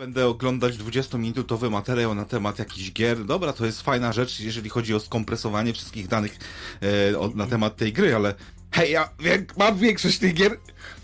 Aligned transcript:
będę 0.00 0.26
oglądać 0.26 0.76
20-minutowy 0.76 1.70
materiał 1.70 2.14
na 2.14 2.24
temat 2.24 2.58
jakichś 2.58 2.92
gier. 2.92 3.24
Dobra, 3.24 3.52
to 3.52 3.66
jest 3.66 3.82
fajna 3.82 4.12
rzecz, 4.12 4.40
jeżeli 4.40 4.70
chodzi 4.70 4.94
o 4.94 5.00
skompresowanie 5.00 5.72
wszystkich 5.72 6.08
danych 6.08 6.38
e, 7.12 7.18
o, 7.18 7.28
na 7.34 7.46
temat 7.46 7.76
tej 7.76 7.92
gry, 7.92 8.14
ale 8.14 8.34
hej, 8.72 8.92
ja 8.92 9.08
mam 9.56 9.78
większość 9.78 10.18
tych 10.18 10.34
gier, 10.34 10.56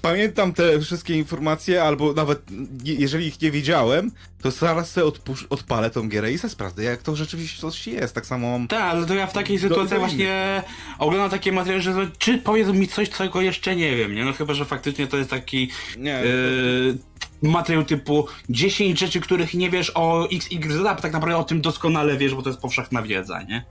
pamiętam 0.02 0.52
te 0.52 0.80
wszystkie 0.80 1.14
informacje, 1.14 1.82
albo 1.82 2.12
nawet 2.12 2.42
jeżeli 2.84 3.26
ich 3.26 3.40
nie 3.40 3.50
wiedziałem, 3.50 4.10
to 4.42 4.50
zaraz 4.50 4.90
sobie 4.90 5.06
odpusz- 5.06 5.46
odpalę 5.50 5.90
tą 5.90 6.08
gierę 6.08 6.32
i 6.32 6.38
se 6.38 6.48
sprawdzę, 6.48 6.84
jak 6.84 7.02
to 7.02 7.16
rzeczywiście 7.16 7.90
jest. 7.90 8.14
Tak 8.14 8.26
samo... 8.26 8.60
Tak, 8.68 8.82
ale 8.82 9.06
to 9.06 9.14
ja 9.14 9.26
w 9.26 9.32
takiej 9.32 9.58
sytuacji 9.58 9.94
do, 9.94 9.98
właśnie 9.98 10.62
oglądam 10.98 11.30
takie 11.30 11.52
materiały, 11.52 11.82
że 11.82 12.10
czy 12.18 12.38
powiedzą 12.38 12.72
mi 12.72 12.88
coś, 12.88 13.10
czego 13.10 13.40
jeszcze 13.40 13.76
nie 13.76 13.96
wiem, 13.96 14.14
nie? 14.14 14.24
No 14.24 14.32
chyba, 14.32 14.54
że 14.54 14.64
faktycznie 14.64 15.06
to 15.06 15.16
jest 15.16 15.30
taki... 15.30 15.70
Nie, 15.98 16.22
yy, 16.24 16.98
materiał 17.42 17.84
typu 17.84 18.26
10 18.48 18.98
rzeczy, 18.98 19.20
których 19.20 19.54
nie 19.54 19.70
wiesz 19.70 19.92
o 19.94 20.28
XYZ, 20.32 20.86
a 20.86 20.94
tak 20.94 21.12
naprawdę 21.12 21.36
o 21.38 21.44
tym 21.44 21.60
doskonale 21.60 22.16
wiesz, 22.16 22.34
bo 22.34 22.42
to 22.42 22.48
jest 22.48 22.60
powszechna 22.60 23.02
wiedza, 23.02 23.42
nie? 23.42 23.64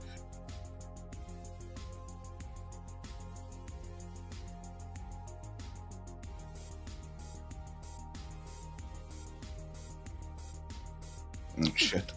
Shit. 11.76 12.14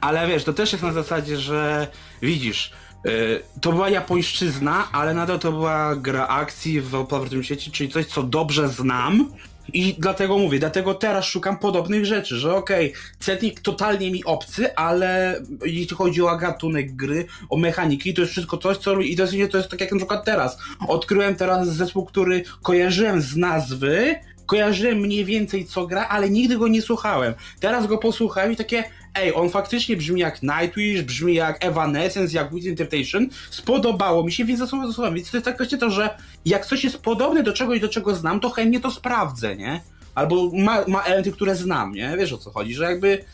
Ale 0.00 0.28
wiesz, 0.28 0.44
to 0.44 0.52
też 0.52 0.72
jest 0.72 0.84
na 0.84 0.92
zasadzie, 0.92 1.36
że 1.36 1.88
widzisz, 2.22 2.72
yy, 3.04 3.42
to 3.60 3.72
była 3.72 3.88
japońszczyzna, 3.88 4.88
ale 4.92 5.14
nadal 5.14 5.38
to 5.38 5.52
była 5.52 5.96
gra 5.96 6.28
akcji 6.28 6.80
w 6.80 6.94
otwartym 6.94 7.42
sieci, 7.42 7.70
czyli 7.70 7.90
coś, 7.90 8.06
co 8.06 8.22
dobrze 8.22 8.68
znam, 8.68 9.32
i 9.72 9.94
dlatego 9.98 10.38
mówię, 10.38 10.58
dlatego 10.58 10.94
teraz 10.94 11.24
szukam 11.24 11.58
podobnych 11.58 12.06
rzeczy, 12.06 12.36
że 12.36 12.56
okej, 12.56 12.90
okay, 12.90 13.02
setnik 13.20 13.60
totalnie 13.60 14.10
mi 14.10 14.24
obcy, 14.24 14.74
ale 14.74 15.40
jeśli 15.64 15.96
chodzi 15.96 16.22
o 16.22 16.36
gatunek 16.36 16.96
gry, 16.96 17.26
o 17.50 17.56
mechaniki, 17.56 18.14
to 18.14 18.20
jest 18.20 18.32
wszystko 18.32 18.58
coś, 18.58 18.76
co 18.76 19.00
i 19.00 19.16
to 19.16 19.22
jest, 19.22 19.52
to 19.52 19.58
jest 19.58 19.70
tak 19.70 19.80
jak 19.80 19.92
na 19.92 19.98
przykład 19.98 20.24
teraz. 20.24 20.58
Odkryłem 20.88 21.36
teraz 21.36 21.68
zespół, 21.68 22.06
który 22.06 22.42
kojarzyłem 22.62 23.20
z 23.20 23.36
nazwy, 23.36 24.14
kojarzyłem 24.46 24.98
mniej 24.98 25.24
więcej 25.24 25.64
co 25.64 25.86
gra, 25.86 26.08
ale 26.08 26.30
nigdy 26.30 26.58
go 26.58 26.68
nie 26.68 26.82
słuchałem. 26.82 27.34
Teraz 27.60 27.86
go 27.86 27.98
posłuchałem 27.98 28.52
i 28.52 28.56
takie, 28.56 28.84
ej, 29.14 29.34
on 29.34 29.50
faktycznie 29.50 29.96
brzmi 29.96 30.20
jak 30.20 30.42
Nightwish, 30.42 31.02
brzmi 31.02 31.34
jak 31.34 31.64
Evanescence, 31.64 32.36
jak 32.36 32.54
With 32.54 32.66
Interpretation, 32.66 33.28
spodobało 33.50 34.24
mi 34.24 34.32
się, 34.32 34.44
więc 34.44 34.58
zasłuchałem. 34.58 35.14
Więc 35.14 35.30
to 35.30 35.36
jest 35.36 35.44
tak 35.44 35.56
właśnie 35.56 35.78
to, 35.78 35.90
że 35.90 36.18
jak 36.44 36.66
coś 36.66 36.84
jest 36.84 36.98
podobne 36.98 37.42
do 37.42 37.52
czegoś, 37.52 37.80
do 37.80 37.88
czego 37.88 38.14
znam, 38.14 38.40
to 38.40 38.50
chętnie 38.50 38.80
to 38.80 38.90
sprawdzę, 38.90 39.56
nie? 39.56 39.80
Albo 40.14 40.50
ma, 40.52 40.84
ma 40.88 41.02
elementy, 41.02 41.32
które 41.32 41.56
znam, 41.56 41.92
nie? 41.92 42.16
Wiesz 42.18 42.32
o 42.32 42.38
co 42.38 42.50
chodzi, 42.50 42.74
że 42.74 42.84
jakby 42.84 43.24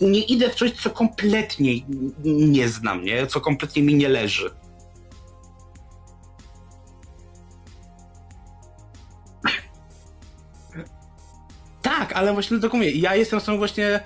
nie 0.00 0.20
idę 0.20 0.50
w 0.50 0.54
coś, 0.54 0.72
co 0.72 0.90
kompletnie 0.90 1.72
nie 2.24 2.68
znam, 2.68 3.04
nie? 3.04 3.26
Co 3.26 3.40
kompletnie 3.40 3.82
mi 3.82 3.94
nie 3.94 4.08
leży. 4.08 4.50
Tak, 11.82 12.12
ale 12.12 12.32
właśnie 12.32 12.58
to 12.58 12.68
mówię. 12.72 12.90
Ja 12.90 13.14
jestem 13.14 13.40
są 13.40 13.58
właśnie. 13.58 14.00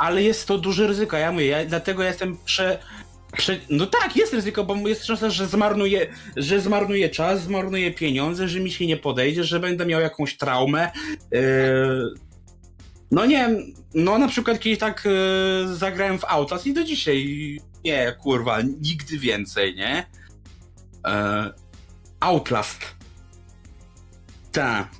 Ale 0.00 0.22
jest 0.22 0.48
to 0.48 0.58
duże 0.58 0.86
ryzyko, 0.86 1.16
ja 1.16 1.32
mówię, 1.32 1.46
ja, 1.46 1.64
dlatego 1.64 2.02
ja 2.02 2.08
jestem 2.08 2.36
prze, 2.44 2.78
prze... 3.36 3.60
No 3.70 3.86
tak, 3.86 4.16
jest 4.16 4.32
ryzyko, 4.32 4.64
bo 4.64 4.88
jest 4.88 5.04
szansa, 5.04 5.30
że 5.30 5.46
zmarnuję, 5.46 6.06
że 6.36 6.60
zmarnuję 6.60 7.08
czas, 7.08 7.42
zmarnuję 7.42 7.90
pieniądze, 7.90 8.48
że 8.48 8.60
mi 8.60 8.70
się 8.70 8.86
nie 8.86 8.96
podejdzie, 8.96 9.44
że 9.44 9.60
będę 9.60 9.86
miał 9.86 10.00
jakąś 10.00 10.36
traumę. 10.36 10.90
Yy... 11.32 12.14
No 13.10 13.26
nie 13.26 13.36
wiem, 13.36 13.74
no 13.94 14.18
na 14.18 14.28
przykład 14.28 14.58
kiedyś 14.58 14.78
tak 14.78 15.04
yy, 15.04 15.76
zagrałem 15.76 16.18
w 16.18 16.24
Outlast 16.24 16.66
i 16.66 16.72
do 16.72 16.84
dzisiaj 16.84 17.60
nie, 17.84 18.12
kurwa, 18.22 18.62
nigdy 18.62 19.18
więcej, 19.18 19.74
nie? 19.74 20.06
Yy... 21.06 21.12
Outlast. 22.20 22.80
Tak. 24.52 24.99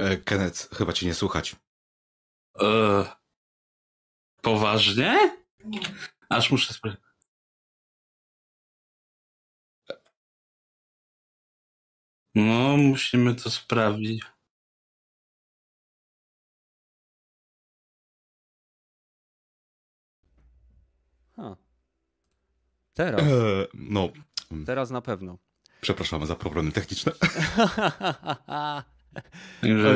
E, 0.00 0.16
Kenneth, 0.16 0.68
chyba 0.76 0.92
ci 0.92 1.06
nie 1.06 1.14
słuchać. 1.14 1.56
Eee, 2.60 3.04
poważnie? 4.42 5.36
Aż 6.28 6.50
muszę 6.50 6.74
sprawdzić. 6.74 7.02
No, 12.34 12.76
musimy 12.76 13.34
to 13.34 13.50
sprawdzić. 13.50 14.22
Ha. 21.36 21.56
Teraz. 22.94 23.20
E, 23.20 23.66
no. 23.74 24.08
Teraz 24.66 24.90
na 24.90 25.00
pewno. 25.00 25.38
Przepraszamy 25.80 26.26
za 26.26 26.36
problemy 26.36 26.72
techniczne. 26.72 27.12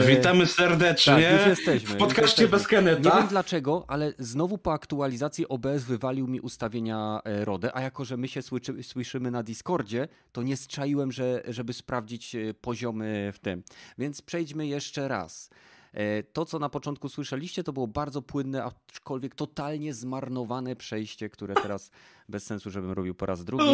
Witamy 0.06 0.46
serdecznie 0.46 1.38
tak, 1.38 1.46
jesteśmy, 1.46 1.94
w 1.94 1.96
podcaście 1.96 2.48
bez 2.48 2.66
Keneta. 2.66 3.10
Nie 3.10 3.16
wiem 3.16 3.28
dlaczego, 3.28 3.84
ale 3.88 4.12
znowu 4.18 4.58
po 4.58 4.72
aktualizacji 4.72 5.48
OBS 5.48 5.84
wywalił 5.84 6.28
mi 6.28 6.40
ustawienia 6.40 7.20
e, 7.24 7.44
RODE, 7.44 7.76
a 7.76 7.80
jako, 7.80 8.04
że 8.04 8.16
my 8.16 8.28
się 8.28 8.42
słyszy, 8.42 8.82
słyszymy 8.82 9.30
na 9.30 9.42
Discordzie, 9.42 10.08
to 10.32 10.42
nie 10.42 10.56
strzaiłem, 10.56 11.12
że, 11.12 11.42
żeby 11.48 11.72
sprawdzić 11.72 12.34
e, 12.34 12.54
poziomy 12.54 13.32
w 13.34 13.38
tym. 13.38 13.62
Więc 13.98 14.22
przejdźmy 14.22 14.66
jeszcze 14.66 15.08
raz. 15.08 15.50
E, 15.92 16.22
to, 16.22 16.44
co 16.44 16.58
na 16.58 16.68
początku 16.68 17.08
słyszeliście, 17.08 17.64
to 17.64 17.72
było 17.72 17.86
bardzo 17.86 18.22
płynne, 18.22 18.64
aczkolwiek 18.64 19.34
totalnie 19.34 19.94
zmarnowane 19.94 20.76
przejście, 20.76 21.28
które 21.28 21.54
teraz 21.54 21.90
bez 22.28 22.46
sensu, 22.46 22.70
żebym 22.70 22.92
robił 22.92 23.14
po 23.14 23.26
raz 23.26 23.44
drugi. 23.44 23.64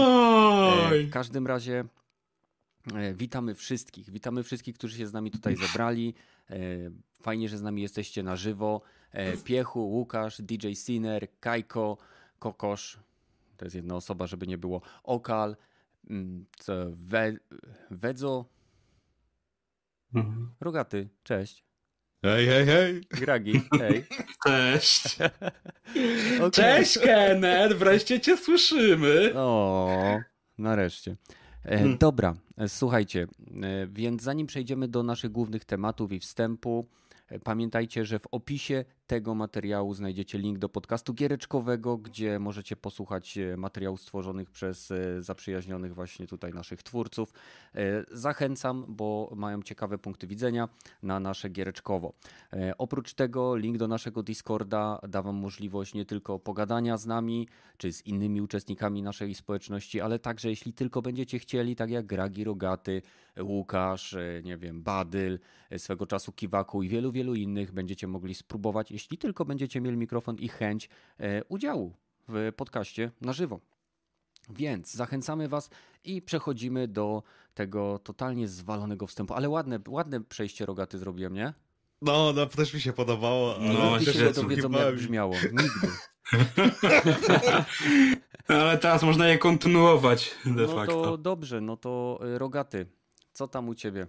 W 1.06 1.10
każdym 1.10 1.47
razie 1.47 1.80
E, 1.80 2.01
witamy 3.15 3.54
wszystkich. 3.54 4.10
Witamy 4.10 4.42
wszystkich, 4.42 4.74
którzy 4.74 4.97
się 4.97 5.06
z 5.06 5.12
nami 5.12 5.30
tutaj 5.30 5.56
zebrali. 5.56 6.15
E, 6.51 6.56
fajnie, 7.22 7.48
że 7.48 7.59
z 7.59 7.62
nami 7.62 7.83
jesteście 7.83 8.22
na 8.22 8.36
żywo. 8.36 8.80
E, 9.12 9.36
Piechu, 9.36 9.80
Łukasz, 9.80 10.42
DJ 10.42 10.72
Sinner, 10.72 11.28
Kajko, 11.41 11.98
Kokosz. 12.39 12.98
To 13.56 13.65
jest 13.66 13.77
jedna 13.77 13.95
osoba, 13.95 14.27
żeby 14.27 14.47
nie 14.47 14.59
było. 14.59 14.83
Okal, 15.03 15.56
mm, 16.10 16.47
we, 16.91 17.33
Wedzo. 17.91 18.45
Mhm. 20.15 20.54
Rogaty, 20.60 21.09
cześć. 21.22 21.65
Hej, 22.22 22.47
hej, 22.47 22.66
hej. 22.66 23.01
Gragi, 23.10 23.60
hej. 23.80 24.04
Cześć. 24.47 25.18
okay. 26.36 26.51
Cześć, 26.51 26.98
Kenneth, 26.98 27.74
wreszcie 27.74 28.21
cię 28.21 28.36
słyszymy. 28.36 29.33
O, 29.36 30.18
nareszcie. 30.59 31.16
E, 31.65 31.78
hmm. 31.78 31.98
Dobra, 31.98 32.30
e, 32.30 32.52
słuchajcie, 32.68 33.26
e, 33.62 33.86
więc 33.86 34.22
zanim 34.22 34.47
przejdziemy 34.47 34.88
do 34.88 35.03
naszych 35.03 35.32
głównych 35.32 35.64
tematów 35.64 36.12
i 36.12 36.20
wstępu, 36.20 36.86
pamiętajcie, 37.44 38.04
że 38.04 38.18
w 38.18 38.26
opisie 38.30 38.84
tego 39.07 39.34
materiału 39.34 39.95
znajdziecie 39.95 40.39
link 40.39 40.59
do 40.59 40.69
podcastu 40.69 41.15
giereczkowego, 41.15 41.99
gdzie 41.99 42.39
możecie 42.39 42.77
posłuchać 42.77 43.39
e, 43.39 43.57
materiałów 43.57 44.01
stworzonych 44.01 44.51
przez 44.51 44.91
e, 44.91 45.22
zaprzyjaźnionych 45.22 45.95
właśnie 45.95 46.27
tutaj 46.27 46.53
naszych 46.53 46.83
twórców. 46.83 47.33
E, 47.75 48.04
zachęcam, 48.10 48.84
bo 48.89 49.33
mają 49.37 49.63
ciekawe 49.63 49.99
punkty 49.99 50.27
widzenia 50.27 50.69
na 51.03 51.21
nasze 51.21 51.49
giereczkowo. 51.49 52.13
Oprócz 52.78 53.15
tego 53.15 53.57
link 53.57 53.77
do 53.77 53.89
naszego 53.89 54.22
Discorda 54.22 54.99
da 55.09 55.22
Wam 55.22 55.37
możliwość 55.37 55.95
nie 55.95 56.04
tylko 56.04 56.39
pogadania 56.39 56.97
z 56.97 57.07
nami, 57.07 57.49
czy 57.77 57.93
z 57.93 58.07
innymi 58.07 58.41
uczestnikami 58.41 59.03
naszej 59.03 59.34
społeczności, 59.34 60.01
ale 60.01 60.19
także 60.19 60.49
jeśli 60.49 60.72
tylko 60.72 61.03
będziecie 61.03 61.39
chcieli, 61.39 61.77
tak 61.77 61.91
jak 61.91 62.07
Gragi 62.07 62.45
Rogaty, 62.45 63.03
Łukasz, 63.41 64.16
nie 64.45 64.57
wiem, 64.57 64.83
Badyl, 64.83 65.39
swego 65.78 66.07
czasu 66.07 66.33
Kiwaku 66.33 66.83
i 66.83 66.89
wielu, 66.89 67.13
wielu 67.13 67.34
innych, 67.34 67.72
będziecie 67.72 68.07
mogli 68.07 68.34
spróbować 68.34 68.91
jeśli 69.03 69.19
tylko 69.19 69.45
będziecie 69.45 69.81
mieli 69.81 69.97
mikrofon 69.97 70.37
i 70.37 70.49
chęć 70.49 70.89
e, 71.19 71.45
udziału 71.45 71.97
w 72.28 72.53
podcaście 72.57 73.10
na 73.21 73.33
żywo. 73.33 73.60
Więc 74.51 74.95
zachęcamy 74.95 75.49
Was 75.49 75.71
i 76.04 76.22
przechodzimy 76.22 76.89
do 76.89 77.22
tego 77.54 77.99
totalnie 77.99 78.49
zwalonego 78.49 79.07
wstępu. 79.07 79.34
Ale 79.34 79.49
ładne, 79.49 79.81
ładne 79.89 80.21
przejście 80.21 80.66
rogaty 80.66 80.99
zrobiłem, 80.99 81.34
nie? 81.34 81.54
No, 82.03 82.33
no, 82.33 82.47
też 82.47 82.75
mi 82.75 82.81
się 82.81 82.93
podobało. 82.93 83.57
Ale 83.57 83.75
No, 83.75 83.91
Nigdy 83.91 84.04
też 84.04 84.16
się 84.16 84.33
dowiedzą, 84.43 84.71
jak 84.71 84.95
brzmiało. 84.95 85.34
Nigdy. 85.53 85.89
Ale 88.49 88.78
teraz 88.78 89.03
można 89.03 89.28
je 89.28 89.39
kontynuować 89.39 90.34
de 90.45 90.66
No 90.66 90.75
facto. 90.75 91.03
to 91.03 91.19
dobrze, 91.19 91.60
no 91.60 91.77
to 91.77 92.21
y, 92.34 92.39
rogaty. 92.39 92.87
Co 93.33 93.49
tam 93.49 93.69
u 93.69 93.75
ciebie? 93.75 94.07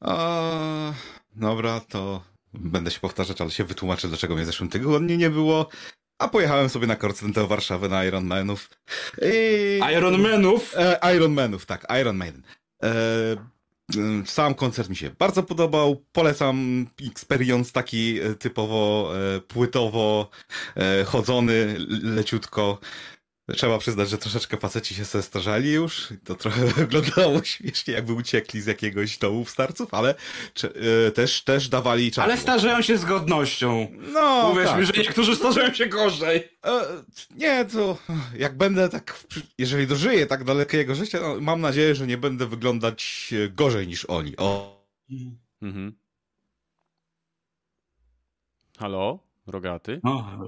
A, 0.00 0.92
dobra, 1.36 1.80
to 1.80 2.22
będę 2.54 2.90
się 2.90 3.00
powtarzać, 3.00 3.40
ale 3.40 3.50
się 3.50 3.64
wytłumaczę, 3.64 4.08
dlaczego 4.08 4.34
mnie 4.34 4.42
w 4.42 4.46
zeszłym 4.46 4.68
tygodniu 4.68 5.16
nie 5.16 5.30
było. 5.30 5.68
A 6.18 6.28
pojechałem 6.28 6.68
sobie 6.68 6.86
na 6.86 6.96
koncert 6.96 7.32
do 7.32 7.46
Warszawy 7.46 7.88
na 7.88 8.04
Ironmanów. 8.04 8.70
I... 9.22 9.80
Ironmanów? 9.96 10.74
E, 10.76 11.14
Ironmanów, 11.16 11.66
tak, 11.66 11.86
Iron 12.00 12.16
Maiden. 12.16 12.42
E, 12.82 12.88
sam 14.26 14.54
koncert 14.54 14.88
mi 14.88 14.96
się 14.96 15.10
bardzo 15.18 15.42
podobał. 15.42 16.04
Polecam 16.12 16.86
experience 17.12 17.72
taki 17.72 18.20
e, 18.20 18.34
typowo 18.34 19.12
e, 19.36 19.40
płytowo 19.40 20.30
e, 20.76 21.04
chodzony, 21.04 21.76
le- 21.78 22.14
leciutko. 22.14 22.78
Trzeba 23.56 23.78
przyznać, 23.78 24.10
że 24.10 24.18
troszeczkę 24.18 24.56
faceci 24.56 24.94
się 24.94 25.04
zestarzali 25.04 25.70
już. 25.72 26.08
To 26.24 26.34
trochę 26.34 26.66
wyglądało 26.82 27.44
śmiesznie, 27.44 27.94
jakby 27.94 28.12
uciekli 28.12 28.60
z 28.60 28.66
jakiegoś 28.66 29.18
domu 29.18 29.44
w 29.44 29.50
starców, 29.50 29.94
ale 29.94 30.14
cze- 30.54 30.72
e, 31.06 31.10
też, 31.10 31.42
też 31.44 31.68
dawali 31.68 32.10
czas. 32.12 32.24
Ale 32.24 32.36
starzeją 32.38 32.82
się 32.82 32.98
z 32.98 33.04
godnością. 33.04 33.88
No, 34.12 34.50
Uwierz 34.52 34.68
tak. 34.68 34.78
mi, 34.80 34.86
że 34.86 34.92
niektórzy 34.92 35.36
starzeją 35.36 35.74
się 35.74 35.86
gorzej. 35.86 36.48
E, 36.64 36.80
nie, 37.36 37.64
to 37.64 37.98
jak 38.36 38.56
będę 38.56 38.88
tak, 38.88 39.24
jeżeli 39.58 39.86
dożyję 39.86 40.26
tak 40.26 40.44
dalekiego 40.44 40.94
życia, 40.94 41.18
no, 41.20 41.40
mam 41.40 41.60
nadzieję, 41.60 41.94
że 41.94 42.06
nie 42.06 42.18
będę 42.18 42.46
wyglądać 42.46 43.30
gorzej 43.50 43.86
niż 43.88 44.04
oni. 44.04 44.36
O, 44.36 44.78
Mhm. 45.62 45.92
Halo? 48.78 49.18
Rogaty? 49.46 50.00
No, 50.04 50.38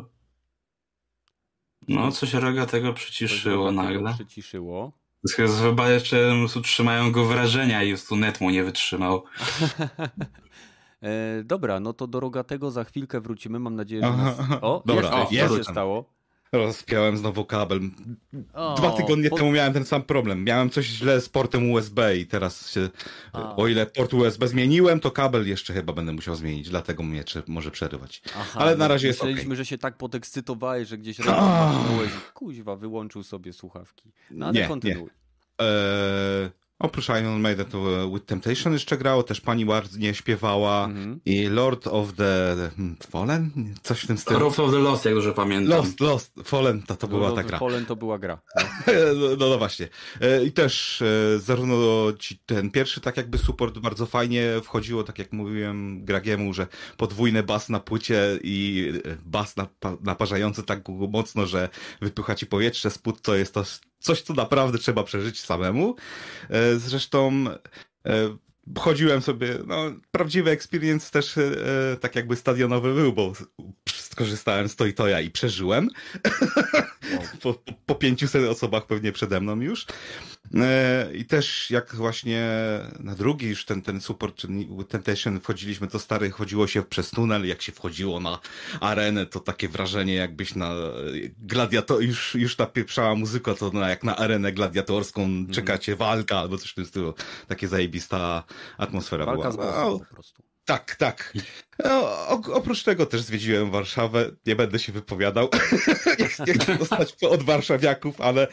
no 1.88 2.12
coś 2.12 2.34
roga 2.34 2.66
tego 2.66 2.92
przyciszyło 2.92 3.72
nagle. 3.72 4.14
Przyciszyło. 4.14 4.92
Chyba 5.62 5.90
jeszcze 5.90 6.32
trzymają 6.62 7.12
go 7.12 7.24
wrażenia 7.24 7.82
i 7.82 7.88
już 7.88 8.04
tu 8.04 8.16
net 8.16 8.40
mu 8.40 8.50
nie 8.50 8.64
wytrzymał. 8.64 9.22
E, 11.02 11.44
dobra, 11.44 11.80
no 11.80 11.92
to 11.92 12.06
do 12.06 12.20
rogatego 12.20 12.70
za 12.70 12.84
chwilkę 12.84 13.20
wrócimy. 13.20 13.58
Mam 13.58 13.74
nadzieję, 13.74 14.02
że 14.02 14.16
nas... 14.16 14.38
O, 14.60 14.82
dobra, 14.86 15.26
jesteś, 15.30 15.42
o, 15.42 15.48
co 15.48 15.56
się 15.56 15.64
stało? 15.64 16.04
Rozpiąłem 16.52 17.16
znowu 17.16 17.44
kabel. 17.44 17.80
O, 18.52 18.74
Dwa 18.74 18.90
tygodnie 18.90 19.30
temu 19.30 19.52
miałem 19.52 19.72
ten 19.72 19.84
sam 19.84 20.02
problem. 20.02 20.44
Miałem 20.44 20.70
coś 20.70 20.86
źle 20.86 21.20
z 21.20 21.28
portem 21.28 21.70
USB 21.70 22.16
i 22.16 22.26
teraz 22.26 22.70
się, 22.70 22.88
A. 23.32 23.56
o 23.56 23.68
ile 23.68 23.86
port 23.86 24.14
USB 24.14 24.48
zmieniłem, 24.48 25.00
to 25.00 25.10
kabel 25.10 25.48
jeszcze 25.48 25.74
chyba 25.74 25.92
będę 25.92 26.12
musiał 26.12 26.34
zmienić, 26.34 26.70
dlatego 26.70 27.02
mnie 27.02 27.24
może 27.46 27.70
przerywać. 27.70 28.22
Aha, 28.36 28.60
ale 28.60 28.70
na 28.76 28.84
no, 28.84 28.88
razie 28.88 29.06
jest 29.06 29.20
Myśleliśmy, 29.20 29.48
okej. 29.48 29.56
że 29.56 29.66
się 29.66 29.78
tak 29.78 29.96
podekscytowałeś, 29.96 30.88
że 30.88 30.98
gdzieś 30.98 31.18
rano 31.26 31.84
kuźwa, 32.34 32.76
wyłączył 32.76 33.22
sobie 33.22 33.52
słuchawki. 33.52 34.12
No 34.30 34.46
ale 34.46 34.60
Nie, 34.60 34.68
kontynuuj. 34.68 35.10
Eee, 35.58 36.50
oprócz 36.80 37.08
Iron 37.08 37.40
Maiden 37.40 37.66
to 37.66 38.02
e, 38.02 38.10
With 38.12 38.26
Temptation 38.26 38.72
jeszcze 38.72 38.98
grało, 38.98 39.22
też 39.22 39.40
pani 39.40 39.64
ładnie 39.64 40.14
śpiewała 40.14 40.84
Mhm. 40.84 41.20
i 41.24 41.46
Lord 41.46 41.86
of 41.86 42.12
the 42.12 42.56
hmm, 42.76 42.96
Fallen? 43.10 43.50
Coś 43.82 44.00
w 44.00 44.06
tym 44.06 44.18
stylu. 44.18 44.38
Rob 44.40 44.58
of 44.58 44.70
the 44.70 44.78
Lost, 44.78 45.04
jak 45.04 45.14
dobrze 45.14 45.32
pamiętam. 45.32 45.76
Lost, 45.78 46.00
Lost, 46.00 46.32
Fallen, 46.44 46.82
to, 46.82 46.96
to 46.96 47.08
była 47.08 47.20
Lord 47.28 47.34
ta 47.36 47.42
gra. 47.42 47.58
Fallen 47.58 47.86
to 47.86 47.96
była 47.96 48.18
gra. 48.18 48.40
No. 48.56 48.62
No, 49.20 49.36
no, 49.38 49.48
no 49.48 49.58
właśnie. 49.58 49.88
E, 50.20 50.44
I 50.44 50.52
też 50.52 51.02
e, 51.02 51.38
zarówno 51.38 51.76
ci 52.18 52.38
ten 52.46 52.70
pierwszy 52.70 53.00
tak 53.00 53.16
jakby 53.16 53.38
support 53.38 53.78
bardzo 53.78 54.06
fajnie 54.06 54.46
wchodziło, 54.62 55.04
tak 55.04 55.18
jak 55.18 55.32
mówiłem 55.32 56.04
Gragiemu, 56.04 56.52
że 56.54 56.66
podwójny 56.96 57.42
bas 57.42 57.68
na 57.68 57.80
płycie 57.80 58.38
i 58.42 58.92
bas 59.24 59.56
napa- 59.56 59.96
naparzający 60.02 60.62
tak 60.62 60.88
mocno, 60.88 61.46
że 61.46 61.68
wypycha 62.00 62.34
ci 62.34 62.46
powietrze 62.46 62.90
spód, 62.90 63.22
to 63.22 63.34
jest 63.34 63.54
to 63.54 63.64
coś, 64.00 64.22
co 64.22 64.34
naprawdę 64.34 64.78
trzeba 64.78 65.04
przeżyć 65.04 65.40
samemu. 65.40 65.96
E, 66.50 66.76
Zresztą 66.76 67.44
e, 68.06 68.36
chodziłem 68.78 69.22
sobie, 69.22 69.58
no 69.66 69.76
prawdziwy 70.10 70.50
experience 70.50 71.10
też 71.10 71.38
e, 71.38 71.50
tak 72.00 72.16
jakby 72.16 72.36
stadionowy 72.36 72.94
był, 72.94 73.12
bo 73.12 73.32
skorzystałem 73.88 74.68
z 74.68 74.76
Toytoja 74.76 75.20
i 75.20 75.30
przeżyłem 75.30 75.88
Wow. 77.12 77.22
po, 77.42 77.54
po- 77.54 77.72
po 77.86 77.94
500 77.94 78.48
osobach 78.48 78.86
pewnie 78.86 79.12
przede 79.12 79.40
mną 79.40 79.60
już. 79.60 79.86
E, 80.54 81.10
I 81.14 81.24
też 81.24 81.70
jak 81.70 81.94
właśnie 81.94 82.48
na 83.00 83.14
drugi 83.14 83.48
już 83.48 83.64
ten, 83.64 83.82
ten 83.82 84.00
support, 84.00 84.36
czyli 84.36 84.68
Temptation 84.88 85.40
wchodziliśmy, 85.40 85.88
to 85.88 85.98
stary 85.98 86.30
chodziło 86.30 86.66
się 86.66 86.82
przez 86.82 87.10
tunel, 87.10 87.46
jak 87.46 87.62
się 87.62 87.72
wchodziło 87.72 88.20
na 88.20 88.38
arenę, 88.80 89.26
to 89.26 89.40
takie 89.40 89.68
wrażenie 89.68 90.14
jakbyś 90.14 90.54
na 90.54 90.74
gladiator, 91.38 92.02
już, 92.02 92.34
już 92.34 92.56
ta 92.56 92.66
pieprzała 92.66 93.14
muzyka, 93.14 93.54
to 93.54 93.70
na, 93.70 93.88
jak 93.90 94.04
na 94.04 94.16
arenę 94.16 94.52
gladiatorską 94.52 95.46
czekacie 95.52 95.96
walka 95.96 96.38
albo 96.38 96.58
coś 96.58 96.70
w 96.70 96.74
tym 96.74 96.86
stylu. 96.86 97.14
Takie 97.48 97.68
zajebista 97.68 98.44
atmosfera 98.78 99.26
Walka 99.26 99.52
z 99.52 99.56
była. 99.56 99.66
bossem 99.66 99.84
No, 99.84 99.98
po 99.98 100.14
prostu. 100.14 100.49
Tak, 100.70 100.94
tak. 100.96 101.32
No, 101.84 102.26
oprócz 102.52 102.82
tego 102.82 103.06
też 103.06 103.22
zwiedziłem 103.22 103.70
Warszawę. 103.70 104.30
Nie 104.46 104.56
będę 104.56 104.78
się 104.78 104.92
wypowiadał. 104.92 105.48
nie, 106.18 106.24
chcę- 106.28 106.44
nie 106.46 106.54
chcę 106.54 106.78
dostać 106.78 107.14
od 107.30 107.42
warszawiaków, 107.42 108.20
ale 108.20 108.48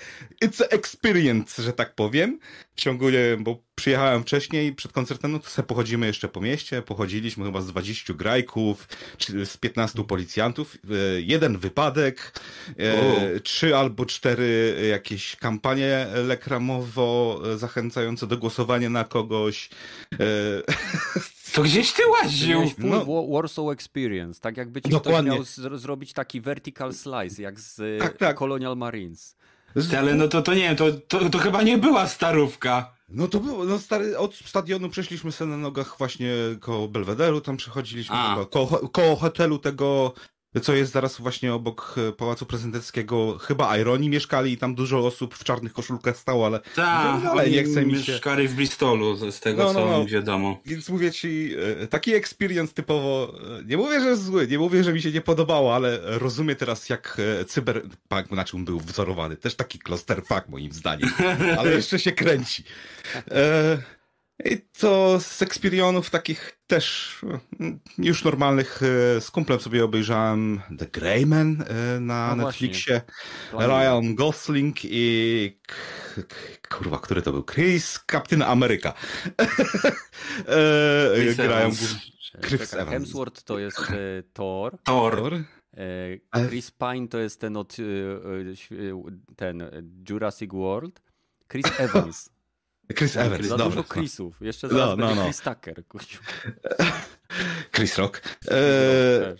it's 0.45 0.63
a 0.63 0.67
experience, 0.67 1.63
że 1.63 1.73
tak 1.73 1.95
powiem. 1.95 2.39
W 2.75 2.81
ciągu, 2.81 3.05
nie 3.05 3.11
wiem, 3.29 3.43
bo 3.43 3.63
przyjechałem 3.75 4.21
wcześniej 4.23 4.75
przed 4.75 4.91
koncertem, 4.91 5.31
no 5.31 5.39
to 5.39 5.49
sobie 5.49 5.67
pochodzimy 5.67 6.07
jeszcze 6.07 6.27
po 6.27 6.41
mieście. 6.41 6.81
Pochodziliśmy 6.81 7.45
chyba 7.45 7.61
z 7.61 7.67
20 7.67 8.13
grajków, 8.13 8.87
z 9.45 9.57
15 9.57 10.03
policjantów. 10.03 10.75
E, 10.75 11.21
Jeden 11.21 11.57
wypadek, 11.57 12.39
e, 12.77 13.39
trzy 13.39 13.75
albo 13.75 14.05
cztery 14.05 14.75
jakieś 14.89 15.35
kampanie 15.35 16.07
lekramowo 16.27 17.41
zachęcające 17.55 18.27
do 18.27 18.37
głosowania 18.37 18.89
na 18.89 19.03
kogoś. 19.03 19.69
To 21.57 21.63
gdzieś 21.63 21.93
ty 21.93 22.01
łaził. 22.07 22.61
No. 22.77 23.05
Wa- 23.05 23.33
Warsaw 23.33 23.65
Experience, 23.69 24.41
tak 24.41 24.57
jakby 24.57 24.81
ci 24.81 24.89
Dokładnie. 24.89 25.31
ktoś 25.31 25.57
miał 25.59 25.77
z- 25.77 25.81
zrobić 25.81 26.13
taki 26.13 26.41
vertical 26.41 26.93
slice, 26.93 27.41
jak 27.41 27.59
z 27.59 27.79
e, 27.79 27.97
Tak, 27.99 28.17
tak. 28.17 28.37
Colonial 28.37 28.77
Marines. 28.77 29.35
Ale 29.99 30.13
no 30.15 30.27
to, 30.27 30.41
to 30.41 30.53
nie 30.53 30.61
wiem, 30.61 30.75
to, 30.75 30.85
to, 31.07 31.29
to 31.29 31.37
chyba 31.37 31.61
nie 31.63 31.77
była 31.77 32.07
starówka. 32.07 32.93
No 33.09 33.27
to 33.27 33.39
było, 33.39 33.65
no 33.65 33.79
stary, 33.79 34.17
od 34.17 34.35
stadionu 34.35 34.89
przeszliśmy 34.89 35.31
sobie 35.31 35.51
na 35.51 35.57
nogach 35.57 35.95
właśnie 35.97 36.31
koło 36.59 36.87
Belwederu, 36.87 37.41
tam 37.41 37.57
przechodziliśmy, 37.57 38.15
koło, 38.51 38.67
koło 38.67 39.15
hotelu 39.15 39.59
tego, 39.59 40.13
co 40.59 40.73
jest 40.75 40.91
zaraz 40.91 41.17
właśnie 41.17 41.53
obok 41.53 41.95
e, 42.09 42.11
Pałacu 42.11 42.45
Prezydenckiego, 42.45 43.37
chyba 43.37 43.77
Ironi 43.77 44.09
mieszkali 44.09 44.51
i 44.51 44.57
tam 44.57 44.75
dużo 44.75 44.99
osób 44.99 45.35
w 45.35 45.43
czarnych 45.43 45.73
koszulkach 45.73 46.17
stało, 46.17 46.45
ale 46.45 46.59
Tak, 46.59 47.23
No, 47.23 47.31
ale 47.31 47.49
nie 47.49 47.63
chce 47.63 47.85
mi 47.85 48.03
się- 48.03 48.11
mieszkali 48.11 48.47
w 48.47 48.53
Bristolu, 48.55 49.31
z 49.31 49.39
tego 49.39 49.63
No, 49.63 49.73
no, 49.73 49.79
co 49.79 49.85
no. 49.85 49.99
mi 50.03 50.07
wiadomo. 50.07 50.59
Więc 50.65 50.89
mówię 50.89 51.11
ci, 51.11 51.53
e, 51.81 51.87
taki 51.87 52.13
experience 52.13 52.73
typowo, 52.73 53.33
e, 53.59 53.63
nie 53.65 53.77
mówię, 53.77 54.01
że 54.01 54.09
jest 54.09 54.23
zły, 54.25 54.47
nie 54.47 54.59
mówię, 54.59 54.83
że 54.83 54.93
mi 54.93 55.01
się 55.01 55.11
nie 55.11 55.21
podobało, 55.21 55.75
ale 55.75 55.99
rozumiem 56.03 56.55
teraz, 56.55 56.89
jak 56.89 57.17
cyberpunk 57.47 58.31
na 58.31 58.43
czym 58.45 58.65
był 58.65 58.79
wzorowany. 58.79 59.37
Też 59.37 59.55
taki 59.55 59.79
clusterfuck 59.79 60.47
moim 60.49 60.71
zdaniem, 60.71 61.09
ale 61.59 61.71
jeszcze 61.71 61.99
się 61.99 62.11
kręci. 62.11 62.63
E, 63.31 63.77
I 64.45 64.61
to 64.79 65.19
z 65.19 65.41
Expirionów 65.41 66.09
takich 66.09 66.57
też 66.67 67.15
e, 67.61 67.77
już 67.97 68.23
normalnych, 68.23 68.79
e, 69.17 69.21
z 69.21 69.31
kumplem 69.31 69.59
sobie 69.59 69.83
obejrzałem 69.83 70.61
The 70.77 70.85
Greyman 70.85 71.65
e, 71.67 71.99
na 71.99 72.35
No. 72.35 72.45
Netflixie. 72.45 73.01
Ryan 73.53 74.15
Gosling 74.15 74.77
i 74.83 75.59
kurwa, 76.69 76.99
który 76.99 77.21
to 77.21 77.31
był? 77.31 77.43
Chris 77.43 77.99
Captain 78.11 78.41
America. 78.41 78.93
e, 80.47 81.15
Chris 81.15 81.35
grają 81.35 81.51
Evans. 81.55 81.95
Chris 82.41 82.73
Evans. 82.73 82.89
Hemsworth 82.89 83.43
to 83.43 83.59
jest 83.59 83.81
Thor, 84.33 84.77
Thor. 84.83 85.43
Chris 86.49 86.71
Pine 86.71 87.07
to 87.07 87.17
jest 87.17 87.41
ten 87.41 87.57
od 87.57 87.77
ten 89.35 89.63
Jurassic 90.09 90.51
World, 90.53 91.01
Chris 91.51 91.65
Evans. 91.79 92.29
Chris 92.95 93.17
Evans, 93.17 93.45
Za 93.47 93.49
dobra. 93.57 93.65
dużo 93.65 93.77
no. 93.77 93.83
Chrisów. 93.83 94.35
Jeszcze 94.41 94.67
No, 94.67 94.73
zaraz 94.73 94.89
no, 94.89 94.97
będzie 94.97 95.15
no. 95.15 95.23
Chris 95.25 95.41
Tucker. 95.41 95.83
Chris 97.75 97.97
Rock. 97.97 98.21
No, 98.45 98.51
E, 98.57 99.35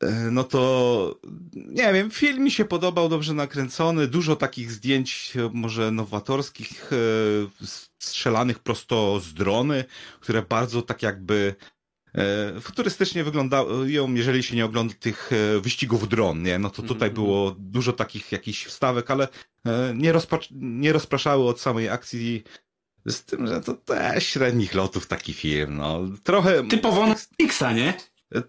e, 0.00 0.10
no 0.30 0.44
to 0.44 1.20
nie 1.54 1.92
wiem, 1.92 2.10
film 2.10 2.44
mi 2.44 2.50
się 2.50 2.64
podobał, 2.64 3.08
dobrze 3.08 3.34
nakręcony, 3.34 4.06
dużo 4.06 4.36
takich 4.36 4.72
zdjęć 4.72 5.32
e, 5.36 5.50
może 5.52 5.90
nowatorskich, 5.90 6.90
e, 6.92 6.96
strzelanych 7.98 8.58
prosto 8.58 9.20
z 9.20 9.34
drony, 9.34 9.84
które 10.20 10.42
bardzo 10.42 10.82
tak 10.82 11.02
jakby 11.02 11.54
futurystycznie 12.60 13.24
wyglądają, 13.24 13.66
jeżeli 14.14 14.42
się 14.42 14.56
nie 14.56 14.64
ogląda 14.64 14.94
tych 15.00 15.30
wyścigów 15.60 16.08
dron, 16.08 16.42
nie? 16.42 16.58
No 16.58 16.70
to 16.70 16.82
tutaj 16.82 17.08
Mhm, 17.08 17.14
było 17.14 17.56
dużo 17.58 17.92
takich 17.92 18.32
jakichś 18.32 18.64
wstawek, 18.64 19.10
ale 19.10 19.28
nie, 19.94 20.12
rozpacz- 20.12 20.48
nie 20.52 20.92
rozpraszały 20.92 21.44
od 21.48 21.60
samej 21.60 21.88
akcji 21.88 22.42
z 23.06 23.24
tym, 23.24 23.46
że 23.46 23.60
to 23.60 23.74
też 23.74 24.26
średnich 24.26 24.74
lotów 24.74 25.06
taki 25.06 25.32
film, 25.32 25.76
no. 25.76 26.00
Trochę... 26.22 26.68
Typowo 26.68 27.06
Netflixa, 27.06 27.64
nie? 27.74 27.94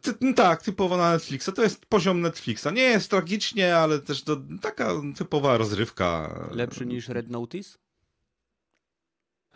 Ty, 0.01 0.13
no 0.21 0.33
tak, 0.33 0.61
typowo 0.61 0.97
na 0.97 1.11
Netflixa. 1.11 1.49
To 1.55 1.63
jest 1.63 1.85
poziom 1.85 2.21
Netflixa. 2.21 2.67
Nie 2.73 2.81
jest 2.81 3.09
tragicznie, 3.09 3.77
ale 3.77 3.99
też 3.99 4.23
to 4.23 4.37
taka 4.61 4.91
typowa 5.17 5.57
rozrywka. 5.57 6.39
Lepszy 6.51 6.85
niż 6.85 7.07
Red 7.07 7.29
Notice? 7.29 7.77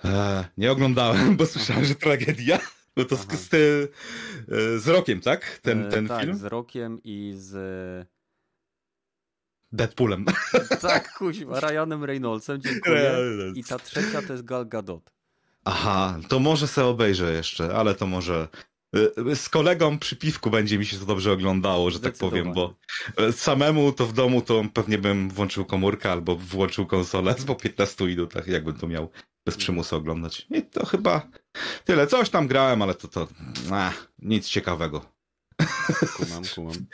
E, 0.05 0.45
nie 0.57 0.71
oglądałem, 0.71 1.37
bo 1.37 1.45
słyszałem, 1.45 1.85
że 1.85 1.95
tragedia. 1.95 2.59
Bo 2.95 3.05
to 3.05 3.15
z, 3.15 3.27
z, 3.27 3.53
e, 3.53 4.79
z 4.79 4.87
rokiem, 4.87 5.21
tak? 5.21 5.59
Ten, 5.61 5.85
E, 5.85 5.89
ten 5.89 6.07
tak, 6.07 6.21
film? 6.21 6.37
z 6.37 6.43
Rokiem 6.43 6.99
i 7.03 7.33
z... 7.35 8.07
Deadpoolem. 9.71 10.25
Tak, 10.81 11.13
kuźwa, 11.17 11.59
Ryanem 11.59 12.03
Reynoldsem, 12.03 12.61
dziękuję. 12.61 13.11
I 13.55 13.63
ta 13.63 13.79
trzecia 13.79 14.21
to 14.21 14.33
jest 14.33 14.45
Gal 14.45 14.67
Gadot. 14.67 15.11
Aha, 15.65 16.19
to 16.27 16.39
może 16.39 16.67
se 16.67 16.85
obejrzę 16.85 17.33
jeszcze, 17.33 17.75
ale 17.75 17.95
to 17.95 18.07
może... 18.07 18.47
e, 19.29 19.35
Z 19.35 19.49
kolegą 19.49 19.99
przy 19.99 20.15
piwku 20.15 20.49
będzie 20.49 20.77
mi 20.77 20.85
się 20.85 20.97
to 20.97 21.05
dobrze 21.05 21.31
oglądało, 21.31 21.91
że 21.91 21.99
tak 21.99 22.13
powiem, 22.13 22.53
bo 22.53 22.75
e, 23.17 23.31
samemu 23.33 23.91
to 23.91 24.05
w 24.07 24.13
domu 24.13 24.41
to 24.41 24.63
pewnie 24.73 24.97
bym 24.97 25.29
włączył 25.29 25.65
komórkę 25.65 26.11
albo 26.11 26.35
włączył 26.35 26.85
konsolę 26.85 27.35
po 27.47 27.55
15 27.55 28.05
minutach, 28.05 28.47
jakbym 28.47 28.73
to 28.75 28.87
miał 28.87 29.09
bez 29.45 29.57
przymusu 29.57 29.95
oglądać. 29.95 30.47
I 30.49 30.61
to 30.61 30.85
chyba 30.85 31.27
tyle. 31.85 32.07
Coś 32.07 32.29
tam 32.29 32.47
grałem, 32.47 32.81
ale 32.81 32.93
to 32.93 33.07
to 33.07 33.27
ach, 33.71 34.07
nic 34.19 34.47
ciekawego. 34.47 35.05
Kumam, 36.17 36.43
kumam. 36.55 36.73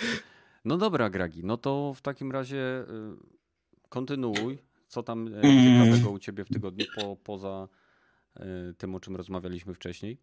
No 0.65 0.77
dobra, 0.77 1.09
Gragi, 1.09 1.43
no 1.43 1.57
to 1.57 1.93
w 1.95 2.01
takim 2.01 2.31
razie 2.31 2.81
y, 2.81 3.87
kontynuuj. 3.89 4.57
Co 4.87 5.03
tam 5.03 5.27
e, 5.27 5.41
Mm. 5.41 5.63
ciekawego 5.83 6.11
u 6.11 6.19
ciebie 6.19 6.45
w 6.45 6.49
tygodniu 6.49 6.85
po, 6.95 7.15
poza 7.23 7.67
e, 8.35 8.45
tym, 8.77 8.95
o 8.95 8.99
czym 8.99 9.15
rozmawialiśmy 9.15 9.73
wcześniej? 9.73 10.17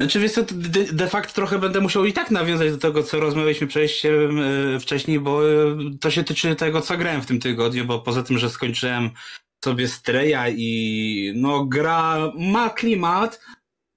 Znaczy 0.00 0.20
wiesz 0.20 0.32
de, 0.52 0.84
de 0.92 1.08
facto 1.08 1.32
trochę 1.34 1.58
będę 1.58 1.80
musiał 1.80 2.04
i 2.04 2.12
tak 2.12 2.30
nawiązać 2.30 2.70
do 2.70 2.78
tego, 2.78 3.02
co 3.02 3.20
rozmawialiśmy 3.20 3.66
przejściem 3.66 4.38
e, 4.40 4.80
wcześniej, 4.80 5.20
bo 5.20 5.40
to 6.00 6.10
się 6.10 6.24
tyczy 6.24 6.56
tego, 6.56 6.80
co 6.80 6.96
grałem 6.98 7.22
w 7.22 7.26
tym 7.26 7.40
tygodniu, 7.40 7.84
bo 7.84 7.98
poza 8.00 8.22
tym, 8.22 8.38
że 8.38 8.50
skończyłem 8.50 9.10
sobie 9.64 9.88
Streja 9.88 10.48
i 10.48 11.32
no 11.36 11.64
gra 11.64 12.32
ma 12.38 12.70
klimat, 12.70 13.40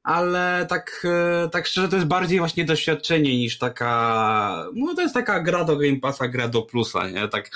ale 0.04 0.66
tak, 0.70 1.06
e, 1.06 1.50
tak 1.50 1.68
szczerze 1.68 1.90
to 1.90 1.96
jest 1.96 2.08
bardziej 2.08 2.40
właśnie 2.40 2.66
doświadczenie 2.66 3.38
niż 3.38 3.58
taka, 3.58 4.66
no 4.76 4.96
to 4.96 5.02
jest 5.02 5.14
taka 5.14 5.40
gra 5.40 5.64
do 5.64 5.78
Game 5.78 6.00
Passa, 6.00 6.28
gra 6.28 6.48
do 6.48 6.62
plusa, 6.62 7.10
nie? 7.10 7.28
Tak 7.28 7.50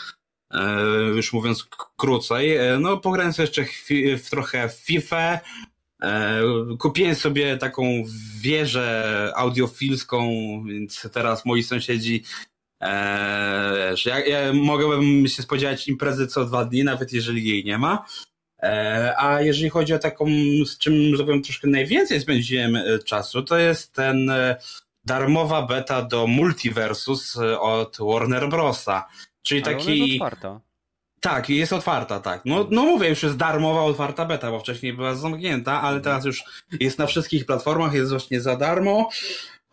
e, 0.52 0.82
już 1.16 1.34
mówiąc 1.34 1.68
krócej. 1.98 2.56
E, 2.56 2.80
No 2.80 2.98
pograłem 2.98 3.34
sobie 3.34 3.48
jeszcze 3.48 3.66
w 4.18 4.30
trochę 4.30 4.70
w 4.70 4.74
FIFA, 4.74 5.40
Kupiłem 6.80 7.16
sobie 7.16 7.58
taką 7.58 7.84
wieżę 8.42 9.32
audiofilską, 9.36 10.30
więc 10.64 11.10
teraz 11.14 11.46
moi 11.46 11.64
sąsiedzi 11.64 12.24
e, 12.82 13.96
ja, 14.06 14.26
ja 14.26 14.54
się 15.28 15.44
spodziewać 15.44 15.88
imprezy 15.88 16.28
co 16.28 16.46
dwa 16.46 16.66
dni, 16.66 16.84
nawet 16.84 17.14
jeżeli 17.14 17.50
jej 17.50 17.66
nie 17.66 17.78
ma. 17.78 18.06
E, 18.64 19.14
a 19.18 19.42
jeżeli 19.42 19.70
chodzi 19.70 19.94
o 19.94 20.00
taką, 20.00 20.26
z 20.66 20.78
czym 20.78 21.18
zrobiłem 21.18 21.42
troszkę 21.42 21.68
najwięcej 21.68 22.22
spędziłem 22.22 22.76
e, 22.76 23.00
czasu, 23.00 23.44
to 23.44 23.58
jest 23.58 23.94
ten 23.94 24.30
e, 24.30 24.56
darmowa 25.06 25.62
beta 25.62 26.02
do 26.02 26.28
Multiversus 26.28 27.38
od 27.60 27.98
Warner 28.00 28.50
Brosa. 28.50 29.08
Czyli 29.42 29.64
Ale 29.64 29.76
taki. 29.76 30.00
jest 30.00 30.14
otwarta. 30.14 30.60
Tak, 31.20 31.50
jest 31.50 31.74
otwarta, 31.74 32.20
tak. 32.20 32.42
No, 32.46 32.68
no 32.72 32.84
mówię, 32.84 33.10
już 33.10 33.24
jest 33.24 33.38
darmowa, 33.38 33.82
otwarta 33.82 34.26
beta, 34.26 34.52
bo 34.52 34.60
wcześniej 34.60 34.94
była 34.94 35.16
zamknięta, 35.16 35.82
ale 35.82 36.02
teraz 36.02 36.26
już 36.26 36.44
jest 36.80 37.00
na 37.00 37.06
wszystkich 37.06 37.46
platformach, 37.46 37.94
jest 37.94 38.12
właśnie 38.12 38.42
za 38.42 38.56
darmo. 38.56 39.10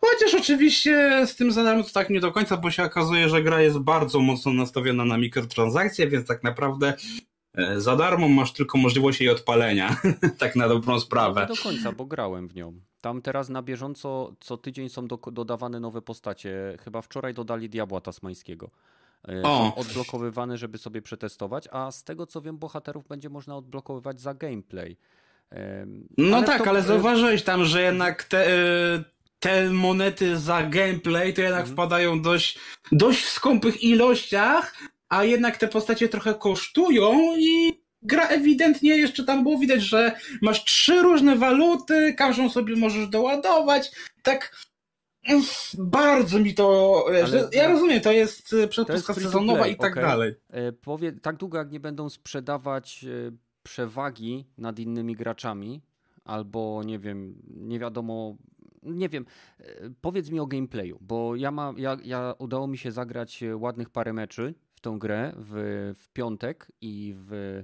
Chociaż 0.01 0.41
oczywiście 0.41 1.23
z 1.27 1.35
tym 1.35 1.51
za 1.51 1.63
darmo 1.63 1.83
to 1.83 1.89
tak 1.89 2.09
nie 2.09 2.19
do 2.19 2.31
końca, 2.31 2.57
bo 2.57 2.71
się 2.71 2.83
okazuje, 2.83 3.29
że 3.29 3.43
gra 3.43 3.61
jest 3.61 3.79
bardzo 3.79 4.19
mocno 4.19 4.53
nastawiona 4.53 5.05
na 5.05 5.17
mikrotransakcje, 5.17 6.07
więc 6.07 6.27
tak 6.27 6.43
naprawdę 6.43 6.93
za 7.77 7.95
darmo 7.95 8.27
masz 8.29 8.53
tylko 8.53 8.77
możliwość 8.77 9.19
jej 9.21 9.29
odpalenia, 9.29 9.95
tak 10.39 10.55
na 10.55 10.67
dobrą 10.67 10.99
sprawę. 10.99 11.41
Nie 11.41 11.55
do 11.55 11.63
końca, 11.63 11.91
bo 11.91 12.05
grałem 12.05 12.47
w 12.47 12.55
nią. 12.55 12.73
Tam 13.01 13.21
teraz 13.21 13.49
na 13.49 13.61
bieżąco 13.61 14.33
co 14.39 14.57
tydzień 14.57 14.89
są 14.89 15.07
do, 15.07 15.17
dodawane 15.31 15.79
nowe 15.79 16.01
postacie. 16.01 16.77
Chyba 16.83 17.01
wczoraj 17.01 17.33
dodali 17.33 17.69
Diabła 17.69 18.01
Tasmańskiego. 18.01 18.69
E, 19.29 19.41
O. 19.43 19.57
Są 19.57 19.75
odblokowywane, 19.75 20.57
żeby 20.57 20.77
sobie 20.77 21.01
przetestować, 21.01 21.67
a 21.71 21.91
z 21.91 22.03
tego 22.03 22.25
co 22.25 22.41
wiem, 22.41 22.57
bohaterów 22.57 23.07
będzie 23.07 23.29
można 23.29 23.55
odblokowywać 23.57 24.21
za 24.21 24.33
gameplay. 24.33 24.97
No 26.17 26.43
tak, 26.43 26.63
to- 26.63 26.69
ale 26.69 26.79
e, 26.79 26.83
zauważyłeś 26.83 27.43
tam, 27.43 27.65
że 27.65 27.81
jednak 27.81 28.23
te, 28.23 28.47
e, 28.47 29.03
te 29.39 29.69
monety 29.69 30.37
za 30.39 30.63
gameplay 30.63 31.33
to 31.33 31.41
jednak 31.41 31.59
Mhm. 31.61 31.75
wpadają 31.75 32.21
dość, 32.21 32.59
dość 32.91 33.23
w 33.23 33.29
skąpych 33.29 33.83
ilościach, 33.83 34.73
a 35.11 35.23
jednak 35.23 35.57
te 35.57 35.67
postacie 35.67 36.09
trochę 36.09 36.33
kosztują 36.33 37.35
i 37.37 37.81
gra 38.01 38.27
ewidentnie 38.27 38.97
jeszcze 38.97 39.23
tam 39.23 39.43
było 39.43 39.57
widać, 39.57 39.81
że 39.81 40.15
masz 40.41 40.65
trzy 40.65 41.01
różne 41.01 41.35
waluty, 41.35 42.13
każdą 42.17 42.49
sobie 42.49 42.75
możesz 42.75 43.07
doładować, 43.07 43.91
tak 44.23 44.55
uff, 45.33 45.71
bardzo 45.77 46.39
mi 46.39 46.53
to, 46.53 46.95
Ale- 47.07 47.49
ja 47.53 47.67
rozumiem, 47.67 48.01
to 48.01 48.11
jest 48.11 48.53
e, 48.53 48.67
to 48.67 48.99
sezonowa 48.99 49.67
i 49.67 49.75
tak 49.75 49.91
okej. 49.91 50.03
dalej. 50.03 50.35
E, 50.49 50.71
Powie, 50.71 51.11
tak 51.11 51.37
długo 51.37 51.57
jak 51.57 51.71
nie 51.71 51.79
będą 51.79 52.09
sprzedawać 52.09 53.05
e, 53.05 53.31
przewagi 53.63 54.45
nad 54.57 54.79
innymi 54.79 55.15
graczami, 55.15 55.81
albo 56.23 56.81
nie 56.85 56.99
wiem, 56.99 57.35
nie 57.47 57.79
wiadomo, 57.79 58.37
nie 58.83 59.09
wiem, 59.09 59.25
powiedz 60.01 60.29
mi 60.29 60.39
o 60.39 60.47
gameplayu, 60.47 60.97
bo 61.01 61.35
ja, 61.35 61.51
ma, 61.51 61.73
ja, 61.77 61.97
ja 62.03 62.33
udało 62.39 62.67
mi 62.67 62.77
się 62.77 62.91
zagrać 62.91 63.43
ładnych 63.55 63.89
parę 63.89 64.13
meczy 64.13 64.53
w 64.81 64.83
tą 64.83 64.99
grę 64.99 65.33
w, 65.37 65.53
w 65.99 66.09
piątek 66.09 66.71
i 66.81 67.13
w, 67.17 67.63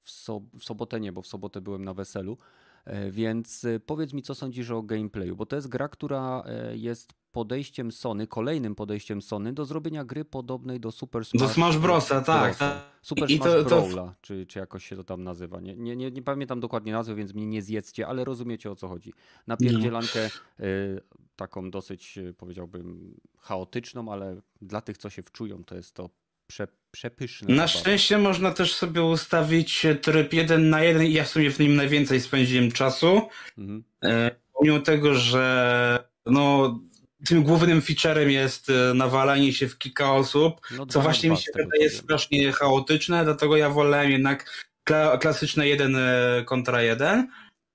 w, 0.00 0.10
so, 0.10 0.40
w 0.58 0.64
sobotę 0.64 1.00
nie, 1.00 1.12
bo 1.12 1.22
w 1.22 1.26
sobotę 1.26 1.60
byłem 1.60 1.84
na 1.84 1.94
weselu. 1.94 2.38
E, 2.84 3.10
Więc 3.10 3.64
e, 3.64 3.80
powiedz 3.80 4.12
mi, 4.12 4.22
co 4.22 4.34
sądzisz 4.34 4.70
o 4.70 4.82
gameplayu, 4.82 5.36
bo 5.36 5.46
to 5.46 5.56
jest 5.56 5.68
gra, 5.68 5.88
która 5.88 6.42
e, 6.46 6.76
jest 6.76 7.12
podejściem 7.32 7.92
Sony, 7.92 8.26
kolejnym 8.26 8.74
podejściem 8.74 9.22
Sony 9.22 9.52
do 9.52 9.64
zrobienia 9.64 10.04
gry 10.04 10.24
podobnej 10.24 10.80
do 10.80 10.92
Super 10.92 11.24
Smash, 11.24 11.42
Do 11.42 11.48
Smash 11.48 11.78
Brosa, 11.78 12.20
tak. 12.20 12.56
Tak. 12.56 12.82
Super 13.02 13.30
I 13.30 13.36
Smash 13.36 13.48
to- 13.52 13.62
to- 13.64 13.68
Brawla, 13.68 14.14
czy, 14.20 14.46
czy 14.46 14.58
jakoś 14.58 14.84
się 14.86 14.96
to 14.96 15.04
tam 15.04 15.22
nazywa. 15.24 15.60
Nie, 15.60 15.76
nie, 15.76 15.96
nie, 15.96 16.10
nie 16.10 16.22
pamiętam 16.22 16.60
dokładnie 16.60 16.92
nazwy, 16.92 17.14
więc 17.14 17.34
mnie 17.34 17.46
nie 17.46 17.62
zjedzcie, 17.62 18.06
ale 18.06 18.24
rozumiecie 18.24 18.70
o 18.70 18.76
co 18.76 18.88
chodzi. 18.88 19.12
Napierdzielankę 19.46 20.26
y, 20.60 21.00
taką 21.36 21.70
dosyć, 21.70 22.18
powiedziałbym, 22.38 23.14
chaotyczną, 23.38 24.12
ale 24.12 24.40
dla 24.62 24.80
tych, 24.80 24.98
co 24.98 25.10
się 25.10 25.22
wczują, 25.22 25.64
to 25.64 25.74
jest 25.74 25.94
to 25.94 26.10
prze, 26.46 26.68
przepyszne. 26.90 27.54
Na 27.54 27.68
szczęście 27.68 28.18
można 28.18 28.50
też 28.50 28.74
sobie 28.74 29.02
ustawić 29.02 29.86
tryb 30.02 30.32
1 30.32 30.70
na 30.70 30.82
1 30.82 31.02
i 31.02 31.12
ja 31.12 31.24
w 31.24 31.28
sumie 31.28 31.50
w 31.50 31.58
nim 31.58 31.76
najwięcej 31.76 32.20
spędziłem 32.20 32.72
czasu. 32.72 33.28
Mhm. 33.58 33.84
E, 34.04 34.30
Pomimo 34.52 34.80
tego, 34.80 35.14
że 35.14 36.04
no, 36.26 36.78
tym 37.26 37.42
głównym 37.42 37.82
featurem 37.82 38.30
jest 38.30 38.70
e, 38.70 38.94
nawalanie 38.94 39.52
się 39.52 39.68
w 39.68 39.78
kilka 39.78 40.12
osób, 40.12 40.60
No, 40.70 40.86
co 40.86 41.00
właśnie 41.00 41.30
mi 41.30 41.36
się 41.36 41.50
wydaje 41.54 41.90
strasznie 41.90 42.52
chaotyczne, 42.52 43.24
dlatego 43.24 43.56
ja 43.56 43.70
wolałem 43.70 44.10
jednak 44.10 44.66
kla 44.84 45.18
klasyczne 45.18 45.68
1 45.68 45.96
kontra 46.44 46.82
1. 46.82 47.28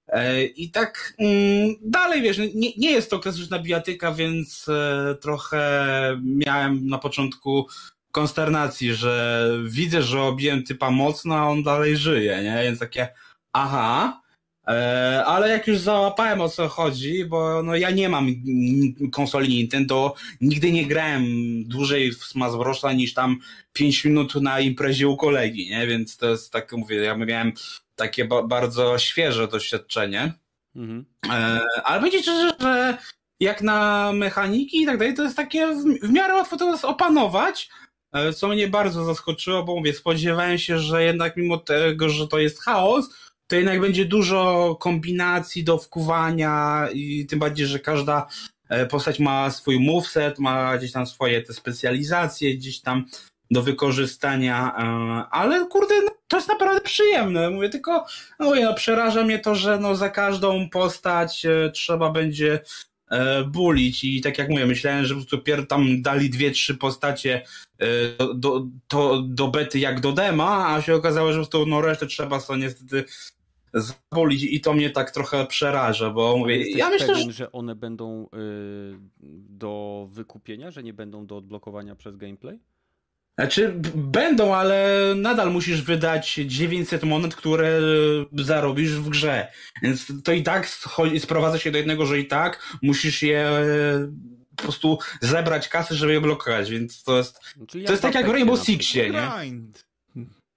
E, 0.07 0.43
I 0.43 0.71
tak 0.71 1.13
mm, 1.19 1.75
dalej, 1.81 2.21
wiesz, 2.21 2.37
nie, 2.37 2.71
nie 2.77 2.91
jest 2.91 3.09
to 3.09 3.19
klasyczna 3.19 3.59
bijatyka, 3.59 4.11
więc 4.11 4.69
e, 4.69 5.15
trochę 5.21 5.61
miałem 6.23 6.87
na 6.87 6.97
początku 6.97 7.67
konsternacji, 8.11 8.93
że 8.93 9.45
widzę, 9.63 10.01
że 10.01 10.21
obiłem 10.21 10.63
typa 10.63 10.91
mocno, 10.91 11.35
a 11.35 11.47
on 11.47 11.63
dalej 11.63 11.97
żyje, 11.97 12.43
nie? 12.43 12.63
Więc 12.63 12.79
takie, 12.79 13.07
aha. 13.53 14.21
E, 14.67 15.23
ale 15.25 15.49
jak 15.49 15.67
już 15.67 15.77
załapałem 15.77 16.41
o 16.41 16.49
co 16.49 16.67
chodzi, 16.67 17.25
bo 17.25 17.63
no 17.63 17.75
ja 17.75 17.91
nie 17.91 18.09
mam 18.09 18.27
konsoli 19.11 19.49
Nintendo, 19.49 20.15
nigdy 20.41 20.71
nie 20.71 20.85
grałem 20.85 21.23
dłużej 21.63 22.11
w 22.11 22.23
Smash 22.23 22.55
Brosa 22.55 22.93
niż 22.93 23.13
tam 23.13 23.39
5 23.73 24.05
minut 24.05 24.35
na 24.35 24.59
imprezie 24.59 25.07
u 25.07 25.17
kolegi, 25.17 25.69
nie? 25.69 25.87
Więc 25.87 26.17
to 26.17 26.29
jest 26.29 26.51
tak, 26.51 26.71
mówię, 26.71 26.95
ja 26.95 27.17
miałem 27.17 27.53
takie 27.95 28.25
ba 28.25 28.43
bardzo 28.43 28.97
świeże 28.97 29.47
doświadczenie. 29.47 30.33
Mhm. 30.75 31.05
E, 31.29 31.59
ale 31.83 32.01
będzie 32.01 32.21
szczerze, 32.21 32.51
że 32.59 32.97
jak 33.39 33.61
na 33.61 34.11
mechaniki 34.13 34.81
i 34.81 34.85
tak 34.85 34.97
dalej, 34.97 35.13
to 35.13 35.23
jest 35.23 35.37
takie 35.37 35.67
w, 36.03 36.09
miarę 36.11 36.33
łatwo 36.33 36.57
to 36.57 36.77
opanować, 36.83 37.69
co 38.35 38.47
mnie 38.47 38.67
bardzo 38.67 39.05
zaskoczyło, 39.05 39.63
bo 39.63 39.75
mówię, 39.75 39.93
spodziewałem 39.93 40.57
się, 40.57 40.79
że 40.79 41.03
jednak 41.03 41.37
mimo 41.37 41.57
tego, 41.57 42.09
że 42.09 42.27
to 42.27 42.39
jest 42.39 42.63
chaos, 42.63 43.09
to 43.49 43.55
jednak 43.55 43.81
będzie 43.81 44.05
dużo 44.05 44.75
kombinacji 44.79 45.63
do 45.63 45.77
wkuwania 45.77 46.87
i 46.93 47.25
tym 47.25 47.39
bardziej, 47.39 47.67
że 47.67 47.79
każda 47.79 48.27
e, 48.69 48.85
postać 48.85 49.19
ma 49.19 49.51
swój 49.51 49.79
moveset, 49.79 50.39
ma 50.39 50.77
gdzieś 50.77 50.91
tam 50.91 51.07
swoje 51.07 51.41
te 51.41 51.53
specjalizacje, 51.53 52.55
gdzieś 52.55 52.81
tam 52.81 53.05
do 53.51 53.61
wykorzystania, 53.61 54.75
e, 54.77 54.83
ale 55.31 55.65
kurde, 55.65 55.95
no, 56.05 56.11
to 56.27 56.37
jest 56.37 56.49
naprawdę 56.49 56.81
przyjemne. 56.81 57.49
Mówię 57.49 57.69
tylko, 57.69 58.05
no, 58.39 58.45
mówię, 58.45 58.63
no 58.63 58.73
przeraża 58.73 59.23
mnie 59.23 59.39
to, 59.39 59.55
że 59.55 59.79
no 59.79 59.95
za 59.95 60.09
każdą 60.09 60.69
postać 60.69 61.45
e, 61.45 61.71
trzeba 61.73 62.11
będzie 62.11 62.53
e, 62.53 62.59
bulić 63.47 64.03
i 64.03 64.21
tak 64.21 64.37
jak 64.37 64.49
mówię, 64.49 64.65
myślałem, 64.65 65.05
że 65.05 65.13
po 65.13 65.19
prostu 65.19 65.37
pier 65.37 65.67
tam 65.67 66.01
dali 66.01 66.29
dwie, 66.29 66.51
trzy 66.51 66.75
postacie 66.75 67.41
do, 68.17 68.33
do, 68.33 68.65
to, 68.87 69.21
do 69.21 69.47
bety 69.47 69.79
jak 69.79 69.99
do 69.99 70.11
dema, 70.11 70.75
a 70.75 70.81
się 70.81 70.95
okazało, 70.95 71.33
że 71.33 71.39
po 71.39 71.45
prostu 71.45 71.65
no 71.65 71.81
resztę 71.81 72.07
trzeba 72.07 72.39
sobie 72.39 72.59
niestety 72.59 73.03
zabulić 73.73 74.43
i 74.43 74.61
to 74.61 74.73
mnie 74.73 74.89
tak 74.89 75.11
trochę 75.11 75.45
przeraża, 75.45 76.09
bo 76.09 76.37
mówię, 76.37 76.71
ja 76.71 76.89
myślę, 76.89 77.07
pewien, 77.07 77.27
że... 77.27 77.33
że 77.33 77.51
one 77.51 77.75
będą 77.75 78.25
y, 78.25 78.27
do 79.49 80.07
wykupienia, 80.11 80.71
że 80.71 80.83
nie 80.83 80.93
będą 80.93 81.25
do 81.25 81.37
odblokowania 81.37 81.95
przez 81.95 82.17
gameplay? 82.17 82.59
Znaczy, 83.39 83.73
będą, 83.95 84.55
ale 84.55 84.99
nadal 85.15 85.51
musisz 85.51 85.81
wydać 85.81 86.39
900 86.45 87.03
monet, 87.03 87.35
które 87.35 87.79
zarobisz 88.33 88.91
w 88.91 89.09
grze. 89.09 89.47
Więc 89.81 90.07
to 90.23 90.31
i 90.31 90.43
tak 90.43 90.69
sprowadza 91.19 91.59
się 91.59 91.71
do 91.71 91.77
jednego, 91.77 92.05
że 92.05 92.19
i 92.19 92.27
tak 92.27 92.77
musisz 92.81 93.23
je 93.23 93.39
e, 93.39 93.63
po 94.55 94.63
prostu 94.63 94.99
zebrać 95.21 95.69
kasy, 95.69 95.95
żeby 95.95 96.13
je 96.13 96.21
blokować, 96.21 96.71
więc 96.71 97.03
to 97.03 97.17
jest, 97.17 97.39
to 97.71 97.77
jest 97.77 98.01
tak 98.01 98.15
jak 98.15 98.27
w 98.27 98.29
Rainbow 98.29 98.59
Sixie, 98.65 99.09
nie? 99.09 99.29
Grind. 99.39 99.88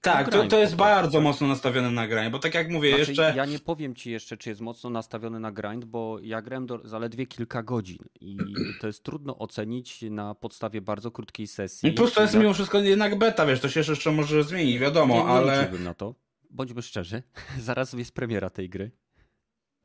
Tak, 0.02 0.30
to, 0.30 0.47
to 0.47 0.59
jest 0.59 0.76
bardzo 0.76 1.21
mocno 1.21 1.47
nastawione 1.47 1.90
na 1.90 2.09
grind, 2.09 2.32
bo 2.32 2.38
tak 2.38 2.54
jak 2.54 2.71
mówię, 2.71 2.88
znaczy, 2.88 3.11
jeszcze... 3.11 3.35
Ja 3.37 3.44
nie 3.44 3.59
powiem 3.59 3.94
ci 3.94 4.11
jeszcze, 4.11 4.37
czy 4.37 4.49
jest 4.49 4.61
mocno 4.61 4.90
nastawiony 4.90 5.40
na 5.40 5.52
grind, 5.52 5.85
bo 5.85 6.18
ja 6.23 6.42
grałem 6.42 6.66
do, 6.66 6.80
zaledwie 6.85 7.26
kilka 7.26 7.62
godzin 7.62 7.99
i 8.21 8.37
to 8.80 8.87
jest 8.87 9.02
trudno 9.02 9.38
ocenić 9.38 10.02
na 10.11 10.35
podstawie 10.35 10.80
bardzo 10.80 11.11
krótkiej 11.11 11.47
sesji. 11.47 11.88
I 11.88 11.92
plus 11.92 12.12
to 12.12 12.23
jest 12.23 12.35
mimo 12.35 12.54
wszystko 12.54 12.78
jednak 12.78 13.18
beta, 13.18 13.47
wiesz, 13.47 13.61
to 13.61 13.68
się 13.68 13.80
jeszcze 13.80 14.12
może 14.12 14.44
zmienić, 14.44 14.78
wiadomo, 14.78 15.14
nie, 15.14 15.25
ale... 15.25 15.68
Nie 15.73 15.78
na 15.78 15.94
to. 15.94 16.14
Bądźmy 16.50 16.82
szczerzy, 16.82 17.23
zaraz 17.59 17.92
jest 17.92 18.14
premiera 18.14 18.50
tej 18.50 18.68
gry. 18.68 18.90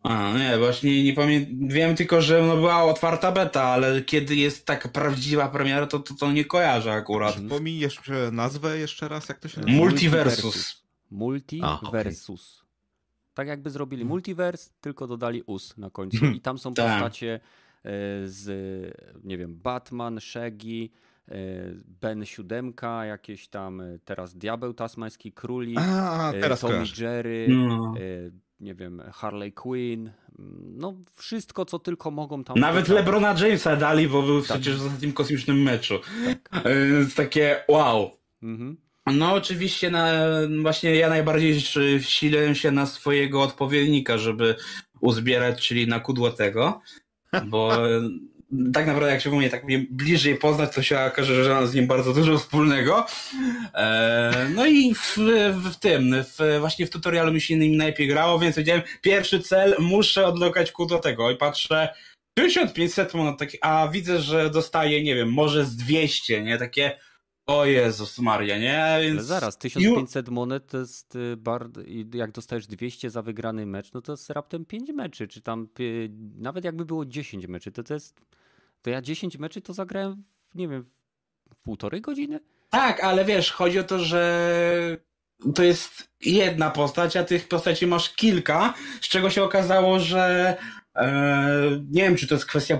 A, 0.08 0.38
nie, 0.38 0.58
właśnie 0.58 1.04
nie 1.04 1.14
pamiętam. 1.14 1.68
Wiem 1.68 1.96
tylko, 1.96 2.22
że 2.22 2.42
no 2.42 2.56
była 2.56 2.84
otwarta 2.84 3.32
beta, 3.32 3.64
ale 3.64 4.02
kiedy 4.02 4.36
jest 4.36 4.66
taka 4.66 4.90
prawdziwa 4.90 5.48
premiera, 5.48 5.88
to 5.88 6.00
to, 6.00 6.14
to 6.14 6.32
nie 6.32 6.46
kojarzę 6.46 6.92
akurat. 6.92 7.36
Przypomnij 7.36 7.80
jeszcze 7.80 8.32
nazwę 8.32 8.78
jeszcze 8.78 9.08
raz, 9.08 9.30
jak 9.30 9.40
to 9.40 9.48
się 9.48 9.62
nazywa? 9.62 9.78
Multiversus. 9.78 10.84
Multiversus. 11.12 12.64
Tak 13.34 13.48
jakby 13.48 13.70
zrobili 13.70 14.06
multiverse, 14.06 14.72
tylko 14.82 15.08
dodali 15.08 15.42
us 15.42 15.78
na 15.78 15.90
końcu. 15.90 16.26
I 16.26 16.42
tam 16.42 16.58
są 16.58 16.74
tak. 16.74 16.92
postacie 16.92 17.34
e, 17.34 17.40
z, 18.26 18.48
nie 19.24 19.38
wiem, 19.38 19.56
Batman, 19.56 20.20
Shaggy, 20.20 20.90
e, 21.28 21.36
Ben 22.02 22.26
Siódemka, 22.26 23.06
jakieś 23.06 23.48
tam 23.48 23.82
e, 23.82 24.00
teraz 24.06 24.36
Diabeł 24.36 24.74
Tasmański, 24.74 25.32
Królik, 25.32 25.80
A, 25.80 26.32
teraz 26.42 26.60
Tommy 26.60 26.86
Jerry, 26.98 27.48
no 27.50 27.94
nie 28.60 28.76
wiem, 28.76 29.02
Harley 29.14 29.54
Quinn, 29.54 30.12
no 30.78 30.96
wszystko, 31.14 31.66
co 31.66 31.80
tylko 31.80 32.12
mogą 32.12 32.44
tam... 32.44 32.60
Nawet 32.60 32.88
Lebrona 32.88 33.36
Jamesa 33.40 33.76
dali, 33.76 34.08
bo 34.08 34.22
był 34.24 34.42
tak. 34.42 34.46
przecież 34.46 34.78
w 34.78 34.86
ostatnim 34.86 35.14
kosmicznym 35.14 35.62
meczu. 35.62 36.00
Tak. 36.50 36.64
Więc 36.92 37.16
takie 37.16 37.64
wow. 37.68 38.12
Mhm. 38.44 38.78
No 39.06 39.34
oczywiście 39.34 39.90
na, 39.90 40.14
właśnie 40.62 40.96
ja 40.96 41.10
najbardziej 41.10 41.62
wsiliłem 42.00 42.56
się 42.56 42.72
na 42.72 42.86
swojego 42.86 43.42
odpowiednika, 43.42 44.18
żeby 44.18 44.56
uzbierać, 45.02 45.68
czyli 45.68 45.88
na 45.88 46.00
kudłotego, 46.00 46.82
bo 47.46 47.72
tak 48.74 48.88
naprawdę 48.88 49.12
jak 49.12 49.22
się 49.22 49.32
mnie 49.32 49.50
tak 49.50 49.64
mnie 49.64 49.86
bliżej 49.90 50.36
poznać, 50.36 50.76
to 50.76 50.84
się 50.84 51.00
okaże, 51.00 51.44
że 51.44 51.54
mam 51.54 51.68
z 51.68 51.74
nim 51.74 51.88
bardzo 51.88 52.14
dużo 52.14 52.38
wspólnego. 52.38 53.06
E, 53.74 54.50
no 54.56 54.66
i 54.66 54.96
w, 54.96 55.18
w, 55.54 55.76
tym, 55.76 56.16
w, 56.24 56.60
właśnie 56.60 56.86
w 56.86 56.90
tutorialu 56.90 57.34
mi 57.34 57.42
się 57.42 57.54
innymi 57.54 57.78
najlepiej 57.78 58.08
grało, 58.08 58.40
więc 58.40 58.56
wiedziałem, 58.56 58.82
pierwszy 59.02 59.40
cel, 59.40 59.76
muszę 59.80 60.26
odlokać 60.26 60.72
ku 60.72 60.86
do 60.86 61.00
tego 61.00 61.32
i 61.32 61.38
patrzę, 61.38 61.94
1500 62.38 63.14
monet, 63.14 63.40
a 63.62 63.88
widzę, 63.88 64.22
że 64.22 64.50
dostaję, 64.50 65.04
nie 65.04 65.16
wiem, 65.16 65.34
może 65.34 65.66
z 65.66 65.76
200, 65.76 66.44
nie? 66.44 66.58
Takie, 66.58 66.98
o 67.48 67.66
Jezus 67.66 68.20
Maria, 68.20 68.58
nie? 68.58 68.98
Więc... 69.02 69.18
Ale 69.18 69.24
zaraz, 69.24 69.58
1500 69.58 70.30
monet 70.30 70.68
to 70.68 70.78
jest 70.78 71.16
y, 71.16 71.38
bardzo. 71.38 71.82
Jak 72.14 72.32
dostajesz 72.32 72.68
200 72.68 73.10
za 73.10 73.22
wygrany 73.22 73.66
mecz, 73.66 73.94
no 73.94 74.02
to 74.02 74.14
jest 74.14 74.30
raptem 74.30 74.66
5 74.66 74.90
meczy, 74.90 75.28
czy 75.28 75.42
tam 75.42 75.68
nawet 76.38 76.66
jakby 76.66 76.86
było 76.86 77.06
10 77.06 77.48
meczy, 77.48 77.72
to 77.72 77.84
to 77.84 77.94
jest 77.94 78.22
to 78.82 78.90
ja 78.90 79.02
10 79.02 79.38
meczy 79.38 79.62
to 79.62 79.74
zagrałem, 79.74 80.16
w, 80.16 80.56
nie 80.56 80.68
wiem, 80.68 80.84
w 81.54 81.62
półtorej 81.64 82.02
godziny? 82.02 82.40
Tak, 82.70 83.04
ale 83.04 83.26
wiesz, 83.26 83.52
chodzi 83.52 83.80
o 83.80 83.84
to, 83.84 84.00
że 84.00 84.58
to 85.56 85.64
jest 85.64 86.10
jedna 86.22 86.70
postać, 86.70 87.18
a 87.18 87.24
tych 87.24 87.48
postaci 87.48 87.88
masz 87.88 88.16
kilka, 88.16 88.74
z 89.02 89.08
czego 89.08 89.30
się 89.30 89.44
okazało, 89.44 90.00
że 90.00 90.58
e, 90.96 91.82
nie 91.92 92.02
wiem, 92.04 92.16
czy 92.16 92.28
to 92.28 92.36
jest 92.36 92.46
kwestia, 92.46 92.78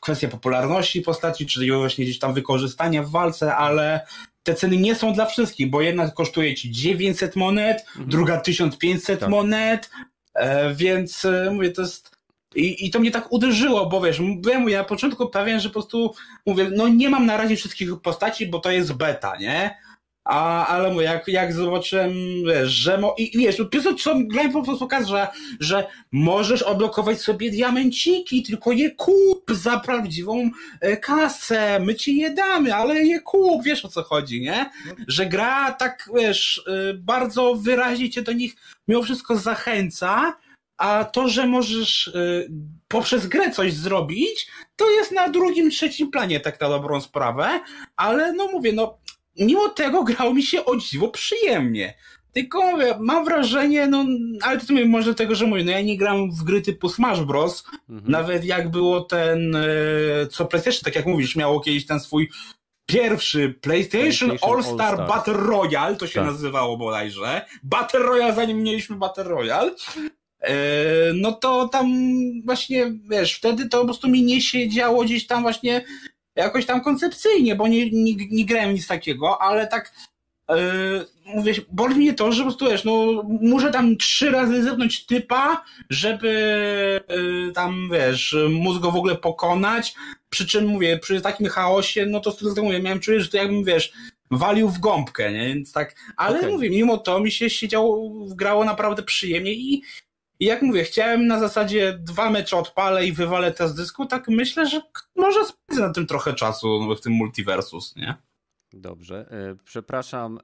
kwestia 0.00 0.28
popularności 0.28 1.02
postaci, 1.02 1.46
czy 1.46 1.72
właśnie 1.72 2.04
gdzieś 2.04 2.18
tam 2.18 2.34
wykorzystania 2.34 3.02
w 3.02 3.10
walce, 3.10 3.56
ale 3.56 4.06
te 4.42 4.54
ceny 4.54 4.76
nie 4.76 4.94
są 4.94 5.12
dla 5.12 5.26
wszystkich, 5.26 5.70
bo 5.70 5.82
jedna 5.82 6.10
kosztuje 6.10 6.54
ci 6.54 6.70
900 6.70 7.36
monet, 7.36 7.84
mhm. 7.88 8.08
druga 8.08 8.40
1500 8.40 9.20
tak. 9.20 9.28
monet, 9.28 9.90
e, 10.34 10.74
więc 10.74 11.24
e, 11.24 11.50
mówię, 11.52 11.70
to 11.70 11.82
jest 11.82 12.17
i, 12.54 12.86
I 12.86 12.90
to 12.90 13.00
mnie 13.00 13.10
tak 13.10 13.32
uderzyło, 13.32 13.86
bo 13.86 14.00
wiesz, 14.00 14.20
byłem 14.36 14.68
ja 14.68 14.78
na 14.78 14.84
początku 14.84 15.28
pewien, 15.28 15.60
że 15.60 15.68
po 15.68 15.72
prostu 15.72 16.14
mówię, 16.46 16.70
no 16.76 16.88
nie 16.88 17.10
mam 17.10 17.26
na 17.26 17.36
razie 17.36 17.56
wszystkich 17.56 18.00
postaci, 18.02 18.46
bo 18.46 18.58
to 18.58 18.70
jest 18.70 18.92
beta, 18.92 19.36
nie? 19.36 19.78
A, 20.24 20.66
ale 20.66 20.92
mówię, 20.92 21.04
jak, 21.04 21.28
jak 21.28 21.52
zobaczyłem, 21.52 22.12
wiesz, 22.46 22.68
że 22.68 22.98
mo, 22.98 23.14
i 23.18 23.38
wiesz, 23.38 23.62
pierwsze 23.70 23.94
co 23.94 24.14
grałem 24.18 24.52
po 24.52 24.62
prostu 24.62 24.84
pokazał, 24.84 25.08
że, 25.08 25.28
że 25.60 25.86
możesz 26.12 26.62
odblokować 26.62 27.20
sobie 27.20 27.50
diamenciki, 27.50 28.42
tylko 28.42 28.72
je 28.72 28.90
kup 28.90 29.50
za 29.50 29.80
prawdziwą 29.80 30.50
e, 30.80 30.96
kasę, 30.96 31.80
my 31.80 31.94
ci 31.94 32.16
je 32.16 32.30
damy, 32.30 32.74
ale 32.74 33.04
je 33.04 33.20
kup, 33.20 33.64
wiesz 33.64 33.84
o 33.84 33.88
co 33.88 34.02
chodzi, 34.02 34.40
nie? 34.40 34.70
Że 35.06 35.26
gra 35.26 35.72
tak, 35.72 36.10
wiesz, 36.14 36.62
e, 36.66 36.94
bardzo 36.94 37.54
wyraźnie 37.54 38.10
cię 38.10 38.22
do 38.22 38.32
nich 38.32 38.56
mimo 38.88 39.02
wszystko 39.02 39.36
zachęca, 39.36 40.36
a 40.78 41.04
to, 41.04 41.28
że 41.28 41.46
możesz 41.46 42.06
y, 42.06 42.50
poprzez 42.88 43.26
grę 43.26 43.50
coś 43.50 43.72
zrobić, 43.72 44.46
to 44.76 44.90
jest 44.90 45.12
na 45.12 45.28
drugim, 45.28 45.70
trzecim 45.70 46.10
planie, 46.10 46.40
tak 46.40 46.60
na 46.60 46.68
dobrą 46.68 47.00
sprawę, 47.00 47.60
ale 47.96 48.32
no 48.32 48.48
mówię, 48.52 48.72
no 48.72 48.98
mimo 49.38 49.68
tego 49.68 50.04
grało 50.04 50.34
mi 50.34 50.42
się 50.42 50.64
o 50.64 50.76
dziwo 50.76 51.08
przyjemnie. 51.08 51.94
Tylko 52.32 52.70
mówię, 52.70 52.94
mam 53.00 53.24
wrażenie, 53.24 53.86
no, 53.86 54.04
ale 54.42 54.60
to 54.60 54.74
może 54.86 55.14
tego, 55.14 55.34
że 55.34 55.46
mówię, 55.46 55.64
no 55.64 55.70
ja 55.70 55.80
nie 55.80 55.96
gram 55.98 56.30
w 56.30 56.44
gry 56.44 56.62
typu 56.62 56.88
Smash 56.88 57.20
Bros. 57.20 57.64
Mhm. 57.88 58.12
Nawet 58.12 58.44
jak 58.44 58.70
było 58.70 59.00
ten, 59.00 59.56
e, 59.56 60.26
co 60.30 60.44
PlayStation, 60.44 60.80
tak 60.84 60.96
jak 60.96 61.06
mówisz, 61.06 61.36
miało 61.36 61.60
kiedyś 61.60 61.86
ten 61.86 62.00
swój 62.00 62.28
pierwszy 62.86 63.54
PlayStation, 63.60 64.28
PlayStation 64.28 64.54
All-Star 64.54 65.00
All 65.00 65.06
Battle 65.06 65.34
Royale, 65.34 65.96
to 65.96 66.06
się 66.06 66.20
tak. 66.20 66.24
nazywało 66.24 66.76
bodajże. 66.76 67.46
Battle 67.62 68.00
Royale, 68.00 68.34
zanim 68.34 68.62
mieliśmy 68.62 68.96
Battle 68.96 69.24
Royale. 69.24 69.70
E, 70.48 70.54
no 71.14 71.32
to 71.32 71.68
tam 71.68 71.92
właśnie, 72.44 72.92
wiesz, 73.10 73.34
wtedy 73.34 73.68
to 73.68 73.78
po 73.78 73.84
prostu 73.84 74.08
mi 74.08 74.22
nie 74.22 74.40
siedziało 74.40 75.04
gdzieś 75.04 75.26
tam 75.26 75.42
właśnie 75.42 75.84
jakoś 76.36 76.66
tam 76.66 76.80
koncepcyjnie, 76.80 77.54
bo 77.54 77.68
nie, 77.68 77.90
nie, 77.90 78.14
nie 78.30 78.44
grałem 78.44 78.74
nic 78.74 78.86
takiego, 78.86 79.42
ale 79.42 79.66
tak 79.66 79.92
yy, 80.48 81.06
mówię, 81.26 81.54
boli 81.72 81.94
mnie 81.94 82.14
to, 82.14 82.32
że 82.32 82.38
po 82.38 82.48
prostu 82.48 82.66
wiesz, 82.66 82.84
no 82.84 83.24
muszę 83.40 83.70
tam 83.70 83.96
trzy 83.96 84.30
razy 84.30 84.62
zepnąć 84.62 85.06
typa, 85.06 85.64
żeby 85.90 86.30
yy, 87.08 87.52
tam, 87.52 87.88
wiesz, 87.92 88.36
mózg 88.50 88.80
go 88.82 88.90
w 88.90 88.96
ogóle 88.96 89.14
pokonać, 89.14 89.94
przy 90.30 90.46
czym 90.46 90.66
mówię, 90.66 90.98
przy 90.98 91.20
takim 91.20 91.46
chaosie, 91.46 92.06
no 92.06 92.20
to 92.20 92.32
tak 92.32 92.64
mówię, 92.64 92.82
miałem 92.82 93.00
czuć, 93.00 93.22
że 93.22 93.28
to 93.28 93.36
jakbym, 93.36 93.64
wiesz, 93.64 93.92
walił 94.30 94.68
w 94.68 94.78
gąbkę, 94.78 95.32
nie? 95.32 95.46
Więc 95.46 95.72
tak, 95.72 95.94
ale 96.16 96.38
okay. 96.38 96.50
mówię, 96.50 96.70
mimo 96.70 96.98
to 96.98 97.20
mi 97.20 97.30
się 97.30 97.50
siedziało, 97.50 98.10
grało 98.28 98.64
naprawdę 98.64 99.02
przyjemnie 99.02 99.52
i 99.52 99.82
i 100.40 100.44
jak 100.44 100.62
mówię, 100.62 100.84
chciałem 100.84 101.26
na 101.26 101.40
zasadzie 101.40 101.98
dwa 102.00 102.30
mecze 102.30 102.56
odpalę 102.56 103.06
i 103.06 103.12
wywalę 103.12 103.52
te 103.52 103.68
z 103.68 103.74
dysku, 103.74 104.06
tak 104.06 104.28
myślę, 104.28 104.66
że 104.66 104.80
może 105.16 105.44
spędzę 105.44 105.82
na 105.82 105.92
tym 105.92 106.06
trochę 106.06 106.34
czasu 106.34 106.94
w 106.96 107.00
tym 107.00 107.12
multiversus, 107.12 107.96
nie? 107.96 108.14
Dobrze. 108.72 109.28
E, 109.30 109.56
przepraszam, 109.64 110.38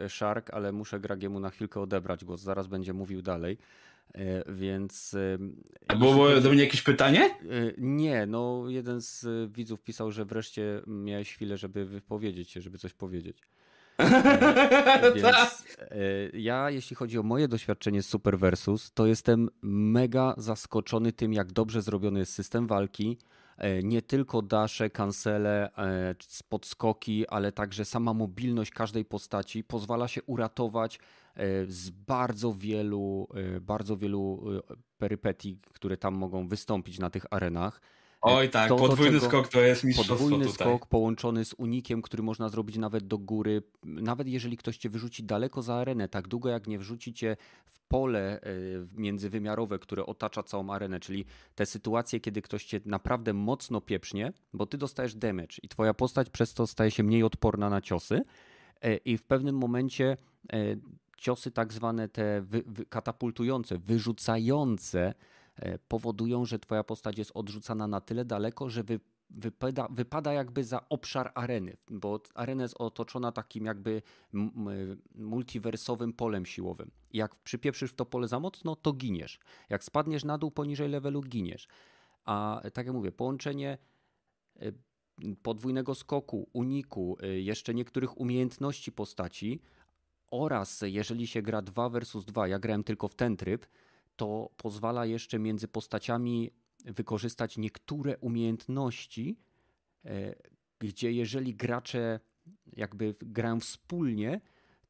e, 0.00 0.08
Shark, 0.08 0.50
ale 0.50 0.72
muszę 0.72 1.00
Gragiemu 1.00 1.40
na 1.40 1.50
chwilkę 1.50 1.80
odebrać 1.80 2.24
głos. 2.24 2.40
Zaraz 2.40 2.66
będzie 2.66 2.92
mówił 2.92 3.22
dalej. 3.22 3.58
E, 4.14 4.52
więc. 4.52 5.16
Było 5.98 6.40
do 6.40 6.50
mnie 6.50 6.64
jakieś 6.64 6.82
pytanie? 6.82 7.30
Nie, 7.78 8.26
no 8.26 8.64
jeden 8.68 9.00
z 9.00 9.26
widzów 9.52 9.82
pisał, 9.82 10.10
że 10.10 10.24
wreszcie 10.24 10.82
miałeś 10.86 11.34
chwilę, 11.34 11.56
żeby 11.56 11.84
wypowiedzieć 11.84 12.50
się, 12.50 12.60
żeby 12.60 12.78
coś 12.78 12.92
powiedzieć. 12.92 13.42
Więc 15.14 15.64
e, 15.78 16.38
ja, 16.38 16.70
jeśli 16.70 16.96
chodzi 16.96 17.18
o 17.18 17.22
moje 17.22 17.48
doświadczenie 17.48 18.02
z 18.02 18.06
Super 18.08 18.38
Versus, 18.38 18.92
to 18.92 19.06
jestem 19.06 19.48
mega 19.62 20.34
zaskoczony 20.36 21.12
tym, 21.12 21.32
jak 21.32 21.52
dobrze 21.52 21.82
zrobiony 21.82 22.18
jest 22.18 22.32
system 22.32 22.66
walki. 22.66 23.18
E, 23.56 23.82
nie 23.82 24.02
tylko 24.02 24.42
dasze, 24.42 24.90
kancele, 24.90 25.70
e, 25.78 26.14
podskoki, 26.48 27.28
ale 27.28 27.52
także 27.52 27.84
sama 27.84 28.14
mobilność 28.14 28.70
każdej 28.70 29.04
postaci 29.04 29.64
pozwala 29.64 30.08
się 30.08 30.22
uratować 30.22 30.98
z 31.66 31.90
bardzo 31.90 32.52
wielu, 32.52 33.28
bardzo 33.60 33.96
wielu 33.96 34.44
perypetii, 34.98 35.58
które 35.72 35.96
tam 35.96 36.14
mogą 36.14 36.48
wystąpić 36.48 36.98
na 36.98 37.10
tych 37.10 37.26
arenach. 37.30 37.80
Oj 38.22 38.48
tak, 38.50 38.68
to, 38.68 38.76
podwójny 38.76 39.20
to, 39.20 39.26
skok 39.26 39.48
to 39.48 39.60
jest 39.60 39.84
mistrzostwo 39.84 40.14
Podwójny 40.14 40.46
tutaj. 40.46 40.66
skok 40.66 40.86
połączony 40.86 41.44
z 41.44 41.54
unikiem, 41.58 42.02
który 42.02 42.22
można 42.22 42.48
zrobić 42.48 42.76
nawet 42.76 43.06
do 43.06 43.18
góry. 43.18 43.62
Nawet 43.84 44.28
jeżeli 44.28 44.56
ktoś 44.56 44.78
cię 44.78 44.88
wyrzuci 44.88 45.24
daleko 45.24 45.62
za 45.62 45.74
arenę, 45.74 46.08
tak 46.08 46.28
długo 46.28 46.48
jak 46.48 46.66
nie 46.66 46.78
wrzuci 46.78 47.14
cię 47.14 47.36
w 47.66 47.80
pole 47.80 48.40
e, 48.40 48.50
międzywymiarowe, 48.94 49.78
które 49.78 50.06
otacza 50.06 50.42
całą 50.42 50.70
arenę, 50.70 51.00
czyli 51.00 51.24
te 51.54 51.66
sytuacje, 51.66 52.20
kiedy 52.20 52.42
ktoś 52.42 52.64
cię 52.64 52.80
naprawdę 52.84 53.32
mocno 53.32 53.80
pieprznie, 53.80 54.32
bo 54.52 54.66
ty 54.66 54.78
dostajesz 54.78 55.14
damage 55.14 55.56
i 55.62 55.68
twoja 55.68 55.94
postać 55.94 56.30
przez 56.30 56.54
to 56.54 56.66
staje 56.66 56.90
się 56.90 57.02
mniej 57.02 57.22
odporna 57.22 57.70
na 57.70 57.80
ciosy 57.80 58.20
e, 58.82 58.96
i 58.96 59.16
w 59.16 59.22
pewnym 59.22 59.56
momencie 59.58 60.16
e, 60.52 60.56
ciosy 61.16 61.50
tak 61.50 61.72
zwane 61.72 62.08
te 62.08 62.40
wy, 62.40 62.62
wy, 62.66 62.86
katapultujące, 62.86 63.78
wyrzucające 63.78 65.14
powodują, 65.88 66.44
że 66.44 66.58
twoja 66.58 66.84
postać 66.84 67.18
jest 67.18 67.30
odrzucana 67.34 67.86
na 67.86 68.00
tyle 68.00 68.24
daleko, 68.24 68.68
że 68.68 68.82
wy, 68.82 69.00
wypada, 69.30 69.88
wypada 69.90 70.32
jakby 70.32 70.64
za 70.64 70.88
obszar 70.88 71.32
areny, 71.34 71.76
bo 71.90 72.20
arena 72.34 72.62
jest 72.62 72.74
otoczona 72.78 73.32
takim 73.32 73.64
jakby 73.64 74.02
multiversowym 75.14 76.12
polem 76.12 76.46
siłowym. 76.46 76.90
Jak 77.12 77.36
przypieprzysz 77.36 77.90
w 77.90 77.94
to 77.94 78.06
pole 78.06 78.28
za 78.28 78.40
mocno, 78.40 78.76
to 78.76 78.92
giniesz. 78.92 79.38
Jak 79.68 79.84
spadniesz 79.84 80.24
na 80.24 80.38
dół 80.38 80.50
poniżej 80.50 80.88
levelu, 80.88 81.20
giniesz. 81.22 81.68
A 82.24 82.62
tak 82.72 82.86
jak 82.86 82.94
mówię, 82.94 83.12
połączenie 83.12 83.78
e, 84.56 84.72
podwójnego 85.42 85.94
skoku, 85.94 86.48
uniku, 86.52 87.16
e, 87.22 87.26
jeszcze 87.26 87.74
niektórych 87.74 88.20
umiejętności 88.20 88.92
postaci 88.92 89.60
oraz 90.30 90.84
jeżeli 90.86 91.26
się 91.26 91.42
gra 91.42 91.62
2 91.62 91.88
versus 91.88 92.24
2, 92.24 92.48
ja 92.48 92.58
grałem 92.58 92.84
tylko 92.84 93.08
w 93.08 93.14
ten 93.14 93.36
tryb, 93.36 93.66
to 94.20 94.50
pozwala 94.56 95.06
jeszcze 95.06 95.38
między 95.38 95.68
postaciami 95.68 96.50
wykorzystać 96.84 97.58
niektóre 97.58 98.18
umiejętności, 98.18 99.38
e, 100.04 100.34
gdzie 100.78 101.12
jeżeli 101.12 101.54
gracze 101.54 102.20
jakby 102.76 103.14
grają 103.22 103.60
wspólnie, 103.60 104.40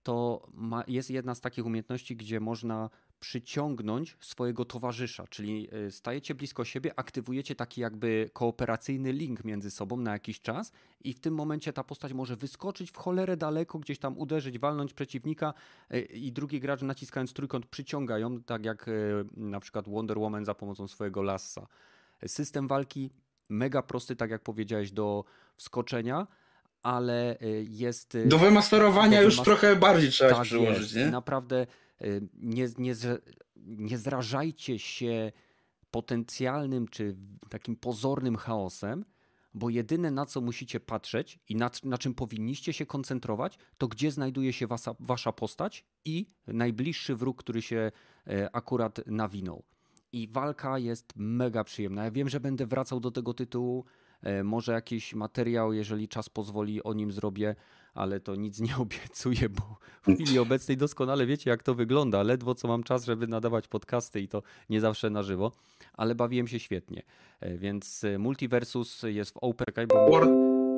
to 0.03 0.47
ma, 0.53 0.85
jest 0.89 1.11
jedna 1.11 1.35
z 1.35 1.41
takich 1.41 1.67
umiejętności, 1.67 2.17
gdzie 2.17 2.41
można 2.41 2.91
przyciągnąć 3.21 4.17
swojego 4.21 4.65
towarzysza, 4.65 5.25
czyli 5.31 5.69
e, 5.73 5.91
stajecie 5.91 6.35
blisko 6.35 6.65
siebie, 6.65 6.93
aktywujecie 6.97 7.55
taki 7.55 7.81
jakby 7.81 8.31
kooperacyjny 8.33 9.13
link 9.13 9.45
między 9.45 9.71
sobą 9.71 9.97
na 9.97 10.13
jakiś 10.13 10.41
czas 10.41 10.73
i 11.05 11.13
w 11.13 11.21
tym 11.21 11.35
momencie 11.35 11.73
ta 11.73 11.85
postać 11.85 12.13
może 12.13 12.37
wyskoczyć 12.37 12.91
w 12.91 12.97
cholerę 12.97 13.37
daleko, 13.37 13.79
gdzieś 13.79 13.99
tam 13.99 14.19
uderzyć, 14.19 14.59
walnąć 14.59 14.93
przeciwnika 14.93 15.55
e, 15.91 16.01
i 16.01 16.33
drugi 16.33 16.61
gracz 16.61 16.83
naciskając 16.83 17.33
trójkąt 17.33 17.67
przyciąga 17.67 18.19
ją, 18.19 18.43
tak 18.43 18.65
jak 18.65 18.89
e, 18.89 18.93
na 19.37 19.61
przykład 19.61 19.89
Wonder 19.89 20.19
Woman 20.19 20.45
za 20.45 20.55
pomocą 20.55 20.89
swojego 20.89 21.23
lassa. 21.23 21.67
System 22.27 22.69
walki 22.69 23.11
mega 23.49 23.83
prosty, 23.83 24.17
tak 24.17 24.31
jak 24.31 24.43
powiedziałeś, 24.43 24.93
do 24.93 25.25
wskoczenia, 25.57 26.27
ale 26.83 27.39
jest... 27.69 28.19
Do 28.27 28.39
wymasterowania 28.39 29.19
do 29.19 29.25
już 29.25 29.41
trochę 29.41 29.77
bardziej 29.77 30.11
trzeba 30.11 30.35
tak 30.35 30.43
przyłożyć, 30.43 30.83
jest. 30.83 30.97
nie? 30.97 31.07
Naprawdę 31.07 31.67
nie, 32.35 32.69
nie, 32.79 32.95
nie 33.67 33.99
zrażajcie 33.99 34.79
się 34.79 35.33
potencjalnym 35.91 36.89
czy 36.89 37.17
takim 37.49 37.77
pozornym 37.77 38.37
chaosem, 38.37 39.05
bo 39.55 39.71
jedyne 39.71 40.11
na 40.11 40.27
co 40.27 40.41
musicie 40.41 40.81
patrzeć 40.81 41.39
i 41.49 41.57
na, 41.57 41.71
na 41.85 41.99
czym 41.99 42.15
powinniście 42.15 42.73
się 42.73 42.87
koncentrować, 42.87 43.59
to 43.79 43.89
gdzie 43.89 44.11
znajduje 44.11 44.53
się 44.53 44.67
wasza, 44.67 44.95
wasza 45.01 45.33
postać 45.33 45.85
i 46.05 46.27
najbliższy 46.47 47.17
wróg, 47.17 47.43
który 47.43 47.63
się 47.63 47.93
e, 48.27 48.57
akurat 48.57 49.07
nawinął. 49.07 49.63
I 50.13 50.29
walka 50.29 50.79
jest 50.79 51.13
mega 51.17 51.65
przyjemna. 51.65 52.05
Ja 52.05 52.11
wiem, 52.11 52.29
że 52.29 52.41
będę 52.41 52.67
wracał 52.67 53.01
do 53.01 53.11
tego 53.11 53.35
tytułu. 53.35 53.85
E, 54.23 54.45
może 54.45 54.73
jakiś 54.73 55.15
materiał, 55.15 55.73
jeżeli 55.73 56.09
czas 56.09 56.29
pozwoli, 56.29 56.83
o 56.83 56.93
nim 56.95 57.13
zrobię 57.13 57.55
ale 57.95 58.21
to 58.21 58.35
nic 58.35 58.61
nie 58.61 58.77
obiecuję, 58.85 59.49
bo 59.49 59.77
w 60.03 60.15
chwili 60.15 60.39
obecnej 60.39 60.77
doskonale 60.77 61.27
wiecie, 61.27 61.51
jak 61.51 61.63
to 61.63 61.75
wygląda. 61.75 62.23
Ledwo 62.23 62.55
co 62.55 62.69
mam 62.69 62.83
czas, 62.83 63.05
żeby 63.05 63.27
nadawać 63.27 63.69
podcasty 63.69 64.21
i 64.21 64.29
to 64.29 64.43
nie 64.71 64.81
zawsze 64.81 65.11
na 65.11 65.23
żywo, 65.23 65.53
ale 65.93 66.15
bawiłem 66.15 66.49
się 66.49 66.59
świetnie. 66.59 67.03
E, 67.41 67.59
więc 67.59 68.05
e, 68.05 68.19
Multiversus 68.19 69.03
jest 69.03 69.35
w 69.35 69.37
OpenAI, 69.37 69.87
bo... 69.87 70.11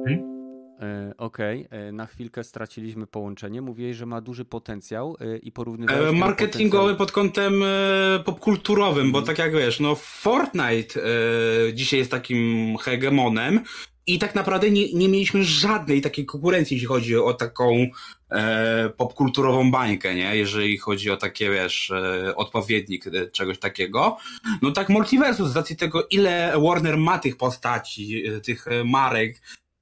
Hmm? 0.04 0.41
E, 0.82 1.14
okej, 1.18 1.66
okay. 1.66 1.92
na 1.92 2.06
chwilkę 2.06 2.44
straciliśmy 2.44 3.06
połączenie. 3.06 3.62
Mówiłeś, 3.62 3.96
że 3.96 4.06
ma 4.06 4.20
duży 4.20 4.44
potencjał 4.44 5.16
i 5.42 5.52
porównywałeś... 5.52 6.18
Marketingowy 6.18 6.94
potencjał... 6.94 6.96
pod 6.96 7.12
kątem 7.12 7.62
popkulturowym, 8.24 9.12
bo 9.12 9.18
hmm. 9.18 9.26
tak 9.26 9.38
jak 9.38 9.52
wiesz, 9.52 9.80
no 9.80 9.94
Fortnite 9.94 11.00
dzisiaj 11.74 11.98
jest 11.98 12.10
takim 12.10 12.76
hegemonem, 12.78 13.60
i 14.06 14.18
tak 14.18 14.34
naprawdę 14.34 14.70
nie, 14.70 14.92
nie 14.92 15.08
mieliśmy 15.08 15.44
żadnej 15.44 16.00
takiej 16.00 16.26
konkurencji, 16.26 16.74
jeśli 16.74 16.88
chodzi 16.88 17.16
o 17.16 17.34
taką 17.34 17.86
e, 18.30 18.90
popkulturową 18.96 19.70
bańkę, 19.70 20.14
nie? 20.14 20.36
Jeżeli 20.36 20.78
chodzi 20.78 21.10
o 21.10 21.16
takie, 21.16 21.50
wiesz, 21.50 21.90
e, 21.90 22.36
odpowiednik 22.36 23.06
e, 23.06 23.30
czegoś 23.30 23.58
takiego. 23.58 24.16
No 24.62 24.70
tak 24.70 24.88
Multiversus, 24.88 25.50
z 25.50 25.56
racji 25.56 25.76
tego, 25.76 26.06
ile 26.10 26.52
Warner 26.66 26.96
ma 26.96 27.18
tych 27.18 27.36
postaci, 27.36 28.26
e, 28.26 28.40
tych 28.40 28.68
e, 28.68 28.84
marek, 28.84 29.40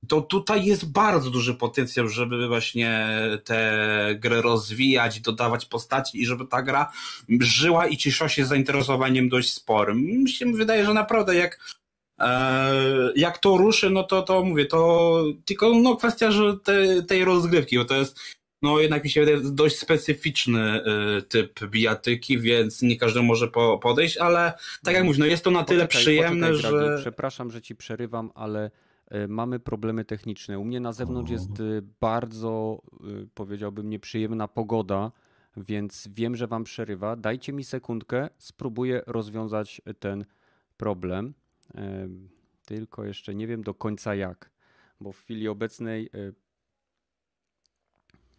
to 0.09 0.21
tutaj 0.21 0.65
jest 0.65 0.93
bardzo 0.93 1.31
duży 1.31 1.55
potencjał, 1.55 2.09
żeby 2.09 2.49
właśnie 2.49 3.09
tę 3.45 4.17
grę 4.19 4.43
rozwijać, 4.43 5.21
dodawać 5.21 5.67
postaci 5.67 6.23
i 6.23 6.27
żeby 6.27 6.47
ta 6.47 6.63
gra 6.63 6.93
żyła 7.41 7.87
i 7.87 7.97
cieszyła 7.97 8.29
się 8.29 8.45
zainteresowaniem 8.45 9.29
dość 9.29 9.53
sporym. 9.53 9.99
Mi 9.99 10.31
się 10.31 10.53
wydaje, 10.53 10.87
że 10.87 10.95
naprawdę 10.95 11.35
jak 11.35 11.81
E, 12.21 13.13
jak 13.17 13.39
to 13.39 13.57
ruszy, 13.57 13.91
no 13.91 14.05
to, 14.05 14.23
to 14.23 14.45
mówię, 14.45 14.67
to 14.67 15.25
tylko 15.45 15.75
no, 15.75 15.97
kwestia 15.97 16.31
że 16.31 16.57
te, 16.65 17.03
tej 17.03 17.25
rozgrywki, 17.25 17.79
bo 17.79 17.85
to 17.85 17.97
jest 17.97 18.21
no 18.63 18.81
jednak 18.81 19.05
mi 19.05 19.11
się 19.11 19.21
wydaje 19.21 19.41
dość 19.53 19.79
specyficzny 19.79 20.81
y, 21.19 21.23
typ 21.23 21.65
bijatyki, 21.67 22.39
więc 22.39 22.83
nie 22.83 22.97
każdy 22.97 23.23
może 23.23 23.49
po, 23.49 23.79
podejść, 23.79 24.17
ale 24.17 24.53
tak 24.85 24.95
jak 24.95 25.05
mówisz, 25.05 25.19
no 25.19 25.27
jest 25.27 25.45
to 25.45 25.51
na 25.51 25.65
tyle 25.65 25.85
poczekaj, 25.85 26.03
przyjemne, 26.03 26.51
poczekaj, 26.51 26.71
że... 26.71 26.99
Przepraszam, 27.01 27.51
że 27.51 27.63
ci 27.63 27.77
przerywam, 27.77 28.31
ale 28.35 28.71
mamy 29.29 29.61
problemy 29.61 30.05
techniczne. 30.05 30.59
U 30.59 30.65
mnie 30.65 30.81
na 30.81 30.93
zewnątrz 30.93 31.31
jest 31.31 31.61
y, 31.61 31.83
bardzo, 32.01 32.83
powiedziałbym, 33.35 33.91
nieprzyjemna 33.91 34.49
pogoda, 34.49 35.13
więc 35.57 36.09
wiem, 36.13 36.37
że 36.37 36.47
wam 36.47 36.65
przerywa. 36.65 37.17
Dajcie 37.17 37.53
mi 37.53 37.65
sekundkę, 37.65 38.29
spróbuję 38.39 39.03
rozwiązać 39.07 39.83
ten 39.99 40.25
problem. 40.77 41.35
Tylko 42.67 43.05
jeszcze 43.05 43.35
nie 43.35 43.47
wiem 43.47 43.63
do 43.63 43.75
końca 43.75 44.15
jak, 44.15 44.51
bo 45.01 45.13
w 45.13 45.19
chwili 45.19 45.49
obecnej 45.49 46.11
e, 46.15 46.33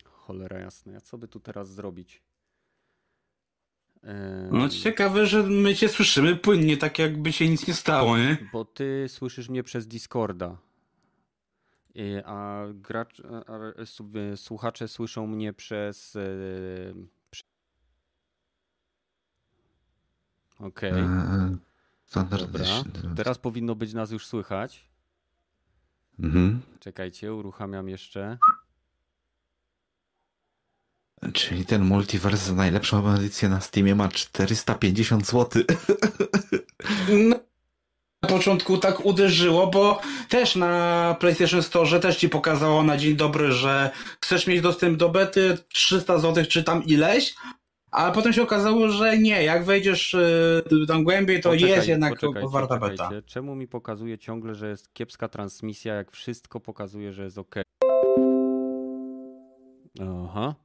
cholera 0.04 0.60
jasna, 0.60 1.02
co 1.02 1.18
by 1.18 1.28
tu 1.28 1.40
teraz 1.40 1.70
zrobić? 1.70 2.22
No 4.52 4.70
ciekawe, 4.70 5.26
że 5.26 5.44
my 5.44 5.76
cię 5.76 5.90
słyszymy 5.90 6.36
płynnie, 6.36 6.78
tak 6.78 7.00
jakby 7.00 7.34
się 7.34 7.50
nic 7.50 7.68
nie 7.68 7.74
stało, 7.74 8.18
nie? 8.18 8.38
Bo 8.54 8.66
ty 8.66 9.06
słyszysz 9.08 9.50
mnie 9.50 9.64
przez 9.64 9.88
Discorda. 9.88 10.58
A, 12.26 12.64
gracz, 12.74 13.22
a 13.48 13.56
słuchacze 14.36 14.88
słyszą 14.88 15.28
mnie 15.28 15.54
przez. 15.54 16.16
E, 16.16 16.20
okej. 20.60 20.92
Okay. 20.92 21.04
E, 21.04 22.26
Dobra. 22.30 22.66
Teraz 23.16 23.38
powinno 23.38 23.76
być 23.76 23.94
nas 23.94 24.12
już 24.12 24.26
słychać. 24.28 24.90
Mhm. 26.20 26.62
Czekajcie, 26.80 27.34
uruchamiam 27.34 27.90
jeszcze. 27.90 28.38
Czyli 31.34 31.66
ten 31.66 31.86
multiverse 31.86 32.46
za 32.46 32.54
najlepszą 32.54 33.14
edycję 33.14 33.50
na 33.50 33.62
Steamie 33.62 33.96
ma 33.96 34.08
450 34.10 35.28
zł. 35.28 35.64
No, 37.10 37.36
na 38.24 38.30
początku 38.30 38.78
tak 38.78 39.06
uderzyło, 39.06 39.68
bo 39.68 40.02
też 40.30 40.56
na 40.56 41.16
PlayStation 41.20 41.64
Store 41.64 42.00
też 42.00 42.18
ci 42.18 42.30
pokazało 42.30 42.84
na 42.84 42.98
dzień 42.98 43.16
dobry, 43.16 43.52
że 43.52 43.92
chcesz 44.22 44.48
mieć 44.48 44.62
dostęp 44.62 44.98
do 44.98 45.10
bety 45.10 45.58
300 45.68 46.18
zł 46.18 46.46
czy 46.50 46.64
tam 46.64 46.84
ileś, 46.84 47.36
ale 47.92 48.14
potem 48.14 48.34
się 48.34 48.42
okazało, 48.42 48.90
że 48.90 49.18
nie, 49.18 49.44
jak 49.44 49.66
wejdziesz 49.66 50.14
y, 50.14 50.64
tam 50.88 51.04
głębiej, 51.04 51.42
to 51.42 51.50
poczekaj, 51.50 51.70
jest 51.70 51.88
jednak 51.88 52.14
warta 52.52 52.78
beta. 52.78 53.10
Czemu 53.26 53.56
mi 53.56 53.68
pokazuje 53.68 54.18
ciągle, 54.18 54.56
że 54.56 54.70
jest 54.70 54.94
kiepska 54.94 55.28
transmisja, 55.28 55.94
jak 55.94 56.12
wszystko 56.12 56.60
pokazuje, 56.60 57.14
że 57.14 57.24
jest 57.24 57.38
ok? 57.38 57.56
Aha. 60.02 60.56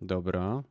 Dobra. 0.00 0.62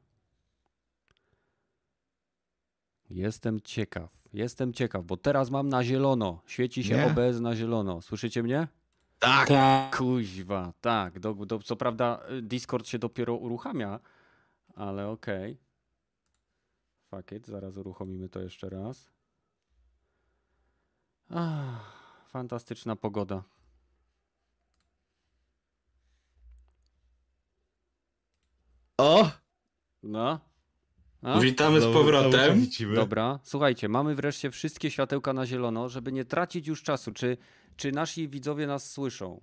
Jestem 3.10 3.62
ciekaw. 3.62 4.12
Jestem 4.34 4.74
ciekaw, 4.74 5.06
bo 5.06 5.18
teraz 5.18 5.50
mam 5.50 5.70
na 5.70 5.84
zielono. 5.84 6.42
Świeci 6.46 6.84
się 6.84 6.96
Nie. 6.96 7.06
OBS 7.06 7.40
na 7.40 7.56
zielono. 7.56 8.02
Słyszycie 8.02 8.44
mnie? 8.44 8.68
Tak. 9.20 9.48
Tak. 9.48 9.98
Kuźwa, 9.98 10.74
tak. 10.82 11.20
Do, 11.20 11.34
do, 11.34 11.60
co 11.60 11.76
prawda 11.76 12.20
y, 12.32 12.42
Discord 12.42 12.88
się 12.88 13.00
dopiero 13.00 13.36
uruchamia, 13.36 14.00
ale 14.76 15.08
okej. 15.08 15.58
Fuck 17.10 17.32
it, 17.32 17.48
zaraz 17.48 17.78
uruchomimy 17.78 18.30
to 18.30 18.42
jeszcze 18.42 18.70
raz. 18.70 19.10
Ach, 21.30 22.26
fantastyczna 22.30 22.96
pogoda. 22.96 23.44
O! 28.97 29.31
No. 30.03 30.39
A? 31.21 31.39
Witamy 31.39 31.81
z 31.81 31.93
powrotem. 31.93 32.67
Dobra, 32.95 33.39
słuchajcie, 33.43 33.89
mamy 33.89 34.15
wreszcie 34.15 34.51
wszystkie 34.51 34.91
światełka 34.91 35.34
na 35.34 35.45
zielono, 35.45 35.89
żeby 35.89 36.12
nie 36.12 36.25
tracić 36.25 36.67
już 36.67 36.84
czasu. 36.84 37.12
Czy, 37.12 37.38
czy 37.75 37.91
nasi 37.91 38.27
widzowie 38.27 38.67
nas 38.67 38.91
słyszą? 38.91 39.41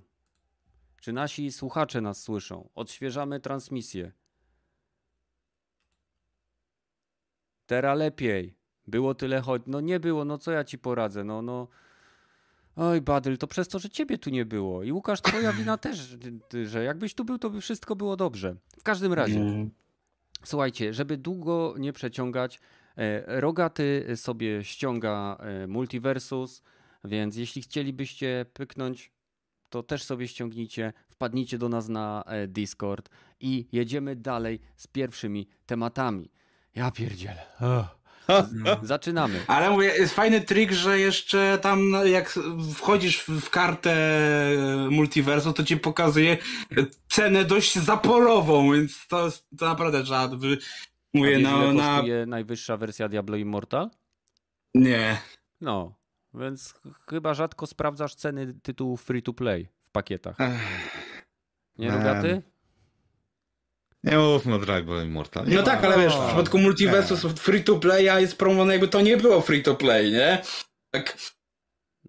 Czy 1.00 1.12
nasi 1.12 1.52
słuchacze 1.52 2.00
nas 2.00 2.22
słyszą? 2.22 2.68
Odświeżamy 2.74 3.40
transmisję. 3.40 4.12
Teraz 7.66 7.98
lepiej. 7.98 8.56
Było 8.86 9.14
tyle 9.14 9.40
choć. 9.40 9.62
No 9.66 9.80
nie 9.80 10.00
było, 10.00 10.24
no 10.24 10.38
co 10.38 10.52
ja 10.52 10.64
ci 10.64 10.78
poradzę, 10.78 11.24
no 11.24 11.42
no. 11.42 11.68
Oj, 12.76 13.00
Badyl, 13.00 13.38
to 13.38 13.46
przez 13.46 13.68
to, 13.68 13.78
że 13.78 13.90
ciebie 13.90 14.18
tu 14.18 14.30
nie 14.30 14.44
było. 14.44 14.82
I 14.82 14.92
Łukasz, 14.92 15.20
twoja 15.20 15.52
wina 15.62 15.78
też, 15.78 16.16
że 16.64 16.84
jakbyś 16.84 17.14
tu 17.14 17.24
był, 17.24 17.38
to 17.38 17.50
by 17.50 17.60
wszystko 17.60 17.96
było 17.96 18.16
dobrze. 18.16 18.56
W 18.78 18.82
każdym 18.82 19.12
razie. 19.12 19.40
Mm. 19.40 19.70
Słuchajcie, 20.44 20.94
żeby 20.94 21.16
długo 21.16 21.74
nie 21.78 21.92
przeciągać, 21.92 22.60
e, 22.96 23.40
Rogaty 23.40 24.06
sobie 24.16 24.64
ściąga 24.64 25.36
e, 25.40 25.66
Multiversus, 25.66 26.62
więc 27.04 27.36
jeśli 27.36 27.62
chcielibyście 27.62 28.46
pyknąć, 28.54 29.12
to 29.70 29.82
też 29.82 30.02
sobie 30.02 30.28
ściągnijcie, 30.28 30.92
wpadnijcie 31.08 31.58
do 31.58 31.68
nas 31.68 31.88
na 31.88 32.24
e, 32.26 32.48
Discord 32.48 33.08
i 33.40 33.68
jedziemy 33.72 34.16
dalej 34.16 34.60
z 34.76 34.86
pierwszymi 34.86 35.48
tematami. 35.66 36.30
Ja 36.74 36.90
pierdzielę. 36.90 37.46
Z- 38.28 38.86
Zaczynamy. 38.86 39.40
Ale 39.46 39.70
mówię, 39.70 39.86
jest 39.86 40.14
fajny 40.14 40.40
trik, 40.40 40.72
że 40.72 40.98
jeszcze 41.00 41.58
tam 41.62 41.90
no, 41.90 42.04
jak 42.04 42.38
wchodzisz 42.74 43.18
w, 43.28 43.50
kartę 43.50 43.96
multiversu, 44.90 45.52
to 45.52 45.64
ci 45.64 45.76
pokazuje 45.76 46.38
cenę 47.08 47.44
dość 47.44 47.78
zaporową, 47.78 48.72
więc 48.72 49.06
to, 49.06 49.24
jest- 49.24 49.46
to 49.58 49.66
naprawdę 49.66 50.04
trzeba. 50.04 50.18
A 50.20 50.28
Mówię, 51.14 51.38
no 51.38 51.72
na... 51.72 52.02
najwyższa 52.26 52.76
wersja 52.76 53.08
Diablo 53.08 53.36
Immortal? 53.36 53.90
Nie. 54.74 55.20
No, 55.60 55.94
więc 56.34 56.72
ch- 56.72 57.06
chyba 57.10 57.34
rzadko 57.34 57.66
sprawdzasz 57.66 58.14
ceny 58.14 58.54
tytułów 58.62 59.02
free 59.02 59.22
to 59.22 59.32
play 59.32 59.68
w 59.82 59.90
pakietach. 59.90 60.36
Nie, 61.78 61.88
Man. 61.88 61.98
Rogaty? 61.98 62.42
Nie 64.04 64.18
mówmy 64.18 64.54
o 64.54 64.58
Dragon 64.58 64.86
Ball 64.96 65.06
Immortal. 65.06 65.44
No 65.48 65.56
ma- 65.56 65.62
tak, 65.62 65.84
ale 65.84 65.98
wiesz, 65.98 66.16
w 66.16 66.26
przypadku 66.26 66.58
multiversu 66.58 67.16
free 67.28 67.64
to 67.64 67.76
playa 67.78 68.20
jest 68.20 68.36
promowane 68.38 68.72
jakby 68.72 68.88
to 68.88 69.00
nie 69.00 69.16
było 69.16 69.40
free 69.40 69.62
to 69.62 69.74
play, 69.74 70.12
nie? 70.12 70.42
Tak, 70.90 71.16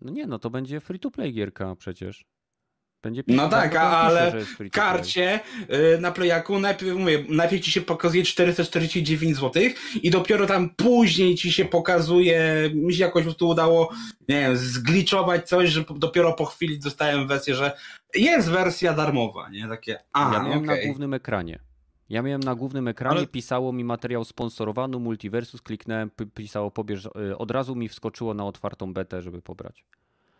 No 0.01 0.12
nie, 0.12 0.27
no 0.27 0.39
to 0.39 0.49
będzie 0.49 0.79
free 0.79 0.99
to 0.99 1.12
play 1.12 1.34
gierka 1.34 1.75
przecież. 1.75 2.25
Będzie 3.03 3.23
No 3.27 3.49
tak, 3.49 3.69
pisze, 3.69 3.82
ale 3.82 4.32
play. 4.58 4.69
karcie 4.69 5.39
y, 5.95 5.97
na 6.01 6.12
playaku 6.12 6.60
najpierw, 6.60 6.97
mówię, 6.97 7.25
najpierw 7.29 7.63
ci 7.63 7.71
się 7.71 7.82
pokazuje 7.82 8.23
449 8.23 9.36
zł 9.38 9.63
i 10.03 10.10
dopiero 10.10 10.45
tam 10.47 10.69
później 10.69 11.36
ci 11.36 11.51
się 11.51 11.65
pokazuje, 11.65 12.69
mi 12.73 12.93
się 12.93 13.03
jakoś 13.03 13.21
po 13.23 13.25
prostu 13.29 13.47
udało, 13.49 13.89
nie 14.29 14.39
wiem, 14.41 14.58
zgliczować 14.58 15.49
coś, 15.49 15.69
że 15.69 15.84
dopiero 15.95 16.34
po 16.34 16.45
chwili 16.45 16.79
dostałem 16.79 17.27
wersję, 17.27 17.56
że 17.56 17.77
jest 18.15 18.49
wersja 18.49 18.93
darmowa, 18.93 19.49
nie? 19.49 19.67
Takie, 19.67 19.99
a, 20.13 20.34
Ja 20.34 20.43
miałem 20.43 20.65
na 20.65 20.73
okej. 20.73 20.86
głównym 20.88 21.13
ekranie. 21.13 21.60
Ja 22.10 22.22
miałem 22.22 22.44
na 22.44 22.56
głównym 22.56 22.88
ekranie, 22.88 23.18
Ale- 23.18 23.28
pisało 23.28 23.74
mi 23.74 23.84
materiał 23.84 24.26
sponsorowany, 24.26 25.00
Multiversus, 25.00 25.62
kliknąłem, 25.62 26.12
pisało 26.34 26.72
pobierz, 26.72 27.06
y, 27.06 27.38
od 27.38 27.52
razu 27.52 27.76
mi 27.76 27.89
wskoczyło 27.89 28.34
na 28.34 28.46
otwartą 28.46 28.94
betę, 28.94 29.22
żeby 29.22 29.42
pobrać. 29.42 29.86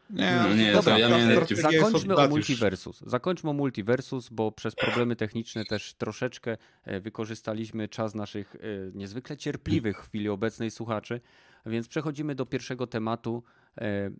Nie, 0.10 0.40
No 0.50 0.56
nie, 0.56 0.74
to 0.82 0.98
ja 0.98 1.10
miałem 1.10 1.46
Zakończmy 1.56 2.16
o. 2.16 2.30
Multiversus. 2.30 3.04
Zakończmy 3.06 3.50
o 3.50 3.54
Multiversus, 3.54 4.30
bo 4.30 4.52
przez 4.52 4.76
problemy 4.76 5.16
techniczne 5.16 5.66
też 5.66 5.94
troszeczkę 5.94 6.58
e, 6.84 7.00
wykorzystaliśmy 7.00 7.88
czas 7.88 8.16
naszych 8.16 8.56
e, 8.56 8.60
niezwykle 8.94 9.38
cierpliwych 9.38 10.04
w 10.04 10.08
chwili 10.08 10.30
obecnej 10.30 10.72
słuchaczy, 10.72 11.22
więc 11.66 11.88
przechodzimy 11.88 12.36
do 12.36 12.46
pierwszego 12.46 12.88
tematu, 12.88 13.44
e, 13.78 14.12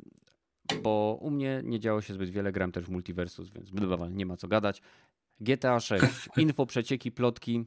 bo 0.84 1.18
u 1.22 1.32
mnie 1.32 1.62
nie 1.64 1.80
działo 1.80 2.02
się 2.02 2.14
zbyt 2.14 2.30
wiele, 2.30 2.52
gram 2.52 2.72
też 2.72 2.86
w 2.86 2.90
Multiversus, 2.90 3.50
więc 3.50 3.70
nie 4.12 4.26
ma 4.26 4.38
co 4.38 4.48
gadać. 4.48 4.82
GTA 5.40 5.80
6, 5.80 6.06
info, 6.38 6.66
przecieki, 6.66 7.12
plotki. 7.12 7.66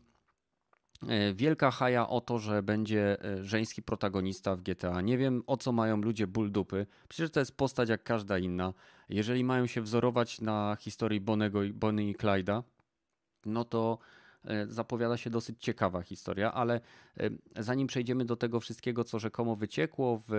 E, 1.09 1.35
Wielka 1.35 1.71
haja 1.71 2.09
o 2.09 2.21
to, 2.21 2.39
że 2.39 2.63
będzie 2.63 3.25
e, 3.25 3.45
żeński 3.45 3.83
protagonista 3.83 4.57
w 4.57 4.63
GTA. 4.63 5.01
Nie 5.01 5.19
wiem 5.19 5.43
o 5.47 5.57
co 5.57 5.73
mają 5.73 5.97
ludzie 5.97 6.27
ból 6.27 6.53
dupy. 6.53 6.87
Przecież 7.09 7.31
to 7.31 7.41
jest 7.41 7.57
postać 7.57 7.89
jak 7.89 8.03
każda 8.03 8.39
inna. 8.39 8.73
Jeżeli 9.09 9.45
mają 9.45 9.67
się 9.67 9.81
wzorować 9.83 10.41
na 10.41 10.77
historii 10.81 11.21
Bonego 11.21 11.61
Bonnie 11.75 12.11
i 12.11 12.15
Clyda, 12.15 12.63
no 13.47 13.65
to 13.65 13.99
e, 14.45 14.67
zapowiada 14.67 15.17
się 15.17 15.31
dosyć 15.31 15.63
ciekawa 15.63 16.03
historia, 16.03 16.53
ale 16.53 16.81
zanim 17.57 17.87
przejdziemy 17.87 18.25
do 18.25 18.37
tego 18.37 18.61
wszystkiego, 18.61 19.05
co 19.05 19.19
rzekomo 19.19 19.57
wyciekło 19.57 20.23
w, 20.29 20.31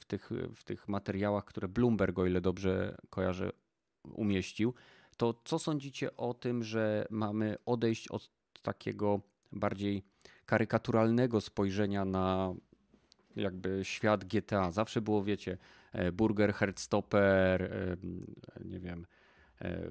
w, 0.00 0.04
tych, 0.04 0.30
w 0.54 0.64
tych 0.64 0.88
materiałach, 0.88 1.44
które 1.44 1.68
Bloomberg, 1.68 2.18
o 2.18 2.26
ile 2.26 2.40
dobrze 2.40 2.96
kojarzę, 3.10 3.50
umieścił, 4.04 4.74
to 5.22 5.34
co 5.44 5.58
sądzicie 5.58 6.16
o 6.16 6.34
tym, 6.34 6.64
że 6.64 7.06
mamy 7.10 7.56
odejść 7.66 8.08
od 8.08 8.30
takiego 8.62 9.20
bardziej 9.52 10.02
karykaturalnego 10.46 11.40
spojrzenia 11.40 12.04
na 12.04 12.54
jakby 13.36 13.80
świat 13.84 14.24
GTA? 14.24 14.70
Zawsze 14.70 15.00
było, 15.00 15.24
wiecie, 15.24 15.58
e, 15.92 16.12
Burger, 16.12 16.54
Heartstopper, 16.54 17.62
e, 17.62 17.96
nie 18.64 18.80
wiem, 18.80 19.06
e, 19.60 19.90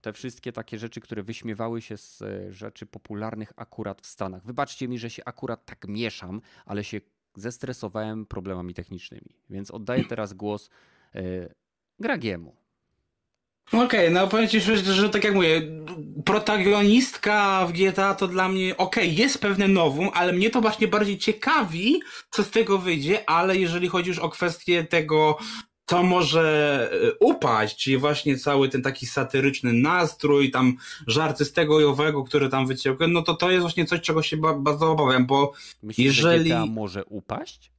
te 0.00 0.12
wszystkie 0.12 0.52
takie 0.52 0.78
rzeczy, 0.78 1.00
które 1.00 1.22
wyśmiewały 1.22 1.82
się 1.82 1.96
z 1.96 2.22
rzeczy 2.50 2.86
popularnych 2.86 3.52
akurat 3.56 4.02
w 4.02 4.06
Stanach. 4.06 4.44
Wybaczcie 4.44 4.88
mi, 4.88 4.98
że 4.98 5.10
się 5.10 5.24
akurat 5.24 5.66
tak 5.66 5.88
mieszam, 5.88 6.40
ale 6.66 6.84
się 6.84 7.00
zestresowałem 7.36 8.26
problemami 8.26 8.74
technicznymi. 8.74 9.36
Więc 9.50 9.70
oddaję 9.70 10.04
teraz 10.04 10.32
głos 10.32 10.70
Gragiemu. 12.00 12.56
Okej, 13.72 14.10
no 14.10 14.26
powiem 14.28 14.48
ci 14.48 14.60
szczerze, 14.60 14.94
że 14.94 15.08
tak 15.10 15.24
jak 15.24 15.34
mówię, 15.34 15.62
protagonistka 16.24 17.66
w 17.66 17.72
GTA 17.72 18.14
to 18.14 18.28
dla 18.28 18.48
mnie, 18.48 18.76
okej, 18.76 19.16
jest 19.16 19.40
pewne 19.40 19.68
nowum, 19.68 20.10
ale 20.14 20.32
mnie 20.32 20.50
to 20.50 20.60
właśnie 20.60 20.88
bardziej 20.88 21.18
ciekawi, 21.18 22.00
co 22.30 22.42
z 22.44 22.50
tego 22.50 22.78
wyjdzie, 22.78 23.30
ale 23.30 23.56
jeżeli 23.56 23.88
chodzi 23.88 24.08
już 24.08 24.18
o 24.18 24.28
kwestię 24.28 24.84
tego, 24.84 25.38
co 25.86 26.02
może 26.02 26.90
e, 26.92 27.12
upaść, 27.20 27.76
czyli 27.84 27.96
właśnie 27.96 28.38
cały 28.38 28.68
ten 28.68 28.82
taki 28.82 29.06
satyryczny 29.06 29.72
nastrój, 29.72 30.50
tam 30.50 30.76
żarty 31.06 31.44
z 31.44 31.52
tego 31.52 31.80
i 31.80 31.84
owego, 31.84 32.24
które 32.24 32.48
tam 32.48 32.66
wyciągłem, 32.66 33.12
no 33.12 33.22
to 33.22 33.34
to 33.34 33.50
jest 33.50 33.60
właśnie 33.62 33.86
coś, 33.86 34.00
czego 34.00 34.22
się 34.22 34.36
ba- 34.36 34.54
bardzo 34.58 34.90
obawiam, 34.90 35.26
bo 35.26 35.52
Myślisz, 35.82 36.16
Jeżeli- 36.16 36.48
że 36.50 36.54
GTA 36.54 36.66
może 36.66 37.04
upaść? 37.04 37.70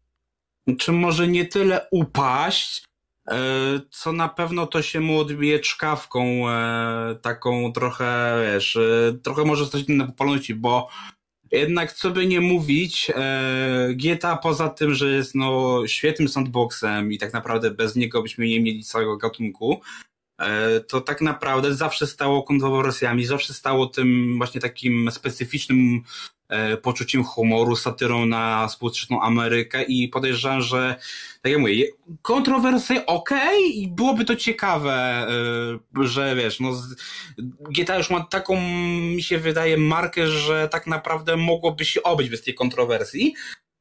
czy 0.79 0.91
może 0.91 1.27
nie 1.27 1.45
tyle 1.45 1.87
upaść, 1.91 2.83
co 3.91 4.13
na 4.13 4.29
pewno 4.29 4.67
to 4.67 4.81
się 4.81 4.99
mu 4.99 5.19
odbije 5.19 5.59
czkawką 5.59 6.49
e, 6.49 7.15
taką 7.21 7.73
trochę, 7.73 8.35
wiesz, 8.53 8.75
e, 8.75 9.13
trochę 9.23 9.45
może 9.45 9.65
stać 9.65 9.87
na 9.87 10.07
popularności, 10.07 10.55
bo 10.55 10.89
jednak 11.51 11.93
co 11.93 12.09
by 12.09 12.27
nie 12.27 12.41
mówić, 12.41 13.11
e, 13.15 13.89
GTA 13.93 14.37
poza 14.37 14.69
tym, 14.69 14.93
że 14.93 15.11
jest 15.11 15.35
no 15.35 15.81
świetnym 15.87 16.27
sandboxem 16.27 17.11
i 17.11 17.17
tak 17.17 17.33
naprawdę 17.33 17.71
bez 17.71 17.95
niego 17.95 18.21
byśmy 18.21 18.47
nie 18.47 18.61
mieli 18.61 18.83
całego 18.83 19.17
gatunku, 19.17 19.81
e, 20.39 20.79
to 20.79 21.01
tak 21.01 21.21
naprawdę 21.21 21.73
zawsze 21.73 22.07
stało 22.07 22.43
kontrowersjami, 22.43 23.25
zawsze 23.25 23.53
stało 23.53 23.87
tym 23.87 24.37
właśnie 24.37 24.61
takim 24.61 25.11
specyficznym 25.11 26.01
e, 26.37 26.38
poczuciem 26.81 27.23
humoru, 27.23 27.75
satyrą 27.75 28.25
na 28.25 28.67
współczesną 28.67 29.21
Amerykę 29.21 29.83
i 29.83 30.07
podejrzewam, 30.07 30.61
że 30.61 30.95
tak 31.41 31.51
jak 31.51 31.61
mówię, 31.61 31.73
je- 31.73 31.87
kontrowersje 32.21 33.05
okej 33.05 33.79
i 33.81 33.87
byłoby 33.87 34.25
to 34.25 34.35
ciekawe, 34.35 35.27
e, 35.99 36.07
że 36.07 36.35
wiesz, 36.35 36.59
no 36.59 36.71
GTA 37.71 37.97
już 37.97 38.09
ma 38.09 38.23
taką, 38.23 38.61
mi 39.15 39.23
się 39.23 39.37
wydaje, 39.37 39.77
markę, 39.77 40.27
że 40.27 40.69
tak 40.71 40.87
naprawdę 40.87 41.37
mogłoby 41.37 41.85
się 41.85 42.03
obyć 42.03 42.29
bez 42.29 42.41
tej 42.43 42.53
kontrowersji, 42.53 43.33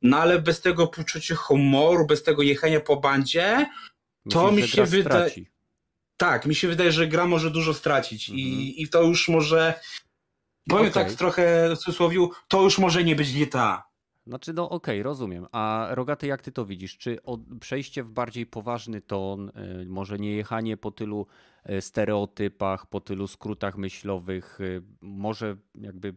no 0.03 0.17
ale 0.19 0.39
bez 0.39 0.61
tego 0.61 0.87
poczucia 0.87 1.35
humoru, 1.35 2.07
bez 2.07 2.23
tego 2.23 2.43
jechania 2.43 2.81
po 2.81 2.97
bandzie, 2.97 3.67
To 4.31 4.51
Myślisz, 4.53 4.65
mi 4.65 4.77
się 4.77 4.85
wydaje- 4.85 5.31
tak, 6.17 6.47
mi 6.47 6.55
się 6.55 6.69
wydaje, 6.69 6.93
że 6.93 7.07
gra 7.07 7.27
może 7.27 7.51
dużo 7.51 7.75
stracić 7.75 8.29
mhm. 8.29 8.39
i, 8.49 8.75
i 8.83 8.89
to 8.89 9.03
już 9.03 9.29
może, 9.29 9.75
powiem 10.69 10.91
okay. 10.91 11.05
tak 11.05 11.13
trochę 11.13 11.75
w 11.75 11.79
cudzysłowie, 11.79 12.29
to 12.49 12.63
już 12.63 12.79
może 12.79 13.05
nie 13.05 13.17
być 13.17 13.33
GTA. 13.33 13.89
Znaczy, 14.29 14.53
no 14.53 14.71
okej, 14.71 14.97
okay, 14.97 15.03
rozumiem. 15.03 15.47
A 15.53 15.89
Rogaty, 15.91 16.27
jak 16.27 16.43
ty 16.43 16.53
to 16.53 16.67
widzisz? 16.67 16.99
Czy 16.99 17.19
przejście 17.61 18.03
w 18.03 18.11
bardziej 18.11 18.47
poważny 18.47 19.01
ton, 19.01 19.49
y, 19.49 19.87
może 19.87 20.19
nie 20.19 20.37
jechanie 20.37 20.77
po 20.77 20.91
tylu 20.91 21.27
y, 21.71 21.81
stereotypach, 21.81 22.87
po 22.87 23.01
tylu 23.01 23.27
skrótach 23.27 23.77
myślowych, 23.77 24.61
y, 24.61 24.83
może 25.01 25.57
jakby 25.75 26.15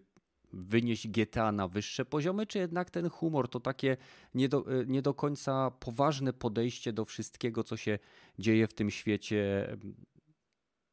wynieść 0.54 1.08
GTA 1.08 1.52
na 1.52 1.68
wyższe 1.68 2.06
poziomy, 2.06 2.46
czy 2.46 2.60
jednak 2.60 2.90
ten 2.90 3.10
humor 3.10 3.50
to 3.50 3.60
takie 3.60 3.98
nie 4.34 4.50
do, 4.50 4.66
nie 4.88 5.02
do 5.02 5.14
końca 5.14 5.72
poważne 5.72 6.34
podejście 6.34 6.94
do 6.94 7.06
wszystkiego, 7.06 7.64
co 7.64 7.78
się 7.78 8.00
dzieje 8.40 8.68
w 8.68 8.74
tym 8.74 8.92
świecie? 8.92 9.68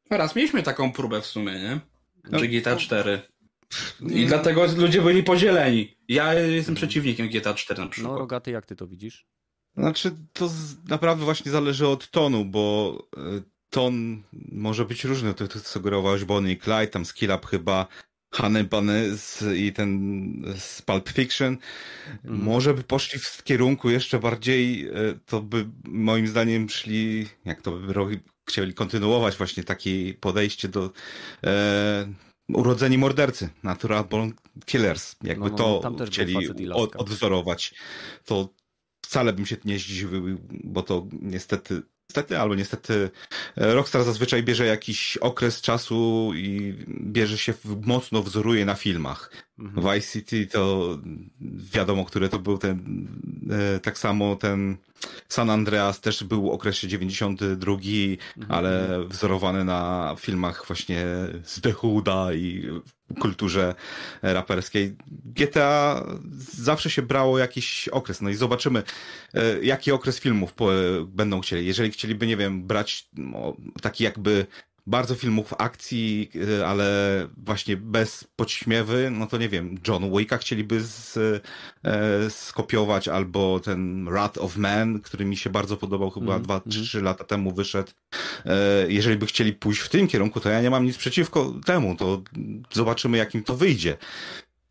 Raz 0.09 0.35
mieliśmy 0.35 0.63
taką 0.63 0.91
próbę 0.91 1.21
w 1.21 1.25
sumie, 1.25 1.53
nie? 1.53 1.79
No, 2.31 2.39
GTA 2.39 2.75
4. 2.75 3.21
I 4.01 4.25
dlatego 4.25 4.65
ludzie 4.77 5.01
byli 5.01 5.23
podzieleni. 5.23 5.97
Ja 6.07 6.33
jestem 6.33 6.75
przeciwnikiem 6.75 7.29
GTA 7.29 7.53
4 7.53 7.81
na 7.81 7.87
przykład. 7.87 8.13
No, 8.13 8.19
Rogaty, 8.19 8.51
jak 8.51 8.65
ty 8.65 8.75
to 8.75 8.87
widzisz? 8.87 9.27
Znaczy, 9.77 10.11
to 10.33 10.49
naprawdę 10.87 11.25
właśnie 11.25 11.51
zależy 11.51 11.87
od 11.87 12.09
tonu, 12.09 12.45
bo 12.45 12.97
e, 13.17 13.19
ton 13.69 14.23
może 14.51 14.85
być 14.85 15.03
różny. 15.03 15.33
To, 15.33 15.47
to 15.47 15.59
sugerowałeś 15.59 16.25
Bonnie 16.25 16.51
i 16.51 16.57
Clyde, 16.57 16.87
tam 16.87 17.05
Skill 17.05 17.31
Up 17.31 17.47
chyba, 17.47 17.87
Hannibal 18.33 18.83
i 19.55 19.73
ten 19.73 20.53
z 20.57 20.81
Pulp 20.81 21.09
Fiction. 21.09 21.57
Mhm. 22.23 22.43
Może 22.43 22.73
by 22.73 22.83
poszli 22.83 23.19
w 23.19 23.43
kierunku 23.43 23.89
jeszcze 23.89 24.19
bardziej, 24.19 24.87
e, 24.87 24.91
to 25.25 25.41
by 25.41 25.69
moim 25.83 26.27
zdaniem 26.27 26.69
szli, 26.69 27.27
jak 27.45 27.61
to 27.61 27.71
by 27.71 28.19
chcieli 28.49 28.73
kontynuować 28.73 29.35
właśnie 29.35 29.63
takie 29.63 30.13
podejście 30.13 30.67
do 30.67 30.91
e, 31.43 32.07
Urodzeni 32.53 32.97
mordercy, 32.97 33.49
Natural 33.63 34.05
Born 34.05 34.31
Killers. 34.65 35.15
Jakby 35.23 35.49
no, 35.49 35.81
no, 35.83 35.91
to 35.91 36.05
chcieli 36.05 36.35
od, 36.73 36.95
odwzorować. 36.95 37.73
To 38.25 38.49
wcale 39.01 39.33
bym 39.33 39.45
się 39.45 39.57
nie 39.65 39.79
zdziwił, 39.79 40.39
bo 40.63 40.83
to 40.83 41.07
niestety 41.11 41.81
Niestety 42.09 42.39
albo 42.39 42.55
niestety 42.55 43.09
e, 43.57 43.73
Rockstar 43.73 44.03
zazwyczaj 44.03 44.43
bierze 44.43 44.65
jakiś 44.65 45.17
okres 45.17 45.61
czasu 45.61 46.31
i 46.35 46.75
bierze 46.87 47.37
się, 47.37 47.53
mocno 47.85 48.23
wzoruje 48.23 48.65
na 48.65 48.75
filmach. 48.75 49.31
Mhm. 49.59 49.95
Vice 49.95 50.11
City 50.11 50.47
to 50.47 50.97
wiadomo, 51.73 52.05
który 52.05 52.29
to 52.29 52.39
był 52.39 52.57
ten, 52.57 53.07
e, 53.51 53.79
tak 53.79 53.97
samo 53.97 54.35
ten 54.35 54.77
San 55.27 55.49
Andreas 55.49 56.01
też 56.01 56.23
był 56.23 56.51
okresie 56.51 56.87
92, 56.87 57.73
mhm. 57.73 58.15
ale 58.47 58.99
wzorowany 59.07 59.65
na 59.65 60.15
filmach 60.19 60.63
właśnie 60.67 61.05
z 61.43 61.61
The 61.61 61.71
Hooda 61.71 62.33
i 62.33 62.69
kulturze 63.19 63.75
raperskiej. 64.21 64.95
GTA 65.25 66.05
zawsze 66.53 66.89
się 66.89 67.01
brało 67.01 67.39
jakiś 67.39 67.87
okres, 67.87 68.21
no 68.21 68.29
i 68.29 68.35
zobaczymy, 68.35 68.83
e, 69.33 69.59
jaki 69.63 69.91
okres 69.91 70.19
filmów 70.19 70.53
będą 71.07 71.41
chcieli. 71.41 71.65
Jeżeli 71.65 71.91
chcieliby, 71.91 72.27
nie 72.27 72.37
wiem, 72.37 72.63
brać 72.63 73.09
no, 73.13 73.55
taki 73.81 74.03
jakby 74.03 74.45
bardzo 74.89 75.15
filmów 75.15 75.53
akcji, 75.57 76.31
y, 76.35 76.65
ale 76.65 77.27
właśnie 77.37 77.77
bez 77.77 78.23
podśmiewy, 78.35 79.11
no 79.11 79.27
to 79.27 79.37
nie 79.37 79.49
wiem, 79.49 79.77
John 79.87 80.17
Wicka 80.17 80.37
chcieliby 80.37 80.81
z, 80.83 81.17
e, 81.83 82.29
skopiować, 82.29 83.07
albo 83.07 83.59
ten 83.59 84.05
Wrath 84.05 84.37
of 84.37 84.57
Man, 84.57 85.01
który 85.01 85.25
mi 85.25 85.37
się 85.37 85.49
bardzo 85.49 85.77
podobał, 85.77 86.09
chyba 86.09 86.35
mm, 86.35 86.43
2-3 86.43 86.95
mm. 86.95 87.05
lata 87.05 87.23
temu 87.23 87.51
wyszedł. 87.51 87.91
E, 88.45 88.55
jeżeli 88.87 89.17
by 89.17 89.25
chcieli 89.25 89.53
pójść 89.53 89.81
w 89.81 89.89
tym 89.89 90.07
kierunku, 90.07 90.39
to 90.39 90.49
ja 90.49 90.61
nie 90.61 90.69
mam 90.69 90.85
nic 90.85 90.97
przeciwko 90.97 91.53
temu, 91.65 91.95
to 91.95 92.21
zobaczymy, 92.71 93.17
jakim 93.17 93.43
to 93.43 93.55
wyjdzie. 93.55 93.97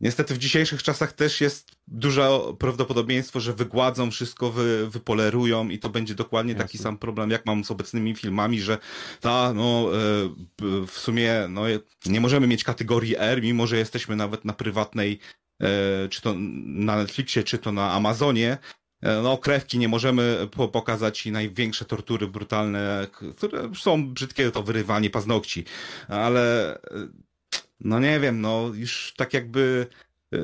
Niestety 0.00 0.34
w 0.34 0.38
dzisiejszych 0.38 0.82
czasach 0.82 1.12
też 1.12 1.40
jest 1.40 1.70
duże 1.87 2.28
prawdopodobieństwo, 2.58 3.40
że 3.40 3.52
wygładzą 3.52 4.11
wszystko, 4.11 4.50
wy, 4.50 4.90
wypolerują 4.90 5.68
i 5.68 5.78
to 5.78 5.88
będzie 5.88 6.14
dokładnie 6.14 6.52
Jasne. 6.52 6.64
taki 6.64 6.78
sam 6.78 6.98
problem, 6.98 7.30
jak 7.30 7.46
mam 7.46 7.64
z 7.64 7.70
obecnymi 7.70 8.14
filmami, 8.14 8.61
że 8.61 8.78
ta, 9.20 9.52
no, 9.54 9.90
e, 9.92 10.87
w 10.87 10.98
sumie, 10.98 11.46
no, 11.48 11.62
nie 12.06 12.20
możemy 12.20 12.46
mieć 12.46 12.64
kategorii 12.64 13.14
R, 13.18 13.42
mimo 13.42 13.66
że 13.66 13.76
jesteśmy 13.76 14.16
nawet 14.16 14.44
na 14.44 14.52
prywatnej, 14.52 15.18
e, 15.62 16.08
czy 16.08 16.22
to 16.22 16.34
na 16.64 16.96
Netflixie, 16.96 17.42
czy 17.42 17.58
to 17.58 17.72
na 17.72 17.92
Amazonie, 17.92 18.58
e, 19.02 19.22
no, 19.22 19.38
krewki 19.38 19.78
nie 19.78 19.88
możemy 19.88 20.48
pokazać 20.72 21.26
i 21.26 21.32
największe 21.32 21.84
tortury 21.84 22.26
brutalne, 22.26 23.06
które 23.37 23.70
są 23.74 24.12
brzydkie, 24.12 24.50
to 24.50 24.62
wyrywanie 24.62 25.11
paznokci, 25.11 25.64
ale 26.08 26.78
no 27.80 28.00
nie 28.00 28.20
wiem, 28.20 28.40
no 28.40 28.70
już 28.74 29.14
tak 29.16 29.34
jakby 29.34 29.86
e, 30.34 30.38
e, 30.38 30.42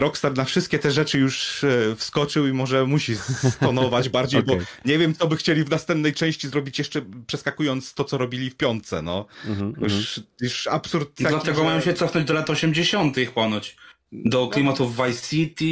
Rockstar 0.00 0.36
na 0.36 0.44
wszystkie 0.44 0.78
te 0.78 0.90
rzeczy 0.90 1.18
już 1.18 1.64
e, 1.64 1.96
wskoczył 1.96 2.46
i 2.46 2.52
może 2.52 2.86
musi 2.86 3.16
stonować 3.50 4.08
bardziej, 4.18 4.40
okay. 4.40 4.56
bo 4.56 4.62
nie 4.84 4.98
wiem, 4.98 5.14
co 5.14 5.26
by 5.26 5.36
chcieli 5.36 5.64
w 5.64 5.70
następnej 5.70 6.14
części 6.14 6.48
zrobić 6.48 6.78
jeszcze 6.78 7.02
przeskakując 7.26 7.94
to, 7.94 8.04
co 8.04 8.18
robili 8.18 8.50
w 8.50 8.56
piątce, 8.56 9.02
no. 9.02 9.26
Mm 9.44 9.58
-hmm. 9.58 9.82
już, 9.82 10.20
już 10.40 10.66
absurd 10.66 11.14
taki, 11.14 11.30
Dlatego 11.30 11.58
że... 11.58 11.64
mają 11.64 11.80
się 11.80 11.94
cofnąć 11.94 12.26
do 12.26 12.34
lat 12.34 12.50
80 12.50 13.16
ponoć 13.34 13.76
do 14.12 14.48
klimatów 14.48 14.96
Vice 14.96 15.28
City. 15.28 15.64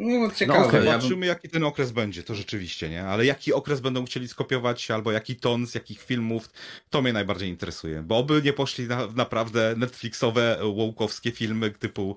No, 0.00 0.30
ciekawe. 0.30 0.58
No, 0.58 0.66
okay, 0.66 0.84
zobaczymy, 0.84 1.26
jaki 1.26 1.48
ten 1.48 1.64
okres 1.64 1.92
będzie, 1.92 2.22
to 2.22 2.34
rzeczywiście, 2.34 2.88
nie? 2.88 3.04
Ale 3.04 3.26
jaki 3.26 3.52
okres 3.52 3.80
będą 3.80 4.04
chcieli 4.04 4.28
skopiować, 4.28 4.90
albo 4.90 5.12
jaki 5.12 5.36
ton 5.36 5.66
z 5.66 5.74
jakich 5.74 6.02
filmów, 6.02 6.50
to 6.90 7.02
mnie 7.02 7.12
najbardziej 7.12 7.48
interesuje. 7.48 8.02
Bo 8.02 8.18
oby 8.18 8.42
nie 8.44 8.52
poszli 8.52 8.86
na 8.88 9.06
naprawdę 9.06 9.74
Netflixowe, 9.76 10.58
łowkowskie 10.62 11.30
filmy 11.32 11.70
typu, 11.70 12.16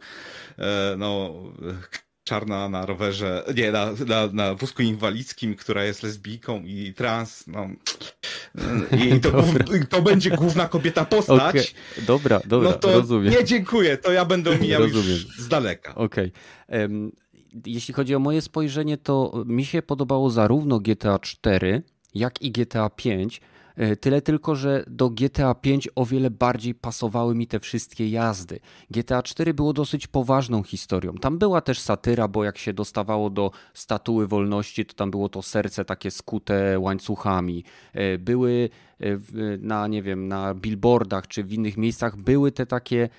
e, 0.58 0.96
no 0.98 1.34
czarna 2.28 2.70
na 2.70 2.86
rowerze, 2.86 3.44
nie, 3.56 3.72
na, 3.72 3.92
na, 4.08 4.28
na 4.34 4.56
wózku 4.56 4.82
inwalidzkim, 4.82 5.56
która 5.56 5.84
jest 5.84 6.04
lesbijką 6.04 6.62
i 6.66 6.94
trans, 6.94 7.48
no. 7.48 7.68
I 8.92 9.20
to, 9.24 9.44
to 9.90 10.02
będzie 10.02 10.30
główna 10.30 10.68
kobieta 10.68 11.06
postać. 11.06 11.56
Okay. 11.56 12.06
Dobra, 12.06 12.42
dobra, 12.46 12.70
no 12.70 12.78
to 12.78 12.94
rozumiem. 12.94 13.34
Nie, 13.34 13.44
dziękuję, 13.44 13.98
to 13.98 14.12
ja 14.12 14.26
będę 14.26 14.58
mijał 14.58 14.82
rozumiem. 14.82 15.10
już 15.10 15.28
z 15.40 15.48
daleka. 15.48 15.96
Okej. 15.96 16.32
Okay. 16.68 16.82
Um, 16.82 17.12
jeśli 17.66 17.94
chodzi 17.94 18.16
o 18.16 18.20
moje 18.20 18.42
spojrzenie, 18.42 18.98
to 18.98 19.44
mi 19.46 19.66
się 19.66 19.82
podobało 19.82 20.30
zarówno 20.30 20.80
GTA 20.80 21.20
4, 21.20 21.82
jak 22.14 22.42
i 22.42 22.52
GTA 22.52 22.90
5 22.90 23.42
E, 23.42 23.57
tyle 24.00 24.22
tylko, 24.22 24.56
że 24.56 24.84
do 24.88 25.10
GTA 25.10 25.56
5 25.56 25.90
o 25.96 26.06
wiele 26.06 26.32
bardziej 26.32 26.76
pasowały 26.76 27.36
mi 27.36 27.48
te 27.48 27.60
wszystkie 27.60 28.10
jazdy. 28.10 28.60
GTA 28.92 29.24
4 29.24 29.54
było 29.54 29.74
dosyć 29.74 30.08
poważną 30.08 30.64
historią. 30.64 31.14
Tam 31.14 31.38
była 31.38 31.62
też 31.62 31.80
satyra, 31.80 32.28
bo 32.28 32.44
jak 32.44 32.58
się 32.58 32.74
dostawało 32.74 33.30
do 33.30 33.52
statuły 33.74 34.28
wolności, 34.28 34.86
to 34.86 34.94
tam 34.94 35.12
było 35.12 35.30
to 35.30 35.42
serce 35.42 35.86
takie 35.86 36.12
skute 36.12 36.80
łańcuchami. 36.80 37.64
E, 37.94 38.18
były 38.18 38.70
e, 39.00 39.08
na, 39.60 39.88
nie 39.88 40.04
wiem, 40.04 40.28
na 40.28 40.54
billboardach 40.54 41.28
czy 41.28 41.44
w 41.44 41.54
innych 41.54 41.78
miejscach 41.78 42.18
były 42.18 42.52
te 42.52 42.66
takie 42.66 43.10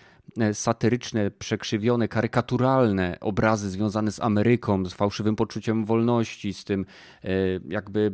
satyryczne, 0.52 1.30
przekrzywione, 1.30 2.08
karykaturalne 2.08 3.16
obrazy 3.20 3.70
związane 3.70 4.12
z 4.12 4.20
Ameryką, 4.20 4.86
z 4.86 4.92
fałszywym 4.92 5.36
poczuciem 5.36 5.84
wolności, 5.84 6.54
z 6.54 6.64
tym 6.64 6.86
jakby 7.68 8.12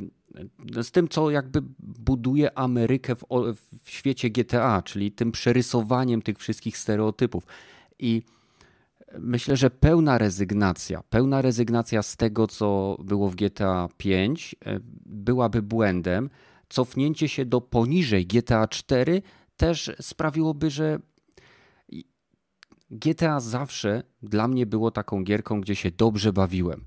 z 0.83 0.91
tym, 0.91 1.09
co 1.09 1.31
jakby 1.31 1.63
buduje 1.79 2.59
Amerykę 2.59 3.15
w, 3.15 3.25
w, 3.85 3.91
świecie 3.91 4.31
GTA, 4.31 4.83
czyli 4.83 5.13
tym 5.13 5.33
przerysowaniem 5.33 6.23
tych 6.23 6.39
wszystkich 6.39 6.79
stereotypów. 6.79 7.47
I 7.99 8.23
myślę, 9.19 9.57
że 9.57 9.71
pełna 9.71 10.19
rezygnacja, 10.19 11.03
pełna 11.11 11.43
rezygnacja 11.43 12.03
z 12.03 12.17
tego, 12.17 12.47
co 12.47 12.97
było 13.05 13.31
w 13.31 13.35
GTA 13.35 13.89
5, 13.97 14.57
e, 14.67 14.81
byłaby 15.07 15.63
błędem. 15.63 16.31
Cofnięcie 16.69 17.29
się 17.29 17.45
do 17.45 17.61
poniżej 17.61 18.27
GTA 18.27 18.69
4 18.69 19.23
też 19.57 19.93
sprawiłoby, 20.01 20.71
że 20.71 20.99
GTA 22.95 23.41
zawsze 23.41 24.03
dla 24.23 24.49
mnie 24.49 24.67
było 24.67 24.91
taką 24.91 25.25
gierką, 25.25 25.61
gdzie 25.61 25.75
się 25.75 25.91
dobrze 25.91 26.33
bawiłem. 26.33 26.85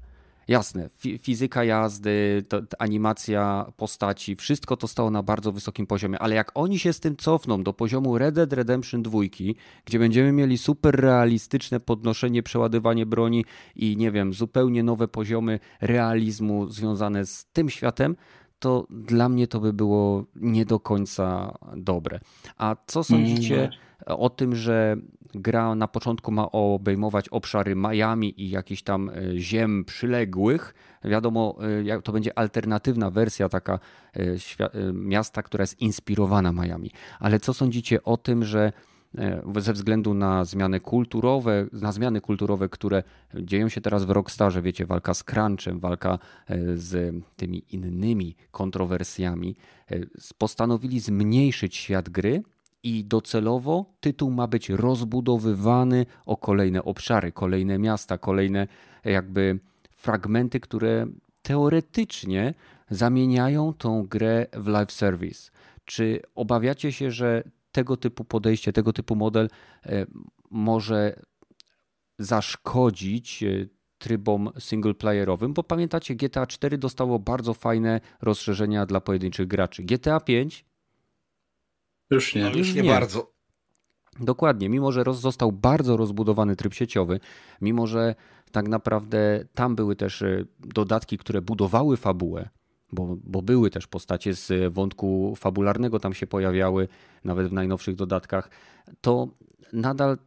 Jasne, 0.47 0.89
fizyka 1.22 1.64
jazdy, 1.64 2.43
animacja 2.80 3.72
postaci, 3.78 4.36
wszystko 4.36 4.78
to 4.78 4.88
stało 4.88 5.12
na 5.12 5.24
bardzo 5.24 5.51
wysokim 5.51 5.88
poziomie, 5.88 6.20
ale 6.20 6.36
jak 6.36 6.51
oni 6.55 6.80
się 6.80 6.93
z 6.93 6.99
tym 6.99 7.18
cofną 7.18 7.64
do 7.64 7.74
poziomu 7.74 8.18
Red 8.18 8.36
Dead 8.36 8.53
Redemption 8.53 9.03
2, 9.03 9.20
gdzie 9.86 9.99
będziemy 9.99 10.32
mieli 10.32 10.58
super 10.58 10.95
realistyczne 10.95 11.80
podnoszenie, 11.80 12.43
przeładywanie 12.43 13.05
broni 13.05 13.45
i 13.76 13.97
nie 13.97 14.12
wiem, 14.12 14.34
zupełnie 14.34 14.84
nowe 14.84 15.08
poziomy 15.08 15.60
realizmu 15.82 16.70
związane 16.70 17.26
z 17.26 17.45
tym 17.53 17.70
światem, 17.70 18.16
to 18.60 18.88
dla 18.89 19.30
mnie 19.30 19.47
to 19.47 19.60
by 19.60 19.74
było 19.74 20.26
nie 20.36 20.66
do 20.66 20.80
końca 20.80 21.58
dobre. 21.78 22.20
A 22.58 22.76
co 22.88 23.03
sądzicie 23.03 23.70
o 24.05 24.30
tym, 24.30 24.55
że 24.55 24.97
gra 25.36 25.76
na 25.76 25.88
początku 25.88 26.32
ma 26.32 26.52
obejmować 26.52 27.30
obszary 27.30 27.76
Miami 27.76 28.42
i 28.42 28.50
jakichś 28.50 28.82
tam 28.82 29.10
e, 29.10 29.14
ziem 29.38 29.86
przyległych. 29.86 30.74
Wiadomo, 31.04 31.58
e, 31.96 32.02
to 32.02 32.12
będzie 32.12 32.40
alternatywna 32.40 33.12
wersja 33.12 33.50
taka 33.50 33.80
miasta, 34.94 35.44
która 35.44 35.62
jest 35.64 35.82
inspirowana 35.82 36.52
Miami. 36.52 36.92
Ale 37.20 37.40
co 37.40 37.54
sądzicie 37.54 38.04
o 38.04 38.18
tym, 38.18 38.46
że 38.46 38.72
ze 39.58 39.74
względu 39.74 40.14
na 40.14 40.46
zmiany 40.46 40.80
kulturowe, 40.80 41.68
na 41.74 41.92
zmiany 41.92 42.22
kulturowe, 42.22 42.70
które 42.70 43.04
dzieją 43.36 43.70
się 43.70 43.82
teraz 43.82 44.06
w 44.06 44.10
Rockstarze, 44.10 44.62
wiecie, 44.62 44.86
walka 44.86 45.14
z 45.14 45.24
crunchem, 45.24 45.80
walka 45.80 46.20
z 46.76 47.16
tymi 47.36 47.64
innymi 47.70 48.36
kontrowersjami, 48.52 49.56
postanowili 50.38 51.00
zmniejszyć 51.00 51.76
świat 51.76 52.10
gry 52.10 52.44
i 52.88 53.06
docelowo 53.06 53.86
tytuł 54.00 54.32
ma 54.32 54.48
być 54.48 54.70
rozbudowywany 54.70 56.06
o 56.26 56.38
kolejne 56.38 56.84
obszary, 56.84 57.32
kolejne 57.32 57.80
miasta, 57.80 58.18
kolejne 58.18 58.68
jakby 59.04 59.60
fragmenty, 59.92 60.60
które 60.60 61.08
teoretycznie 61.42 62.54
zamieniają 62.90 63.74
tą 63.74 64.08
grę 64.08 64.46
w 64.54 64.68
live 64.68 64.92
service. 64.92 65.52
Czy 65.86 66.22
obawiacie 66.36 66.92
się, 66.92 67.12
że 67.12 67.44
tego 67.72 67.98
typu 67.98 68.24
podejście, 68.24 68.74
tego 68.74 68.94
typu 68.94 69.16
model 69.16 69.50
e, 69.86 70.06
może 70.52 71.20
zaszkodzić 72.20 73.44
e, 73.44 73.68
trybom 73.98 74.50
singleplayerowym, 74.60 75.54
bo 75.54 75.64
pamiętacie, 75.64 76.16
GTA 76.16 76.48
4 76.48 76.78
dostało 76.78 77.20
bardzo 77.20 77.54
fajne 77.54 78.02
rozszerzenia 78.22 78.86
dla 78.86 79.02
pojedynczych 79.02 79.48
graczy. 79.48 79.84
GTA 79.84 80.20
5 80.20 80.66
już 82.12 82.36
nie. 82.36 82.43
No, 82.43 82.49
już 82.49 82.74
nie, 82.74 82.82
nie 82.82 82.89
bardzo. 82.89 83.32
Dokładnie, 84.20 84.70
mimo 84.70 84.91
że 84.91 85.03
roz, 85.03 85.20
został 85.20 85.51
bardzo 85.51 85.97
rozbudowany 85.97 86.55
tryb 86.55 86.74
sieciowy, 86.74 87.20
mimo 87.62 87.88
że 87.88 88.16
tak 88.51 88.68
naprawdę 88.68 89.45
tam 89.53 89.76
były 89.76 89.95
też 89.95 90.22
e, 90.22 90.45
dodatki, 90.60 91.18
które 91.18 91.41
budowały 91.41 91.97
fabułę, 91.97 92.49
bo, 92.91 93.18
bo 93.24 93.41
były 93.41 93.70
też 93.70 93.88
postacie 93.88 94.34
z 94.34 94.74
wątku 94.74 95.36
fabularnego 95.36 95.99
tam 95.99 96.14
się 96.14 96.28
pojawiały, 96.28 96.88
nawet 97.24 97.47
w 97.47 97.53
najnowszych 97.53 97.95
dodatkach, 97.95 98.49
to 99.01 99.28
nadal 99.74 100.18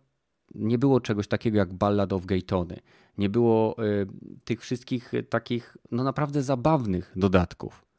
nie 0.54 0.78
było 0.78 1.00
czegoś 1.00 1.28
takiego 1.28 1.58
jak 1.58 1.74
Ballad 1.74 2.12
of 2.12 2.26
Gaytony. 2.26 2.76
Nie 3.18 3.28
było 3.28 3.84
y, 3.84 4.06
tych 4.44 4.60
wszystkich 4.60 5.12
takich, 5.30 5.76
no 5.90 6.04
naprawdę 6.04 6.42
zabawnych 6.42 7.12
dodatków. 7.16 7.89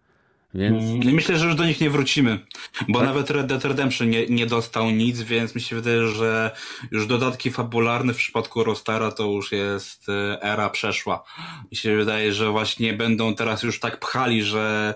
Więc... 0.54 0.84
Mm, 0.84 1.16
myślę, 1.16 1.38
że 1.38 1.46
już 1.46 1.56
do 1.56 1.66
nich 1.66 1.82
nie 1.82 1.90
wrócimy, 1.90 2.40
bo 2.88 3.00
tak? 3.00 3.08
nawet 3.08 3.30
Red 3.30 3.48
Dead 3.48 3.66
Redemption 3.66 4.10
nie, 4.10 4.28
nie 4.28 4.46
dostał 4.46 4.92
nic, 4.92 5.22
więc 5.22 5.56
mi 5.56 5.62
się 5.62 5.76
wydaje, 5.76 6.08
że 6.08 6.52
już 6.92 7.08
dodatki 7.08 7.52
fabularne 7.52 8.14
w 8.14 8.18
przypadku 8.18 8.64
Rostara 8.64 9.12
to 9.12 9.24
już 9.24 9.52
jest 9.52 10.10
e, 10.10 10.44
era 10.44 10.70
przeszła. 10.70 11.24
Mi 11.72 11.78
się 11.78 11.96
wydaje, 11.98 12.34
że 12.34 12.52
właśnie 12.52 12.94
będą 12.94 13.36
teraz 13.36 13.64
już 13.64 13.80
tak 13.80 14.00
pchali, 14.00 14.44
że 14.44 14.94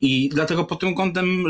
i 0.00 0.28
dlatego 0.32 0.64
pod 0.64 0.80
tym 0.80 0.94
kątem 0.94 1.44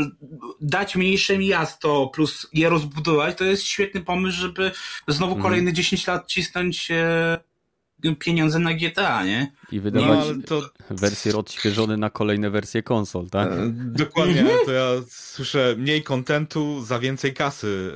dać 0.61 0.95
mniejsze 0.95 1.37
miasto 1.37 2.07
plus 2.13 2.47
je 2.53 2.69
rozbudować, 2.69 3.37
to 3.37 3.43
jest 3.43 3.63
świetny 3.63 4.01
pomysł, 4.01 4.37
żeby 4.37 4.71
znowu 5.07 5.33
mhm. 5.33 5.43
kolejne 5.43 5.73
10 5.73 6.07
lat 6.07 6.27
cisnąć 6.27 6.91
pieniądze 8.19 8.59
na 8.59 8.73
GTA, 8.73 9.25
nie? 9.25 9.51
I 9.71 9.79
wydawać 9.79 10.19
no, 10.37 10.43
to... 10.47 10.69
wersje 10.89 11.37
odświeżone 11.37 11.97
na 11.97 12.09
kolejne 12.09 12.49
wersje 12.49 12.83
konsol, 12.83 13.29
tak? 13.29 13.51
E, 13.51 13.71
dokładnie, 13.73 14.45
to 14.65 14.71
ja 14.71 14.89
słyszę 15.09 15.75
mniej 15.77 16.03
kontentu 16.03 16.83
za 16.83 16.99
więcej 16.99 17.33
kasy. 17.33 17.91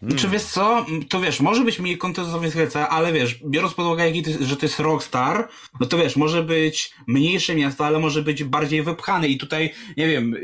Hmm. 0.00 0.18
Czy 0.18 0.28
wiesz 0.28 0.42
co, 0.42 0.86
to 1.08 1.20
wiesz, 1.20 1.40
może 1.40 1.64
być 1.64 1.78
mniej 1.78 1.98
kontentowy 1.98 2.50
ale 2.90 3.12
wiesz, 3.12 3.40
biorąc 3.44 3.74
pod 3.74 3.86
uwagę, 3.86 4.04
że 4.40 4.56
to 4.56 4.66
jest 4.66 4.80
Rockstar, 4.80 5.48
no 5.80 5.86
to 5.86 5.98
wiesz, 5.98 6.16
może 6.16 6.42
być 6.42 6.94
mniejsze 7.06 7.54
miasto, 7.54 7.86
ale 7.86 7.98
może 7.98 8.22
być 8.22 8.44
bardziej 8.44 8.82
wypchane 8.82 9.28
i 9.28 9.38
tutaj, 9.38 9.74
nie 9.96 10.08
wiem, 10.08 10.36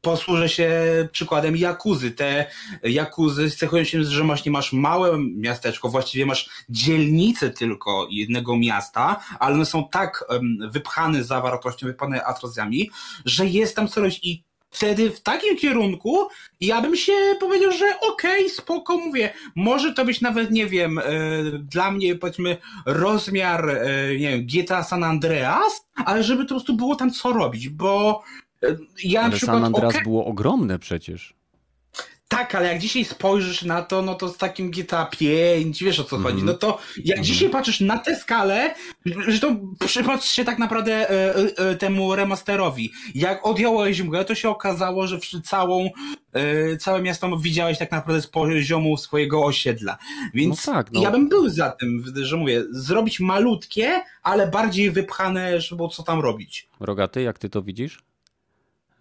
posłużę 0.00 0.48
się 0.48 0.72
przykładem 1.12 1.56
Jakuzy. 1.56 2.10
Te 2.10 2.46
Jakuzy 2.82 3.50
cechują 3.50 3.84
się, 3.84 4.04
że 4.04 4.24
masz, 4.24 4.44
nie 4.44 4.52
masz 4.52 4.72
małe 4.72 5.18
miasteczko, 5.18 5.88
właściwie 5.88 6.26
masz 6.26 6.50
dzielnicę 6.68 7.50
tylko 7.50 8.08
jednego 8.10 8.56
miasta, 8.56 9.20
ale 9.38 9.54
one 9.54 9.66
są 9.66 9.88
tak 9.88 10.24
um, 10.28 10.58
wypchane 10.70 11.24
zawartością, 11.24 11.86
wypchane 11.86 12.24
atrocjami, 12.24 12.90
że 13.24 13.46
jest 13.46 13.76
tam 13.76 13.88
co 13.88 14.00
robić 14.00 14.20
i 14.22 14.44
wtedy 14.74 15.10
w 15.10 15.20
takim 15.20 15.56
kierunku 15.56 16.28
ja 16.60 16.82
bym 16.82 16.96
się 16.96 17.12
powiedział, 17.40 17.72
że 17.72 18.00
okej, 18.00 18.44
okay, 18.44 18.48
spoko, 18.48 18.96
mówię, 18.96 19.32
może 19.56 19.94
to 19.94 20.04
być 20.04 20.20
nawet, 20.20 20.50
nie 20.50 20.66
wiem, 20.66 20.98
e, 20.98 21.02
dla 21.58 21.90
mnie 21.90 22.14
powiedzmy 22.14 22.56
rozmiar, 22.86 23.70
e, 23.70 24.08
nie 24.18 24.30
wiem, 24.30 24.46
GTA 24.46 24.82
San 24.82 25.04
Andreas, 25.04 25.86
ale 26.04 26.24
żeby 26.24 26.42
to 26.42 26.48
po 26.48 26.54
prostu 26.54 26.76
było 26.76 26.96
tam 26.96 27.10
co 27.10 27.32
robić, 27.32 27.68
bo 27.68 28.22
e, 28.62 28.76
ja 29.04 29.20
ale 29.20 29.30
na 29.30 29.36
przykład... 29.36 29.56
San 29.56 29.64
Andreas 29.64 29.94
okay, 29.94 30.02
było 30.02 30.24
ogromne 30.26 30.78
przecież. 30.78 31.34
Tak, 32.34 32.54
ale 32.54 32.68
jak 32.68 32.78
dzisiaj 32.78 33.04
spojrzysz 33.04 33.62
na 33.62 33.82
to, 33.82 34.02
no 34.02 34.14
to 34.14 34.28
z 34.28 34.36
takim 34.36 34.70
GTA 34.70 35.06
5, 35.06 35.82
wiesz 35.84 36.00
o 36.00 36.04
co 36.04 36.16
mm 36.16 36.26
-hmm. 36.26 36.32
chodzi, 36.32 36.44
no 36.44 36.54
to 36.54 36.78
jak 36.96 37.06
mm 37.06 37.24
-hmm. 37.24 37.26
dzisiaj 37.26 37.50
patrzysz 37.50 37.80
na 37.80 37.98
tę 37.98 38.16
skalę, 38.16 38.74
że 39.26 39.40
to 39.40 39.56
przypatrz 39.86 40.28
się 40.28 40.44
tak 40.44 40.58
naprawdę 40.58 41.10
e, 41.10 41.36
e, 41.36 41.70
e, 41.70 41.76
temu 41.76 42.16
remasterowi. 42.16 42.92
Jak 43.14 43.46
odjąłeś 43.46 44.02
mgłę, 44.02 44.24
to 44.24 44.34
się 44.34 44.48
okazało, 44.48 45.06
że 45.06 45.18
całą, 45.44 45.90
e, 46.32 46.76
całe 46.76 47.02
miasto 47.02 47.36
widziałeś 47.36 47.78
tak 47.78 47.90
naprawdę 47.90 48.22
z 48.22 48.26
poziomu 48.26 48.96
swojego 48.96 49.44
osiedla. 49.44 49.98
Więc 50.34 50.66
no 50.66 50.72
tak, 50.72 50.92
no. 50.92 51.02
ja 51.02 51.10
bym 51.10 51.28
był 51.28 51.48
za 51.48 51.70
tym, 51.70 52.04
że 52.16 52.36
mówię, 52.36 52.64
zrobić 52.70 53.20
malutkie, 53.20 54.00
ale 54.22 54.46
bardziej 54.46 54.90
wypchane, 54.90 55.60
żeby 55.60 55.88
co 55.88 56.02
tam 56.02 56.20
robić. 56.20 56.68
Rogaty, 56.80 57.22
jak 57.22 57.38
ty 57.38 57.50
to 57.50 57.62
widzisz? 57.62 58.02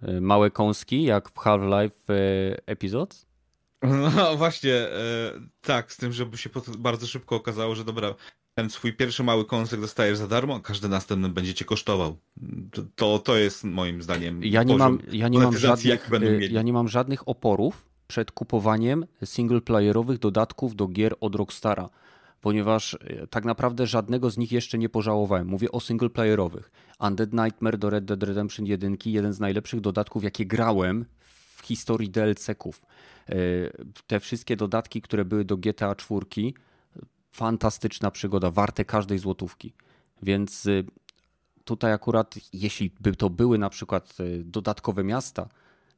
E, 0.07 0.21
małe 0.21 0.51
kąski, 0.51 1.03
jak 1.03 1.29
w 1.29 1.35
Half-Life 1.35 2.13
e, 2.13 2.57
Episodes? 2.65 3.25
No 4.15 4.37
właśnie, 4.37 4.73
e, 4.73 5.31
tak, 5.61 5.91
z 5.91 5.97
tym, 5.97 6.11
żeby 6.11 6.37
się 6.37 6.49
bardzo 6.77 7.07
szybko 7.07 7.35
okazało, 7.35 7.75
że 7.75 7.85
dobra, 7.85 8.15
ten 8.53 8.69
swój 8.69 8.93
pierwszy 8.93 9.23
mały 9.23 9.45
kąsek 9.45 9.81
dostajesz 9.81 10.17
za 10.17 10.27
darmo, 10.27 10.55
a 10.55 10.59
każdy 10.59 10.89
następny 10.89 11.29
będzie 11.29 11.53
cię 11.53 11.65
kosztował. 11.65 12.17
To, 12.95 13.19
to 13.19 13.37
jest 13.37 13.63
moim 13.63 14.01
zdaniem. 14.01 14.43
Ja 14.43 14.63
nie, 14.63 14.77
mam, 14.77 14.99
ja, 15.11 15.27
nie 15.27 15.39
mam 15.39 15.57
żadnych, 15.57 16.09
ja 16.51 16.61
nie 16.61 16.73
mam 16.73 16.87
żadnych 16.87 17.27
oporów 17.27 17.85
przed 18.07 18.31
kupowaniem 18.31 19.05
singleplayerowych 19.25 20.19
dodatków 20.19 20.75
do 20.75 20.87
gier 20.87 21.15
od 21.21 21.35
Rockstara 21.35 21.89
ponieważ 22.43 22.93
e, 22.93 23.27
tak 23.27 23.45
naprawdę 23.45 23.87
żadnego 23.87 24.29
z 24.29 24.37
nich 24.37 24.51
jeszcze 24.51 24.77
nie 24.77 24.89
pożałowałem. 24.89 25.47
Mówię 25.47 25.71
o 25.71 25.79
singleplayerowych. 25.79 26.71
Undead 26.99 27.33
Nightmare 27.33 27.77
do 27.77 27.89
Red 27.89 28.05
Dead 28.05 28.23
Redemption 28.23 28.65
1, 28.65 28.97
jeden 29.05 29.33
z 29.33 29.39
najlepszych 29.39 29.81
dodatków, 29.81 30.23
jakie 30.23 30.45
grałem 30.45 31.05
w 31.57 31.61
historii 31.61 32.09
DLC-ków. 32.09 32.81
E, 33.29 33.35
te 34.07 34.19
wszystkie 34.19 34.55
dodatki, 34.55 35.01
które 35.01 35.25
były 35.25 35.45
do 35.45 35.57
GTA 35.57 35.95
4, 35.95 36.25
fantastyczna 37.31 38.11
przygoda, 38.11 38.51
warte 38.51 38.85
każdej 38.85 39.19
złotówki. 39.19 39.73
Więc 40.21 40.65
e, 40.65 40.69
tutaj 41.63 41.93
akurat, 41.93 42.35
jeśli 42.53 42.91
by 42.99 43.15
to 43.15 43.29
były 43.29 43.57
na 43.57 43.69
przykład 43.69 44.17
dodatkowe 44.43 45.03
miasta, 45.03 45.49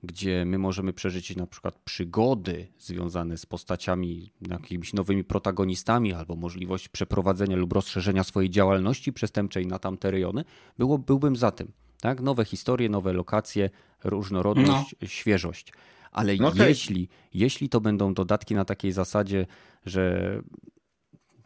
gdzie 0.06 0.46
my 0.46 0.58
możemy 0.58 0.94
przeżyć 0.94 1.36
na 1.36 1.48
przykład 1.48 1.80
przygody 1.80 2.68
związane 2.80 3.38
z 3.38 3.46
postaciami, 3.46 4.32
jakimiś 4.50 4.94
nowymi 4.94 5.24
protagonistami, 5.24 6.14
albo 6.14 6.36
możliwość 6.36 6.90
przeprowadzenia 6.90 7.56
lub 7.56 7.74
rozszerzenia 7.74 8.24
swojej 8.24 8.50
działalności 8.50 9.14
przestępczej 9.14 9.68
na 9.68 9.80
tamte 9.80 10.12
rejony, 10.12 10.44
było, 10.78 10.98
byłbym 10.98 11.36
za 11.36 11.52
tym. 11.52 11.72
Tak? 12.02 12.22
Nowe 12.22 12.46
historie, 12.46 12.90
nowe 12.90 13.14
lokacje, 13.14 13.70
różnorodność, 14.04 14.96
no. 15.02 15.08
świeżość. 15.08 15.74
Ale 16.12 16.34
okay. 16.34 16.70
jeśli, 16.70 17.10
jeśli 17.34 17.70
to 17.70 17.82
będą 17.82 18.14
dodatki 18.14 18.56
na 18.56 18.66
takiej 18.66 18.92
zasadzie, 18.92 19.46
że 19.86 20.42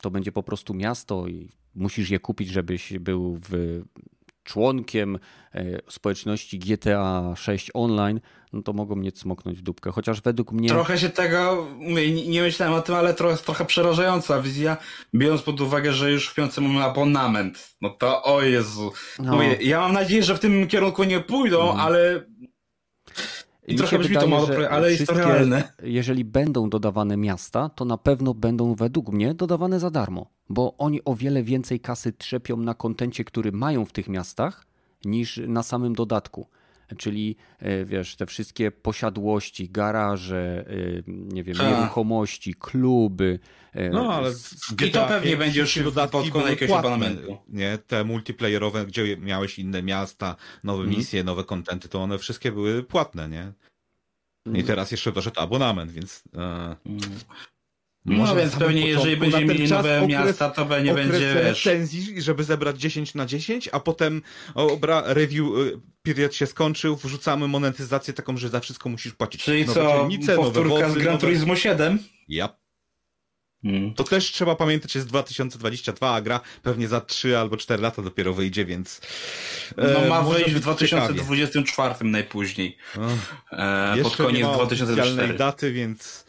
to 0.01 0.11
będzie 0.11 0.31
po 0.31 0.43
prostu 0.43 0.73
miasto 0.73 1.27
i 1.27 1.49
musisz 1.75 2.09
je 2.09 2.19
kupić, 2.19 2.49
żebyś 2.49 2.93
był 2.99 3.39
w 3.49 3.81
członkiem 4.49 5.19
e, 5.53 5.91
społeczności 5.91 6.59
GTA 6.59 7.33
6 7.35 7.71
Online, 7.73 8.19
no 8.53 8.61
to 8.61 8.73
mogą 8.73 8.95
mnie 8.95 9.11
cmoknąć 9.11 9.57
w 9.57 9.61
dupkę. 9.61 9.91
Chociaż 9.91 10.21
według 10.21 10.51
mnie. 10.51 10.69
Trochę 10.69 10.97
się 10.97 11.09
tego. 11.09 11.67
Nie 12.27 12.41
myślałem 12.41 12.75
o 12.75 12.81
tym, 12.81 12.95
ale 12.95 13.13
trochę, 13.13 13.37
trochę 13.37 13.65
przerażająca 13.65 14.41
wizja, 14.41 14.77
biorąc 15.15 15.41
pod 15.41 15.61
uwagę, 15.61 15.93
że 15.93 16.11
już 16.11 16.29
w 16.29 16.35
piątce 16.35 16.61
mamy 16.61 16.83
abonament. 16.83 17.75
No 17.81 17.89
to 17.89 18.23
o 18.23 18.41
Jezu. 18.41 18.91
No. 19.19 19.33
Mówię, 19.33 19.57
ja 19.61 19.79
mam 19.79 19.93
nadzieję, 19.93 20.23
że 20.23 20.35
w 20.35 20.39
tym 20.39 20.67
kierunku 20.67 21.03
nie 21.03 21.19
pójdą, 21.19 21.63
mm. 21.63 21.79
ale 21.79 22.25
i 23.69 23.75
trochę 23.75 23.99
brzmi 23.99 24.15
wydaje, 24.15 24.29
to 24.31 24.35
mało, 24.35 24.69
ale 24.69 24.91
jest 24.91 25.07
to 25.07 25.13
realne. 25.13 25.73
Jeżeli 25.83 26.25
będą 26.25 26.69
dodawane 26.69 27.17
miasta, 27.17 27.69
to 27.69 27.85
na 27.85 27.97
pewno 27.97 28.33
będą 28.33 28.75
według 28.75 29.09
mnie 29.09 29.33
dodawane 29.33 29.79
za 29.79 29.89
darmo, 29.89 30.31
bo 30.49 30.77
oni 30.77 31.03
o 31.05 31.15
wiele 31.15 31.43
więcej 31.43 31.79
kasy 31.79 32.13
trzepią 32.13 32.57
na 32.57 32.73
kontencie, 32.73 33.23
który 33.23 33.51
mają 33.51 33.85
w 33.85 33.91
tych 33.91 34.07
miastach, 34.07 34.65
niż 35.05 35.41
na 35.47 35.63
samym 35.63 35.93
dodatku. 35.93 36.47
Czyli 36.97 37.35
e, 37.59 37.85
wiesz, 37.85 38.15
te 38.15 38.25
wszystkie 38.25 38.71
posiadłości, 38.71 39.69
garaże, 39.69 40.65
e, 40.67 41.03
nie 41.07 41.43
wiem, 41.43 41.57
nieruchomości, 41.57 42.53
kluby. 42.53 43.39
E, 43.73 43.89
no, 43.89 44.13
ale 44.13 44.31
i 44.87 44.91
to 44.91 45.07
pewnie 45.07 45.37
będzie 45.37 45.61
już 45.61 45.83
dodatki 45.83 46.31
pod 46.31 46.49
jakiegoś 46.49 46.77
abonamentu. 46.77 47.37
Nie, 47.47 47.77
te 47.87 48.03
multiplayerowe, 48.03 48.85
gdzie 48.85 49.17
miałeś 49.17 49.59
inne 49.59 49.83
miasta, 49.83 50.35
nowe 50.63 50.83
mhm. 50.83 50.97
misje, 50.97 51.23
nowe 51.23 51.43
kontenty, 51.43 51.89
to 51.89 52.01
one 52.01 52.17
wszystkie 52.17 52.51
były 52.51 52.83
płatne, 52.83 53.29
nie? 53.29 53.53
I 54.45 54.49
mhm. 54.49 54.65
teraz 54.65 54.91
jeszcze 54.91 55.11
doszedł 55.11 55.39
abonament, 55.39 55.91
więc... 55.91 56.23
Mm. 56.33 56.75
Może 58.17 58.33
no 58.33 58.39
więc 58.39 58.55
pewnie 58.55 58.87
jeżeli 58.87 59.17
będziemy 59.17 59.45
mieli 59.45 59.69
nowe 59.69 60.01
okres, 60.01 60.09
miasta, 60.09 60.49
to 60.49 60.79
nie 60.79 60.93
będzie 60.93 61.33
recenzji, 61.33 62.21
żeby 62.21 62.43
zebrać 62.43 62.79
10 62.79 63.15
na 63.15 63.25
10, 63.25 63.69
a 63.71 63.79
potem 63.79 64.21
obra, 64.55 65.03
review 65.05 65.45
y, 65.45 65.79
period 66.03 66.35
się 66.35 66.45
skończył, 66.45 66.95
wrzucamy 66.95 67.47
monetyzację 67.47 68.13
taką, 68.13 68.37
że 68.37 68.49
za 68.49 68.59
wszystko 68.59 68.89
musisz 68.89 69.13
płacić. 69.13 69.43
Czyli 69.43 69.65
nowe 69.65 69.73
co, 69.73 69.97
dzielnice, 69.99 70.35
powtórka 70.35 70.69
nowe 70.69 70.87
wozy, 70.87 70.99
z 70.99 71.03
Gran 71.03 71.17
Turismo 71.17 71.55
7? 71.55 71.99
Ja. 72.27 72.59
Hmm. 73.63 73.93
To 73.93 74.03
też 74.03 74.31
trzeba 74.31 74.55
pamiętać, 74.55 74.91
że 74.91 74.99
jest 74.99 75.09
2022, 75.09 76.13
a 76.13 76.21
gra 76.21 76.39
pewnie 76.63 76.87
za 76.87 77.01
3 77.01 77.37
albo 77.37 77.57
4 77.57 77.81
lata 77.81 78.01
dopiero 78.01 78.33
wyjdzie, 78.33 78.65
więc. 78.65 79.01
E, 79.77 79.93
no 79.93 80.09
ma 80.09 80.21
wyjść 80.21 80.51
w 80.51 80.59
2024 80.59 81.93
ciekawie. 81.93 82.11
najpóźniej. 82.11 82.77
E, 83.51 83.97
pod 84.03 84.15
koniec 84.15 84.47
2024. 84.47 85.33
daty, 85.33 85.71
więc 85.71 86.25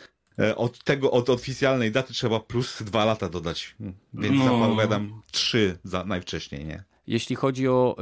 od 0.56 0.84
tego, 0.84 1.10
od 1.10 1.30
oficjalnej 1.30 1.92
daty 1.92 2.12
trzeba 2.12 2.40
plus 2.40 2.82
dwa 2.82 3.04
lata 3.04 3.28
dodać. 3.28 3.76
Więc 4.14 4.38
no. 4.38 4.44
zapowiadam 4.44 5.22
trzy 5.32 5.78
za 5.84 6.04
najwcześniej, 6.04 6.64
nie? 6.64 6.84
Jeśli 7.06 7.36
chodzi 7.36 7.68
o. 7.68 7.96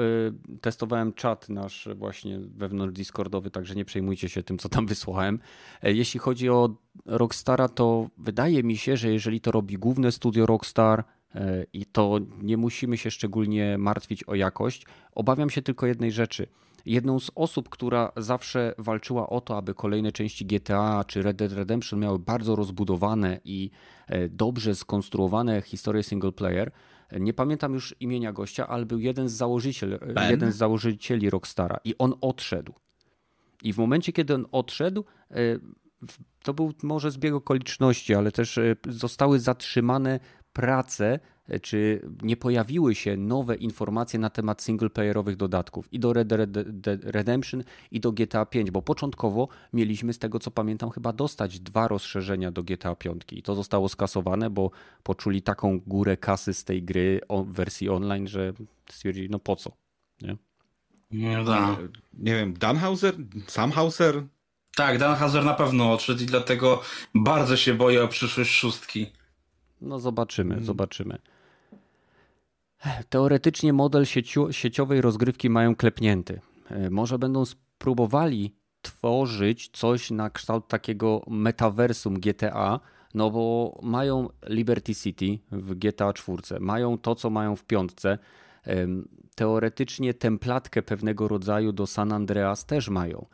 Y, 0.49 0.59
testowałem 0.61 1.12
czat 1.12 1.49
nasz 1.49 1.89
właśnie 1.97 2.39
wewnątrz 2.39 2.95
Discordowy, 2.95 3.51
także 3.51 3.74
nie 3.74 3.84
przejmujcie 3.84 4.28
się 4.28 4.43
tym, 4.43 4.59
co 4.59 4.68
tam 4.68 4.86
wysłałem. 4.86 5.39
E, 5.82 5.93
jeśli 5.93 6.20
chodzi 6.20 6.49
o 6.51 6.74
Rockstara, 7.07 7.68
to 7.68 8.09
wydaje 8.18 8.62
mi 8.62 8.76
się, 8.76 8.97
że 8.97 9.12
jeżeli 9.12 9.41
to 9.41 9.53
robi 9.53 9.78
główne 9.78 10.12
studio 10.12 10.47
Rockstar 10.47 11.05
e, 11.34 11.64
i 11.72 11.86
to 11.86 12.18
nie 12.43 12.57
musimy 12.57 12.97
się 12.97 13.11
szczególnie 13.11 13.78
martwić 13.78 14.24
o 14.24 14.34
jakość, 14.34 14.86
obawiam 15.12 15.51
się 15.51 15.62
tylko 15.62 15.86
jednej 15.86 16.12
rzeczy– 16.12 16.47
jedną 16.87 17.20
z 17.20 17.31
osób, 17.35 17.68
która 17.68 18.12
zawsze 18.16 18.74
walczyła 18.79 19.29
o 19.29 19.41
to, 19.41 19.57
aby 19.57 19.74
kolejne 19.74 20.12
części 20.12 20.47
GTA 20.47 21.05
czy 21.07 21.22
Red 21.22 21.37
Dead 21.37 21.53
Redemption 21.53 22.01
miały 22.01 22.18
bardzo 22.18 22.57
rozbudowane 22.57 23.41
i 23.45 23.70
e, 24.07 24.29
dobrze 24.29 24.74
skonstruowane 24.74 25.62
historie 25.62 26.03
single 26.03 26.33
player. 26.33 26.70
Nie 27.20 27.35
pamiętam 27.35 27.74
już 27.74 27.95
imienia 28.01 28.33
gościa, 28.33 28.68
ale 28.68 28.87
był 28.87 28.99
jeden 28.99 29.29
z, 29.29 29.33
założyciel, 29.33 29.99
jeden 30.31 30.53
z 30.53 30.57
założycieli 30.57 31.31
Rockstara 31.31 31.81
i 31.85 31.95
on 31.99 32.14
odszedł. 32.20 32.74
I 33.62 33.72
w 33.72 33.79
momencie, 33.79 34.12
kiedy 34.12 34.35
on 34.35 34.47
odszedł, 34.53 35.05
e, 35.31 35.35
to 36.43 36.55
był 36.55 36.72
może 36.83 37.11
zbieg 37.11 37.35
okoliczności, 37.35 38.14
ale 38.14 38.33
też 38.33 38.59
e, 38.59 38.76
zostały 38.89 39.41
zatrzymane 39.41 40.20
prace 40.53 41.20
czy 41.62 42.03
nie 42.22 42.36
pojawiły 42.36 42.94
się 42.94 43.16
nowe 43.16 43.57
informacje 43.57 44.18
na 44.18 44.30
temat 44.30 44.62
singleplayerowych 44.62 45.36
dodatków 45.36 45.92
i 45.92 45.99
do 45.99 46.12
Red 46.12 46.28
Dead 46.28 47.05
Redemption 47.05 47.64
i 47.90 48.01
do 48.01 48.12
GTA 48.12 48.46
5, 48.46 48.70
bo 48.70 48.82
początkowo 48.82 49.49
mieliśmy 49.72 50.12
z 50.12 50.18
tego 50.18 50.38
co 50.38 50.51
pamiętam 50.51 50.90
chyba 50.90 51.12
dostać 51.12 51.61
dwa 51.61 51.88
rozszerzenia 51.88 52.51
do 52.51 52.62
GTA 52.62 52.94
5 52.94 53.22
i 53.32 53.42
to 53.42 53.55
zostało 53.55 53.88
skasowane, 53.88 54.51
bo 54.51 54.70
poczuli 55.03 55.42
taką 55.42 55.80
górę 55.86 56.16
kasy 56.16 56.55
z 56.55 56.64
tej 56.64 56.82
gry 56.82 57.20
w 57.30 57.53
wersji 57.53 57.88
online, 57.88 58.28
że 58.28 58.53
stwierdzili 58.90 59.30
no 59.30 59.38
po 59.38 59.57
co, 59.57 59.72
nie? 60.22 60.36
Nie, 61.11 61.44
da. 61.44 61.76
nie 62.18 62.34
wiem, 62.34 62.55
Danhauser? 62.55 63.14
Samhauser? 63.46 64.22
Tak, 64.76 64.99
Danhauser 64.99 65.44
na 65.44 65.55
pewno 65.55 65.92
odszedł 65.92 66.22
i 66.22 66.26
dlatego 66.26 66.82
bardzo 67.14 67.57
się 67.57 67.74
boję 67.74 68.05
o 68.05 68.09
przyszłość 68.09 68.51
szóstki. 68.51 69.07
No 69.80 69.99
zobaczymy, 69.99 70.51
hmm. 70.51 70.66
zobaczymy. 70.66 71.18
Teoretycznie 73.09 73.72
model 73.72 74.07
sieci 74.07 74.41
sieciowej 74.51 75.01
rozgrywki 75.01 75.51
mają 75.51 75.76
klepnięty. 75.76 76.41
E, 76.70 76.91
może 76.91 77.18
będą 77.18 77.45
spróbowali 77.45 78.55
tworzyć 78.83 79.70
coś 79.72 80.11
na 80.11 80.31
kształt 80.31 80.68
takiego 80.68 81.22
metaversum 81.26 82.20
GTA, 82.20 82.81
no 83.14 83.31
bo 83.31 83.79
mają 83.83 84.29
Liberty 84.49 84.95
City 84.95 85.39
w 85.53 85.74
GTA 85.74 86.12
4, 86.12 86.61
mają 86.61 86.99
to, 86.99 87.14
co 87.14 87.31
mają 87.31 87.57
w 87.57 87.64
piątce. 87.64 88.18
Teoretycznie 89.35 90.14
templatkę 90.14 90.83
pewnego 90.83 91.29
rodzaju 91.29 91.72
do 91.72 91.87
San 91.87 92.12
Andreas 92.12 92.66
też 92.66 92.89
mają. 92.89 93.26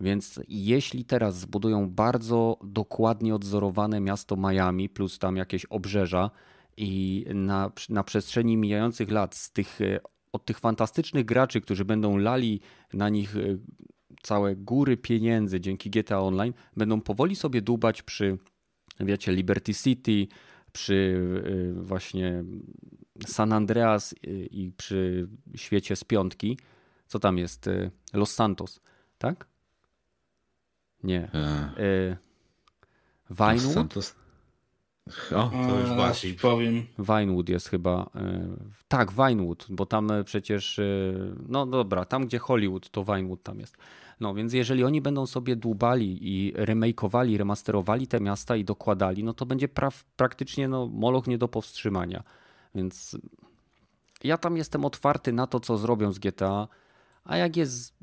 Więc 0.00 0.40
jeśli 0.48 1.04
teraz 1.04 1.38
zbudują 1.38 1.90
bardzo 1.90 2.58
dokładnie 2.64 3.34
odzorowane 3.34 4.00
miasto 4.00 4.36
Miami, 4.36 4.88
plus 4.88 5.18
tam 5.18 5.36
jakieś 5.36 5.64
obrzeża, 5.64 6.30
i 6.76 7.24
na, 7.34 7.72
na 7.88 8.04
przestrzeni 8.04 8.56
mijających 8.56 9.10
lat 9.10 9.34
z 9.34 9.52
tych, 9.52 9.80
e, 9.80 10.00
od 10.32 10.44
tych 10.44 10.58
fantastycznych 10.58 11.24
graczy, 11.24 11.60
którzy 11.60 11.84
będą 11.84 12.16
lali 12.16 12.60
na 12.92 13.08
nich 13.08 13.36
e, 13.36 13.40
całe 14.22 14.56
góry 14.56 14.96
pieniędzy 14.96 15.60
dzięki 15.60 15.90
GTA 15.90 16.20
Online, 16.20 16.52
będą 16.76 17.00
powoli 17.00 17.36
sobie 17.36 17.62
dłubać 17.62 18.02
przy, 18.02 18.38
wiecie, 19.00 19.32
Liberty 19.32 19.74
City, 19.74 20.26
przy 20.72 21.20
e, 21.78 21.82
właśnie 21.82 22.44
San 23.26 23.52
Andreas 23.52 24.14
i 24.50 24.72
przy 24.76 25.28
świecie 25.54 25.96
z 25.96 26.04
piątki. 26.04 26.58
Co 27.06 27.18
tam 27.18 27.38
jest? 27.38 27.70
Los 28.12 28.34
Santos, 28.34 28.80
tak? 29.18 29.46
Nie. 31.02 31.30
Vinewood? 33.30 33.64
Los 33.64 33.72
Santos. 33.74 34.21
O, 35.36 35.50
to 35.68 35.80
już 35.80 35.90
bardziej 35.90 36.34
powiem. 36.34 36.86
Vinewood 36.98 37.48
jest 37.48 37.68
chyba. 37.68 38.10
E, 38.14 38.56
tak, 38.88 39.12
Vinewood, 39.12 39.66
bo 39.70 39.86
tam 39.86 40.10
e, 40.10 40.24
przecież. 40.24 40.78
E, 40.78 40.84
no 41.48 41.66
dobra, 41.66 42.04
tam 42.04 42.26
gdzie 42.26 42.38
Hollywood, 42.38 42.90
to 42.90 43.04
Vinewood 43.04 43.42
tam 43.42 43.60
jest. 43.60 43.76
No 44.20 44.34
więc 44.34 44.52
jeżeli 44.52 44.84
oni 44.84 45.00
będą 45.00 45.26
sobie 45.26 45.56
dłubali 45.56 46.18
i 46.20 46.52
remakeowali, 46.56 47.38
remasterowali 47.38 48.06
te 48.06 48.20
miasta 48.20 48.56
i 48.56 48.64
dokładali, 48.64 49.24
no 49.24 49.34
to 49.34 49.46
będzie 49.46 49.68
pra 49.68 49.88
praktycznie 50.16 50.68
no, 50.68 50.86
moloch 50.86 51.26
nie 51.26 51.38
do 51.38 51.48
powstrzymania. 51.48 52.22
Więc 52.74 53.16
ja 54.24 54.38
tam 54.38 54.56
jestem 54.56 54.84
otwarty 54.84 55.32
na 55.32 55.46
to, 55.46 55.60
co 55.60 55.78
zrobią 55.78 56.12
z 56.12 56.18
GTA, 56.18 56.68
a 57.24 57.36
jak 57.36 57.56
jest 57.56 58.01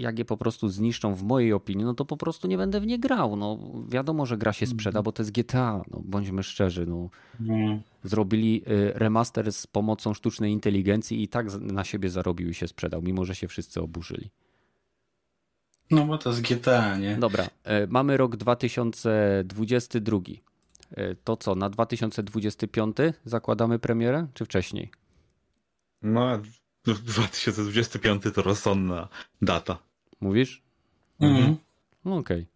jak 0.00 0.18
je 0.18 0.24
po 0.24 0.36
prostu 0.36 0.68
zniszczą 0.68 1.14
w 1.14 1.22
mojej 1.22 1.52
opinii, 1.52 1.84
no 1.84 1.94
to 1.94 2.04
po 2.04 2.16
prostu 2.16 2.48
nie 2.48 2.56
będę 2.56 2.80
w 2.80 2.86
nie 2.86 2.98
grał. 2.98 3.36
No, 3.36 3.58
wiadomo, 3.88 4.26
że 4.26 4.36
gra 4.36 4.52
się 4.52 4.66
sprzeda, 4.66 5.02
bo 5.02 5.12
to 5.12 5.22
jest 5.22 5.32
GTA, 5.32 5.82
no, 5.90 6.00
bądźmy 6.04 6.42
szczerzy. 6.42 6.86
No. 6.86 7.08
Mm. 7.40 7.80
Zrobili 8.04 8.62
y, 8.68 8.92
remaster 8.94 9.52
z 9.52 9.66
pomocą 9.66 10.14
sztucznej 10.14 10.52
inteligencji 10.52 11.22
i 11.22 11.28
tak 11.28 11.46
na 11.60 11.84
siebie 11.84 12.10
zarobił 12.10 12.48
i 12.48 12.54
się 12.54 12.68
sprzedał, 12.68 13.02
mimo 13.02 13.24
że 13.24 13.34
się 13.34 13.48
wszyscy 13.48 13.80
oburzyli. 13.80 14.30
No 15.90 16.06
bo 16.06 16.18
to 16.18 16.30
jest 16.30 16.42
GTA, 16.42 16.96
nie? 16.96 17.16
Dobra, 17.16 17.44
y, 17.44 17.48
mamy 17.88 18.16
rok 18.16 18.36
2022. 18.36 20.18
Y, 20.98 21.16
to 21.24 21.36
co, 21.36 21.54
na 21.54 21.70
2025 21.70 22.96
zakładamy 23.24 23.78
premierę, 23.78 24.26
czy 24.34 24.44
wcześniej? 24.44 24.90
No, 26.02 26.38
2025 26.84 28.22
to 28.34 28.42
rozsądna 28.42 29.08
data. 29.42 29.87
Mówisz? 30.20 30.62
Mhm. 31.20 31.56
No, 32.04 32.16
Okej. 32.16 32.46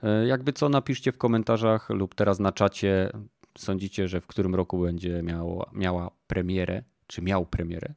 Okay. 0.00 0.10
E, 0.10 0.26
jakby 0.26 0.52
co, 0.52 0.68
napiszcie 0.68 1.12
w 1.12 1.18
komentarzach 1.18 1.90
lub 1.90 2.14
teraz 2.14 2.40
na 2.40 2.52
czacie, 2.52 3.10
sądzicie, 3.58 4.08
że 4.08 4.20
w 4.20 4.26
którym 4.26 4.54
roku 4.54 4.78
będzie 4.78 5.22
miała, 5.22 5.70
miała 5.72 6.10
premierę, 6.26 6.82
czy 7.06 7.22
miał 7.22 7.46
premierę? 7.46 7.94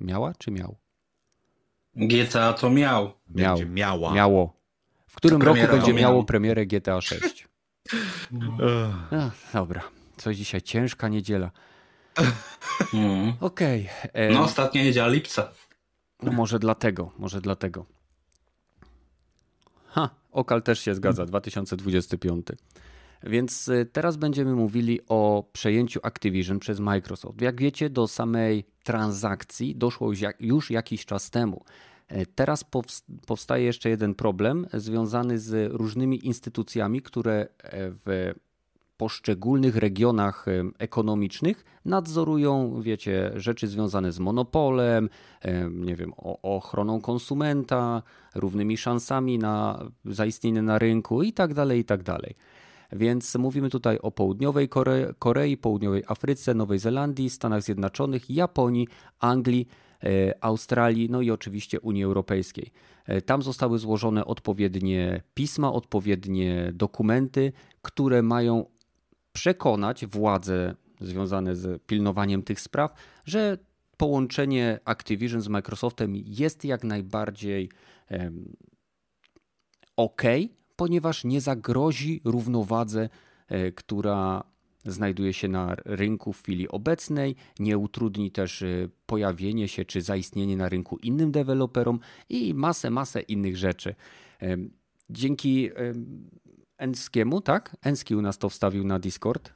Miała 0.00 0.34
czy 0.34 0.50
miał? 0.50 0.76
GTA 1.96 2.52
to 2.52 2.70
miał. 2.70 3.04
Miał. 3.04 3.56
Będzie 3.56 3.66
miała. 3.66 4.14
Miało. 4.14 4.60
W 5.06 5.16
którym 5.16 5.42
roku 5.42 5.60
będzie 5.70 5.94
miało 5.94 6.24
premierę 6.24 6.66
GTA 6.66 7.00
6? 7.00 7.48
Ach, 9.10 9.52
dobra. 9.52 9.82
Coś 10.16 10.36
dzisiaj 10.36 10.62
ciężka 10.62 11.08
niedziela. 11.08 11.50
Mm. 12.94 13.32
Okej. 13.40 13.88
Okay. 14.08 14.30
No, 14.30 14.42
ostatnia 14.42 14.82
niedziela 14.82 15.08
lipca. 15.08 15.52
No 16.22 16.32
może 16.32 16.58
dlatego, 16.58 17.12
może 17.18 17.40
dlatego. 17.40 17.86
Ha, 19.86 20.10
Okal 20.32 20.62
też 20.62 20.80
się 20.80 20.94
zgadza, 20.94 21.26
2025. 21.26 22.46
Więc 23.22 23.68
y, 23.68 23.86
teraz 23.92 24.16
będziemy 24.16 24.54
mówili 24.54 25.00
o 25.08 25.50
przejęciu 25.52 26.00
Activision 26.02 26.58
przez 26.58 26.80
Microsoft. 26.80 27.40
Jak 27.40 27.60
wiecie, 27.60 27.90
do 27.90 28.08
samej 28.08 28.64
transakcji 28.82 29.76
doszło 29.76 30.12
już 30.40 30.70
jakiś 30.70 31.06
czas 31.06 31.30
temu. 31.30 31.64
E, 32.08 32.26
teraz 32.26 32.64
powstaje 33.26 33.64
jeszcze 33.64 33.90
jeden 33.90 34.14
problem 34.14 34.66
związany 34.74 35.38
z 35.38 35.72
różnymi 35.72 36.26
instytucjami, 36.26 37.02
które 37.02 37.32
e, 37.40 37.46
w 38.04 38.34
poszczególnych 39.00 39.76
regionach 39.76 40.46
ekonomicznych 40.78 41.64
nadzorują, 41.84 42.82
wiecie, 42.82 43.32
rzeczy 43.36 43.66
związane 43.68 44.12
z 44.12 44.18
monopolem, 44.18 45.08
nie 45.70 45.96
wiem, 45.96 46.12
ochroną 46.42 47.00
konsumenta, 47.00 48.02
równymi 48.34 48.76
szansami 48.76 49.38
na 49.38 49.84
zaistnienie 50.04 50.62
na 50.62 50.78
rynku 50.78 51.22
i 51.22 51.32
tak 51.32 51.54
dalej, 51.54 51.80
i 51.80 51.84
tak 51.84 52.02
dalej. 52.02 52.34
Więc 52.92 53.34
mówimy 53.34 53.70
tutaj 53.70 53.98
o 53.98 54.10
południowej 54.10 54.68
Kore 54.68 55.14
Korei, 55.18 55.56
południowej 55.56 56.02
Afryce, 56.06 56.54
Nowej 56.54 56.78
Zelandii, 56.78 57.30
Stanach 57.30 57.62
Zjednoczonych, 57.62 58.30
Japonii, 58.30 58.88
Anglii, 59.20 59.68
e, 60.04 60.44
Australii, 60.44 61.10
no 61.10 61.20
i 61.20 61.30
oczywiście 61.30 61.80
Unii 61.80 62.04
Europejskiej. 62.04 62.70
E, 63.06 63.22
tam 63.22 63.42
zostały 63.42 63.78
złożone 63.78 64.24
odpowiednie 64.24 65.22
pisma, 65.34 65.72
odpowiednie 65.72 66.70
dokumenty, 66.74 67.52
które 67.82 68.22
mają 68.22 68.64
przekonać 69.32 70.06
władze 70.06 70.74
związane 71.00 71.56
z 71.56 71.82
pilnowaniem 71.82 72.42
tych 72.42 72.60
spraw, 72.60 72.94
że 73.24 73.58
połączenie 73.96 74.80
Activision 74.84 75.40
z 75.40 75.48
Microsoftem 75.48 76.12
jest 76.16 76.64
jak 76.64 76.84
najbardziej 76.84 77.70
ok, 79.96 80.22
ponieważ 80.76 81.24
nie 81.24 81.40
zagrozi 81.40 82.20
równowadze, 82.24 83.08
e, 83.48 83.72
która 83.72 84.44
znajduje 84.84 85.32
się 85.32 85.48
na 85.48 85.74
rynku 85.84 86.32
w 86.32 86.42
chwili 86.42 86.68
obecnej, 86.68 87.36
nie 87.58 87.78
utrudni 87.78 88.30
też 88.30 88.62
e, 88.62 88.88
pojawienie 89.06 89.68
się 89.68 89.84
czy 89.84 90.02
zaistnienie 90.02 90.56
na 90.56 90.68
rynku 90.68 90.98
innym 90.98 91.32
deweloperom 91.32 92.00
i 92.28 92.54
masę, 92.54 92.90
masę 92.90 93.20
innych 93.20 93.56
rzeczy. 93.56 93.94
Dzięki 95.10 95.70
Enskiemu, 96.80 97.40
tak? 97.40 97.76
Enski 97.82 98.16
u 98.16 98.22
nas 98.22 98.38
to 98.38 98.48
wstawił 98.48 98.84
na 98.84 98.98
Discord 98.98 99.52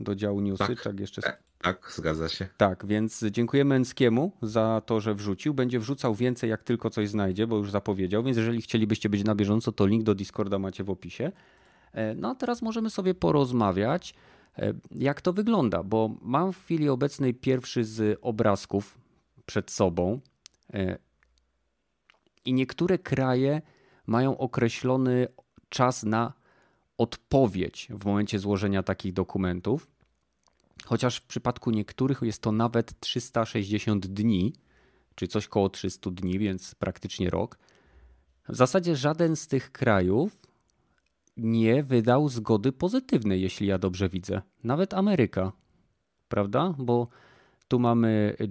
do 0.00 0.14
działu 0.14 0.40
newsy, 0.40 0.66
tak, 0.66 0.82
tak 0.82 1.00
jeszcze. 1.00 1.22
Tak, 1.22 1.42
tak, 1.58 1.92
zgadza 1.96 2.28
się. 2.28 2.48
Tak, 2.56 2.86
więc 2.86 3.24
dziękujemy 3.30 3.74
Enskiemu 3.74 4.32
za 4.42 4.82
to, 4.86 5.00
że 5.00 5.14
wrzucił. 5.14 5.54
Będzie 5.54 5.80
wrzucał 5.80 6.14
więcej, 6.14 6.50
jak 6.50 6.62
tylko 6.62 6.90
coś 6.90 7.08
znajdzie, 7.08 7.46
bo 7.46 7.56
już 7.56 7.70
zapowiedział, 7.70 8.22
więc 8.22 8.36
jeżeli 8.36 8.62
chcielibyście 8.62 9.08
być 9.08 9.24
na 9.24 9.34
bieżąco, 9.34 9.72
to 9.72 9.86
link 9.86 10.02
do 10.02 10.14
Discorda 10.14 10.58
macie 10.58 10.84
w 10.84 10.90
opisie. 10.90 11.32
E, 11.92 12.14
no 12.14 12.30
a 12.30 12.34
teraz 12.34 12.62
możemy 12.62 12.90
sobie 12.90 13.14
porozmawiać, 13.14 14.14
e, 14.58 14.74
jak 14.90 15.20
to 15.20 15.32
wygląda, 15.32 15.82
bo 15.82 16.16
mam 16.22 16.52
w 16.52 16.58
chwili 16.64 16.88
obecnej 16.88 17.34
pierwszy 17.34 17.84
z 17.84 18.18
obrazków 18.22 18.98
przed 19.46 19.70
sobą 19.70 20.20
e, 20.74 20.98
i 22.44 22.52
niektóre 22.52 22.98
kraje 22.98 23.62
mają 24.06 24.38
określony 24.38 25.28
czas 25.68 26.02
na 26.02 26.37
odpowiedź 26.98 27.88
w 27.90 28.04
momencie 28.04 28.38
złożenia 28.38 28.82
takich 28.82 29.12
dokumentów. 29.12 29.90
Chociaż 30.84 31.16
w 31.16 31.26
przypadku 31.26 31.70
niektórych 31.70 32.22
jest 32.22 32.42
to 32.42 32.52
nawet 32.52 33.00
360 33.00 34.06
dni, 34.06 34.52
czy 35.14 35.28
coś 35.28 35.48
koło 35.48 35.68
300 35.68 36.10
dni, 36.10 36.38
więc 36.38 36.74
praktycznie 36.74 37.30
rok. 37.30 37.58
W 38.48 38.56
zasadzie 38.56 38.96
żaden 38.96 39.36
z 39.36 39.46
tych 39.46 39.72
krajów 39.72 40.42
nie 41.36 41.82
wydał 41.82 42.28
zgody 42.28 42.72
pozytywnej, 42.72 43.42
jeśli 43.42 43.66
ja 43.66 43.78
dobrze 43.78 44.08
widzę. 44.08 44.42
Nawet 44.64 44.94
Ameryka, 44.94 45.52
prawda? 46.28 46.74
Bo 46.78 47.08
tu 47.68 47.78
mamy 47.78 48.36
y, 48.40 48.48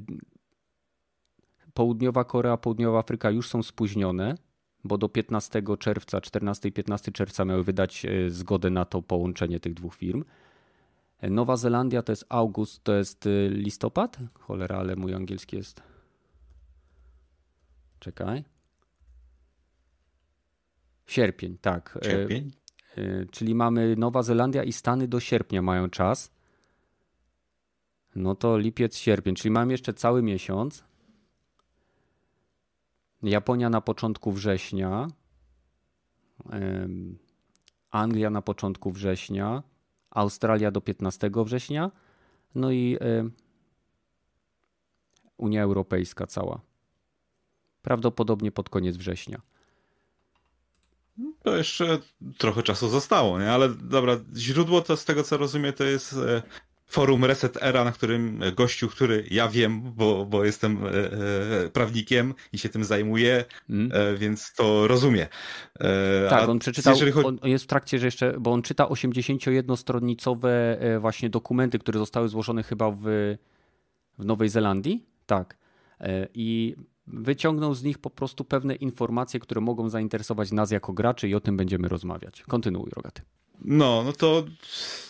Południowa 1.73 2.23
Korea, 2.23 2.57
Południowa 2.57 2.99
Afryka 2.99 3.31
już 3.31 3.49
są 3.49 3.63
spóźnione, 3.63 4.35
bo 4.87 4.97
do 4.97 5.09
15 5.09 5.63
czerwca, 5.79 6.21
14 6.21 6.69
i 6.69 6.71
15 6.71 7.11
czerwca 7.11 7.45
miały 7.45 7.63
wydać 7.63 8.05
e, 8.05 8.29
zgodę 8.29 8.69
na 8.69 8.85
to 8.85 9.01
połączenie 9.01 9.59
tych 9.59 9.73
dwóch 9.73 9.95
firm. 9.95 10.23
E, 11.21 11.29
Nowa 11.29 11.57
Zelandia 11.57 12.01
to 12.01 12.11
jest 12.11 12.25
august, 12.29 12.83
to 12.83 12.95
jest 12.95 13.25
e, 13.25 13.49
listopad? 13.49 14.17
Cholera, 14.33 14.77
ale 14.77 14.95
mój 14.95 15.13
angielski 15.13 15.55
jest. 15.55 15.81
Czekaj. 17.99 18.43
Sierpień, 21.05 21.57
tak. 21.61 21.99
Sierpień? 22.03 22.51
Czyli 23.31 23.55
mamy 23.55 23.95
Nowa 23.95 24.23
Zelandia 24.23 24.63
i 24.63 24.73
Stany 24.73 25.07
do 25.07 25.19
sierpnia 25.19 25.61
mają 25.61 25.89
czas. 25.89 26.31
No 28.15 28.35
to 28.35 28.57
lipiec, 28.57 28.97
sierpień, 28.97 29.35
czyli 29.35 29.51
mamy 29.51 29.73
jeszcze 29.73 29.93
cały 29.93 30.23
miesiąc. 30.23 30.83
Japonia 33.23 33.69
na 33.69 33.81
początku 33.81 34.31
września, 34.31 35.07
Anglia 37.91 38.29
na 38.29 38.41
początku 38.41 38.91
września, 38.91 39.63
Australia 40.09 40.71
do 40.71 40.81
15 40.81 41.31
września, 41.45 41.91
no 42.55 42.71
i 42.71 42.97
Unia 45.37 45.63
Europejska 45.63 46.27
cała. 46.27 46.61
Prawdopodobnie 47.81 48.51
pod 48.51 48.69
koniec 48.69 48.97
września. 48.97 49.41
To 51.43 51.57
jeszcze 51.57 51.99
trochę 52.37 52.63
czasu 52.63 52.89
zostało, 52.89 53.39
nie? 53.39 53.51
Ale 53.51 53.69
dobra, 53.69 54.17
źródło 54.35 54.81
to 54.81 54.97
z 54.97 55.05
tego 55.05 55.23
co 55.23 55.37
rozumiem 55.37 55.73
to 55.73 55.83
jest 55.83 56.13
e, 56.13 56.43
forum 56.87 57.25
Reset 57.25 57.63
Era, 57.63 57.83
na 57.83 57.91
którym 57.91 58.41
gościu, 58.55 58.87
który 58.87 59.27
ja 59.31 59.47
wiem, 59.47 59.81
bo, 59.95 60.25
bo 60.25 60.45
jestem 60.45 60.85
e, 60.85 60.89
e, 60.89 61.69
prawnikiem 61.69 62.33
i 62.53 62.57
się 62.57 62.69
tym 62.69 62.83
zajmuję, 62.83 63.45
mm. 63.69 63.91
e, 63.93 64.17
więc 64.17 64.53
to 64.53 64.87
rozumie. 64.87 65.27
E, 65.79 66.29
tak, 66.29 66.49
on 66.49 66.59
przeczytał, 66.59 66.95
chodzi... 66.95 67.27
on 67.27 67.39
jest 67.43 67.63
w 67.63 67.67
trakcie, 67.67 67.99
że 67.99 68.07
jeszcze, 68.07 68.35
bo 68.39 68.51
on 68.51 68.61
czyta 68.61 68.85
81-stronicowe 68.85 70.47
e, 70.47 70.99
właśnie 70.99 71.29
dokumenty, 71.29 71.79
które 71.79 71.99
zostały 71.99 72.29
złożone 72.29 72.63
chyba 72.63 72.91
w, 72.91 73.03
w 74.19 74.25
Nowej 74.25 74.49
Zelandii, 74.49 75.05
tak. 75.25 75.57
E, 75.99 76.27
I 76.33 76.75
wyciągnął 77.07 77.73
z 77.73 77.83
nich 77.83 77.97
po 77.97 78.09
prostu 78.09 78.45
pewne 78.45 78.75
informacje, 78.75 79.39
które 79.39 79.61
mogą 79.61 79.89
zainteresować 79.89 80.51
nas 80.51 80.71
jako 80.71 80.93
graczy 80.93 81.29
i 81.29 81.35
o 81.35 81.39
tym 81.39 81.57
będziemy 81.57 81.87
rozmawiać. 81.87 82.43
Kontynuuj, 82.43 82.89
Rogaty. 82.95 83.21
No, 83.61 84.03
no 84.03 84.13
to 84.13 84.45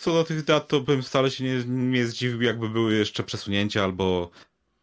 co 0.00 0.12
do 0.12 0.24
tych 0.24 0.44
dat, 0.44 0.68
to 0.68 0.80
bym 0.80 1.02
wcale 1.02 1.30
się 1.30 1.44
nie, 1.44 1.64
nie 1.66 2.06
zdziwił, 2.06 2.42
jakby 2.42 2.68
były 2.68 2.94
jeszcze 2.94 3.22
przesunięcia 3.22 3.84
albo 3.84 4.30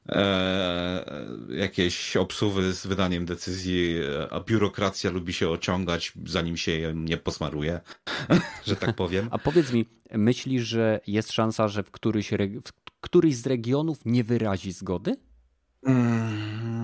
e, 0.10 1.06
jakieś 1.50 2.18
obsuwy 2.18 2.74
z 2.74 2.88
wydaniem 2.88 3.26
decyzji, 3.26 3.96
a 4.30 4.40
biurokracja 4.40 5.12
lubi 5.12 5.34
się 5.34 5.50
ociągać, 5.50 6.14
zanim 6.26 6.58
się 6.58 6.94
nie 6.96 7.18
posmaruje, 7.18 7.80
że 8.68 8.76
tak 8.76 8.96
powiem. 8.96 9.28
A 9.32 9.38
powiedz 9.38 9.72
mi, 9.72 9.86
myślisz, 10.12 10.64
że 10.64 11.00
jest 11.08 11.32
szansa, 11.32 11.68
że 11.68 11.84
w 11.84 11.92
któryś, 11.92 12.30
w 12.66 12.72
któryś 13.02 13.36
z 13.36 13.48
regionów 13.48 13.98
nie 14.06 14.24
wyrazi 14.24 14.72
zgody? 14.72 15.16
Mm. 15.84 16.75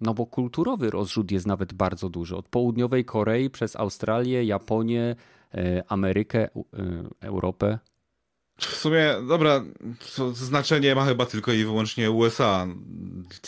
No 0.00 0.14
bo 0.14 0.26
kulturowy 0.26 0.90
rozrzut 0.90 1.30
jest 1.30 1.46
nawet 1.46 1.72
bardzo 1.72 2.08
duży. 2.08 2.36
Od 2.36 2.48
południowej 2.48 3.04
Korei 3.04 3.50
przez 3.50 3.76
Australię, 3.76 4.44
Japonię, 4.44 5.16
e, 5.54 5.82
Amerykę, 5.88 6.38
e, 6.42 6.50
Europę. 7.20 7.78
W 8.58 8.76
sumie, 8.76 9.14
dobra, 9.28 9.64
znaczenie 10.32 10.94
ma 10.94 11.04
chyba 11.04 11.26
tylko 11.26 11.52
i 11.52 11.64
wyłącznie 11.64 12.10
USA, 12.10 12.66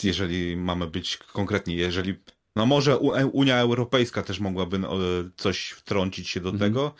jeżeli 0.03 0.57
mamy 0.57 0.87
być 0.87 1.17
konkretni. 1.17 1.77
Jeżeli, 1.77 2.15
no 2.57 2.67
może 2.67 2.99
Unia 3.33 3.59
Europejska 3.59 4.23
też 4.23 4.41
mogłaby 4.41 4.79
no, 4.79 4.95
coś 5.37 5.69
wtrącić 5.69 6.29
się 6.29 6.41
do 6.41 6.51
mhm. 6.51 6.71
tego, 6.71 6.95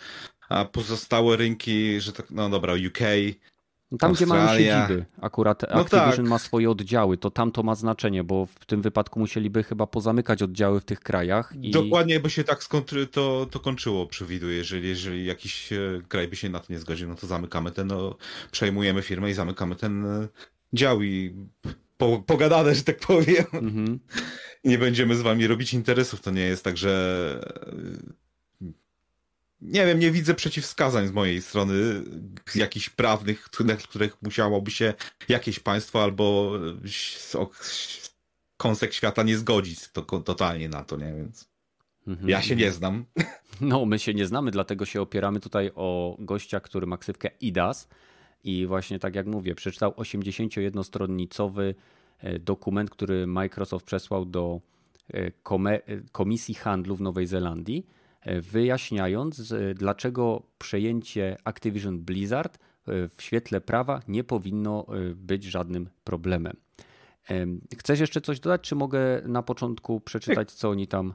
a 0.49 0.65
pozostałe 0.65 1.37
rynki, 1.37 2.01
że 2.01 2.13
tak, 2.13 2.31
no 2.31 2.51
dobra, 2.51 2.75
UK, 2.75 2.99
tam, 3.99 4.11
Australia. 4.11 4.37
gdzie 4.37 4.47
mają 4.47 4.59
siedziby, 4.59 5.05
akurat 5.21 5.63
no 5.63 5.81
Activision 5.81 6.17
tak. 6.17 6.27
ma 6.27 6.39
swoje 6.39 6.71
oddziały, 6.71 7.19
to 7.19 7.31
tam 7.31 7.53
to 7.53 7.63
ma 7.63 7.75
znaczenie, 7.75 8.25
bo 8.25 8.47
w 8.47 8.67
tym 8.67 8.83
wypadku 8.83 9.21
musieliby 9.21 9.63
chyba 9.63 9.87
pozamykać 9.87 10.43
oddziały 10.43 10.81
w 10.81 10.85
tych 10.85 11.01
krajach. 11.01 11.53
I... 11.63 11.71
Dokładnie 11.71 12.21
by 12.21 12.31
się 12.31 12.45
tak 12.45 12.65
to, 13.11 13.47
to 13.51 13.61
kończyło, 13.61 14.07
przewiduję. 14.07 14.57
Jeżeli, 14.57 14.89
jeżeli 14.89 15.27
jakiś 15.27 15.73
e, 15.73 15.79
kraj 16.09 16.29
by 16.29 16.37
się 16.37 16.49
na 16.49 16.61
to 16.61 16.73
nie 16.73 16.79
zgodził, 16.79 17.09
no 17.09 17.15
to 17.15 17.27
zamykamy 17.27 17.71
ten, 17.71 17.87
no, 17.87 18.17
przejmujemy 18.51 19.03
firmę 19.03 19.31
i 19.31 19.35
zamykamy 19.35 19.77
ten 19.77 20.07
e, 20.07 20.29
dział 20.73 21.03
i 21.03 21.35
po, 21.97 22.19
pogadane, 22.27 22.75
że 22.75 22.83
tak 22.83 22.99
powiem. 22.99 23.45
Mhm. 23.53 24.01
Nie 24.65 24.79
będziemy 24.79 25.17
z 25.17 25.23
wami 25.23 25.47
robić 25.47 25.75
interesów. 25.75 26.21
To 26.21 26.31
nie 26.31 26.43
jest 26.43 26.65
tak, 26.65 26.77
że 26.77 27.55
nie 29.63 29.87
wiem, 29.87 29.99
nie 29.99 30.11
widzę 30.11 30.35
przeciwwskazań 30.35 31.09
z 31.09 31.13
mojej 31.13 31.43
strony, 31.43 31.75
jakichś 32.55 32.89
prawnych, 32.91 33.49
na 33.65 33.77
których 33.77 34.23
musiałoby 34.23 34.71
się 34.71 34.95
jakieś 35.29 35.59
państwo 35.59 36.03
albo 36.03 36.53
kąsek 38.57 38.93
świata 38.93 39.23
nie 39.23 39.39
zgodzić 39.39 39.89
to, 39.89 40.03
totalnie 40.03 40.69
na 40.69 40.85
to, 40.85 40.97
nie? 40.97 41.13
Więc 41.15 41.49
mhm. 42.07 42.29
ja 42.29 42.43
się 42.43 42.57
nie 42.57 42.73
znam. 42.73 43.05
No, 43.61 43.87
my 43.87 43.99
się 43.99 44.15
nie 44.15 44.27
znamy, 44.27 44.51
dlatego 44.51 44.87
się 44.87 45.03
opieramy 45.03 45.41
tutaj 45.41 45.71
o 45.75 46.17
gościa, 46.19 46.61
który 46.61 46.87
ma 46.87 46.97
ksywkę 46.99 47.31
IDAS 47.41 47.89
i 48.45 48.67
właśnie 48.67 48.99
tak 48.99 49.15
jak 49.15 49.27
mówię, 49.27 49.55
przeczytał 49.55 49.91
81-stronnicowy 49.91 51.75
e, 52.19 52.39
dokument, 52.39 52.91
który 52.91 53.27
Microsoft 53.27 53.87
przesłał 53.87 54.25
do 54.25 54.61
e, 55.15 55.31
Komisji 56.13 56.55
Handlu 56.55 56.97
w 56.97 57.01
Nowej 57.01 57.27
Zelandii 57.27 57.87
wyjaśniając, 58.27 59.55
dlaczego 59.75 60.43
przejęcie 60.59 61.37
Activision 61.45 62.01
Blizzard 62.01 62.59
w 62.87 63.15
świetle 63.19 63.61
prawa 63.61 64.01
nie 64.09 64.25
powinno 64.25 64.87
być 65.15 65.45
żadnym 65.45 65.89
problemem. 66.05 66.57
Chcesz 67.79 68.01
jeszcze 68.01 68.21
coś 68.21 68.41
dodać, 68.41 68.61
czy 68.61 68.75
mogę 68.75 69.23
na 69.25 69.43
początku 69.43 70.01
przeczytać, 70.01 70.53
co 70.53 70.71
oni 70.71 70.87
tam. 70.87 71.15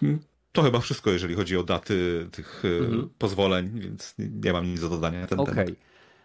Hmm. 0.00 0.18
To 0.52 0.62
chyba 0.62 0.80
wszystko, 0.80 1.10
jeżeli 1.10 1.34
chodzi 1.34 1.56
o 1.56 1.62
daty 1.62 2.28
tych 2.32 2.62
mhm. 2.80 3.10
pozwoleń, 3.18 3.80
więc 3.80 4.14
nie 4.18 4.52
mam 4.52 4.66
nic 4.66 4.80
do 4.80 4.88
dodania 4.88 5.20
na 5.20 5.26
ten 5.26 5.40
okay. 5.40 5.54
temat. 5.54 5.80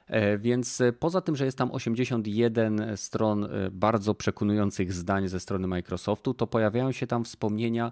E, 0.08 0.38
więc 0.38 0.82
e, 0.82 0.94
poza 0.94 1.22
tym, 1.22 1.36
że 1.36 1.46
jest 1.46 1.58
tam 1.58 1.72
81 1.72 2.92
stron 2.96 3.44
e, 3.44 3.48
bardzo 3.72 4.16
przekonujących 4.16 4.94
zdań 4.94 5.28
ze 5.28 5.40
strony 5.40 5.68
Microsoftu, 5.68 6.34
to 6.34 6.48
pojawiają 6.48 6.92
się 6.92 7.08
tam 7.08 7.24
wspomnienia 7.24 7.92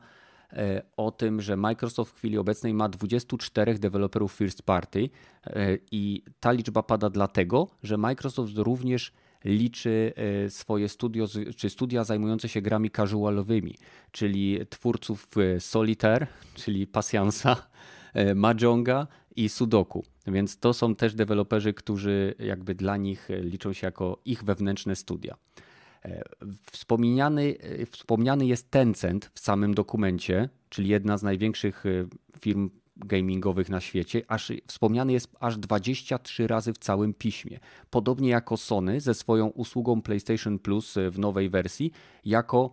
o 0.97 1.11
tym, 1.11 1.41
że 1.41 1.57
Microsoft 1.57 2.11
w 2.13 2.15
chwili 2.15 2.37
obecnej 2.37 2.73
ma 2.73 2.89
24 2.89 3.79
deweloperów 3.79 4.33
first 4.33 4.61
party 4.61 5.09
i 5.91 6.23
ta 6.39 6.51
liczba 6.51 6.83
pada 6.83 7.09
dlatego, 7.09 7.67
że 7.83 7.97
Microsoft 7.97 8.57
również 8.57 9.11
liczy 9.45 10.13
swoje 10.49 10.89
studio, 10.89 11.27
czy 11.55 11.69
studia 11.69 12.03
zajmujące 12.03 12.49
się 12.49 12.61
grami 12.61 12.91
casualowymi, 12.91 13.75
czyli 14.11 14.59
twórców 14.69 15.27
Solitaire, 15.59 16.27
czyli 16.53 16.87
Pasjansa, 16.87 17.67
Mahjonga 18.35 19.07
i 19.35 19.49
Sudoku. 19.49 20.03
Więc 20.27 20.59
to 20.59 20.73
są 20.73 20.95
też 20.95 21.15
deweloperzy, 21.15 21.73
którzy 21.73 22.35
jakby 22.39 22.75
dla 22.75 22.97
nich 22.97 23.29
liczą 23.41 23.73
się 23.73 23.87
jako 23.87 24.19
ich 24.25 24.43
wewnętrzne 24.43 24.95
studia. 24.95 25.35
Wspomniany, 26.71 27.55
e, 27.59 27.85
wspomniany 27.85 28.45
jest 28.45 28.71
Tencent 28.71 29.31
w 29.33 29.39
samym 29.39 29.73
dokumencie, 29.73 30.49
czyli 30.69 30.89
jedna 30.89 31.17
z 31.17 31.23
największych 31.23 31.85
e, 31.85 31.89
firm 32.39 32.69
gamingowych 32.95 33.69
na 33.69 33.81
świecie, 33.81 34.21
aż 34.27 34.51
wspomniany 34.67 35.13
jest 35.13 35.35
aż 35.39 35.57
23 35.57 36.47
razy 36.47 36.73
w 36.73 36.77
całym 36.77 37.13
piśmie. 37.13 37.59
Podobnie 37.89 38.29
jako 38.29 38.57
Sony 38.57 39.01
ze 39.01 39.13
swoją 39.13 39.47
usługą 39.47 40.01
PlayStation 40.01 40.59
Plus 40.59 40.95
w 41.11 41.19
nowej 41.19 41.49
wersji, 41.49 41.91
jako 42.25 42.71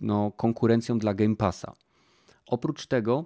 no, 0.00 0.30
konkurencją 0.30 0.98
dla 0.98 1.14
Game 1.14 1.36
Passa. 1.36 1.72
Oprócz 2.46 2.86
tego 2.86 3.24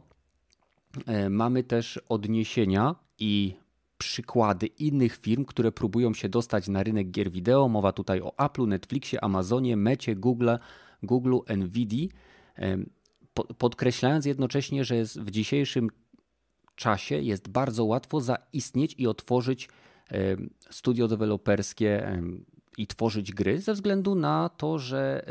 mamy 1.30 1.64
też 1.64 2.00
odniesienia 2.08 2.94
i 3.18 3.56
przykłady 4.00 4.66
innych 4.66 5.16
firm, 5.16 5.44
które 5.44 5.72
próbują 5.72 6.14
się 6.14 6.28
dostać 6.28 6.68
na 6.68 6.82
rynek 6.82 7.10
gier 7.10 7.30
wideo. 7.30 7.68
Mowa 7.68 7.92
tutaj 7.92 8.20
o 8.20 8.32
Apple, 8.38 8.66
Netflixie, 8.66 9.24
Amazonie, 9.24 9.76
Mecie, 9.76 10.16
Google, 10.16 10.50
Google, 11.02 11.38
Nvidia. 11.56 12.08
Podkreślając 13.58 14.26
jednocześnie, 14.26 14.84
że 14.84 15.04
w 15.04 15.30
dzisiejszym 15.30 15.88
czasie 16.74 17.18
jest 17.18 17.48
bardzo 17.48 17.84
łatwo 17.84 18.20
zaistnieć 18.20 18.94
i 18.98 19.06
otworzyć 19.06 19.68
studio 20.70 21.08
deweloperskie 21.08 22.22
i 22.78 22.86
tworzyć 22.86 23.32
gry 23.32 23.60
ze 23.60 23.74
względu 23.74 24.14
na 24.14 24.48
to, 24.48 24.78
że 24.78 25.26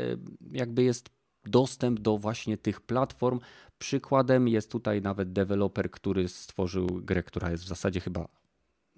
jakby 0.52 0.82
jest 0.82 1.10
dostęp 1.44 2.00
do 2.00 2.18
właśnie 2.18 2.58
tych 2.58 2.80
platform. 2.80 3.40
Przykładem 3.78 4.48
jest 4.48 4.70
tutaj 4.70 5.02
nawet 5.02 5.32
deweloper, 5.32 5.90
który 5.90 6.28
stworzył 6.28 6.86
grę, 6.86 7.22
która 7.22 7.50
jest 7.50 7.64
w 7.64 7.68
zasadzie 7.68 8.00
chyba 8.00 8.39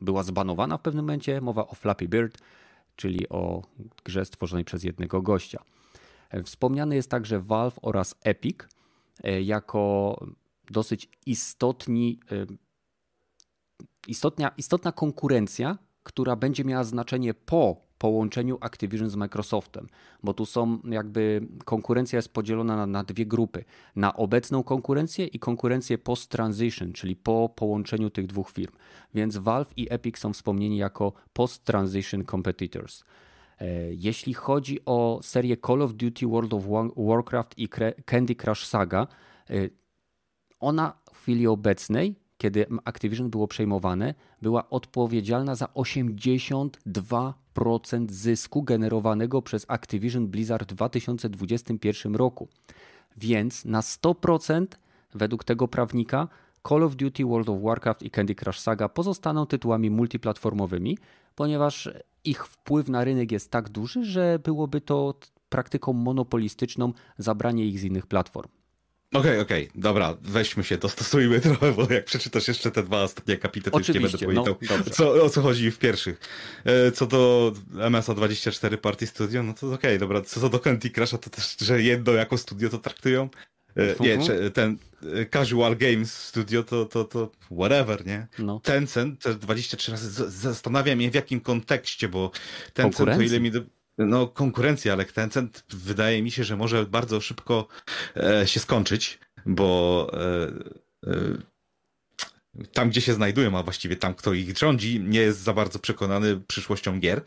była 0.03 0.23
zbanowana 0.23 0.79
w 0.79 0.83
pewnym 0.83 1.05
momencie. 1.05 1.41
Mowa 1.41 1.67
o 1.67 1.75
Flappy 1.75 2.09
Bird, 2.09 2.39
czyli 2.97 3.29
o 3.29 3.63
grze 4.05 4.25
stworzonej 4.25 4.65
przez 4.65 4.85
jednego 4.85 5.23
gościa. 5.23 5.63
Wspomniany 6.45 6.95
jest 6.95 7.11
także 7.11 7.41
Valve 7.41 7.79
oraz 7.83 8.15
Epic 8.25 8.57
e, 9.25 9.43
jako 9.43 10.17
dosyć 10.71 11.09
istotni, 11.27 12.21
e, 12.33 12.47
istotna, 14.09 14.51
istotna 14.57 14.93
konkurencja, 14.93 15.79
która 16.03 16.37
będzie 16.37 16.65
miała 16.65 16.85
znaczenie 16.85 17.35
po 17.35 17.77
połączeniu 18.03 18.59
Activision 18.61 19.11
z 19.11 19.17
Microsoftem, 19.17 19.87
bo 20.23 20.35
tu 20.35 20.47
są 20.47 20.79
jakby 20.85 21.47
konkurencja 21.65 22.17
jest 22.17 22.35
podzielona 22.35 22.77
na, 22.77 22.87
na 22.87 23.05
dwie 23.05 23.27
grupy. 23.27 23.65
Na 23.97 24.17
obecną 24.17 24.63
konkurencję 24.63 25.27
i 25.27 25.39
konkurencję 25.39 25.99
post-transition, 25.99 26.93
czyli 26.93 27.17
po 27.17 27.49
połączeniu 27.57 28.11
tych 28.11 28.27
dwóch 28.27 28.51
firm. 28.51 28.73
Więc 29.15 29.37
Valve 29.37 29.73
i 29.77 29.87
Epic 29.91 30.19
są 30.19 30.33
wspomnieni 30.33 30.77
jako 30.77 31.13
post-transition 31.33 32.25
competitors. 32.25 33.05
E, 33.61 33.95
jeśli 33.95 34.35
chodzi 34.35 34.85
o 34.85 35.21
serię 35.23 35.57
Call 35.67 35.83
of 35.83 35.95
Duty 35.95 36.27
World 36.27 36.55
of 36.55 36.65
Warcraft 36.97 37.59
i 37.59 37.69
Candy 38.05 38.35
Crush 38.35 38.67
Saga, 38.67 39.07
e, 39.51 39.55
ona 40.61 40.93
w 41.13 41.19
chwili 41.19 41.47
obecnej 41.47 42.23
kiedy 42.43 42.67
Activision 42.85 43.31
było 43.31 43.49
przejmowane, 43.49 44.15
była 44.43 44.71
odpowiedzialna 44.71 45.55
za 45.55 45.67
82% 45.67 47.33
zysku 48.09 48.63
generowanego 48.63 49.43
przez 49.43 49.65
Activision 49.69 50.27
Blizzard 50.27 50.73
w 50.73 50.75
2021 50.75 52.15
roku. 52.15 52.49
Więc 53.17 53.65
na 53.65 53.81
100% 53.81 54.67
według 55.15 55.45
tego 55.45 55.69
prawnika 55.69 56.29
Call 56.69 56.83
of 56.83 56.97
Duty 56.97 57.25
World 57.25 57.49
of 57.49 57.63
Warcraft 57.63 58.03
i 58.03 58.11
Candy 58.11 58.35
Crush 58.35 58.59
Saga 58.59 58.89
pozostaną 58.89 59.47
tytułami 59.47 59.91
multiplatformowymi, 59.91 60.99
ponieważ 61.35 61.91
ich 62.25 62.47
wpływ 62.47 62.89
na 62.89 63.05
rynek 63.05 63.33
jest 63.33 63.51
tak 63.51 63.69
duży, 63.69 64.05
że 64.05 64.39
byłoby 64.39 64.81
to 64.81 65.15
praktyką 65.49 65.93
monopolistyczną 65.93 66.93
zabranie 67.19 67.67
ich 67.67 67.79
z 67.79 67.85
innych 67.85 68.07
platform. 68.07 68.49
Okej, 69.13 69.21
okay, 69.21 69.41
okej, 69.41 69.69
okay. 69.69 69.81
dobra, 69.83 70.17
weźmy 70.23 70.65
się, 70.65 70.79
dostosujmy 70.79 71.41
trochę, 71.51 71.73
bo 71.73 71.93
jak 71.93 72.05
przeczytasz 72.05 72.49
jeszcze 72.49 72.71
te 72.71 72.83
dwa 72.83 73.03
ostatnie 73.03 73.35
akapity, 73.35 73.71
to 73.71 73.77
Oczywiście, 73.77 74.01
już 74.01 74.21
nie 74.21 74.27
będę 74.27 74.55
powiedział, 74.55 74.79
no, 74.87 74.91
co, 74.91 75.25
o 75.25 75.31
co 75.31 75.43
chodzi 75.43 75.71
w 75.71 75.79
pierwszych. 75.79 76.21
E, 76.65 76.93
co 76.93 77.07
do 77.07 77.53
MSA 77.91 78.15
24 78.15 78.79
Party 78.79 79.07
Studio, 79.07 79.43
no 79.43 79.55
to 79.55 79.67
okej, 79.67 79.77
okay, 79.77 79.99
dobra, 79.99 80.21
co 80.21 80.49
do 80.49 80.59
Candy 80.59 80.91
Crusha, 80.91 81.19
to 81.19 81.31
też, 81.31 81.57
że 81.61 81.83
jedno 81.83 82.13
jako 82.13 82.39
studio 82.39 82.69
to 82.69 82.79
traktują. 82.79 83.29
E, 83.77 83.95
nie, 84.01 84.19
ten 84.51 84.79
e, 85.03 85.27
Casual 85.27 85.77
Games 85.77 86.15
Studio 86.15 86.63
to, 86.63 86.85
to, 86.85 87.05
to 87.05 87.31
whatever, 87.51 88.07
nie? 88.07 88.27
No. 88.39 88.61
Tencent 88.61 89.23
te 89.23 89.35
23 89.35 89.91
razy 89.91 90.31
zastanawiam 90.31 91.01
się 91.01 91.11
w 91.11 91.15
jakim 91.15 91.41
kontekście, 91.41 92.09
bo 92.09 92.31
Tencent, 92.75 93.11
to 93.17 93.23
ile 93.23 93.41
mi... 93.41 93.51
Do 93.51 93.61
no, 93.99 94.27
konkurencja, 94.27 94.93
ale 94.93 95.05
Tencent 95.05 95.65
wydaje 95.69 96.23
mi 96.23 96.31
się, 96.31 96.45
że 96.45 96.57
może 96.57 96.87
bardzo 96.87 97.21
szybko 97.21 97.69
e, 98.17 98.47
się 98.47 98.61
skończyć, 98.61 99.19
bo 99.47 100.11
e, 100.13 101.11
e, 101.11 101.53
tam, 102.73 102.91
gdzie 102.91 103.01
się 103.01 103.15
znajdują, 103.15 103.59
a 103.59 103.63
właściwie 103.63 103.97
tam, 103.97 104.15
kto 104.15 104.33
ich 104.33 104.59
rządzi, 104.59 105.01
nie 105.01 105.21
jest 105.21 105.41
za 105.41 105.53
bardzo 105.53 105.79
przekonany 105.79 106.41
przyszłością 106.41 107.01
gier. 107.01 107.21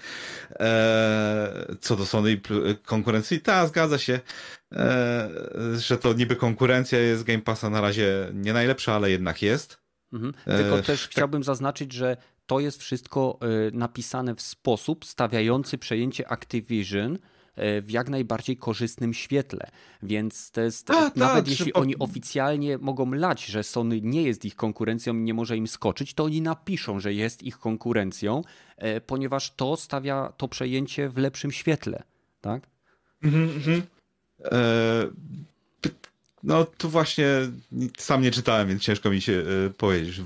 E, 0.60 1.76
co 1.82 1.96
do 1.96 2.06
Sony 2.06 2.42
konkurencji, 2.86 3.42
ta 3.42 3.68
zgadza 3.68 3.98
się, 3.98 4.20
e, 4.74 5.30
że 5.78 5.98
to 5.98 6.14
niby 6.14 6.36
konkurencja 6.36 7.00
jest 7.00 7.24
Game 7.24 7.42
Passa 7.42 7.70
na 7.70 7.82
razie 7.82 8.32
nie 8.34 8.54
najlepsza, 8.54 8.94
ale 8.94 9.12
jednak 9.12 9.42
jest. 9.42 9.86
Mhm. 10.14 10.34
Tylko 10.46 10.80
e, 10.80 10.84
też 10.84 11.02
tak... 11.02 11.12
chciałbym 11.12 11.44
zaznaczyć, 11.44 11.94
że 11.94 12.18
to 12.46 12.60
jest 12.60 12.82
wszystko 12.82 13.40
e, 13.42 13.78
napisane 13.78 14.36
w 14.36 14.42
sposób 14.42 15.06
stawiający 15.06 15.78
przejęcie 15.78 16.32
Activision 16.32 17.18
e, 17.56 17.82
w 17.82 17.92
jak 17.92 18.10
najbardziej 18.10 18.58
korzystnym 18.58 19.14
świetle. 19.14 19.68
Więc 20.04 20.52
to 20.52 20.62
jest, 20.62 20.92
A, 20.92 20.94
nawet 20.94 21.16
tak, 21.16 21.48
jeśli 21.48 21.74
oni 21.74 22.00
oficjalnie 22.00 22.78
mogą 22.78 23.12
lać, 23.12 23.46
że 23.46 23.64
Sony 23.64 24.02
nie 24.02 24.24
jest 24.24 24.46
ich 24.46 24.56
konkurencją 24.56 25.14
i 25.14 25.22
nie 25.22 25.34
może 25.34 25.58
im 25.58 25.68
skoczyć, 25.68 26.14
to 26.14 26.24
oni 26.24 26.42
napiszą, 26.42 27.00
że 27.00 27.14
jest 27.14 27.44
ich 27.44 27.60
konkurencją, 27.60 28.42
e, 28.78 29.02
ponieważ 29.02 29.52
to 29.56 29.78
stawia 29.78 30.34
to 30.38 30.48
przejęcie 30.48 31.10
w 31.10 31.18
lepszym 31.18 31.52
świetle. 31.52 32.04
Tak? 32.42 32.68
Mhm, 33.24 33.50
mhm. 33.50 33.82
E 34.40 35.10
no 36.46 36.66
tu 36.66 36.90
właśnie 36.90 37.28
sam 37.98 38.22
nie 38.22 38.32
czytałem, 38.32 38.68
więc 38.68 38.82
ciężko 38.82 39.10
mi 39.10 39.22
się 39.22 39.34
y, 39.34 39.74
powiedzieć. 39.78 40.22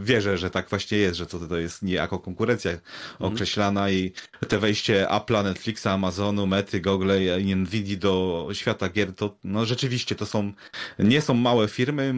Wierzę, 0.00 0.38
że 0.38 0.50
tak 0.50 0.68
właśnie 0.68 0.98
jest, 0.98 1.16
że 1.16 1.26
to, 1.26 1.38
to 1.38 1.56
jest 1.56 1.82
niejako 1.82 2.18
konkurencja 2.18 2.70
mm. 2.70 2.82
określana 3.20 3.90
i 3.90 4.12
te 4.48 4.58
wejście 4.58 5.06
Apple'a, 5.10 5.44
Netflixa, 5.44 5.86
Amazonu, 5.86 6.46
Mety, 6.46 6.80
Google 6.80 7.10
i 7.40 7.56
Nvidia 7.56 7.96
do 7.96 8.48
świata 8.52 8.88
gier, 8.88 9.14
to 9.14 9.36
no 9.44 9.66
rzeczywiście 9.66 10.14
to 10.14 10.26
są, 10.26 10.52
nie 10.98 11.20
są 11.20 11.34
małe 11.34 11.68
firmy 11.68 12.14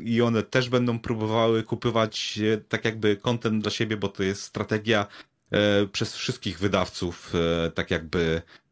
i 0.00 0.22
one 0.22 0.42
też 0.42 0.68
będą 0.68 0.98
próbowały 0.98 1.62
kupywać 1.62 2.38
e, 2.54 2.58
tak 2.58 2.84
jakby 2.84 3.16
content 3.16 3.62
dla 3.62 3.70
siebie, 3.70 3.96
bo 3.96 4.08
to 4.08 4.22
jest 4.22 4.42
strategia 4.42 5.06
e, 5.50 5.86
przez 5.86 6.16
wszystkich 6.16 6.58
wydawców, 6.58 7.32
e, 7.34 7.70
tak 7.70 7.90
jakby 7.90 8.42
E, 8.44 8.63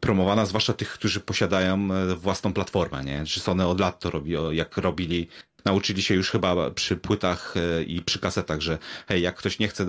promowana, 0.00 0.46
zwłaszcza 0.46 0.72
tych, 0.72 0.92
którzy 0.92 1.20
posiadają 1.20 1.88
e, 1.92 2.14
własną 2.14 2.52
platformę, 2.52 3.04
nie? 3.04 3.24
Czy 3.26 3.40
Sony 3.40 3.66
od 3.66 3.80
lat 3.80 4.00
to 4.00 4.10
robi, 4.10 4.34
jak 4.50 4.76
robili, 4.76 5.28
nauczyli 5.64 6.02
się 6.02 6.14
już 6.14 6.30
chyba 6.30 6.70
przy 6.70 6.96
płytach 6.96 7.54
e, 7.56 7.82
i 7.82 8.02
przy 8.02 8.18
kasetach, 8.18 8.60
że 8.60 8.78
hej, 9.08 9.22
jak 9.22 9.36
ktoś 9.36 9.58
nie 9.58 9.68
chce 9.68 9.86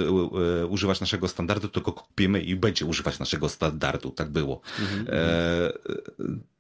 używać 0.70 1.02
naszego 1.02 1.28
standardu, 1.28 1.68
to 1.68 1.82
go 1.82 1.92
kupimy 1.92 2.42
i 2.42 2.56
będzie 2.56 2.86
używać 2.86 3.20
naszego 3.20 3.50
standardu. 3.50 4.12
Tak 4.12 4.30
było. 4.30 4.62
Mhm. 4.80 5.08
E, 5.10 5.74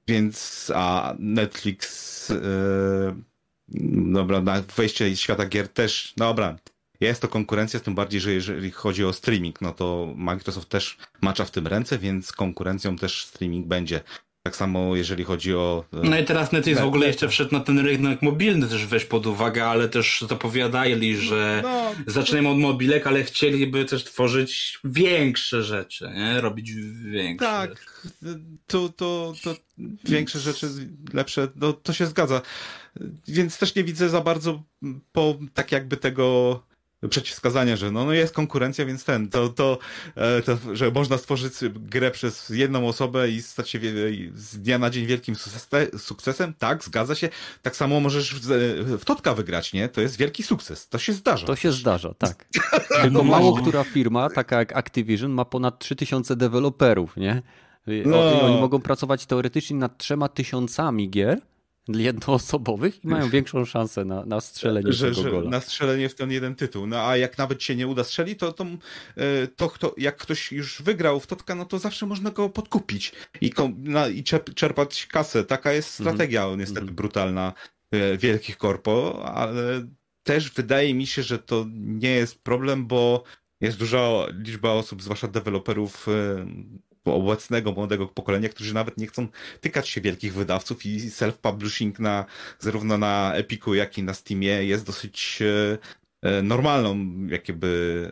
więc 0.07 0.71
a 0.75 1.15
Netflix 1.19 2.29
yy, 2.29 3.15
dobra, 4.13 4.41
na 4.41 4.61
wejście 4.61 5.15
świata 5.15 5.45
gier 5.45 5.67
też, 5.67 6.13
dobra, 6.17 6.55
jest 7.02 7.22
to 7.22 7.28
konkurencja, 7.28 7.80
tym 7.80 7.96
bardziej, 7.96 8.22
że 8.22 8.34
jeżeli 8.34 8.72
chodzi 8.72 9.06
o 9.06 9.14
streaming, 9.14 9.62
no 9.62 9.72
to 9.72 10.14
Microsoft 10.16 10.70
też 10.70 10.98
macza 11.22 11.46
w 11.46 11.52
tym 11.52 11.68
ręce, 11.68 11.98
więc 11.98 12.32
konkurencją 12.32 12.96
też 12.96 13.26
streaming 13.26 13.68
będzie. 13.68 14.02
Tak 14.44 14.56
samo 14.56 14.96
jeżeli 14.96 15.24
chodzi 15.24 15.56
o. 15.56 15.86
E, 15.94 16.10
no 16.10 16.18
i 16.18 16.26
teraz 16.26 16.52
Netflix 16.52 16.82
w 16.82 16.84
ogóle 16.84 17.08
jeszcze 17.08 17.30
wszedł 17.30 17.52
na 17.52 17.60
ten 17.60 17.80
rynek 17.80 18.22
mobilny 18.22 18.68
też 18.68 18.86
weź 18.86 19.06
pod 19.06 19.26
uwagę, 19.26 19.66
ale 19.66 19.89
też 19.89 20.26
zapowiadali, 20.30 21.18
że 21.18 21.60
no, 21.64 21.91
zaczynają 22.08 22.52
od 22.52 22.58
mobilek, 22.58 23.08
ale 23.08 23.24
chcieliby 23.24 23.86
też 23.86 24.04
tworzyć 24.04 24.80
większe 24.84 25.64
rzeczy, 25.64 26.12
nie? 26.16 26.41
Robić 26.41 26.72
większe. 27.12 27.46
Tak, 27.46 28.04
to, 28.68 28.89
to, 28.89 29.34
to 29.44 29.56
większe 30.04 30.39
rzeczy, 30.39 30.68
lepsze, 31.14 31.48
no, 31.56 31.74
to 31.74 31.94
się 31.94 32.06
zgadza. 32.06 32.41
Więc 33.28 33.58
też 33.58 33.76
nie 33.76 33.84
widzę 33.84 34.10
za 34.10 34.22
bardzo 34.22 34.64
po 35.12 35.38
tak 35.54 35.72
jakby 35.72 35.98
tego 35.98 36.60
przeciwwskazania, 37.10 37.76
że 37.76 37.91
no, 37.91 38.06
no 38.06 38.14
jest 38.14 38.34
konkurencja, 38.34 38.86
więc 38.86 39.06
ten, 39.06 39.30
to, 39.30 39.49
to, 39.49 39.78
e, 40.16 40.41
to, 40.41 40.58
że 40.74 40.91
można 40.91 41.18
stworzyć 41.18 41.54
grę 41.74 42.12
przez 42.12 42.49
jedną 42.49 42.88
osobę 42.88 43.30
i 43.30 43.41
stać 43.41 43.70
się 43.70 43.80
z 44.36 44.60
dnia 44.60 44.80
na 44.80 44.89
dzień 44.89 45.06
wielkim 45.06 45.36
sukcesem, 45.97 46.54
tak, 46.54 46.84
zgadza 46.84 47.16
się. 47.16 47.30
Tak 47.62 47.76
samo 47.76 47.99
możesz 47.99 48.36
w, 48.36 48.41
w 48.99 49.06
Totka 49.06 49.34
wygrać, 49.34 49.74
nie? 49.74 49.89
To 49.89 50.01
jest 50.01 50.18
wielki 50.18 50.43
sukces. 50.43 50.89
To 50.89 50.99
się 50.99 51.14
zdarza. 51.14 51.47
To 51.47 51.56
się 51.56 51.72
zdarza, 51.72 52.14
tak. 52.14 52.45
Tylko 52.88 53.10
no 53.12 53.24
mało 53.24 53.58
która 53.58 53.84
firma, 53.84 54.30
taka 54.30 54.60
jak 54.60 54.76
Activision, 54.76 55.32
ma 55.32 55.45
ponad 55.45 55.80
3000 55.80 56.36
deweloperów, 56.36 57.18
nie? 57.18 57.41
No. 58.06 58.41
Oni 58.41 58.62
mogą 58.62 58.82
pracować 58.82 59.26
teoretycznie 59.26 59.78
nad 59.78 59.97
trzema 59.97 60.28
tysiącami 60.28 61.10
gier, 61.10 61.41
jednoosobowych 61.88 63.03
i 63.03 63.07
mają 63.07 63.29
większą 63.29 63.65
szansę 63.65 64.05
na, 64.05 64.25
na 64.25 64.41
strzelenie 64.41 64.93
że, 64.93 65.11
tego 65.11 65.31
gola. 65.31 65.49
Na 65.49 65.61
strzelenie 65.61 66.09
w 66.09 66.15
ten 66.15 66.31
jeden 66.31 66.55
tytuł. 66.55 66.88
No 66.88 67.07
a 67.07 67.17
jak 67.17 67.38
nawet 67.38 67.63
się 67.63 67.75
nie 67.75 67.88
uda 67.88 68.03
strzelić, 68.03 68.39
to, 68.39 68.53
to, 68.53 68.63
e, 68.63 69.47
to, 69.47 69.69
to 69.69 69.95
jak 69.97 70.17
ktoś 70.17 70.51
już 70.51 70.81
wygrał 70.81 71.19
w 71.19 71.27
Totka, 71.27 71.55
no 71.55 71.65
to 71.65 71.79
zawsze 71.79 72.05
można 72.05 72.31
go 72.31 72.49
podkupić 72.49 73.11
i, 73.41 73.51
na, 73.77 74.07
i 74.07 74.23
czerpać 74.55 75.07
kasę. 75.07 75.43
Taka 75.43 75.73
jest 75.73 75.99
mhm. 75.99 76.15
strategia 76.15 76.43
mm 76.43 76.55
-hmm. 76.55 76.59
niestety 76.59 76.91
brutalna 76.91 77.53
e, 77.91 78.17
wielkich 78.17 78.57
korpo, 78.57 79.25
ale 79.36 79.88
też 80.23 80.51
wydaje 80.51 80.93
mi 80.93 81.07
się, 81.07 81.23
że 81.23 81.39
to 81.39 81.65
nie 81.75 82.11
jest 82.11 82.43
problem, 82.43 82.88
bo 82.88 83.23
jest 83.61 83.77
duża 83.77 84.25
liczba 84.29 84.71
osób, 84.71 85.03
zwłaszcza 85.03 85.27
deweloperów 85.27 86.07
e, 86.07 86.45
obecnego 87.06 87.72
młodego 87.72 88.08
pokolenia, 88.08 88.49
którzy 88.49 88.74
nawet 88.74 88.97
nie 88.97 89.08
chcą 89.08 89.28
tykać 89.62 89.89
się 89.89 90.01
wielkich 90.01 90.34
wydawców 90.34 90.86
i 90.86 91.10
self-publishing 91.10 91.99
na, 91.99 92.26
zarówno 92.60 92.97
na 92.97 93.36
Epiku, 93.36 93.74
jak 93.74 93.97
i 93.97 94.04
na 94.04 94.14
Steamie 94.14 94.64
jest 94.64 94.86
dosyć 94.86 95.39
e, 95.41 95.78
normalną 96.43 96.97
jakby 97.28 98.11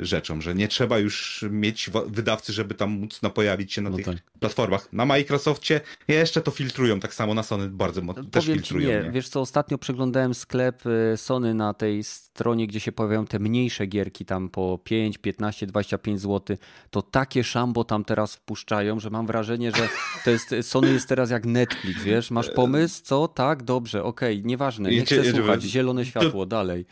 e, 0.00 0.04
rzeczą, 0.04 0.40
że 0.40 0.54
nie 0.54 0.68
trzeba 0.68 0.98
już 0.98 1.44
mieć 1.50 1.90
wydawcy, 2.06 2.52
żeby 2.52 2.74
tam 2.74 2.90
móc 2.90 3.22
na 3.22 3.30
pojawić 3.30 3.72
się 3.72 3.82
na 3.82 3.90
no 3.90 3.96
tych 3.96 4.06
tak. 4.06 4.16
platformach. 4.40 4.92
Na 4.92 5.06
Microsoftie 5.06 5.80
jeszcze 6.08 6.40
to 6.42 6.50
filtrują, 6.50 7.00
tak 7.00 7.14
samo 7.14 7.34
na 7.34 7.42
Sony 7.42 7.68
bardzo 7.68 8.02
mocno 8.02 8.24
też 8.24 8.46
filtrują. 8.46 8.88
Nie, 8.88 9.02
nie, 9.02 9.10
wiesz 9.10 9.28
co, 9.28 9.40
ostatnio 9.40 9.78
przeglądałem 9.78 10.34
sklep 10.34 10.82
e, 10.86 11.16
Sony 11.16 11.54
na 11.54 11.74
tej 11.74 12.04
stronie, 12.04 12.66
gdzie 12.66 12.80
się 12.80 12.92
pojawiają 12.92 13.26
te 13.26 13.38
mniejsze 13.38 13.86
gierki 13.86 14.24
tam 14.24 14.48
po 14.48 14.78
5, 14.84 15.18
15, 15.18 15.66
25 15.66 16.20
zł, 16.20 16.56
to 16.90 17.02
takie 17.02 17.44
szambo 17.44 17.84
tam 17.84 18.04
teraz 18.04 18.34
wpuszczają, 18.34 19.00
że 19.00 19.10
mam 19.10 19.26
wrażenie, 19.26 19.72
że 19.76 19.88
to 20.24 20.30
jest, 20.30 20.54
Sony 20.62 20.92
jest 20.92 21.08
teraz 21.08 21.30
jak 21.30 21.46
Netflix, 21.46 22.02
wiesz, 22.02 22.30
masz 22.30 22.50
pomysł, 22.50 23.00
co? 23.04 23.28
Tak, 23.28 23.62
dobrze, 23.62 24.04
okej, 24.04 24.36
okay, 24.36 24.48
nieważne, 24.48 24.90
nie 24.90 25.04
chcę 25.04 25.32
słuchać, 25.32 25.62
zielone 25.62 26.04
światło, 26.04 26.46
dalej. 26.46 26.86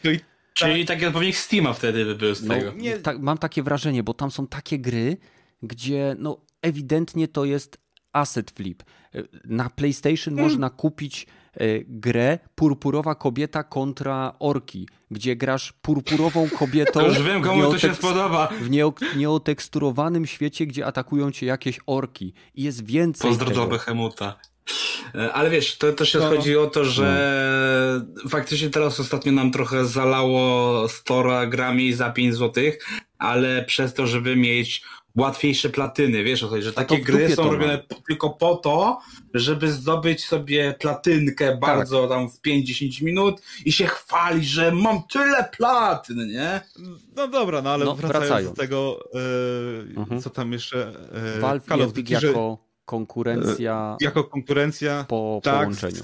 Czyli 0.57 0.87
tak 0.87 1.03
jak 1.03 1.15
Steama 1.33 1.73
wtedy 1.73 2.05
by 2.05 2.15
był 2.15 2.35
z 2.35 2.43
no, 2.43 2.55
tego. 2.55 2.73
Nie, 2.73 2.99
tak, 2.99 3.21
mam 3.21 3.39
takie 3.39 3.63
wrażenie, 3.63 4.03
bo 4.03 4.15
tam 4.15 4.31
są 4.31 4.47
takie 4.47 4.79
gry, 4.79 5.17
gdzie 5.63 6.17
no 6.19 6.41
ewidentnie 6.63 7.29
to 7.29 7.45
jest 7.45 7.79
asset 8.13 8.51
flip. 8.51 8.83
Na 9.45 9.71
PlayStation 9.71 10.35
hmm. 10.35 10.45
można 10.45 10.71
kupić 10.71 11.27
e, 11.55 11.67
grę 11.85 12.39
Purpurowa 12.55 13.15
kobieta 13.15 13.65
kontra 13.65 14.33
orki, 14.39 14.89
gdzie 15.11 15.37
grasz 15.37 15.73
purpurową 15.73 16.49
kobietą. 16.59 17.07
Już 17.07 17.23
wiem, 17.23 17.43
komu 17.43 17.63
to 17.63 17.79
się 17.79 17.95
spodoba. 17.95 18.49
W 18.61 19.17
nieoteksturowanym 19.17 20.27
świecie, 20.27 20.67
gdzie 20.67 20.87
atakują 20.87 21.31
cię 21.31 21.47
jakieś 21.47 21.81
orki. 21.87 22.33
I 22.55 22.63
jest 22.63 22.87
więcej. 22.87 23.31
Pozdro 23.31 23.51
do 23.51 23.67
Behemuta. 23.67 24.39
E, 25.15 25.33
ale 25.33 25.51
wiesz, 25.51 25.77
to 25.77 25.93
też 25.93 26.15
no. 26.15 26.29
chodzi 26.29 26.57
o 26.57 26.67
to, 26.67 26.85
że 26.85 28.01
no. 28.25 28.31
faktycznie 28.31 28.71
teraz 28.71 29.01
ostatnio 29.01 29.33
nam 29.33 29.53
trochę 29.53 29.85
zalało 29.85 30.89
Stora 30.89 31.47
grami 31.47 31.93
za 31.93 32.11
5 32.11 32.35
zł, 32.35 32.65
ale 33.19 33.65
przez 33.65 33.95
to, 33.95 34.07
żeby 34.07 34.37
mieć 34.37 34.83
łatwiejsze 35.17 35.71
platyny, 35.71 36.25
wiesz 36.25 36.43
o 36.43 36.49
to, 36.49 36.63
że 36.63 36.73
takie 36.73 36.99
gry 36.99 37.35
są 37.35 37.51
robione 37.51 37.83
tylko 38.07 38.31
po 38.31 38.57
to, 38.57 39.01
żeby 39.35 39.73
zdobyć 39.73 40.25
sobie 40.25 40.75
platynkę 40.81 41.51
tak. 41.51 41.61
bardzo 41.61 42.01
tak. 42.01 42.11
tam 42.11 42.31
w 42.31 42.41
5-10 42.41 43.03
minut 43.03 43.43
i 43.65 43.73
się 43.73 43.87
chwali, 43.87 44.45
że 44.45 44.73
mam 44.73 45.03
tyle 45.03 45.49
platyn, 45.57 46.29
nie? 46.33 46.61
No 47.17 47.29
dobra, 47.29 47.63
no 47.63 47.71
ale 47.71 47.85
no, 47.85 47.95
wracając, 47.95 48.29
wracając, 48.29 48.57
do 48.57 48.63
tego, 48.63 49.09
yy, 49.15 49.95
mhm. 49.97 50.23
co 50.23 50.31
tam 50.31 50.53
jeszcze... 50.53 50.93
Yy, 51.35 51.41
Valve 51.41 51.65
Call 51.65 51.83
of 51.83 51.93
Duty, 51.93 52.13
jako 52.13 52.66
konkurencja. 52.87 53.97
E, 54.03 54.05
jako 54.05 54.25
konkurencja 54.25 55.05
po 55.09 55.41
tak, 55.45 55.55
połączeniu. 55.55 56.03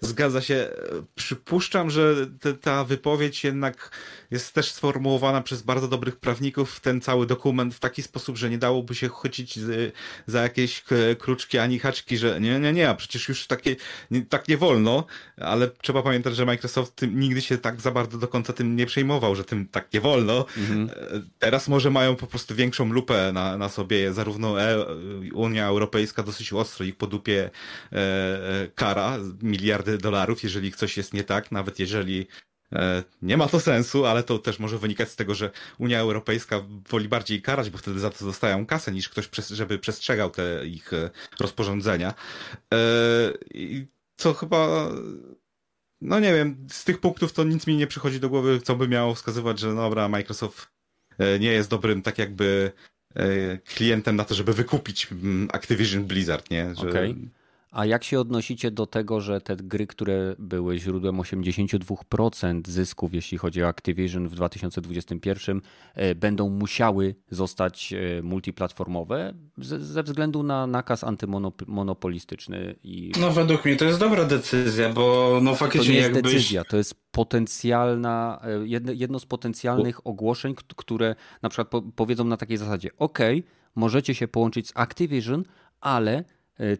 Zgadza 0.00 0.40
się. 0.40 0.68
Przypuszczam, 1.14 1.90
że 1.90 2.26
te, 2.40 2.54
ta 2.54 2.84
wypowiedź 2.84 3.44
jednak 3.44 3.90
jest 4.30 4.54
też 4.54 4.72
sformułowana 4.72 5.42
przez 5.42 5.62
bardzo 5.62 5.88
dobrych 5.88 6.16
prawników, 6.16 6.80
ten 6.80 7.00
cały 7.00 7.26
dokument 7.26 7.74
w 7.74 7.80
taki 7.80 8.02
sposób, 8.02 8.36
że 8.36 8.50
nie 8.50 8.58
dałoby 8.58 8.94
się 8.94 9.08
chwycić 9.08 9.58
z, 9.58 9.94
za 10.26 10.42
jakieś 10.42 10.84
kruczki 11.18 11.58
ani 11.58 11.78
haczki, 11.78 12.18
że 12.18 12.40
nie, 12.40 12.60
nie, 12.60 12.72
nie, 12.72 12.88
a 12.88 12.94
przecież 12.94 13.28
już 13.28 13.46
takie, 13.46 13.76
nie, 14.10 14.22
tak 14.22 14.48
nie 14.48 14.56
wolno, 14.56 15.04
ale 15.36 15.68
trzeba 15.82 16.02
pamiętać, 16.02 16.36
że 16.36 16.46
Microsoft 16.46 17.00
nigdy 17.12 17.40
się 17.40 17.58
tak 17.58 17.80
za 17.80 17.90
bardzo 17.90 18.18
do 18.18 18.28
końca 18.28 18.52
tym 18.52 18.76
nie 18.76 18.86
przejmował, 18.86 19.36
że 19.36 19.44
tym 19.44 19.68
tak 19.68 19.92
nie 19.92 20.00
wolno. 20.00 20.46
Mhm. 20.56 20.90
Teraz 21.38 21.68
może 21.68 21.90
mają 21.90 22.16
po 22.16 22.26
prostu 22.26 22.54
większą 22.54 22.92
lupę 22.92 23.32
na, 23.32 23.58
na 23.58 23.68
sobie, 23.68 24.12
zarówno 24.12 24.62
e, 24.62 24.84
Unia 25.34 25.66
Europejska 25.66 26.22
dosyć 26.22 26.52
ostro 26.52 26.84
ich 26.84 26.96
po 26.96 27.06
dupie 27.06 27.50
e, 27.92 27.96
e 27.96 28.68
kara, 28.74 29.18
miliardy 29.42 29.89
dolarów, 29.98 30.42
jeżeli 30.42 30.72
coś 30.72 30.96
jest 30.96 31.14
nie 31.14 31.24
tak, 31.24 31.52
nawet 31.52 31.78
jeżeli 31.78 32.26
E, 32.74 33.02
nie 33.22 33.36
ma 33.36 33.48
to 33.48 33.60
sensu, 33.60 34.06
ale 34.06 34.22
to 34.22 34.38
też 34.38 34.58
może 34.58 34.78
wynikać 34.78 35.08
z 35.08 35.16
tego, 35.16 35.34
że 35.34 35.50
Unia 35.78 36.00
Europejska 36.00 36.60
woli 36.88 37.08
bardziej 37.08 37.42
karać, 37.42 37.70
bo 37.70 37.78
wtedy 37.78 38.00
za 38.00 38.10
to 38.10 38.24
dostają 38.24 38.66
kasę, 38.66 38.92
niż 38.92 39.08
ktoś, 39.08 39.28
żeby 39.50 39.78
przestrzegał 39.78 40.30
te 40.30 40.66
ich 40.66 40.92
e, 40.92 41.10
rozporządzenia. 41.40 42.14
E, 42.74 42.78
co 44.16 44.34
chyba, 44.34 44.90
no 46.00 46.20
nie 46.20 46.34
wiem, 46.34 46.66
z 46.70 46.84
tych 46.84 47.00
punktów 47.00 47.32
to 47.32 47.44
nic 47.44 47.66
mi 47.66 47.76
nie 47.76 47.86
przychodzi 47.86 48.20
do 48.20 48.28
głowy, 48.28 48.60
co 48.60 48.76
by 48.76 48.88
miało 48.88 49.14
wskazywać, 49.14 49.58
że 49.58 49.74
dobra, 49.74 50.08
Microsoft 50.08 50.68
nie 51.40 51.52
jest 51.52 51.70
dobrym 51.70 52.02
tak 52.02 52.18
jakby 52.18 52.72
klientem 53.64 54.16
na 54.16 54.24
to, 54.24 54.34
żeby 54.34 54.52
wykupić 54.52 55.12
mm, 55.12 55.48
Activision 55.52 56.04
Blizzard, 56.04 56.50
nie? 56.50 56.74
Że... 56.74 56.88
Okay. 56.88 57.14
A 57.70 57.86
jak 57.86 58.04
się 58.04 58.20
odnosicie 58.20 58.70
do 58.70 58.86
tego, 58.86 59.20
że 59.20 59.40
te 59.40 59.56
gry, 59.56 59.86
które 59.86 60.34
były 60.38 60.78
źródłem 60.78 61.16
82% 61.16 62.68
zysków, 62.68 63.14
jeśli 63.14 63.38
chodzi 63.38 63.62
o 63.62 63.68
Activision 63.68 64.28
w 64.28 64.34
2021, 64.34 65.60
e, 65.94 66.14
będą 66.14 66.48
musiały 66.48 67.14
zostać 67.30 67.92
e, 67.92 68.22
multiplatformowe 68.22 69.34
ze 69.58 70.02
względu 70.02 70.42
na 70.42 70.66
nakaz 70.66 71.04
antymonopolistyczny? 71.04 72.74
I... 72.82 73.12
No 73.20 73.30
według 73.30 73.64
mnie 73.64 73.76
to 73.76 73.84
jest 73.84 73.98
dobra 73.98 74.24
decyzja, 74.24 74.92
bo 74.92 75.38
no 75.42 75.54
faktycznie 75.54 75.86
To 75.86 75.92
nie 75.92 75.98
jest 75.98 76.14
jakbyś... 76.14 76.32
decyzja, 76.32 76.64
to 76.64 76.76
jest 76.76 76.94
potencjalna, 77.10 78.40
e, 78.44 78.94
jedno 78.94 79.18
z 79.18 79.26
potencjalnych 79.26 80.06
ogłoszeń, 80.06 80.54
które 80.76 81.14
na 81.42 81.48
przykład 81.48 81.84
powiedzą 81.96 82.24
na 82.24 82.36
takiej 82.36 82.56
zasadzie, 82.56 82.90
ok, 82.98 83.18
możecie 83.74 84.14
się 84.14 84.28
połączyć 84.28 84.68
z 84.68 84.72
Activision, 84.74 85.44
ale 85.80 86.24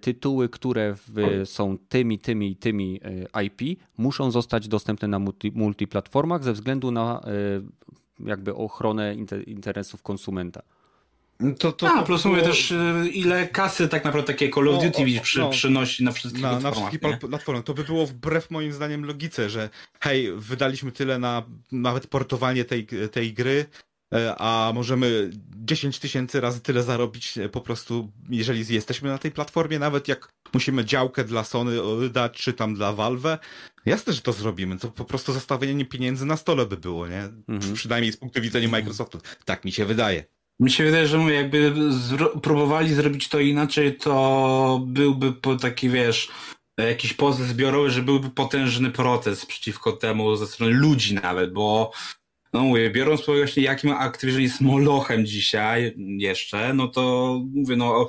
tytuły, 0.01 0.49
które 0.49 0.95
w, 0.95 1.43
są 1.45 1.79
tymi, 1.89 2.19
tymi 2.19 2.51
i 2.51 2.57
tymi 2.57 3.01
e, 3.35 3.43
IP, 3.43 3.81
muszą 3.99 4.31
zostać 4.31 4.69
dostępne 4.69 5.09
na 5.09 5.19
multi, 5.19 5.53
multiplatformach 5.55 6.45
ze 6.45 6.53
względu 6.53 6.91
na 6.91 7.21
e, 7.21 8.29
jakby 8.29 8.55
ochronę 8.55 9.17
interesów 9.47 10.03
konsumenta. 10.03 10.63
To, 11.59 11.73
to, 11.73 11.89
A, 11.89 12.03
plus 12.03 12.25
mówię 12.25 12.43
też, 12.43 12.75
ile 13.13 13.49
kasy 13.49 13.89
tak 13.89 14.05
naprawdę 14.05 14.33
takie 14.33 14.51
Call 14.51 14.69
of 14.69 14.85
Duty 14.85 15.05
no, 15.17 15.23
przy, 15.23 15.39
no, 15.39 15.51
przynosi 15.51 16.05
na 16.05 16.13
wszystkich 16.13 16.43
na, 16.43 16.61
na 16.61 16.71
wszystkich 16.71 17.01
platformach. 17.01 17.65
To 17.65 17.75
by 17.75 17.85
było 17.85 18.07
wbrew 18.07 18.51
moim 18.51 18.73
zdaniem 18.73 19.05
logice, 19.05 19.51
że 19.51 19.71
hej, 20.01 20.33
wydaliśmy 20.37 20.93
tyle 20.93 21.19
na 21.19 21.43
nawet 21.73 22.07
portowanie 22.07 22.65
tej, 22.65 22.87
tej 23.13 23.33
gry, 23.33 23.65
e, 23.65 23.90
a 24.39 24.73
możemy 24.75 25.31
10 25.57 25.99
tysięcy 25.99 26.41
razy 26.41 26.61
tyle 26.61 26.83
zarobić 26.83 27.39
e, 27.39 27.49
po 27.49 27.61
prostu, 27.61 28.13
jeżeli 28.31 28.75
jesteśmy 28.75 29.09
na 29.09 29.19
tej 29.19 29.31
platformie, 29.31 29.79
nawet 29.79 30.09
jak 30.09 30.33
musimy 30.55 30.85
działkę 30.85 31.25
dla 31.25 31.45
Sony 31.45 31.73
dać, 32.11 32.33
czy 32.33 32.53
tam 32.53 32.75
dla 32.75 32.93
Valve. 32.93 33.39
Jasne, 33.87 34.13
że 34.13 34.21
to 34.21 34.33
zrobimy, 34.33 34.79
to 34.79 34.89
po 34.89 35.05
prostu 35.05 35.33
zostawienie 35.33 35.85
pieniędzy 35.85 36.27
na 36.27 36.37
stole 36.37 36.67
by 36.67 36.77
było, 36.77 37.09
nie? 37.09 37.29
Mhm. 37.49 37.75
Przynajmniej 37.75 38.13
z 38.13 38.17
punktu 38.17 38.41
widzenia 38.41 38.69
Microsoftu. 38.69 39.19
Tak 39.45 39.65
mi 39.65 39.73
się 39.73 39.85
wydaje. 39.85 40.25
Mi 40.61 40.71
się 40.71 40.85
wydaje, 40.85 41.07
że 41.07 41.19
mówię, 41.19 41.35
jakby 41.35 41.75
zro 41.93 42.29
próbowali 42.29 42.95
zrobić 42.95 43.29
to 43.29 43.41
inaczej, 43.41 43.97
to 43.97 44.85
byłby 44.87 45.33
po 45.33 45.57
taki, 45.57 45.89
wiesz, 45.89 46.31
jakiś 46.79 47.13
pozew 47.13 47.47
zbiorowy, 47.47 47.91
że 47.91 48.03
byłby 48.03 48.31
potężny 48.31 48.91
protest 48.91 49.47
przeciwko 49.47 49.93
temu 49.93 50.37
ze 50.37 50.47
strony 50.47 50.73
ludzi 50.73 51.15
nawet, 51.15 51.53
bo 51.53 51.93
no 52.53 52.61
mówię, 52.61 52.91
biorąc 52.91 53.21
pod 53.21 53.37
uwagę, 53.37 53.53
jakim 53.57 53.91
Activision 53.91 54.43
jest 54.43 54.61
molochem 54.61 55.27
dzisiaj 55.27 55.95
jeszcze, 55.97 56.75
no 56.75 56.89
to 56.89 57.41
mówię, 57.55 57.77
no 57.77 58.09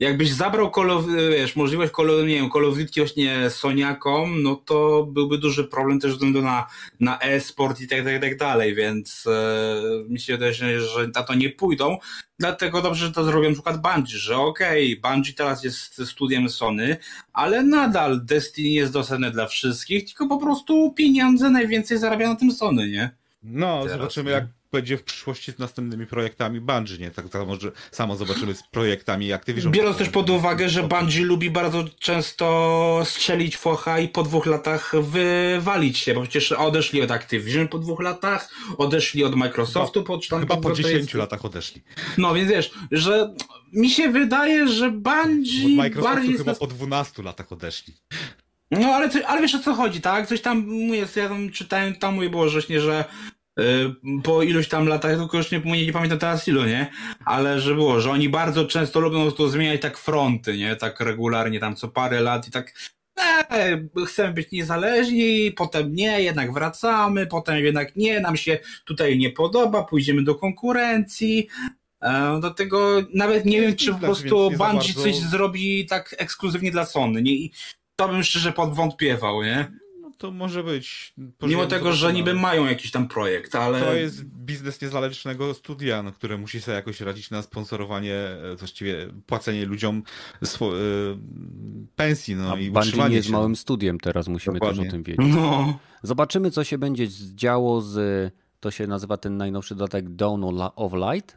jakbyś 0.00 0.32
zabrał 0.32 0.70
Call 0.74 1.04
wiesz, 1.30 1.56
możliwość 1.56 1.92
Call 1.92 2.26
nie 2.26 2.34
wiem, 2.34 2.50
właśnie 2.96 3.50
Soniakom, 3.50 4.42
no 4.42 4.56
to 4.56 5.06
byłby 5.12 5.38
duży 5.38 5.64
problem 5.64 6.00
też 6.00 6.12
względu 6.12 6.42
na, 6.42 6.66
na 7.00 7.18
e-sport 7.18 7.80
i 7.80 7.88
tak, 7.88 8.04
tak, 8.04 8.20
tak 8.20 8.36
dalej, 8.36 8.74
więc 8.74 9.24
e, 9.26 9.82
mi 10.08 10.20
się 10.20 10.32
wydaje, 10.32 10.52
że 10.80 11.08
na 11.14 11.22
to 11.22 11.34
nie 11.34 11.50
pójdą, 11.50 11.98
dlatego 12.38 12.82
dobrze, 12.82 13.06
że 13.06 13.12
to 13.12 13.24
zrobią 13.24 13.48
na 13.48 13.54
przykład 13.54 13.82
Bungie, 13.82 14.18
że 14.18 14.36
okej, 14.36 14.98
okay, 14.98 15.12
Bungie 15.12 15.32
teraz 15.32 15.64
jest 15.64 16.06
studiem 16.06 16.48
Sony, 16.48 16.96
ale 17.32 17.62
nadal 17.62 18.24
Destiny 18.24 18.68
jest 18.68 18.92
dostępne 18.92 19.30
dla 19.30 19.46
wszystkich, 19.46 20.04
tylko 20.04 20.26
po 20.26 20.38
prostu 20.38 20.92
pieniądze 20.92 21.50
najwięcej 21.50 21.98
zarabia 21.98 22.28
na 22.28 22.36
tym 22.36 22.52
Sony, 22.52 22.88
nie? 22.88 23.17
No, 23.42 23.82
Teraz, 23.82 23.98
zobaczymy 23.98 24.30
jak 24.30 24.46
będzie 24.72 24.96
w 24.96 25.02
przyszłości 25.04 25.52
z 25.52 25.58
następnymi 25.58 26.06
projektami 26.06 26.60
Bungie, 26.60 26.98
nie? 26.98 27.10
Tak 27.10 27.28
samo, 27.28 27.56
że 27.56 27.72
samo 27.90 28.16
zobaczymy 28.16 28.54
z 28.54 28.62
projektami 28.62 29.32
Activision. 29.32 29.72
Biorąc 29.72 29.96
też 29.96 30.08
pod 30.08 30.30
uwagę, 30.30 30.68
że 30.68 30.82
Bungie 30.82 31.24
lubi 31.24 31.50
bardzo 31.50 31.84
często 31.98 33.02
strzelić 33.04 33.56
focha 33.56 33.98
i 33.98 34.08
po 34.08 34.22
dwóch 34.22 34.46
latach 34.46 34.92
wywalić 35.00 35.98
się, 35.98 36.14
bo 36.14 36.22
przecież 36.22 36.52
odeszli 36.52 37.02
od 37.02 37.10
Activision 37.10 37.68
po 37.68 37.78
dwóch 37.78 38.00
latach, 38.00 38.50
odeszli 38.78 39.24
od 39.24 39.34
Microsoftu 39.34 40.02
po 40.02 40.18
tam 40.30 40.40
Chyba 40.40 40.56
po 40.56 40.72
10 40.72 40.94
jest... 40.94 41.14
latach 41.14 41.44
odeszli. 41.44 41.82
No 42.18 42.34
więc 42.34 42.50
wiesz, 42.50 42.70
że 42.90 43.34
mi 43.72 43.90
się 43.90 44.08
wydaje, 44.12 44.68
że 44.68 44.90
Bungie 44.90 45.64
od 45.64 45.70
Microsoftu 45.70 46.16
bardziej... 46.16 46.38
chyba 46.38 46.54
po 46.54 46.66
12 46.66 47.22
latach 47.22 47.52
odeszli. 47.52 47.94
No 48.70 48.88
ale, 48.88 49.10
ale 49.26 49.40
wiesz 49.40 49.54
o 49.54 49.58
co 49.58 49.74
chodzi, 49.74 50.00
tak? 50.00 50.26
Coś 50.26 50.40
tam 50.40 50.68
jest, 50.70 51.16
ja 51.16 51.28
tam 51.28 51.50
czytałem, 51.50 51.94
tam 51.94 52.14
mówię 52.14 52.30
było 52.30 52.50
właśnie, 52.50 52.80
że 52.80 53.04
Y, 53.58 53.94
po 54.22 54.42
iluś 54.42 54.68
tam 54.68 54.88
latach, 54.88 55.16
tylko 55.16 55.36
już 55.36 55.50
nie, 55.50 55.60
nie, 55.64 55.86
nie 55.86 55.92
pamiętam 55.92 56.18
teraz 56.18 56.48
ilu, 56.48 56.64
nie? 56.64 56.90
Ale 57.24 57.60
że 57.60 57.74
było, 57.74 58.00
że 58.00 58.10
oni 58.10 58.28
bardzo 58.28 58.64
często 58.64 59.00
lubią 59.00 59.30
to 59.30 59.48
zmieniać 59.48 59.80
tak 59.80 59.98
fronty, 59.98 60.56
nie? 60.56 60.76
Tak 60.76 61.00
regularnie 61.00 61.60
tam 61.60 61.76
co 61.76 61.88
parę 61.88 62.20
lat 62.20 62.48
i 62.48 62.50
tak 62.50 62.72
e, 63.50 63.88
chcemy 64.06 64.34
być 64.34 64.50
niezależni, 64.52 65.52
potem 65.52 65.94
nie, 65.94 66.22
jednak 66.22 66.52
wracamy, 66.52 67.26
potem 67.26 67.64
jednak 67.64 67.96
nie, 67.96 68.20
nam 68.20 68.36
się 68.36 68.58
tutaj 68.84 69.18
nie 69.18 69.30
podoba, 69.30 69.84
pójdziemy 69.84 70.24
do 70.24 70.34
konkurencji. 70.34 71.48
E, 72.02 72.40
do 72.40 72.50
tego 72.50 73.02
nawet 73.14 73.44
nie 73.44 73.60
wiem, 73.60 73.76
czy 73.76 73.92
po 73.92 73.98
prostu 73.98 74.36
Bungie 74.36 74.56
bardzo... 74.58 75.02
coś 75.02 75.16
zrobi 75.16 75.86
tak 75.86 76.14
ekskluzywnie 76.18 76.70
dla 76.70 76.86
Sony. 76.86 77.22
Nie? 77.22 77.32
I 77.32 77.52
to 77.98 78.08
bym 78.08 78.22
szczerze 78.22 78.52
podwątpiewał, 78.52 79.42
nie? 79.42 79.72
to 80.18 80.30
może 80.30 80.64
być. 80.64 81.14
Mimo 81.42 81.66
tego, 81.66 81.92
że 81.92 82.12
niby 82.12 82.34
mają 82.34 82.66
jakiś 82.66 82.90
tam 82.90 83.08
projekt, 83.08 83.54
ale. 83.54 83.80
To 83.80 83.94
jest 83.94 84.24
biznes 84.24 84.82
niezależnego 84.82 85.54
studia, 85.54 86.02
no, 86.02 86.12
które 86.12 86.38
musi 86.38 86.60
sobie 86.60 86.74
jakoś 86.74 87.00
radzić 87.00 87.30
na 87.30 87.42
sponsorowanie, 87.42 88.14
e, 88.14 88.56
właściwie 88.56 89.08
płacenie 89.26 89.66
ludziom 89.66 90.02
swo- 90.42 90.74
y, 90.74 91.18
pensji. 91.96 92.36
No, 92.36 92.52
A 92.52 92.58
i 92.58 92.70
Bungie 92.70 93.08
nie 93.08 93.16
jest 93.16 93.30
małym 93.30 93.56
studiem, 93.56 94.00
teraz 94.00 94.28
musimy 94.28 94.54
Dokładnie. 94.54 94.82
też 94.82 94.88
o 94.88 94.92
tym 94.92 95.02
wiedzieć. 95.02 95.26
No. 95.34 95.78
Zobaczymy, 96.02 96.50
co 96.50 96.64
się 96.64 96.78
będzie 96.78 97.08
działo 97.34 97.80
z. 97.80 98.32
To 98.60 98.70
się 98.70 98.86
nazywa 98.86 99.16
ten 99.16 99.36
najnowszy 99.36 99.74
dodatek 99.74 100.14
Dawn 100.14 100.44
of 100.76 100.92
Light? 100.92 101.36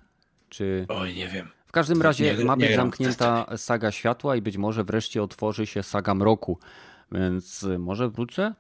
Czy... 0.49 0.85
Oj, 0.89 1.15
nie 1.15 1.27
wiem. 1.27 1.47
W 1.71 1.73
każdym 1.73 2.01
razie 2.01 2.35
nie, 2.37 2.45
ma 2.45 2.57
być 2.57 2.75
zamknięta 2.75 3.57
saga 3.57 3.91
światła 3.91 4.35
i 4.35 4.41
być 4.41 4.57
może 4.57 4.83
wreszcie 4.83 5.23
otworzy 5.23 5.65
się 5.65 5.83
saga 5.83 6.15
mroku. 6.15 6.57
Więc 7.11 7.65
może 7.79 8.09
wrócę? 8.09 8.53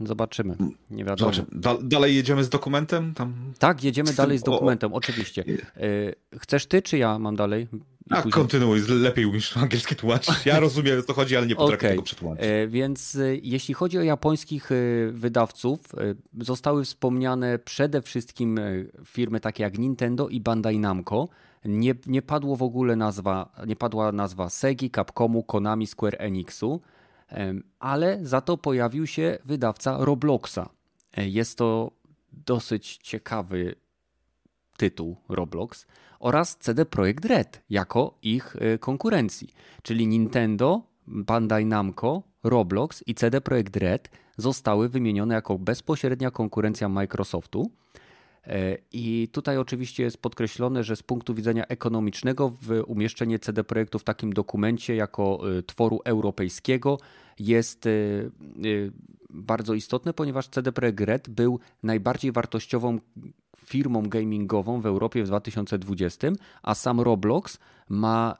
Zobaczymy. 0.00 0.56
Nie 0.90 1.04
wiadomo. 1.04 1.32
Da 1.52 1.76
dalej 1.82 2.16
jedziemy 2.16 2.44
z 2.44 2.48
dokumentem? 2.48 3.14
Tam... 3.14 3.34
Tak, 3.58 3.84
jedziemy 3.84 4.12
dalej 4.12 4.38
z 4.38 4.42
dokumentem, 4.42 4.92
o... 4.92 4.96
oczywiście. 4.96 5.44
E, 5.76 6.38
chcesz 6.38 6.66
ty, 6.66 6.82
czy 6.82 6.98
ja 6.98 7.18
mam 7.18 7.36
dalej? 7.36 7.68
A, 8.10 8.16
później... 8.16 8.32
kontynuuj, 8.32 8.80
lepiej 8.88 9.26
umiesz 9.26 9.56
angielski 9.56 9.96
tłumaczyć. 9.96 10.46
Ja 10.46 10.60
rozumiem, 10.66 10.98
o 10.98 11.02
co 11.02 11.12
chodzi, 11.12 11.36
ale 11.36 11.46
nie 11.46 11.56
potrafię 11.56 11.78
okay. 11.78 11.90
tego 11.90 12.02
przetłumaczyć. 12.02 12.44
E, 12.46 12.68
więc 12.68 13.18
jeśli 13.42 13.74
chodzi 13.74 13.98
o 13.98 14.02
japońskich 14.02 14.70
wydawców, 15.12 15.80
zostały 16.40 16.84
wspomniane 16.84 17.58
przede 17.58 18.02
wszystkim 18.02 18.60
firmy 19.04 19.40
takie 19.40 19.62
jak 19.62 19.78
Nintendo 19.78 20.28
i 20.28 20.40
Bandai 20.40 20.78
Namco. 20.78 21.28
Nie, 21.64 21.94
nie 22.06 22.22
padło 22.22 22.56
w 22.56 22.62
ogóle 22.62 22.96
nazwa, 22.96 23.52
nie 23.66 23.76
padła 23.76 24.12
nazwa 24.12 24.50
Segi, 24.50 24.90
Capcomu, 24.90 25.42
Konami, 25.42 25.86
Square 25.86 26.16
Enixu 26.18 26.80
ale 27.80 28.18
za 28.22 28.40
to 28.40 28.56
pojawił 28.56 29.06
się 29.06 29.38
wydawca 29.44 29.96
Robloxa. 30.00 30.68
E, 31.16 31.28
jest 31.28 31.58
to 31.58 31.90
dosyć 32.32 32.96
ciekawy 32.96 33.74
tytuł 34.76 35.16
Roblox 35.28 35.86
oraz 36.20 36.56
CD 36.56 36.84
Projekt 36.84 37.24
Red 37.24 37.62
jako 37.70 38.18
ich 38.22 38.56
e, 38.56 38.78
konkurencji, 38.78 39.48
czyli 39.82 40.06
Nintendo, 40.06 40.82
Bandai 41.06 41.66
Namco, 41.66 42.22
Roblox 42.44 43.04
i 43.06 43.14
CD 43.14 43.40
Projekt 43.40 43.76
Red 43.76 44.10
zostały 44.36 44.88
wymienione 44.88 45.34
jako 45.34 45.58
bezpośrednia 45.58 46.30
konkurencja 46.30 46.88
Microsoftu. 46.88 47.70
E, 48.46 48.76
I 48.92 49.28
tutaj 49.32 49.58
oczywiście 49.58 50.02
jest 50.02 50.22
podkreślone, 50.22 50.84
że 50.84 50.96
z 50.96 51.02
punktu 51.02 51.34
widzenia 51.34 51.66
ekonomicznego 51.66 52.52
umieszczenie 52.86 53.38
CD 53.38 53.64
Projektu 53.64 53.98
w 53.98 54.04
takim 54.04 54.32
dokumencie 54.32 54.96
jako 54.96 55.40
tworu 55.66 56.00
europejskiego 56.04 56.98
jest 57.38 57.86
y, 57.86 58.30
bardzo 59.30 59.74
istotne, 59.74 60.12
ponieważ 60.12 60.48
CD 60.48 60.72
Projekt 60.72 61.00
Red 61.00 61.28
był 61.28 61.60
najbardziej 61.82 62.32
wartościową 62.32 62.98
firmą 63.56 64.02
gamingową 64.02 64.80
w 64.80 64.86
Europie 64.86 65.24
w 65.24 65.26
2020, 65.26 66.28
a 66.62 66.74
sam 66.74 67.00
Roblox 67.00 67.58
ma 67.88 68.36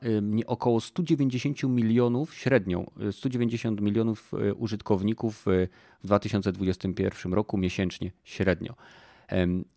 około 0.46 0.80
190 0.80 1.62
milionów 1.62 2.34
średnią, 2.34 2.90
190 3.10 3.80
milionów 3.80 4.32
użytkowników 4.56 5.44
w 6.02 6.06
2021 6.06 7.32
roku 7.32 7.58
miesięcznie 7.58 8.12
średnio. 8.24 8.74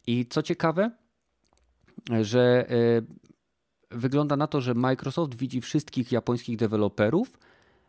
I 0.08 0.26
co 0.26 0.44
ciekawe, 0.44 0.92
że 2.22 2.68
wygląda 3.92 4.38
na 4.38 4.48
to, 4.48 4.62
że 4.62 4.74
Microsoft 4.74 5.36
widzi 5.36 5.62
wszystkich 5.62 6.12
japońskich 6.12 6.58
deweloperów 6.58 7.38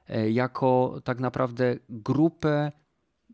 E, 0.08 0.30
jako 0.30 1.00
tak 1.04 1.20
naprawdę 1.20 1.76
grupę 1.88 2.72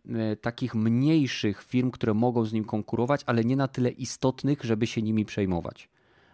e, 0.09 0.37
takich 0.37 0.74
mniejszych 0.74 1.62
firm, 1.62 1.91
które 1.91 2.14
mogą 2.14 2.45
z 2.45 2.53
nim 2.53 2.64
konkurować, 2.64 3.20
ale 3.26 3.45
nie 3.45 3.57
na 3.57 3.68
tyle 3.68 3.91
istotnych, 3.91 4.64
żeby 4.64 4.87
się 4.87 5.03
nimi 5.03 5.24
przejmować. 5.24 5.89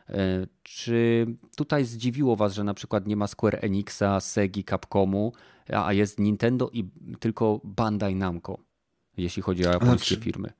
E, 0.08 0.46
czy 0.62 1.26
tutaj 1.56 1.84
zdziwiło 1.84 2.36
Was, 2.36 2.54
że 2.54 2.64
na 2.64 2.74
przykład 2.74 3.06
nie 3.06 3.16
ma 3.16 3.26
Square 3.26 3.58
Enixa, 3.64 4.20
Segi, 4.20 4.64
Capcomu, 4.64 5.32
a 5.72 5.92
jest 5.92 6.18
Nintendo 6.18 6.70
i 6.72 6.84
tylko 7.20 7.60
Bandai 7.64 8.14
Namco, 8.14 8.58
jeśli 9.16 9.42
chodzi 9.42 9.66
o 9.66 9.72
japońskie 9.72 10.14
znaczy, 10.14 10.24
firmy? 10.24 10.52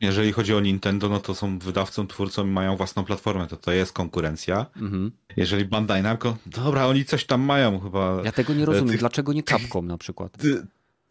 Jeżeli 0.00 0.32
chodzi 0.32 0.54
o 0.54 0.60
Nintendo, 0.60 1.08
no 1.08 1.20
to 1.20 1.34
są 1.34 1.58
wydawcą, 1.58 2.06
twórcą 2.06 2.46
i 2.46 2.50
mają 2.50 2.76
własną 2.76 3.04
platformę, 3.04 3.46
to 3.46 3.56
to 3.56 3.72
jest 3.72 3.92
konkurencja. 3.92 4.66
Mhm. 4.76 5.12
Jeżeli 5.36 5.64
Bandai 5.64 6.02
Namco, 6.02 6.36
dobra, 6.46 6.86
oni 6.86 7.04
coś 7.04 7.24
tam 7.24 7.40
mają 7.40 7.80
chyba. 7.80 8.22
Ja 8.24 8.32
tego 8.32 8.54
nie 8.54 8.64
rozumiem, 8.64 8.96
dlaczego 8.96 9.32
nie 9.32 9.42
Capcom 9.42 9.86
na 9.86 9.98
przykład? 9.98 10.36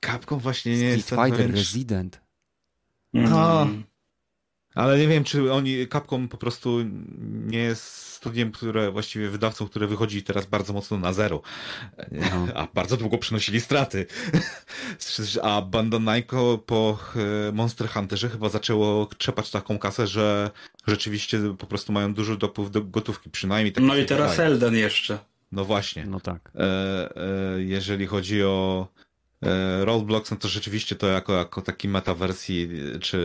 Capcom 0.06 0.40
właśnie 0.40 0.78
nie 0.78 0.84
jest. 0.84 1.06
Street 1.06 1.26
Fighter, 1.26 1.52
Resident. 1.52 2.22
No, 3.14 3.68
ale 4.76 5.00
nie 5.00 5.08
wiem, 5.08 5.24
czy 5.24 5.54
oni, 5.54 5.88
Capcom 5.88 6.28
po 6.28 6.38
prostu 6.38 6.80
nie 7.24 7.60
jest 7.60 8.14
studiem, 8.24 8.52
które 8.52 8.92
właściwie 8.92 9.30
wydawcą, 9.30 9.68
które 9.68 9.88
wychodzi 9.88 10.24
teraz 10.24 10.46
bardzo 10.46 10.74
mocno 10.74 10.98
na 10.98 11.14
zero. 11.14 11.42
No. 12.12 12.48
A 12.56 12.68
bardzo 12.74 12.98
długo 12.98 13.18
przynosili 13.18 13.62
straty. 13.62 14.06
A 15.42 15.62
Banda 15.62 16.00
Namco 16.00 16.58
po 16.58 17.00
e, 17.16 17.52
Monster 17.52 17.90
Hunterze 17.90 18.30
chyba 18.30 18.50
zaczęło 18.50 19.10
trzepać 19.18 19.52
taką 19.52 19.80
kasę, 19.80 20.08
że 20.08 20.52
rzeczywiście 20.88 21.40
po 21.58 21.68
prostu 21.68 21.94
mają 21.94 22.14
duży 22.14 22.38
dopływ 22.38 22.72
do 22.72 22.84
gotówki, 22.84 23.30
przynajmniej 23.30 23.74
tak 23.74 23.84
No 23.84 23.96
i 23.96 24.06
teraz 24.06 24.40
Elden 24.40 24.76
jeszcze. 24.76 25.20
No 25.52 25.66
właśnie. 25.66 26.06
No 26.06 26.20
tak. 26.20 26.52
E, 26.56 26.62
e, 26.62 27.64
jeżeli 27.64 28.08
chodzi 28.08 28.44
o 28.44 28.88
E, 29.46 29.86
Roadblocks, 29.86 30.32
no 30.32 30.38
to 30.38 30.48
rzeczywiście 30.48 30.96
to 30.96 31.08
jako, 31.08 31.34
jako 31.34 31.62
taki 31.62 31.88
metawersji, 31.88 32.70
czy 33.02 33.20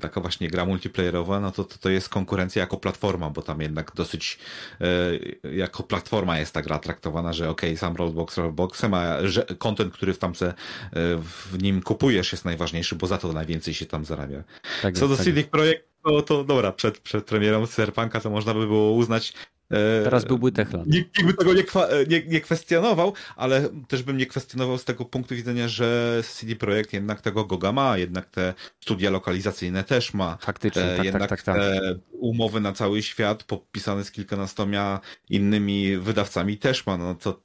taka 0.00 0.20
właśnie 0.20 0.48
gra 0.48 0.64
multiplayerowa, 0.66 1.40
no 1.40 1.52
to, 1.52 1.64
to, 1.64 1.78
to 1.78 1.90
jest 1.90 2.08
konkurencja 2.08 2.60
jako 2.60 2.76
platforma, 2.76 3.30
bo 3.30 3.42
tam 3.42 3.60
jednak 3.60 3.92
dosyć 3.94 4.38
e, 4.80 5.50
jako 5.52 5.82
platforma 5.82 6.38
jest 6.38 6.54
ta 6.54 6.62
gra 6.62 6.78
traktowana, 6.78 7.32
że 7.32 7.50
okej, 7.50 7.70
okay, 7.70 7.78
sam 7.78 7.96
Roadblocks 7.96 8.36
Roadblocksem, 8.36 8.94
a 8.94 9.26
że 9.26 9.46
content, 9.58 9.94
który 9.94 10.14
tam 10.14 10.34
se, 10.34 10.54
w 10.92 11.62
nim 11.62 11.82
kupujesz 11.82 12.32
jest 12.32 12.44
najważniejszy, 12.44 12.96
bo 12.96 13.06
za 13.06 13.18
to 13.18 13.32
najwięcej 13.32 13.74
się 13.74 13.86
tam 13.86 14.04
zarabia. 14.04 14.44
Tak 14.82 14.94
Co 14.94 15.04
jest, 15.04 15.12
do 15.12 15.16
tak 15.16 15.24
CD 15.24 15.44
Projekt, 15.44 15.89
no 16.04 16.22
to 16.22 16.44
dobra, 16.44 16.72
przed, 16.72 16.98
przed 16.98 17.24
premierą 17.24 17.66
Cyberpunka 17.66 18.20
to 18.20 18.30
można 18.30 18.54
by 18.54 18.66
było 18.66 18.92
uznać, 18.92 19.32
E, 19.70 20.04
Teraz 20.04 20.24
byłby 20.24 20.52
Techland. 20.52 20.86
Nikt 20.86 21.24
by 21.24 21.34
tego 21.34 21.54
nie, 21.54 21.64
nie, 22.08 22.22
nie, 22.26 22.40
kwestionował, 22.40 23.12
ale 23.36 23.68
też 23.88 24.02
bym 24.02 24.16
nie 24.16 24.26
kwestionował 24.26 24.78
z 24.78 24.84
tego 24.84 25.04
punktu 25.04 25.34
widzenia, 25.34 25.68
że 25.68 26.20
CD 26.34 26.56
Projekt 26.56 26.92
jednak 26.92 27.20
tego 27.20 27.44
Goga 27.44 27.72
ma, 27.72 27.98
jednak 27.98 28.30
te 28.30 28.54
studia 28.80 29.10
lokalizacyjne 29.10 29.84
też 29.84 30.14
ma. 30.14 30.38
Faktycznie, 30.40 30.82
e, 30.82 30.96
tak, 30.96 31.04
jednak 31.04 31.28
tak, 31.28 31.42
tak, 31.42 31.56
tak. 31.56 31.64
te 31.64 31.98
umowy 32.12 32.60
na 32.60 32.72
cały 32.72 33.02
świat 33.02 33.44
podpisane 33.44 34.04
z 34.04 34.10
kilkunastoma 34.10 35.00
innymi 35.28 35.96
wydawcami 35.96 36.58
też 36.58 36.86
ma. 36.86 36.96
No 36.96 37.14
to 37.14 37.42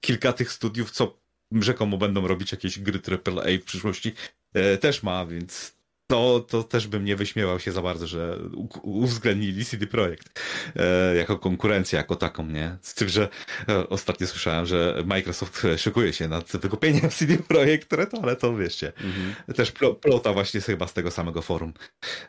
kilka 0.00 0.32
tych 0.32 0.52
studiów, 0.52 0.90
co 0.90 1.18
rzekomo 1.52 1.98
będą 1.98 2.26
robić 2.26 2.52
jakieś 2.52 2.78
gry 2.78 3.00
AAA 3.26 3.58
w 3.60 3.64
przyszłości, 3.64 4.12
e, 4.52 4.78
też 4.78 5.02
ma, 5.02 5.26
więc 5.26 5.74
to, 6.06 6.40
to 6.48 6.62
też 6.62 6.86
bym 6.86 7.04
nie 7.04 7.16
wyśmiewał 7.16 7.60
się 7.60 7.72
za 7.72 7.82
bardzo, 7.82 8.06
że 8.06 8.38
uwzględnili 8.82 9.64
CD 9.64 9.86
Projekt 9.86 10.40
e, 10.76 11.16
jako 11.16 11.38
konkurencję, 11.38 11.96
jako 11.96 12.16
taką, 12.16 12.46
nie? 12.46 12.76
Z 12.82 12.94
tym, 12.94 13.08
że 13.08 13.28
e, 13.68 13.88
ostatnio 13.88 14.26
słyszałem, 14.26 14.66
że 14.66 15.02
Microsoft 15.06 15.66
szykuje 15.76 16.12
się 16.12 16.28
nad 16.28 16.56
wykupieniem 16.56 17.10
CD 17.10 17.36
Projekt 17.38 17.92
Red, 17.92 18.14
ale 18.22 18.36
to 18.36 18.56
wiecie, 18.56 18.92
mhm. 19.04 19.34
też 19.56 19.72
plota 20.00 20.32
właśnie 20.32 20.60
chyba 20.60 20.86
z 20.86 20.92
tego 20.92 21.10
samego 21.10 21.42
forum. 21.42 21.72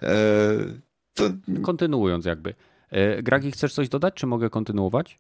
E, 0.02 0.16
to... 1.14 1.30
Kontynuując 1.64 2.26
jakby. 2.26 2.54
E, 2.90 3.24
Gragi, 3.24 3.52
chcesz 3.52 3.74
coś 3.74 3.90
dodać, 3.90 4.14
czy 4.14 4.28
mogę 4.28 4.50
kontynuować? 4.50 5.20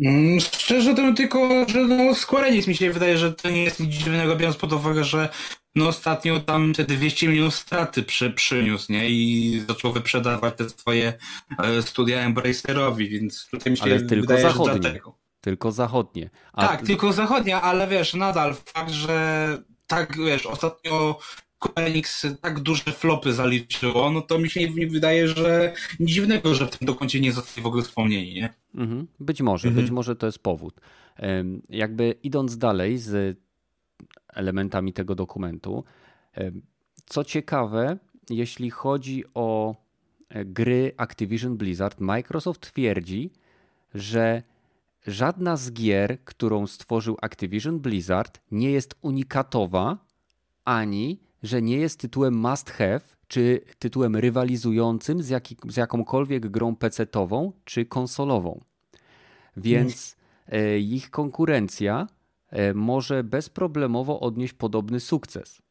Mm, 0.00 0.40
szczerze 0.40 0.94
to 0.94 1.12
tylko, 1.12 1.66
że 1.68 1.84
no 1.84 2.14
Square 2.14 2.44
Enix 2.44 2.66
mi 2.66 2.74
się 2.76 2.90
wydaje, 2.90 3.18
że 3.18 3.32
to 3.32 3.50
nie 3.50 3.64
jest 3.64 3.80
nic 3.80 3.90
dziwnego, 3.90 4.36
biorąc 4.36 4.56
pod 4.56 4.72
uwagę, 4.72 5.04
że 5.04 5.28
no 5.78 5.88
ostatnio 5.88 6.40
tam 6.40 6.72
te 6.74 6.84
200 6.84 7.28
milionów 7.28 7.54
straty 7.54 8.02
przy, 8.02 8.30
przyniósł, 8.30 8.92
nie? 8.92 9.10
I 9.10 9.60
zaczął 9.68 9.92
wyprzedawać 9.92 10.56
te 10.56 10.70
swoje 10.70 11.12
e, 11.58 11.82
studia 11.82 12.20
Embracerowi, 12.20 13.08
więc 13.08 13.48
tutaj 13.50 13.70
mi 13.70 13.76
się 13.76 13.82
ale 13.82 14.02
tylko 14.02 14.20
wydaje, 14.20 14.42
zachodnie. 14.42 15.00
Tylko 15.40 15.72
zachodnie. 15.72 16.30
A... 16.52 16.68
Tak, 16.68 16.82
tylko 16.82 17.12
zachodnie, 17.12 17.56
ale 17.56 17.88
wiesz, 17.88 18.14
nadal 18.14 18.54
fakt, 18.54 18.90
że 18.90 19.58
tak, 19.86 20.16
wiesz, 20.18 20.46
ostatnio 20.46 21.18
Enix 21.74 22.26
tak 22.40 22.60
duże 22.60 22.84
flopy 22.84 23.32
zaliczyło, 23.32 24.10
no 24.10 24.20
to 24.20 24.38
mi 24.38 24.50
się 24.50 24.60
wydaje, 24.90 25.28
że 25.28 25.74
nic 26.00 26.10
dziwnego, 26.10 26.54
że 26.54 26.66
w 26.66 26.76
tym 26.76 26.86
dokończeniu 26.86 27.24
nie 27.24 27.32
zostali 27.32 27.62
w 27.62 27.66
ogóle 27.66 27.82
wspomnieni, 27.82 28.34
nie? 28.34 28.54
Mhm. 28.74 29.06
Być 29.20 29.42
może, 29.42 29.68
mhm. 29.68 29.84
być 29.84 29.92
może 29.92 30.16
to 30.16 30.26
jest 30.26 30.38
powód. 30.38 30.80
Jakby 31.68 32.14
idąc 32.22 32.58
dalej 32.58 32.98
z 32.98 33.38
elementami 34.38 34.92
tego 34.92 35.14
dokumentu. 35.14 35.84
Co 37.06 37.24
ciekawe, 37.24 37.98
jeśli 38.30 38.70
chodzi 38.70 39.24
o 39.34 39.76
e, 40.28 40.44
gry 40.44 40.92
Activision 40.96 41.56
Blizzard, 41.56 42.00
Microsoft 42.00 42.60
twierdzi, 42.60 43.30
że 43.94 44.42
żadna 45.06 45.56
z 45.56 45.72
gier, 45.72 46.18
którą 46.24 46.66
stworzył 46.66 47.16
Activision 47.22 47.80
Blizzard, 47.80 48.40
nie 48.50 48.70
jest 48.70 48.94
unikatowa, 49.02 49.98
ani 50.64 51.20
że 51.42 51.62
nie 51.62 51.76
jest 51.76 52.00
tytułem 52.00 52.34
must 52.34 52.70
have, 52.70 53.00
czy 53.28 53.60
tytułem 53.78 54.16
rywalizującym 54.16 55.22
z, 55.22 55.42
z 55.68 55.76
jakąkolwiek 55.76 56.48
grą 56.48 56.76
PC-tową 56.76 57.52
czy 57.64 57.86
konsolową. 57.86 58.60
Więc 59.56 60.16
e, 60.48 60.78
ich 60.78 61.10
konkurencja 61.10 62.06
E, 62.06 62.17
może 62.74 63.24
bezproblemowo 63.24 64.20
odnieść 64.20 64.52
podobny 64.52 65.00
sukces. 65.00 65.62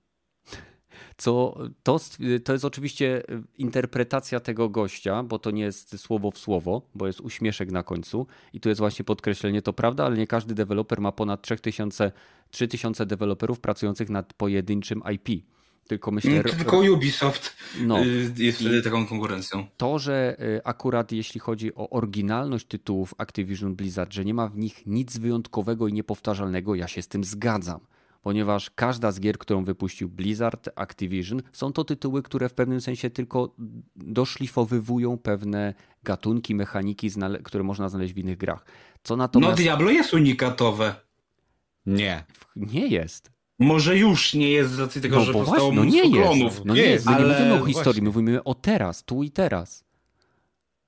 Co 1.18 1.58
to, 1.84 2.00
to 2.44 2.54
jest 2.54 2.66
oczywiście 2.66 3.24
interpretacja 3.58 4.40
tego 4.40 4.70
gościa, 4.70 5.24
bo 5.24 5.40
to 5.40 5.52
nie 5.52 5.64
jest 5.64 6.00
słowo 6.00 6.32
w 6.32 6.38
słowo, 6.38 6.82
bo 6.96 7.08
jest 7.08 7.22
uśmieszek 7.22 7.72
na 7.72 7.84
końcu 7.84 8.28
i 8.54 8.60
tu 8.60 8.70
jest 8.70 8.80
właśnie 8.80 9.06
podkreślenie, 9.06 9.62
to 9.62 9.74
prawda, 9.74 10.06
ale 10.06 10.18
nie 10.18 10.28
każdy 10.28 10.56
deweloper 10.56 11.02
ma 11.02 11.12
ponad 11.12 11.42
3000, 11.42 12.12
3000 12.52 13.06
deweloperów 13.06 13.60
pracujących 13.60 14.10
nad 14.10 14.34
pojedynczym 14.34 15.02
IP. 15.14 15.57
Tylko 15.88 16.12
myślę. 16.12 16.32
Mm, 16.32 16.44
tylko 16.44 16.80
Ubisoft 16.80 17.56
no, 17.82 18.04
y, 18.04 18.34
jest 18.38 18.60
wtedy 18.60 18.82
taką 18.82 19.08
konkurencją. 19.08 19.68
To, 19.78 20.00
że 20.00 20.38
y, 20.40 20.62
akurat 20.64 21.12
jeśli 21.12 21.40
chodzi 21.40 21.76
o 21.76 21.90
oryginalność 21.90 22.68
tytułów 22.68 23.14
Activision 23.18 23.76
Blizzard, 23.76 24.14
że 24.14 24.26
nie 24.26 24.34
ma 24.34 24.48
w 24.48 24.58
nich 24.58 24.86
nic 24.86 25.18
wyjątkowego 25.18 25.88
i 25.88 25.94
niepowtarzalnego, 25.94 26.76
ja 26.76 26.88
się 26.88 27.02
z 27.02 27.08
tym 27.08 27.24
zgadzam. 27.24 27.80
Ponieważ 28.22 28.70
każda 28.70 29.12
z 29.12 29.20
gier, 29.20 29.38
którą 29.38 29.64
wypuścił 29.64 30.10
Blizzard, 30.10 30.70
Activision, 30.76 31.42
są 31.54 31.74
to 31.74 31.84
tytuły, 31.84 32.24
które 32.24 32.50
w 32.50 32.54
pewnym 32.54 32.82
sensie 32.82 33.10
tylko 33.10 33.56
doszlifowywują 33.96 35.18
pewne 35.18 35.74
gatunki, 36.04 36.56
mechaniki, 36.56 37.10
które 37.44 37.64
można 37.64 37.90
znaleźć 37.90 38.14
w 38.14 38.18
innych 38.18 38.38
grach. 38.38 38.66
Co 39.04 39.16
natomiast... 39.16 39.52
No 39.52 39.58
Diablo 39.58 39.92
jest 39.92 40.14
unikatowe. 40.14 40.96
Nie. 41.86 42.24
Nie 42.56 42.88
jest. 42.88 43.37
Może 43.60 43.98
już 43.98 44.34
nie 44.34 44.50
jest 44.50 44.72
z 44.72 44.80
racji 44.80 45.02
tego, 45.02 45.16
no, 45.16 45.26
że 45.26 45.34
powstało 45.34 45.72
no 45.72 45.86
nie 45.86 46.04
jest. 46.04 46.66
No 46.66 46.74
nie 46.74 46.82
jest. 46.82 47.06
My 47.06 47.16
ale... 47.16 47.28
nie 47.28 47.34
mówimy 47.34 47.64
o 47.64 47.66
historii, 47.66 48.02
my 48.02 48.10
mówimy 48.10 48.44
o 48.44 48.56
teraz, 48.56 49.04
tu 49.04 49.24
i 49.24 49.32
teraz. 49.32 49.87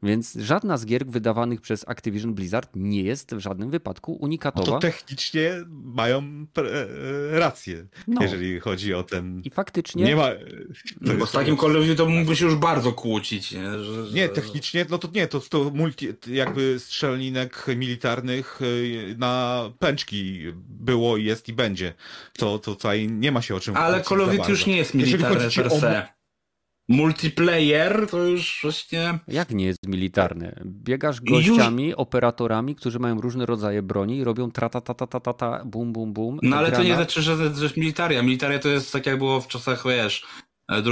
Więc 0.04 0.34
żadna 0.34 0.78
z 0.78 0.86
gier 0.86 1.06
wydawanych 1.06 1.62
przez 1.62 1.88
Activision 1.88 2.34
Blizzard 2.34 2.70
nie 2.76 3.04
jest 3.04 3.36
w 3.36 3.40
żadnym 3.40 3.70
wypadku 3.70 4.14
unikatowa. 4.14 4.72
No 4.72 4.74
to 4.74 4.80
technicznie 4.80 5.52
mają 5.70 6.46
e, 6.58 7.40
rację, 7.40 7.88
no. 8.08 8.22
jeżeli 8.22 8.60
chodzi 8.60 8.94
o 8.94 9.04
ten. 9.04 9.42
I 9.46 9.50
faktycznie. 9.50 10.04
Nie 10.04 10.16
ma. 10.16 10.30
No 11.02 11.14
bo 11.14 11.26
z 11.26 11.32
takim 11.32 11.58
kolorem 11.58 11.96
to 11.96 12.06
mógłby 12.06 12.36
się 12.36 12.46
już 12.46 12.56
bardzo 12.56 12.92
kłócić. 12.92 13.52
Nie, 13.52 13.80
że, 13.80 14.06
że... 14.08 14.14
nie 14.14 14.30
technicznie, 14.30 14.86
no 14.90 14.98
to 14.98 15.10
nie, 15.14 15.28
to, 15.28 15.40
to 15.40 15.72
multi, 15.74 16.08
jakby 16.28 16.80
strzelninek 16.80 17.66
militarnych 17.76 18.60
e, 18.62 19.16
na 19.18 19.64
pęczki 19.80 20.44
było, 20.70 21.18
jest 21.18 21.50
i 21.50 21.54
będzie. 21.54 21.94
To, 22.38 22.60
to 22.60 22.76
tutaj 22.76 23.08
nie 23.08 23.32
ma 23.32 23.42
się 23.42 23.56
o 23.56 23.60
czym 23.60 23.78
Ale 23.78 24.02
Call 24.02 24.22
of 24.22 24.36
Duty 24.36 24.52
już 24.52 24.66
nie 24.66 24.78
jest 24.78 24.94
militarny 24.94 25.50
per 25.56 25.72
se. 25.72 26.06
O 26.06 26.19
multiplayer 26.90 28.08
to 28.12 28.24
już 28.24 28.60
właśnie... 28.62 29.20
Jak 29.28 29.52
nie 29.52 29.66
jest 29.66 29.88
militarny? 29.88 30.56
Biegasz 30.66 31.22
gościami, 31.22 31.88
już... 31.88 31.96
operatorami, 31.98 32.76
którzy 32.76 33.00
mają 33.00 33.22
różne 33.22 33.46
rodzaje 33.46 33.82
broni 33.82 34.18
i 34.18 34.24
robią 34.24 34.52
tra 34.52 34.70
ta 34.70 34.82
ta 34.82 34.94
ta 34.94 35.08
ta 35.08 35.20
ta, 35.20 35.34
ta 35.34 35.66
bum 35.66 35.94
bum 35.94 36.14
bum. 36.14 36.40
No 36.44 36.58
ale 36.58 36.72
to 36.72 36.84
nie 36.84 36.96
znaczy, 36.96 37.22
że, 37.22 37.56
że 37.56 37.70
militaria. 37.78 38.24
Militaria 38.24 38.60
to 38.60 38.70
jest 38.70 38.94
tak 38.94 39.06
jak 39.06 39.18
było 39.18 39.42
w 39.42 39.48
czasach, 39.48 39.84
wiesz, 39.86 40.26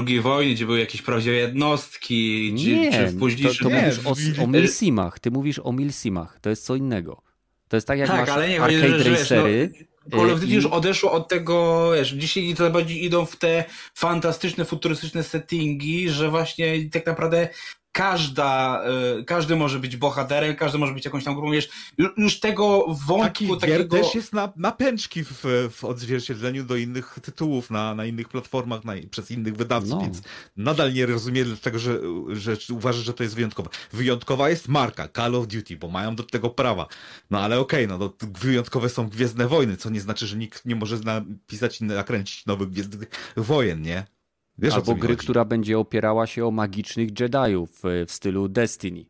II 0.08 0.22
wojny, 0.22 0.54
gdzie 0.54 0.66
były 0.66 0.80
jakieś 0.80 1.02
prawdziwe 1.02 1.36
jednostki, 1.36 2.52
nie, 2.54 2.92
czy, 2.92 2.98
czy 2.98 3.08
w 3.08 3.20
późniejszym... 3.20 3.70
To, 3.70 3.76
to 3.76 3.82
mówisz 3.82 4.40
o, 4.40 4.44
o 4.44 4.48
milsimach, 4.58 5.20
ty 5.20 5.32
mówisz 5.32 5.60
o 5.64 5.72
milsimach, 5.72 6.40
to 6.42 6.50
jest 6.50 6.66
co 6.66 6.76
innego. 6.76 7.22
To 7.68 7.78
jest 7.78 7.88
tak 7.88 8.00
jak 8.00 8.08
tak, 8.08 8.20
masz 8.20 8.30
ale 8.30 8.50
nie, 8.50 8.62
arcade 8.62 9.00
że, 9.00 9.10
racery... 9.10 9.72
No 9.80 9.88
Call 10.12 10.32
of 10.32 10.40
Duty 10.40 10.54
już 10.54 10.66
odeszło 10.66 11.12
od 11.12 11.28
tego, 11.28 11.92
wiesz, 11.96 12.10
dzisiaj 12.10 12.56
to 12.58 12.70
bardziej 12.70 13.04
idą 13.04 13.26
w 13.26 13.36
te 13.36 13.66
fantastyczne, 13.96 14.66
futurystyczne 14.66 15.24
settingi, 15.24 16.10
że 16.10 16.30
właśnie 16.30 16.90
tak 16.90 17.06
naprawdę 17.06 17.50
każda, 17.98 18.82
y, 19.20 19.24
każdy 19.24 19.56
może 19.56 19.80
być 19.80 19.98
bohaterem, 19.98 20.56
każdy 20.56 20.78
może 20.78 20.94
być 20.94 21.06
jakąś 21.06 21.24
tam 21.24 21.34
grupą, 21.34 21.52
wiesz, 21.52 21.70
już 22.18 22.40
tego 22.40 22.86
wątku 23.08 23.58
Taki 23.58 23.72
takiego... 23.72 23.98
też 23.98 24.16
jest 24.16 24.34
na, 24.34 24.54
na 24.56 24.72
pęczki 24.72 25.24
w, 25.24 25.44
w 25.72 25.84
odzwierciedleniu 25.84 26.64
do 26.64 26.76
innych 26.76 27.20
tytułów, 27.22 27.72
na, 27.72 27.96
na 27.96 28.06
innych 28.06 28.30
platformach, 28.30 28.86
na, 28.86 28.94
przez 29.12 29.32
innych 29.32 29.56
wydawców, 29.56 29.92
no. 29.92 30.02
więc 30.02 30.22
nadal 30.58 30.94
nie 30.94 31.06
rozumiem 31.06 31.46
dlaczego, 31.46 31.80
że, 31.80 32.00
że 32.32 32.58
uważasz, 32.72 33.04
że 33.04 33.14
to 33.14 33.24
jest 33.24 33.36
wyjątkowa. 33.36 33.70
Wyjątkowa 33.94 34.50
jest 34.50 34.68
marka 34.68 35.08
Call 35.16 35.36
of 35.36 35.48
Duty, 35.48 35.78
bo 35.78 35.88
mają 35.88 36.16
do 36.16 36.24
tego 36.24 36.50
prawa. 36.50 36.88
No 37.32 37.40
ale 37.40 37.60
okej, 37.60 37.86
okay, 37.86 37.98
no 38.00 38.10
to 38.10 38.28
wyjątkowe 38.42 38.90
są 38.90 39.10
Gwiezdne 39.10 39.48
Wojny, 39.48 39.78
co 39.78 39.90
nie 39.90 40.02
znaczy, 40.02 40.28
że 40.28 40.38
nikt 40.38 40.66
nie 40.66 40.76
może 40.76 41.00
napisać 41.00 41.82
i 41.82 41.84
nakręcić 41.84 42.46
nowych 42.46 42.70
Gwiezdnych 42.70 43.10
Wojen, 43.38 43.82
nie? 43.82 44.17
Wiesz, 44.60 44.74
Albo 44.74 44.96
gry, 44.96 45.08
chodzi. 45.08 45.24
która 45.24 45.46
będzie 45.46 45.80
opierała 45.80 46.28
się 46.28 46.46
o 46.46 46.52
magicznych 46.52 47.20
Jediów 47.20 47.82
w 48.08 48.12
stylu 48.12 48.48
Destiny. 48.50 49.06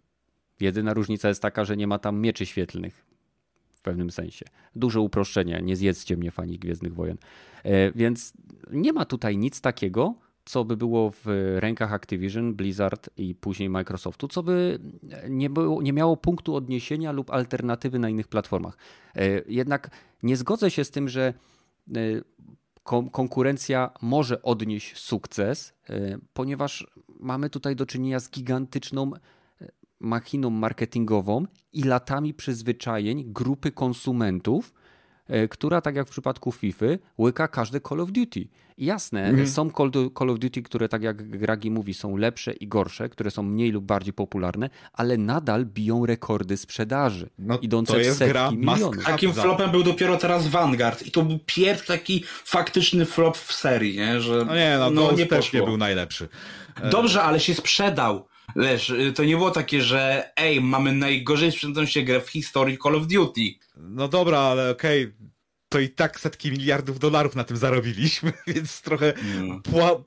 Jedyna 0.60 0.94
różnica 0.94 1.28
jest 1.28 1.42
taka, 1.42 1.66
że 1.66 1.78
nie 1.78 1.88
ma 1.88 2.00
tam 2.00 2.20
mieczy 2.20 2.46
świetlnych. 2.46 3.06
W 3.72 3.82
pewnym 3.82 4.12
sensie. 4.12 4.46
Duże 4.76 5.02
uproszczenie. 5.02 5.62
Nie 5.64 5.76
zjedzcie 5.76 6.18
mnie, 6.18 6.32
fani 6.32 6.60
Gwiezdnych 6.60 6.94
Wojen. 6.94 7.18
E, 7.64 7.92
więc 7.92 8.34
nie 8.72 8.94
ma 8.94 9.06
tutaj 9.06 9.38
nic 9.38 9.62
takiego, 9.62 10.16
co 10.46 10.66
by 10.66 10.78
było 10.78 11.12
w 11.12 11.26
rękach 11.60 11.94
Activision, 11.94 12.54
Blizzard 12.54 13.10
i 13.18 13.36
później 13.36 13.70
Microsoftu, 13.70 14.28
co 14.28 14.44
by 14.44 14.80
nie, 15.30 15.50
było, 15.50 15.82
nie 15.82 15.94
miało 15.94 16.18
punktu 16.18 16.56
odniesienia 16.56 17.12
lub 17.12 17.32
alternatywy 17.32 18.00
na 18.00 18.10
innych 18.10 18.28
platformach. 18.28 18.78
E, 19.16 19.42
jednak 19.48 19.90
nie 20.24 20.38
zgodzę 20.38 20.72
się 20.72 20.84
z 20.84 20.92
tym, 20.92 21.10
że 21.10 21.34
konkurencja 23.12 23.90
może 24.02 24.42
odnieść 24.42 24.98
sukces, 24.98 25.74
ponieważ 26.34 26.88
mamy 27.20 27.50
tutaj 27.50 27.76
do 27.76 27.86
czynienia 27.86 28.20
z 28.20 28.30
gigantyczną 28.30 29.12
machiną 30.00 30.50
marketingową 30.50 31.46
i 31.74 31.84
latami 31.84 32.34
przyzwyczajeń 32.34 33.24
grupy 33.34 33.72
konsumentów, 33.72 34.74
E, 34.74 34.77
która, 35.50 35.82
tak 35.82 35.96
jak 35.96 36.08
w 36.08 36.12
przypadku 36.12 36.52
FIFA, 36.52 36.86
łyka 37.20 37.48
każde 37.48 37.82
Call 37.82 38.02
of 38.02 38.12
Duty. 38.12 38.48
I 38.78 38.86
jasne, 38.86 39.24
mm. 39.26 39.48
są 39.48 39.72
Call 40.18 40.30
of 40.30 40.40
Duty, 40.40 40.62
które, 40.62 40.90
tak 40.90 41.04
jak 41.04 41.30
Gragi 41.30 41.72
mówi, 41.72 41.94
są 41.94 42.18
lepsze 42.18 42.54
i 42.54 42.68
gorsze, 42.68 43.10
które 43.10 43.32
są 43.32 43.44
mniej 43.44 43.72
lub 43.72 43.86
bardziej 43.86 44.14
popularne, 44.14 44.70
ale 44.94 45.18
nadal 45.18 45.66
biją 45.66 46.06
rekordy 46.06 46.58
sprzedaży, 46.58 47.30
no, 47.40 47.60
idące 47.60 47.94
to 47.94 48.00
jest 48.00 48.16
w 48.16 48.18
setki 48.18 48.34
gra 48.34 48.52
milionów. 48.52 49.04
Takim 49.04 49.34
flopem 49.34 49.72
był 49.72 49.84
dopiero 49.84 50.18
teraz 50.18 50.48
Vanguard 50.48 51.06
i 51.06 51.12
to 51.12 51.24
był 51.24 51.40
pierwszy 51.46 51.88
taki 51.88 52.24
faktyczny 52.44 53.06
flop 53.06 53.38
w 53.38 53.54
serii, 53.54 53.98
nie? 53.98 54.22
Że, 54.22 54.46
no 54.48 54.56
nie, 54.56 54.76
no, 54.80 54.92
no 54.92 55.12
nie 55.12 55.26
też 55.26 55.54
nie 55.54 55.64
był 55.64 55.78
najlepszy. 55.78 56.28
Dobrze, 56.92 57.24
ale 57.24 57.40
się 57.40 57.54
sprzedał. 57.54 58.28
Wiesz, 58.56 58.94
to 59.16 59.24
nie 59.24 59.38
było 59.38 59.52
takie, 59.52 59.82
że 59.82 60.32
ej, 60.38 60.62
mamy 60.62 60.94
najgorzej 60.94 61.52
sprzedającą 61.52 61.92
się 61.92 62.02
grę 62.02 62.22
w 62.22 62.30
historii 62.30 62.78
Call 62.84 62.96
of 62.96 63.08
Duty. 63.08 63.42
No 63.78 64.08
dobra, 64.08 64.40
ale 64.40 64.70
okej, 64.70 65.04
okay 65.04 65.37
to 65.70 65.80
i 65.80 65.90
tak 65.90 66.20
setki 66.20 66.52
miliardów 66.52 67.00
dolarów 67.00 67.36
na 67.36 67.44
tym 67.44 67.58
zarobiliśmy, 67.58 68.34
więc 68.48 68.82
trochę 68.82 69.14
mm. 69.14 69.62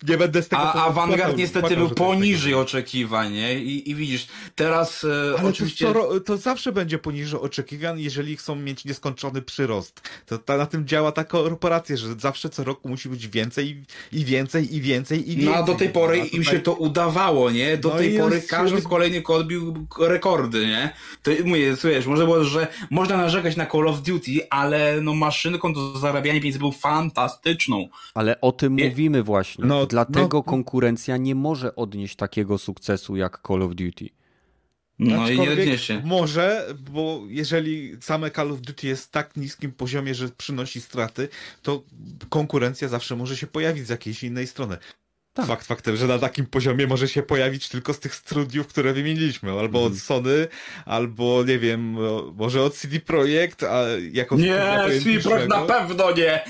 nie 0.08 0.16
będę 0.16 0.42
z 0.42 0.48
tego... 0.48 0.62
A 0.62 0.86
Avantgard 0.86 1.36
niestety 1.36 1.68
płakał, 1.68 1.86
był 1.86 1.94
poniżej 1.96 2.54
oczekiwań, 2.54 3.32
nie? 3.32 3.60
I, 3.60 3.90
I, 3.90 3.94
widzisz, 3.94 4.26
teraz 4.54 5.04
e, 5.04 5.38
Ale 5.38 5.48
oczywiście... 5.48 5.92
To, 5.92 6.20
to, 6.20 6.36
zawsze 6.36 6.72
będzie 6.72 6.98
poniżej 6.98 7.40
oczekiwań, 7.40 8.00
jeżeli 8.00 8.36
chcą 8.36 8.56
mieć 8.56 8.84
nieskończony 8.84 9.42
przyrost. 9.42 10.00
To 10.46 10.56
na 10.56 10.66
tym 10.66 10.86
działa 10.86 11.12
ta 11.12 11.24
korporacja, 11.24 11.96
że 11.96 12.14
zawsze 12.18 12.48
co 12.48 12.64
roku 12.64 12.88
musi 12.88 13.08
być 13.08 13.28
więcej 13.28 13.84
i 14.12 14.24
więcej 14.24 14.74
i 14.74 14.80
więcej 14.80 15.30
i 15.30 15.36
więcej. 15.36 15.54
No 15.54 15.54
a 15.54 15.62
do 15.62 15.74
tej 15.74 15.88
pory 15.88 16.18
no, 16.18 16.24
im 16.24 16.44
się 16.44 16.60
to 16.60 16.74
udawało, 16.74 17.50
nie? 17.50 17.76
Do 17.76 17.88
no 17.88 17.94
tej 17.94 18.18
pory 18.18 18.42
każdy 18.48 18.76
roz... 18.76 18.84
kolejny 18.84 19.22
kod 19.22 19.46
bił 19.46 19.86
rekordy, 19.98 20.66
nie? 20.66 20.94
To 21.22 21.30
mówię, 21.44 21.76
wiesz, 21.84 22.06
może 22.06 22.24
było, 22.24 22.44
że 22.44 22.66
można 22.90 23.16
narzekać 23.16 23.56
na 23.56 23.66
Call 23.66 23.88
of 23.88 24.02
Duty, 24.02 24.30
ale 24.50 25.00
no 25.00 25.14
maszyny 25.14 25.50
maszynką 25.68 25.92
do 25.92 25.98
zarabiania 25.98 26.40
pieniędzy 26.40 26.58
był 26.58 26.72
fantastyczną. 26.72 27.88
Ale 28.14 28.40
o 28.40 28.52
tym 28.52 28.72
mówimy 28.72 29.22
właśnie. 29.22 29.64
No, 29.64 29.86
Dlatego 29.86 30.38
no, 30.38 30.42
konkurencja 30.42 31.16
nie 31.16 31.34
może 31.34 31.76
odnieść 31.76 32.16
takiego 32.16 32.58
sukcesu 32.58 33.16
jak 33.16 33.40
Call 33.48 33.62
of 33.62 33.74
Duty. 33.74 34.08
No 34.98 35.30
i 35.30 35.40
nie 35.40 35.52
odniesie. 35.52 36.02
Może, 36.04 36.74
bo 36.92 37.22
jeżeli 37.28 37.96
same 38.00 38.30
Call 38.30 38.52
of 38.52 38.60
Duty 38.60 38.86
jest 38.86 39.04
w 39.04 39.10
tak 39.10 39.36
niskim 39.36 39.72
poziomie, 39.72 40.14
że 40.14 40.28
przynosi 40.28 40.80
straty, 40.80 41.28
to 41.62 41.82
konkurencja 42.28 42.88
zawsze 42.88 43.16
może 43.16 43.36
się 43.36 43.46
pojawić 43.46 43.86
z 43.86 43.88
jakiejś 43.88 44.24
innej 44.24 44.46
strony. 44.46 44.76
Tak. 45.32 45.46
Fakt 45.46 45.66
faktem, 45.66 45.96
że 45.96 46.06
na 46.06 46.18
takim 46.18 46.46
poziomie 46.46 46.86
może 46.86 47.08
się 47.08 47.22
pojawić 47.22 47.68
tylko 47.68 47.94
z 47.94 48.00
tych 48.00 48.14
studiów, 48.14 48.66
które 48.66 48.92
wymieniliśmy. 48.92 49.50
Albo 49.50 49.78
mm. 49.78 49.92
od. 49.92 49.98
Sony, 49.98 50.48
albo 50.86 51.44
nie 51.44 51.58
wiem, 51.58 51.96
może 52.34 52.62
od 52.62 52.74
CD 52.74 53.00
Projekt, 53.00 53.62
a 53.62 53.84
jako 54.12 54.36
Nie, 54.36 54.62
CD 55.04 55.20
Projekt 55.20 55.48
na 55.48 55.62
pewno 55.62 56.12
nie! 56.12 56.44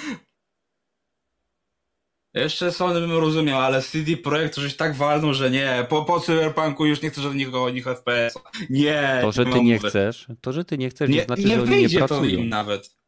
Jeszcze 2.35 2.73
Sony 2.73 3.01
bym 3.01 3.13
rozumiał, 3.13 3.61
ale 3.61 3.83
CD 3.83 4.17
Projekt 4.17 4.57
żeś 4.57 4.77
tak 4.77 4.95
walnął, 4.95 5.35
że 5.35 5.51
nie. 5.51 5.87
Po, 5.89 6.05
po 6.05 6.21
Cyberpunku 6.21 6.87
już 6.87 7.03
nie 7.03 7.11
chcę 7.11 7.23
żadnego 7.23 7.65
o 7.65 7.71
nich 7.71 7.85
FPS. 7.85 8.39
Nie. 8.71 9.19
To, 9.23 9.33
że 9.33 9.45
ty 9.45 9.61
nie 9.61 9.79
chcesz, 9.79 10.27
to, 10.41 10.53
że 10.53 10.65
ty 10.65 10.79
nie 10.79 10.91
chcesz, 10.91 11.11
nie, 11.11 11.17
nie 11.17 11.25
znaczy, 11.25 11.43
nie 11.43 11.55
że 11.55 11.63
oni 11.63 11.87
nie 11.87 11.99
pracują. 11.99 12.21
To 12.21 12.27
im 12.27 12.49
nawet. 12.49 13.00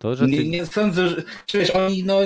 To, 0.00 0.16
ty... 0.16 0.26
nie, 0.26 0.48
nie 0.48 0.66
sądzę, 0.66 1.08
że 1.46 1.72
oni 1.72 2.04
no, 2.04 2.20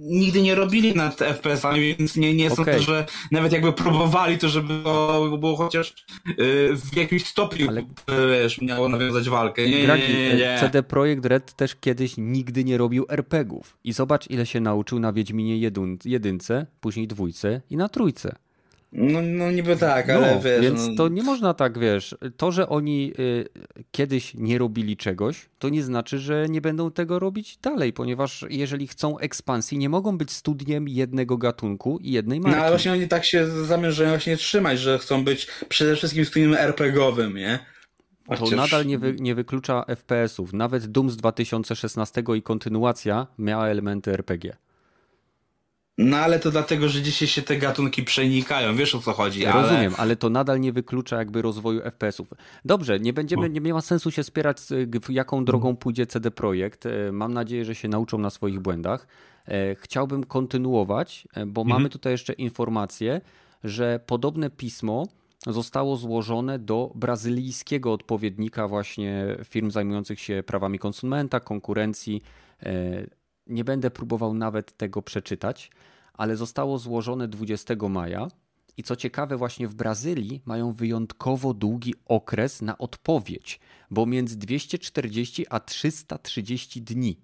nigdy 0.00 0.42
nie 0.42 0.54
robili 0.54 0.94
nad 0.94 1.18
FPS-ami, 1.18 1.96
więc 1.98 2.16
nie, 2.16 2.34
nie 2.34 2.52
okay. 2.52 2.56
sądzę, 2.56 2.80
że 2.80 3.06
nawet 3.30 3.52
jakby 3.52 3.72
próbowali 3.72 4.38
to, 4.38 4.48
żeby 4.48 4.74
to 4.84 5.36
było 5.38 5.56
chociaż 5.56 5.94
yy, 6.26 6.34
w 6.76 6.96
jakimś 6.96 7.24
stopniu 7.26 7.68
Ale... 7.68 7.84
wiesz, 8.30 8.60
miało 8.60 8.88
nawiązać 8.88 9.28
walkę. 9.28 9.68
Nie, 9.68 9.86
nie, 9.86 10.34
nie, 10.34 10.56
CD 10.60 10.82
Projekt 10.82 11.26
Red 11.26 11.52
też 11.52 11.76
kiedyś 11.80 12.14
nigdy 12.16 12.64
nie 12.64 12.78
robił 12.78 13.06
RPGów. 13.08 13.78
I 13.84 13.92
zobacz, 13.92 14.30
ile 14.30 14.46
się 14.46 14.60
nauczył 14.60 15.00
na 15.00 15.12
Wiedźminie 15.12 15.58
jedyn, 15.58 15.98
jedynce, 16.04 16.66
później 16.80 17.08
dwójce 17.08 17.60
i 17.70 17.76
na 17.76 17.88
trójce. 17.88 18.36
No, 18.92 19.22
no 19.22 19.50
niby 19.50 19.76
tak, 19.76 20.10
ale 20.10 20.34
no, 20.34 20.40
wiesz... 20.40 20.60
Więc 20.60 20.88
no... 20.88 20.94
to 20.96 21.08
nie 21.08 21.22
można 21.22 21.54
tak, 21.54 21.78
wiesz, 21.78 22.16
to, 22.36 22.52
że 22.52 22.68
oni 22.68 23.12
y, 23.18 23.48
kiedyś 23.90 24.34
nie 24.34 24.58
robili 24.58 24.96
czegoś, 24.96 25.48
to 25.58 25.68
nie 25.68 25.82
znaczy, 25.82 26.18
że 26.18 26.46
nie 26.48 26.60
będą 26.60 26.90
tego 26.90 27.18
robić 27.18 27.56
dalej, 27.56 27.92
ponieważ 27.92 28.44
jeżeli 28.50 28.86
chcą 28.86 29.18
ekspansji, 29.18 29.78
nie 29.78 29.88
mogą 29.88 30.18
być 30.18 30.30
studiem 30.30 30.88
jednego 30.88 31.36
gatunku 31.36 31.98
i 31.98 32.12
jednej 32.12 32.40
marki. 32.40 32.56
No 32.56 32.62
ale 32.62 32.70
właśnie 32.70 32.92
oni 32.92 33.08
tak 33.08 33.24
się 33.24 33.46
zamierzają 33.46 34.10
właśnie 34.10 34.36
trzymać, 34.36 34.78
że 34.78 34.98
chcą 34.98 35.24
być 35.24 35.46
przede 35.68 35.96
wszystkim 35.96 36.24
studiem 36.24 36.54
RPG-owym, 36.54 37.34
nie? 37.34 37.58
Chociaż... 38.28 38.50
To 38.50 38.56
nadal 38.56 38.86
nie, 38.86 38.98
wy, 38.98 39.16
nie 39.20 39.34
wyklucza 39.34 39.84
FPS-ów. 39.88 40.52
Nawet 40.52 40.86
Doom 40.86 41.10
z 41.10 41.16
2016 41.16 42.22
i 42.36 42.42
kontynuacja 42.42 43.26
miała 43.38 43.68
elementy 43.68 44.12
RPG. 44.12 44.56
No 45.98 46.16
ale 46.16 46.38
to 46.38 46.50
dlatego, 46.50 46.88
że 46.88 47.02
dzisiaj 47.02 47.28
się 47.28 47.42
te 47.42 47.56
gatunki 47.56 48.02
przenikają, 48.02 48.76
wiesz 48.76 48.94
o 48.94 48.98
co 48.98 49.12
chodzi. 49.12 49.46
Ale... 49.46 49.62
Rozumiem, 49.62 49.92
ale 49.96 50.16
to 50.16 50.30
nadal 50.30 50.60
nie 50.60 50.72
wyklucza 50.72 51.16
jakby 51.16 51.42
rozwoju 51.42 51.80
FPS-ów. 51.80 52.34
Dobrze, 52.64 53.00
nie 53.00 53.12
będziemy, 53.12 53.50
nie 53.50 53.74
ma 53.74 53.80
sensu 53.80 54.10
się 54.10 54.22
spierać, 54.24 54.58
jaką 55.08 55.44
drogą 55.44 55.76
pójdzie 55.76 56.06
CD 56.06 56.30
Projekt. 56.30 56.86
E, 56.86 57.12
mam 57.12 57.34
nadzieję, 57.34 57.64
że 57.64 57.74
się 57.74 57.88
nauczą 57.88 58.18
na 58.18 58.30
swoich 58.30 58.60
błędach. 58.60 59.06
E, 59.48 59.74
chciałbym 59.74 60.24
kontynuować, 60.24 61.28
bo 61.46 61.60
mhm. 61.60 61.68
mamy 61.68 61.88
tutaj 61.88 62.12
jeszcze 62.12 62.32
informację, 62.32 63.20
że 63.64 64.00
podobne 64.06 64.50
pismo 64.50 65.06
zostało 65.46 65.96
złożone 65.96 66.58
do 66.58 66.92
brazylijskiego 66.94 67.92
odpowiednika 67.92 68.68
właśnie 68.68 69.36
firm 69.44 69.70
zajmujących 69.70 70.20
się 70.20 70.42
prawami 70.46 70.78
konsumenta, 70.78 71.40
konkurencji 71.40 72.22
nie 73.48 73.64
będę 73.64 73.90
próbował 73.90 74.34
nawet 74.34 74.76
tego 74.76 75.02
przeczytać, 75.02 75.70
ale 76.14 76.36
zostało 76.36 76.78
złożone 76.78 77.28
20 77.28 77.74
maja. 77.88 78.28
I 78.76 78.82
co 78.82 78.96
ciekawe, 78.96 79.36
właśnie 79.36 79.68
w 79.68 79.74
Brazylii 79.74 80.42
mają 80.44 80.72
wyjątkowo 80.72 81.54
długi 81.54 81.94
okres 82.04 82.62
na 82.62 82.78
odpowiedź, 82.78 83.60
bo 83.90 84.06
między 84.06 84.38
240 84.38 85.46
a 85.50 85.60
330 85.60 86.82
dni, 86.82 87.20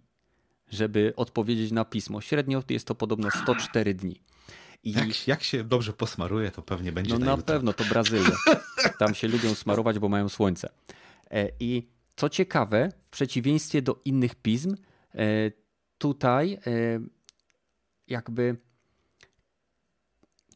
żeby 0.70 1.12
odpowiedzieć 1.16 1.72
na 1.72 1.84
pismo. 1.84 2.20
Średnio 2.20 2.62
jest 2.68 2.86
to 2.86 2.94
podobno 2.94 3.30
104 3.30 3.94
dni. 3.94 4.20
I... 4.84 4.92
Jak, 4.92 5.28
jak 5.28 5.42
się 5.42 5.64
dobrze 5.64 5.92
posmaruje, 5.92 6.50
to 6.50 6.62
pewnie 6.62 6.92
będzie. 6.92 7.12
No 7.12 7.18
na, 7.18 7.36
na 7.36 7.42
pewno, 7.42 7.72
to 7.72 7.84
Brazylia. 7.84 8.36
Tam 8.98 9.14
się 9.14 9.28
lubią 9.28 9.54
smarować, 9.54 9.98
bo 9.98 10.08
mają 10.08 10.28
słońce. 10.28 10.68
E, 11.30 11.50
I 11.60 11.88
co 12.16 12.28
ciekawe, 12.28 12.88
w 13.00 13.08
przeciwieństwie 13.08 13.82
do 13.82 14.00
innych 14.04 14.34
pism, 14.34 14.74
e, 15.14 15.50
tutaj 16.04 16.52
e, 16.52 17.00
jakby 18.08 18.56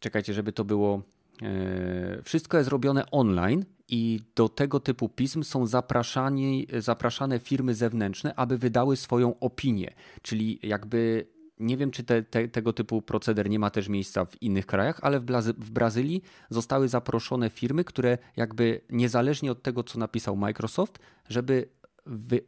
czekajcie, 0.00 0.34
żeby 0.34 0.52
to 0.52 0.64
było 0.64 1.02
e, 1.42 2.22
wszystko 2.22 2.58
jest 2.58 2.70
robione 2.70 3.10
online 3.10 3.64
i 3.88 4.20
do 4.36 4.48
tego 4.48 4.80
typu 4.80 5.08
pism 5.08 5.42
są 5.42 5.66
zapraszani, 5.66 6.66
zapraszane 6.78 7.38
firmy 7.38 7.74
zewnętrzne, 7.74 8.34
aby 8.34 8.58
wydały 8.58 8.96
swoją 8.96 9.38
opinię. 9.38 9.94
Czyli 10.22 10.58
jakby 10.62 11.26
nie 11.58 11.76
wiem, 11.76 11.90
czy 11.90 12.04
te, 12.04 12.22
te, 12.22 12.48
tego 12.48 12.72
typu 12.72 13.02
proceder 13.02 13.50
nie 13.50 13.58
ma 13.58 13.70
też 13.70 13.88
miejsca 13.88 14.24
w 14.24 14.42
innych 14.42 14.66
krajach, 14.66 14.98
ale 15.02 15.20
w, 15.20 15.24
Brazy 15.24 15.52
w 15.52 15.70
Brazylii 15.70 16.22
zostały 16.50 16.88
zaproszone 16.88 17.50
firmy, 17.50 17.84
które 17.84 18.18
jakby 18.36 18.80
niezależnie 18.90 19.52
od 19.52 19.62
tego, 19.62 19.84
co 19.84 19.98
napisał 19.98 20.36
Microsoft, 20.36 20.98
żeby 21.28 21.68
wy, 22.08 22.40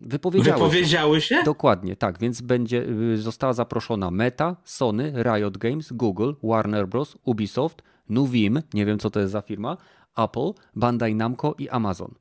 wypowiedziały, 0.00 0.58
wypowiedziały 0.58 1.20
się. 1.20 1.42
Dokładnie, 1.44 1.96
tak, 1.96 2.18
więc 2.18 2.40
będzie, 2.40 2.88
y, 3.12 3.18
została 3.18 3.52
zaproszona 3.52 4.10
Meta, 4.10 4.56
Sony, 4.64 5.12
Riot 5.22 5.58
Games, 5.58 5.92
Google, 5.92 6.32
Warner 6.42 6.88
Bros., 6.88 7.18
Ubisoft, 7.24 7.82
Nuvim, 8.08 8.62
nie 8.74 8.86
wiem 8.86 8.98
co 8.98 9.10
to 9.10 9.20
jest 9.20 9.32
za 9.32 9.40
firma, 9.40 9.76
Apple, 10.16 10.52
Bandai 10.76 11.14
Namco 11.14 11.54
i 11.58 11.68
Amazon. 11.68 12.14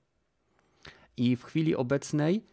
I 1.18 1.36
w 1.36 1.44
chwili 1.44 1.76
obecnej 1.76 2.44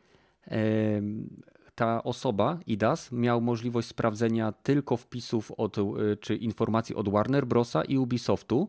ta 1.74 2.02
osoba, 2.02 2.58
IDAS, 2.66 3.12
miał 3.12 3.40
możliwość 3.40 3.88
sprawdzenia 3.88 4.52
tylko 4.52 4.96
wpisów 4.96 5.52
od, 5.56 5.78
y, 5.78 5.82
czy 6.20 6.36
informacji 6.36 6.94
od 6.94 7.08
Warner 7.08 7.46
Brosa 7.46 7.84
i 7.84 7.98
Ubisoftu. 7.98 8.68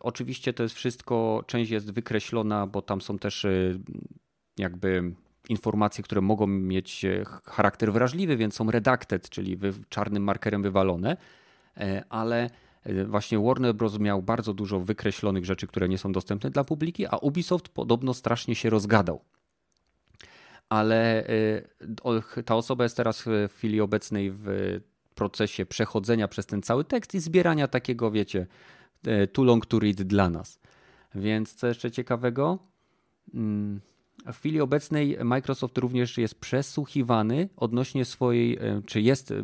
Oczywiście 0.00 0.52
to 0.52 0.62
jest 0.62 0.74
wszystko, 0.74 1.44
część 1.46 1.70
jest 1.70 1.92
wykreślona, 1.92 2.66
bo 2.66 2.82
tam 2.82 3.00
są 3.00 3.18
też 3.18 3.44
y, 3.44 3.80
jakby 4.60 5.14
informacje, 5.48 6.04
które 6.04 6.20
mogą 6.20 6.46
mieć 6.46 7.04
e, 7.04 7.24
charakter 7.44 7.92
wrażliwy, 7.92 8.36
więc 8.36 8.54
są 8.54 8.70
redacted, 8.70 9.28
czyli 9.30 9.58
czarnym 9.88 10.22
markerem 10.22 10.62
wywalone, 10.62 11.16
e, 11.76 12.04
ale 12.08 12.50
e, 12.84 13.04
właśnie 13.04 13.38
Warner 13.38 13.74
Bros. 13.74 13.98
miał 13.98 14.22
bardzo 14.22 14.54
dużo 14.54 14.80
wykreślonych 14.80 15.44
rzeczy, 15.44 15.66
które 15.66 15.88
nie 15.88 15.98
są 15.98 16.12
dostępne 16.12 16.50
dla 16.50 16.64
publiki, 16.64 17.06
a 17.06 17.16
Ubisoft 17.16 17.68
podobno 17.68 18.14
strasznie 18.14 18.54
się 18.54 18.70
rozgadał. 18.70 19.20
ale 20.68 21.24
ta 22.44 22.56
osoba 22.56 22.84
jest 22.84 22.96
teraz 22.96 23.22
w 23.26 23.48
chwili 23.56 23.80
obecnej 23.80 24.30
w 24.30 24.44
procesie 25.14 25.66
przechodzenia 25.66 26.28
przez 26.28 26.46
ten 26.46 26.62
cały 26.62 26.84
tekst 26.84 27.14
i 27.14 27.20
zbierania 27.20 27.68
takiego, 27.68 28.10
wiecie, 28.10 28.46
too 29.32 29.44
long 29.44 29.66
to 29.66 29.78
read 29.78 30.02
dla 30.02 30.30
nas. 30.30 30.60
Więc 31.14 31.54
co 31.54 31.66
jeszcze 31.66 31.90
ciekawego? 31.90 32.58
W 34.26 34.36
chwili 34.38 34.60
obecnej 34.60 35.18
Microsoft 35.24 35.78
również 35.78 36.18
jest 36.18 36.34
przesłuchiwany 36.34 37.48
odnośnie 37.56 38.04
swojej, 38.04 38.58
czy 38.86 39.00
jest 39.00 39.34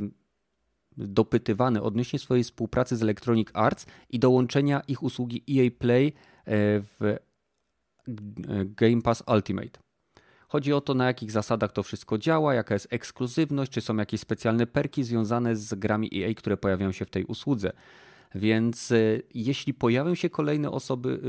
dopytywany 0.97 1.83
odnośnie 1.83 2.19
swojej 2.19 2.45
współpracy 2.45 2.97
z 2.97 3.03
Electronic 3.03 3.49
Arts 3.53 3.87
i 4.11 4.19
dołączenia 4.19 4.81
ich 4.89 5.03
usługi 5.03 5.45
EA 5.51 5.71
Play 5.79 6.13
w 6.47 7.17
Game 8.65 9.03
Pass 9.03 9.23
Ultimate. 9.35 9.81
Chodzi 10.49 10.73
o 10.73 10.81
to, 10.81 10.95
na 10.95 11.07
jakich 11.07 11.31
zasadach 11.31 11.73
to 11.73 11.83
wszystko 11.83 12.19
działa, 12.19 12.55
jaka 12.55 12.75
jest 12.75 12.89
ekskluzywność, 12.91 13.73
czy 13.73 13.81
są 13.81 13.97
jakieś 13.97 14.21
specjalne 14.21 14.67
perki 14.67 15.05
związane 15.05 15.57
z 15.57 15.75
grami 15.75 16.11
EA, 16.15 16.35
które 16.35 16.57
pojawiają 16.57 16.93
się 16.93 17.05
w 17.05 17.11
tej 17.11 17.25
usłudze. 17.25 17.73
Więc 18.35 18.91
y, 18.91 19.23
jeśli 19.35 19.75
pojawią 19.75 20.15
się 20.15 20.31
kolejne 20.31 20.71
osoby, 20.71 21.21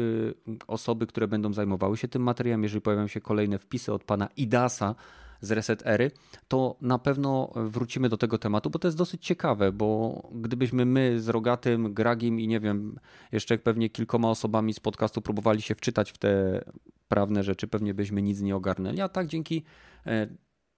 y, 0.48 0.58
osoby, 0.68 1.08
które 1.08 1.28
będą 1.28 1.54
zajmowały 1.54 1.98
się 1.98 2.08
tym 2.08 2.22
materiałem, 2.22 2.64
jeżeli 2.64 2.82
pojawią 2.82 3.08
się 3.08 3.22
kolejne 3.22 3.60
wpisy 3.60 3.94
od 3.94 4.04
pana 4.04 4.30
Idasa, 4.38 4.96
z 5.42 5.52
Reset 5.52 5.88
Ery, 5.88 6.12
to 6.48 6.78
na 6.82 7.00
pewno 7.00 7.52
wrócimy 7.56 8.10
do 8.10 8.18
tego 8.18 8.38
tematu, 8.38 8.70
bo 8.70 8.80
to 8.80 8.88
jest 8.88 8.98
dosyć 8.98 9.26
ciekawe, 9.26 9.72
bo 9.72 10.22
gdybyśmy 10.32 10.86
my 10.86 11.22
z 11.22 11.30
Rogatym, 11.30 11.94
Gragim 11.94 12.40
i 12.40 12.48
nie 12.48 12.60
wiem, 12.60 13.00
jeszcze 13.32 13.58
pewnie 13.58 13.90
kilkoma 13.90 14.30
osobami 14.30 14.74
z 14.74 14.80
podcastu 14.80 15.22
próbowali 15.22 15.62
się 15.62 15.76
wczytać 15.76 16.12
w 16.12 16.18
te 16.18 16.64
prawne 17.08 17.44
rzeczy, 17.44 17.68
pewnie 17.68 17.94
byśmy 17.94 18.22
nic 18.22 18.42
nie 18.42 18.56
ogarnęli, 18.56 19.02
a 19.02 19.10
tak 19.10 19.28
dzięki 19.28 19.64
e, 20.06 20.28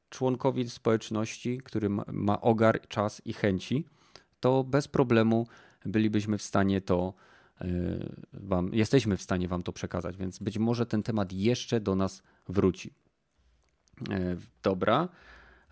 członkowi 0.10 0.70
społeczności, 0.70 1.58
który 1.58 1.90
ma 2.08 2.42
ogar, 2.42 2.88
czas 2.88 3.22
i 3.26 3.34
chęci, 3.34 3.86
to 4.40 4.64
bez 4.64 4.88
problemu 4.88 5.48
bylibyśmy 5.86 6.38
w 6.38 6.44
stanie 6.44 6.82
to 6.82 7.14
e, 7.62 7.66
wam, 8.34 8.74
jesteśmy 8.74 9.18
w 9.18 9.22
stanie 9.22 9.48
wam 9.48 9.64
to 9.64 9.74
przekazać, 9.74 10.18
więc 10.18 10.40
być 10.40 10.58
może 10.58 10.86
ten 10.86 11.04
temat 11.04 11.34
jeszcze 11.34 11.80
do 11.80 11.96
nas 11.96 12.24
wróci. 12.48 12.94
E, 14.10 14.36
dobra. 14.64 15.10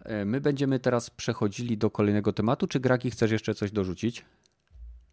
E, 0.03 0.25
my 0.25 0.41
będziemy 0.41 0.79
teraz 0.79 1.09
przechodzili 1.09 1.77
do 1.77 1.89
kolejnego 1.89 2.33
tematu. 2.33 2.67
Czy 2.67 2.79
Graki 2.79 3.11
chcesz 3.11 3.31
jeszcze 3.31 3.55
coś 3.55 3.71
dorzucić? 3.71 4.25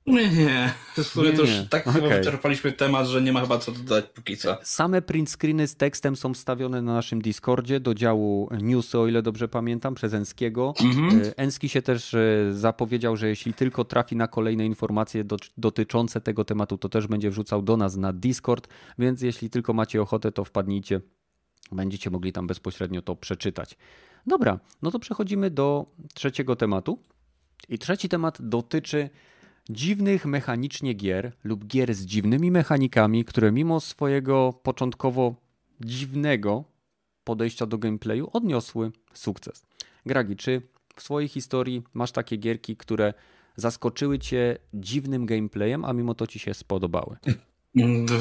Nie, 0.06 0.28
nie. 0.28 0.74
W 0.96 1.02
sumie 1.02 1.32
to 1.32 1.42
już 1.42 1.50
tak 1.70 1.86
okay. 1.86 2.02
chyba 2.02 2.16
wyczerpaliśmy 2.16 2.72
temat, 2.72 3.06
że 3.06 3.22
nie 3.22 3.32
ma 3.32 3.40
chyba 3.40 3.58
co 3.58 3.72
dodać 3.72 4.04
póki 4.14 4.36
co. 4.36 4.58
Same 4.62 5.02
print 5.02 5.30
screeny 5.30 5.66
z 5.66 5.76
tekstem 5.76 6.16
są 6.16 6.34
wstawione 6.34 6.82
na 6.82 6.94
naszym 6.94 7.22
Discordzie 7.22 7.80
do 7.80 7.94
działu 7.94 8.48
newsy, 8.60 8.98
o 8.98 9.06
ile 9.06 9.22
dobrze 9.22 9.48
pamiętam, 9.48 9.94
przez 9.94 10.14
Enskiego. 10.14 10.74
Mhm. 10.80 11.22
E, 11.22 11.38
Enski 11.38 11.68
się 11.68 11.82
też 11.82 12.16
zapowiedział, 12.50 13.16
że 13.16 13.28
jeśli 13.28 13.54
tylko 13.54 13.84
trafi 13.84 14.16
na 14.16 14.28
kolejne 14.28 14.66
informacje 14.66 15.24
do, 15.24 15.36
dotyczące 15.58 16.20
tego 16.20 16.44
tematu, 16.44 16.78
to 16.78 16.88
też 16.88 17.06
będzie 17.06 17.30
wrzucał 17.30 17.62
do 17.62 17.76
nas 17.76 17.96
na 17.96 18.12
Discord, 18.12 18.68
więc 18.98 19.22
jeśli 19.22 19.50
tylko 19.50 19.72
macie 19.72 20.02
ochotę, 20.02 20.32
to 20.32 20.44
wpadnijcie 20.44 21.00
Będziecie 21.72 22.10
mogli 22.10 22.32
tam 22.32 22.46
bezpośrednio 22.46 23.02
to 23.02 23.16
przeczytać. 23.16 23.76
Dobra, 24.26 24.58
no 24.82 24.90
to 24.90 24.98
przechodzimy 24.98 25.50
do 25.50 25.86
trzeciego 26.14 26.56
tematu. 26.56 26.98
I 27.68 27.78
trzeci 27.78 28.08
temat 28.08 28.38
dotyczy 28.40 29.10
dziwnych 29.70 30.26
mechanicznie 30.26 30.94
gier 30.94 31.32
lub 31.44 31.66
gier 31.66 31.94
z 31.94 32.04
dziwnymi 32.04 32.50
mechanikami, 32.50 33.24
które 33.24 33.52
mimo 33.52 33.80
swojego 33.80 34.52
początkowo 34.62 35.34
dziwnego 35.80 36.64
podejścia 37.24 37.66
do 37.66 37.78
gameplayu 37.78 38.30
odniosły 38.32 38.92
sukces. 39.14 39.62
Gragi, 40.06 40.36
czy 40.36 40.62
w 40.96 41.02
swojej 41.02 41.28
historii 41.28 41.82
masz 41.94 42.12
takie 42.12 42.36
gierki, 42.36 42.76
które 42.76 43.14
zaskoczyły 43.56 44.18
cię 44.18 44.58
dziwnym 44.74 45.26
gameplayem, 45.26 45.84
a 45.84 45.92
mimo 45.92 46.14
to 46.14 46.26
ci 46.26 46.38
się 46.38 46.54
spodobały? 46.54 47.16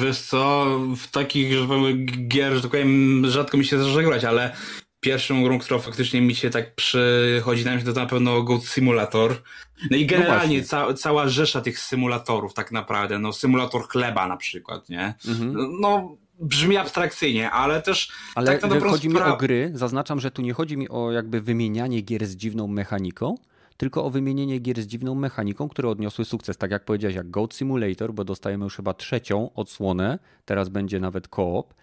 Wiesz 0.02 0.20
co, 0.20 0.66
w 0.96 1.10
takich 1.10 1.52
że 1.52 1.66
powiem, 1.66 2.06
gier, 2.06 2.54
że 2.54 2.62
tak 2.62 2.70
powiem, 2.70 3.22
rzadko 3.26 3.56
mi 3.56 3.64
się 3.64 3.78
zdarza 3.78 4.02
grać, 4.02 4.24
ale 4.24 4.56
pierwszą 5.04 5.42
grą, 5.42 5.58
która 5.58 5.80
faktycznie 5.80 6.20
mi 6.20 6.34
się 6.34 6.50
tak 6.50 6.74
przychodzi 6.74 7.64
na 7.64 7.74
myśl, 7.74 7.92
to 7.92 8.00
na 8.00 8.06
pewno 8.06 8.42
Goat 8.42 8.64
Simulator. 8.64 9.42
No 9.90 9.96
i 9.96 10.02
no 10.02 10.08
generalnie 10.08 10.58
no 10.58 10.64
ca 10.64 10.94
cała 10.94 11.28
rzesza 11.28 11.60
tych 11.60 11.78
symulatorów 11.78 12.54
tak 12.54 12.72
naprawdę, 12.72 13.18
no 13.18 13.32
symulator 13.32 13.88
chleba 13.88 14.28
na 14.28 14.36
przykład, 14.36 14.88
nie? 14.88 15.14
Mhm. 15.28 15.54
No 15.80 16.16
brzmi 16.40 16.76
abstrakcyjnie, 16.76 17.50
ale 17.50 17.82
też 17.82 18.12
ale 18.34 18.46
tak 18.46 18.62
na 18.62 18.68
dobrą 18.68 18.90
chodzi 18.90 19.08
mi 19.08 19.20
o 19.20 19.36
gry, 19.36 19.70
zaznaczam, 19.74 20.20
że 20.20 20.30
tu 20.30 20.42
nie 20.42 20.52
chodzi 20.52 20.76
mi 20.76 20.88
o 20.88 21.12
jakby 21.12 21.40
wymienianie 21.40 22.00
gier 22.00 22.26
z 22.26 22.36
dziwną 22.36 22.66
mechaniką, 22.66 23.34
tylko 23.76 24.04
o 24.04 24.10
wymienienie 24.10 24.58
gier 24.58 24.82
z 24.82 24.86
dziwną 24.86 25.14
mechaniką, 25.14 25.68
które 25.68 25.88
odniosły 25.88 26.24
sukces. 26.24 26.56
Tak 26.56 26.70
jak 26.70 26.84
powiedziałeś, 26.84 27.16
jak 27.16 27.30
Goat 27.30 27.54
Simulator, 27.54 28.14
bo 28.14 28.24
dostajemy 28.24 28.64
już 28.64 28.76
chyba 28.76 28.94
trzecią 28.94 29.50
odsłonę, 29.54 30.18
teraz 30.44 30.68
będzie 30.68 31.00
nawet 31.00 31.28
koop. 31.28 31.74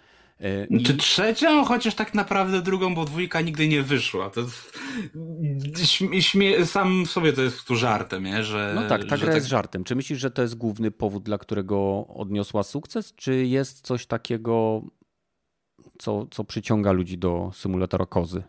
E, 0.42 0.66
I... 0.66 0.84
Czy 0.84 0.98
trzecią, 0.98 1.64
chociaż 1.66 1.96
tak 1.96 2.14
naprawdę 2.14 2.62
drugą, 2.62 2.96
bo 2.96 3.06
dwójka 3.06 3.42
nigdy 3.42 3.68
nie 3.68 3.82
wyszła. 3.82 4.30
To 4.30 4.42
śmie... 6.20 6.66
sam 6.66 7.06
w 7.06 7.12
sobie 7.12 7.34
to 7.34 7.42
jest 7.42 7.64
tu 7.64 7.76
żartem, 7.76 8.24
nie? 8.24 8.44
Że, 8.44 8.72
no 8.76 8.90
tak, 8.90 9.02
ta 9.06 9.18
gra 9.18 9.28
tak... 9.28 9.36
jest 9.36 9.48
żartem. 9.48 9.84
Czy 9.84 9.96
myślisz, 9.96 10.20
że 10.20 10.32
to 10.32 10.42
jest 10.42 10.56
główny 10.56 10.92
powód, 10.92 11.24
dla 11.24 11.38
którego 11.38 12.08
odniosła 12.08 12.64
sukces, 12.64 13.16
czy 13.16 13.46
jest 13.46 13.82
coś 13.82 14.06
takiego, 14.06 14.82
co, 16.00 16.28
co 16.32 16.44
przyciąga 16.44 16.92
ludzi 16.92 17.18
do 17.18 17.52
symulatora 17.54 18.06
kozy? 18.06 18.44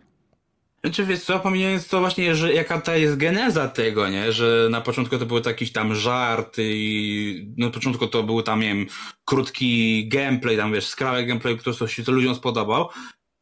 Znaczy 0.84 1.06
wiesz 1.06 1.20
co, 1.20 1.40
pomijając 1.40 1.88
to 1.88 2.00
właśnie, 2.00 2.34
że 2.34 2.54
jaka 2.54 2.80
ta 2.80 2.96
jest 2.96 3.16
geneza 3.16 3.68
tego, 3.68 4.08
nie? 4.08 4.32
Że 4.32 4.68
na 4.70 4.80
początku 4.80 5.18
to 5.18 5.26
były 5.26 5.42
jakiś 5.46 5.72
tam 5.72 5.94
żart 5.94 6.56
i 6.58 7.54
na 7.58 7.70
początku 7.70 8.06
to 8.06 8.22
był 8.22 8.42
tam, 8.42 8.60
nie 8.60 8.68
wiem, 8.68 8.86
krótki 9.24 10.08
gameplay, 10.08 10.56
tam 10.56 10.72
wiesz, 10.72 10.86
skrawek 10.86 11.28
gameplay, 11.28 11.58
który 11.58 11.88
się 11.88 12.04
to 12.04 12.12
ludziom 12.12 12.34
spodobał, 12.34 12.88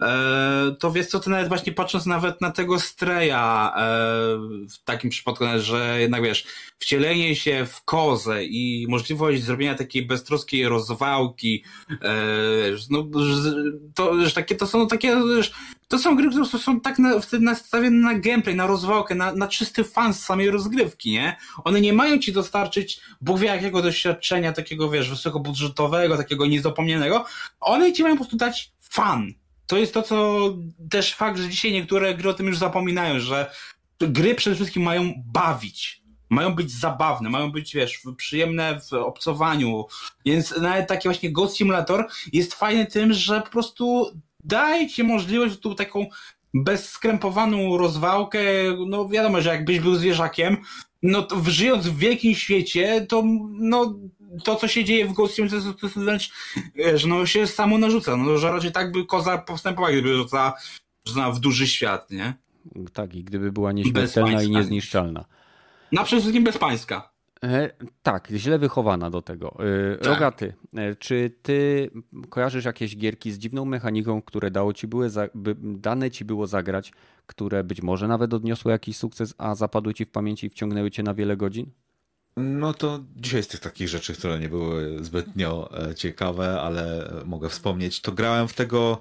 E, 0.03 0.77
to 0.79 0.93
wiesz 0.93 1.07
co, 1.07 1.21
to 1.21 1.31
nawet 1.31 1.49
właśnie 1.49 1.73
patrząc 1.73 2.07
nawet 2.07 2.41
na 2.41 2.51
tego 2.51 2.81
Streja 2.81 3.73
e, 3.77 3.81
w 4.69 4.85
takim 4.85 5.11
przypadku, 5.11 5.45
że 5.59 6.01
jednak 6.01 6.23
wiesz, 6.23 6.47
wcielenie 6.79 7.37
się 7.37 7.67
w 7.67 7.85
kozę 7.85 8.45
i 8.45 8.87
możliwość 8.89 9.43
zrobienia 9.43 9.75
takiej 9.75 10.07
beztroskiej 10.07 10.69
rozwałki, 10.69 11.65
e, 11.91 12.15
no, 12.91 13.07
to, 13.95 14.27
że 14.27 14.31
takie, 14.31 14.55
to 14.55 14.67
są 14.67 14.89
takie, 14.89 15.17
to 15.91 15.99
są 15.99 16.17
gry, 16.17 16.31
które 16.31 16.45
są 16.45 16.81
tak 16.81 16.99
na, 16.99 17.11
nastawione 17.41 17.97
na 17.97 18.15
gameplay, 18.15 18.57
na 18.57 18.67
rozwałkę, 18.67 19.15
na, 19.15 19.33
na 19.33 19.49
czysty 19.49 19.85
fan 19.85 20.15
z 20.15 20.25
samej 20.25 20.51
rozgrywki, 20.51 21.11
nie? 21.11 21.37
One 21.65 21.81
nie 21.81 21.93
mają 21.93 22.19
ci 22.19 22.33
dostarczyć 22.33 23.01
Bóg 23.21 23.39
wie 23.39 23.47
jakiego 23.47 23.83
doświadczenia 23.83 24.53
takiego, 24.53 24.91
wiesz, 24.91 25.11
wysokobudżetowego, 25.11 26.17
takiego 26.17 26.47
niezapomnianego. 26.47 27.25
One 27.61 27.93
ci 27.93 28.03
mają 28.03 28.15
po 28.15 28.19
prostu 28.19 28.37
dać 28.37 28.73
fan 28.81 29.33
to 29.71 29.77
jest 29.79 29.95
to, 29.95 30.03
co 30.03 30.41
też 30.91 31.15
fakt, 31.15 31.39
że 31.39 31.49
dzisiaj 31.49 31.73
niektóre 31.73 32.15
gry 32.15 32.29
o 32.29 32.35
tym 32.35 32.47
już 32.47 32.59
zapominają, 32.59 33.21
że 33.21 33.51
gry 34.01 34.35
przede 34.35 34.57
wszystkim 34.57 34.83
mają 34.83 35.13
bawić. 35.27 36.03
Mają 36.31 36.55
być 36.55 36.71
zabawne, 36.71 37.31
mają 37.31 37.53
być, 37.53 37.75
wiesz, 37.75 38.03
przyjemne 38.17 38.81
w 38.81 38.93
obcowaniu. 38.93 39.85
Więc 40.25 40.57
nawet 40.61 40.89
taki 40.89 41.09
właśnie 41.09 41.33
Ghost 41.33 41.57
Simulator 41.57 42.09
jest 42.33 42.55
fajny 42.55 42.87
tym, 42.87 43.13
że 43.13 43.41
po 43.41 43.51
prostu 43.51 44.07
daje 44.45 44.89
ci 44.89 45.05
możliwość 45.05 45.59
tu 45.59 45.75
taką 45.75 46.07
bezskrępowaną 46.55 47.77
rozwałkę. 47.77 48.41
No 48.87 49.09
wiadomo, 49.09 49.41
że 49.41 49.51
jakbyś 49.51 49.81
był 49.81 49.95
zwierzakiem, 49.95 50.57
no 51.03 51.23
to 51.23 51.43
żyjąc 51.47 51.87
w 51.87 51.99
wielkim 51.99 52.35
świecie, 52.35 53.07
to 53.09 53.23
no 53.51 53.95
to, 54.45 54.57
co 54.57 54.69
się 54.69 54.85
dzieje 54.85 55.07
w 55.07 55.13
Ghost 55.13 55.35
Simulator, 55.35 55.63
to, 55.63 55.81
to 55.81 55.87
jest 55.87 55.99
wręcz, 55.99 56.33
że 56.95 57.09
no 57.09 57.27
się 57.27 57.47
samo 57.47 57.79
narzuca. 57.79 58.17
No, 58.17 58.39
że 58.39 58.53
raczej 58.53 58.73
tak 58.73 58.93
by 58.93 59.07
koza 59.07 59.39
postępowała, 59.39 59.93
gdyby 59.93 60.15
rzucała 60.15 60.55
w 61.33 61.41
duży 61.41 61.67
świat, 61.67 62.11
nie? 62.11 62.35
Tak, 62.93 63.15
i 63.15 63.25
gdyby 63.25 63.53
była 63.53 63.73
nieśmiertelna 63.73 64.43
i 64.43 64.51
niezniszczalna. 64.51 65.25
Na 65.93 66.05
przede 66.05 66.23
wszystkim 66.23 66.45
bezpańska. 66.45 67.10
E, 67.45 67.71
tak, 68.03 68.29
źle 68.35 68.59
wychowana 68.59 69.11
do 69.11 69.23
tego. 69.23 69.57
E, 69.93 69.97
tak. 69.97 70.07
Rogaty, 70.07 70.55
e, 70.77 70.97
czy 70.97 71.31
ty 71.43 71.91
kojarzysz 72.29 72.65
jakieś 72.65 72.97
gierki 72.97 73.33
z 73.33 73.39
dziwną 73.39 73.65
mechaniką, 73.65 74.23
które 74.23 74.51
dało 74.51 74.73
ci 74.73 74.87
były 74.87 75.11
za, 75.11 75.29
by, 75.35 75.57
dane 75.61 76.11
ci 76.11 76.25
było 76.25 76.47
zagrać, 76.47 76.93
które 77.27 77.65
być 77.65 77.83
może 77.83 78.09
nawet 78.09 78.35
odniosły 78.35 78.73
jakiś 78.73 78.97
sukces, 78.97 79.35
a 79.39 79.55
zapadły 79.55 79.95
ci 79.95 80.05
w 80.05 80.11
pamięci 80.11 80.47
i 80.47 80.51
wciągnęły 80.51 80.91
cię 80.91 81.03
na 81.03 81.15
wiele 81.15 81.37
godzin? 81.37 81.71
No 82.37 82.75
to 82.75 83.05
dzisiaj 83.17 83.43
z 83.43 83.49
tych 83.49 83.61
takich 83.61 83.89
rzeczy, 83.89 84.15
które 84.15 84.39
nie 84.39 84.49
były 84.49 85.05
zbytnio 85.05 85.71
ciekawe, 85.97 86.61
ale 86.61 87.13
mogę 87.25 87.49
wspomnieć, 87.49 88.01
to 88.01 88.13
grałem 88.13 88.49
w 88.49 88.55
tego 88.55 89.01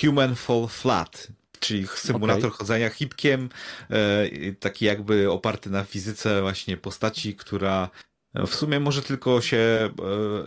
Human 0.00 0.34
Fall 0.34 0.66
Flat, 0.68 1.28
czyli 1.66 1.86
symulator 1.86 2.46
okay. 2.46 2.58
chodzenia 2.58 2.90
hipkiem, 2.90 3.48
e, 3.90 4.52
taki 4.52 4.84
jakby 4.84 5.30
oparty 5.30 5.70
na 5.70 5.84
fizyce 5.84 6.40
właśnie 6.42 6.76
postaci, 6.76 7.34
która 7.34 7.90
W 8.46 8.54
sumie 8.54 8.80
może 8.80 9.02
tylko 9.02 9.40
się 9.40 9.56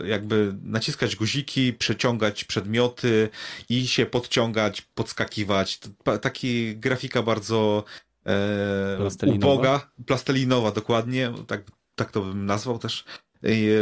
e, 0.02 0.06
jakby 0.08 0.54
naciskać 0.62 1.16
guziki, 1.16 1.72
przeciągać 1.72 2.44
przedmioty 2.44 3.28
i 3.68 3.88
się 3.88 4.06
podciągać, 4.06 4.82
podskakiwać. 4.82 5.80
Taki 6.20 6.76
grafika 6.76 7.22
bardzo 7.22 7.84
e, 8.26 8.96
plastelinowa. 8.96 9.52
uboga, 9.52 9.90
plastelinowa 10.06 10.70
dokładnie, 10.70 11.32
tak, 11.46 11.62
tak 11.94 12.10
to 12.12 12.20
bym 12.20 12.46
nazwał 12.46 12.78
też. 12.78 13.04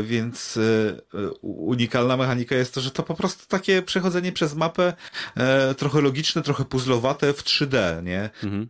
Więc 0.03 0.57
e, 0.57 1.31
unikalna 1.41 2.17
mechanika 2.17 2.55
jest 2.55 2.75
to, 2.75 2.81
że 2.81 2.91
to 2.91 3.03
po 3.03 3.15
prostu 3.15 3.47
takie 3.49 3.83
przechodzenie 3.83 4.33
przez 4.33 4.55
mapę 4.55 4.93
e, 5.37 5.75
trochę 5.75 6.01
logiczne, 6.01 6.43
trochę 6.43 6.65
puzzlowate 6.65 7.33
w 7.33 7.43
3D, 7.43 8.03
nie? 8.03 8.31
Mhm. 8.43 8.69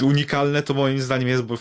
E, 0.00 0.04
unikalne 0.04 0.62
to 0.62 0.74
moim 0.74 1.00
zdaniem 1.00 1.28
jest, 1.28 1.42
bo 1.42 1.58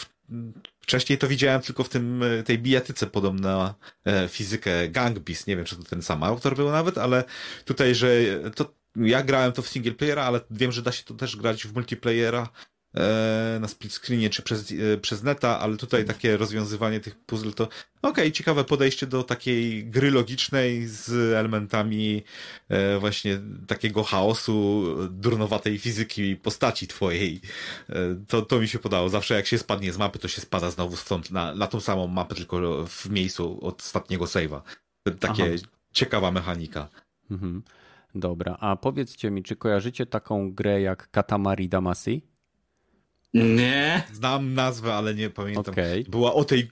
Wcześniej 0.88 1.18
to 1.18 1.27
widziałem 1.27 1.61
tylko 1.61 1.84
w 1.84 1.89
tym, 1.89 2.23
e, 2.23 2.44
tej 2.44 2.60
bijatyce 2.60 3.07
podobna 3.07 3.76
e, 4.06 4.27
fizykę 4.27 4.89
Gang 4.89 5.19
Beast. 5.19 5.48
Nie 5.48 5.56
wiem, 5.56 5.65
czy 5.65 5.76
to 5.76 5.84
ten 5.84 6.02
sam 6.02 6.23
autor 6.23 6.56
był 6.56 6.69
nawet, 6.69 6.98
ale 6.98 7.23
tutaj, 7.65 7.95
że 7.95 8.10
to 8.56 8.73
ja 8.95 9.23
grałem 9.23 9.52
to 9.52 9.61
w 9.61 9.68
single 9.68 9.91
playera, 9.91 10.23
ale 10.23 10.39
wiem, 10.52 10.72
że 10.72 10.81
da 10.81 10.91
się 10.91 11.03
to 11.03 11.14
też 11.14 11.35
grać 11.35 11.64
w 11.64 11.73
multiplayera 11.73 12.49
E, 12.49 12.77
na 13.60 13.68
split 13.68 13.94
screenie 13.94 14.30
czy 14.30 14.41
przez, 14.41 14.72
e, 14.72 14.98
przez 14.98 15.24
neta, 15.24 15.60
ale 15.60 15.78
tutaj 15.78 16.06
takie 16.06 16.38
rozwiązywanie 16.38 16.99
tych 16.99 17.15
puzzle 17.15 17.52
to 17.52 17.64
okej, 17.64 17.78
okay, 18.02 18.32
ciekawe 18.32 18.64
podejście 18.64 19.07
do 19.07 19.24
takiej 19.24 19.86
gry 19.86 20.11
logicznej 20.11 20.88
z 20.88 21.34
elementami 21.34 22.24
e, 22.69 22.99
właśnie 22.99 23.40
takiego 23.68 24.03
chaosu, 24.03 24.86
durnowatej 25.10 25.78
fizyki 25.80 26.36
postaci 26.36 26.88
twojej. 26.88 27.41
To, 28.28 28.41
to 28.41 28.60
mi 28.60 28.68
się 28.68 28.80
podało. 28.80 29.10
Zawsze 29.10 29.34
jak 29.36 29.48
się 29.48 29.57
spadnie 29.57 29.94
z 29.94 29.98
mapy, 29.98 30.19
to 30.19 30.28
się 30.28 30.41
spada 30.41 30.72
znowu 30.72 30.95
stąd 30.95 31.32
na, 31.32 31.56
na 31.56 31.68
tą 31.68 31.80
samą 31.80 32.07
mapę, 32.07 32.36
tylko 32.36 32.86
w 32.88 33.10
miejscu 33.10 33.65
od 33.65 33.82
ostatniego 33.82 34.26
save'a. 34.26 34.61
Takie 35.19 35.44
Aha. 35.44 35.68
ciekawa 35.91 36.32
mechanika. 36.32 36.90
Mhm. 37.32 37.64
Dobra, 38.15 38.57
a 38.60 38.76
powiedzcie 38.76 39.32
mi, 39.32 39.44
czy 39.44 39.56
kojarzycie 39.56 40.06
taką 40.06 40.52
grę 40.52 40.82
jak 40.82 41.11
Katamari 41.11 41.69
Damacy? 41.69 42.22
Nie. 43.38 44.03
Znam 44.14 44.53
nazwę, 44.53 44.93
ale 44.93 45.15
nie 45.15 45.30
pamiętam. 45.30 45.73
Okay. 45.73 46.03
Była 46.09 46.34
o 46.34 46.43
tej 46.43 46.72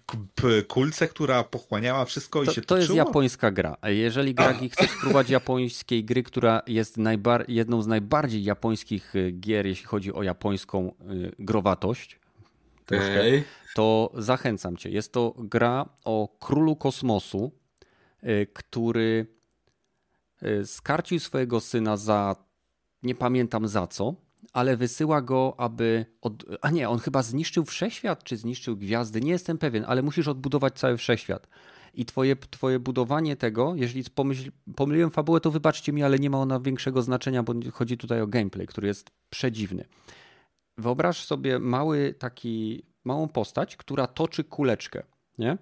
kulce, 0.68 1.08
która 1.08 1.44
pochłaniała 1.44 2.06
wszystko 2.06 2.44
i 2.44 2.46
to, 2.46 2.54
się 2.54 2.62
To 2.62 2.78
jest 2.78 2.94
japońska 2.94 3.52
gra. 3.52 3.78
Jeżeli 3.84 4.36
Gragi 4.36 4.70
chcesz 4.70 4.90
spróbować 4.92 5.30
japońskiej 5.30 6.06
gry, 6.06 6.24
która 6.24 6.62
jest 6.68 6.98
najbar- 6.98 7.46
jedną 7.48 7.82
z 7.82 7.88
najbardziej 7.88 8.44
japońskich 8.44 9.16
y, 9.16 9.32
gier, 9.32 9.66
jeśli 9.66 9.86
chodzi 9.86 10.14
o 10.14 10.24
japońską 10.24 10.92
y, 11.12 11.32
growatość, 11.40 12.20
okay. 12.86 13.44
to 13.76 14.12
zachęcam 14.18 14.78
cię. 14.78 14.90
Jest 14.90 15.12
to 15.12 15.34
gra 15.38 15.90
o 16.06 16.38
królu 16.40 16.76
kosmosu, 16.76 17.52
y, 18.24 18.48
który 18.54 19.36
skarcił 20.64 21.20
swojego 21.20 21.60
syna 21.60 21.98
za 21.98 22.36
nie 23.04 23.16
pamiętam 23.16 23.68
za 23.68 23.88
co 23.88 24.25
ale 24.54 24.78
wysyła 24.78 25.22
go, 25.22 25.56
aby. 25.58 26.06
Od... 26.22 26.46
A 26.62 26.70
nie, 26.70 26.90
on 26.90 27.00
chyba 27.00 27.24
zniszczył 27.24 27.66
wszechświat, 27.66 28.24
czy 28.24 28.38
zniszczył 28.38 28.78
gwiazdy, 28.78 29.22
nie 29.22 29.32
jestem 29.32 29.58
pewien, 29.58 29.86
ale 29.88 30.02
musisz 30.02 30.28
odbudować 30.28 30.80
cały 30.80 30.98
wszechświat. 30.98 31.48
I 31.94 32.06
twoje, 32.06 32.36
twoje 32.36 32.80
budowanie 32.80 33.36
tego, 33.36 33.74
jeżeli 33.76 34.04
pomyśl, 34.16 34.52
pomyliłem 34.76 35.12
fabułę, 35.12 35.40
to 35.42 35.52
wybaczcie 35.52 35.94
mi, 35.94 36.04
ale 36.04 36.20
nie 36.20 36.30
ma 36.30 36.38
ona 36.38 36.60
większego 36.60 37.02
znaczenia, 37.02 37.44
bo 37.44 37.54
chodzi 37.74 37.98
tutaj 37.98 38.22
o 38.22 38.28
gameplay, 38.28 38.68
który 38.68 38.88
jest 38.88 39.12
przedziwny. 39.30 39.86
Wyobraź 40.78 41.26
sobie 41.26 41.60
mały 41.60 42.16
taki, 42.20 42.86
małą 43.04 43.28
postać, 43.28 43.78
która 43.78 44.08
toczy 44.08 44.44
kuleczkę, 44.44 45.04
nie? 45.38 45.58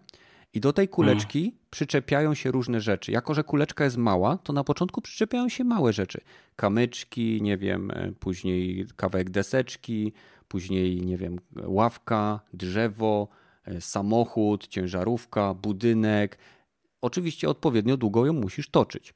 I 0.53 0.59
do 0.59 0.73
tej 0.73 0.87
kuleczki 0.87 1.39
mm. 1.39 1.51
przyczepiają 1.69 2.33
się 2.33 2.51
różne 2.51 2.81
rzeczy. 2.81 3.11
Jako, 3.11 3.33
że 3.33 3.43
kuleczka 3.43 3.83
jest 3.83 3.97
mała, 3.97 4.37
to 4.37 4.53
na 4.53 4.63
początku 4.63 5.01
przyczepiają 5.01 5.49
się 5.49 5.63
małe 5.63 5.93
rzeczy. 5.93 6.21
Kamyczki, 6.55 7.41
nie 7.41 7.57
wiem, 7.57 7.91
e, 7.91 8.11
później 8.11 8.85
kawałek 8.95 9.29
deseczki, 9.29 10.13
później, 10.47 11.01
nie 11.01 11.17
wiem, 11.17 11.39
ławka, 11.55 12.39
drzewo, 12.53 13.27
e, 13.65 13.81
samochód, 13.81 14.67
ciężarówka, 14.67 15.53
budynek. 15.53 16.37
Oczywiście 17.01 17.49
odpowiednio 17.49 17.97
długo 17.97 18.25
ją 18.25 18.33
musisz 18.33 18.69
toczyć. 18.69 19.13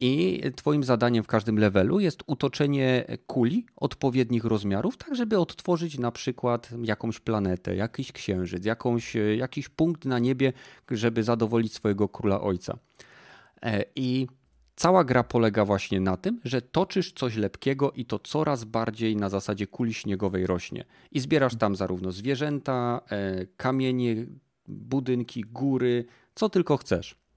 I 0.00 0.40
Twoim 0.56 0.84
zadaniem 0.84 1.24
w 1.24 1.26
każdym 1.26 1.58
levelu 1.58 2.00
jest 2.00 2.22
utoczenie 2.26 3.04
kuli 3.26 3.66
odpowiednich 3.76 4.44
rozmiarów, 4.44 4.96
tak 4.96 5.14
żeby 5.14 5.38
odtworzyć 5.38 5.98
na 5.98 6.12
przykład 6.12 6.70
jakąś 6.82 7.20
planetę, 7.20 7.76
jakiś 7.76 8.12
księżyc, 8.12 8.64
jakąś, 8.64 9.16
jakiś 9.36 9.68
punkt 9.68 10.04
na 10.04 10.18
niebie, 10.18 10.52
żeby 10.90 11.22
zadowolić 11.22 11.72
swojego 11.72 12.08
króla 12.08 12.40
ojca. 12.40 12.78
E, 13.62 13.84
I 13.96 14.26
cała 14.76 15.04
gra 15.04 15.24
polega 15.24 15.64
właśnie 15.64 16.00
na 16.00 16.16
tym, 16.16 16.40
że 16.44 16.62
toczysz 16.62 17.12
coś 17.12 17.36
lepkiego 17.36 17.92
i 17.92 18.04
to 18.04 18.18
coraz 18.18 18.64
bardziej 18.64 19.16
na 19.16 19.28
zasadzie 19.28 19.66
kuli 19.66 19.94
śniegowej 19.94 20.46
rośnie. 20.46 20.84
I 21.12 21.20
zbierasz 21.20 21.56
tam 21.56 21.76
zarówno 21.76 22.12
zwierzęta, 22.12 23.00
e, 23.10 23.46
kamienie, 23.46 24.26
budynki, 24.68 25.40
góry, 25.40 26.04
co 26.34 26.48
tylko 26.48 26.76
chcesz. 26.76 27.27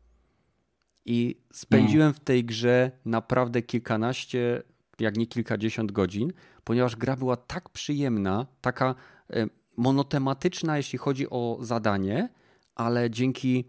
I 1.05 1.35
spędziłem 1.53 2.13
w 2.13 2.19
tej 2.19 2.45
grze 2.45 2.91
naprawdę 3.05 3.61
kilkanaście, 3.61 4.63
jak 4.99 5.17
nie 5.17 5.27
kilkadziesiąt 5.27 5.91
godzin, 5.91 6.33
ponieważ 6.63 6.95
gra 6.95 7.15
była 7.15 7.37
tak 7.37 7.69
przyjemna, 7.69 8.47
taka 8.61 8.95
e, 9.29 9.47
monotematyczna, 9.77 10.77
jeśli 10.77 10.99
chodzi 10.99 11.29
o 11.29 11.57
zadanie, 11.61 12.29
ale 12.75 13.09
dzięki 13.09 13.65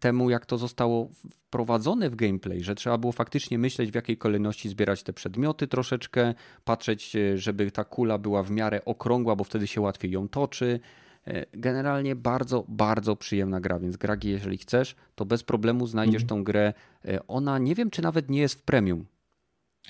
temu, 0.00 0.30
jak 0.30 0.46
to 0.46 0.58
zostało 0.58 1.08
wprowadzone 1.30 2.10
w 2.10 2.16
gameplay, 2.16 2.62
że 2.62 2.74
trzeba 2.74 2.98
było 2.98 3.12
faktycznie 3.12 3.58
myśleć, 3.58 3.90
w 3.90 3.94
jakiej 3.94 4.18
kolejności 4.18 4.68
zbierać 4.68 5.02
te 5.02 5.12
przedmioty 5.12 5.66
troszeczkę, 5.66 6.34
patrzeć, 6.64 7.16
e, 7.16 7.38
żeby 7.38 7.70
ta 7.70 7.84
kula 7.84 8.18
była 8.18 8.42
w 8.42 8.50
miarę 8.50 8.84
okrągła, 8.84 9.36
bo 9.36 9.44
wtedy 9.44 9.66
się 9.66 9.80
łatwiej 9.80 10.10
ją 10.10 10.28
toczy. 10.28 10.80
E, 11.26 11.46
generalnie 11.52 12.16
bardzo, 12.16 12.64
bardzo 12.68 13.16
przyjemna 13.16 13.60
gra, 13.60 13.78
więc 13.78 13.96
Gragi, 13.96 14.28
jeżeli 14.28 14.58
chcesz, 14.58 14.94
to 15.14 15.24
bez 15.24 15.42
problemu 15.42 15.86
znajdziesz 15.86 16.22
mm. 16.22 16.28
tą 16.28 16.44
grę. 16.44 16.72
E, 17.04 17.26
ona 17.26 17.58
nie 17.58 17.74
wiem, 17.74 17.90
czy 17.90 18.02
nawet 18.02 18.30
nie 18.30 18.40
jest 18.40 18.54
w 18.54 18.62
premium. 18.62 19.06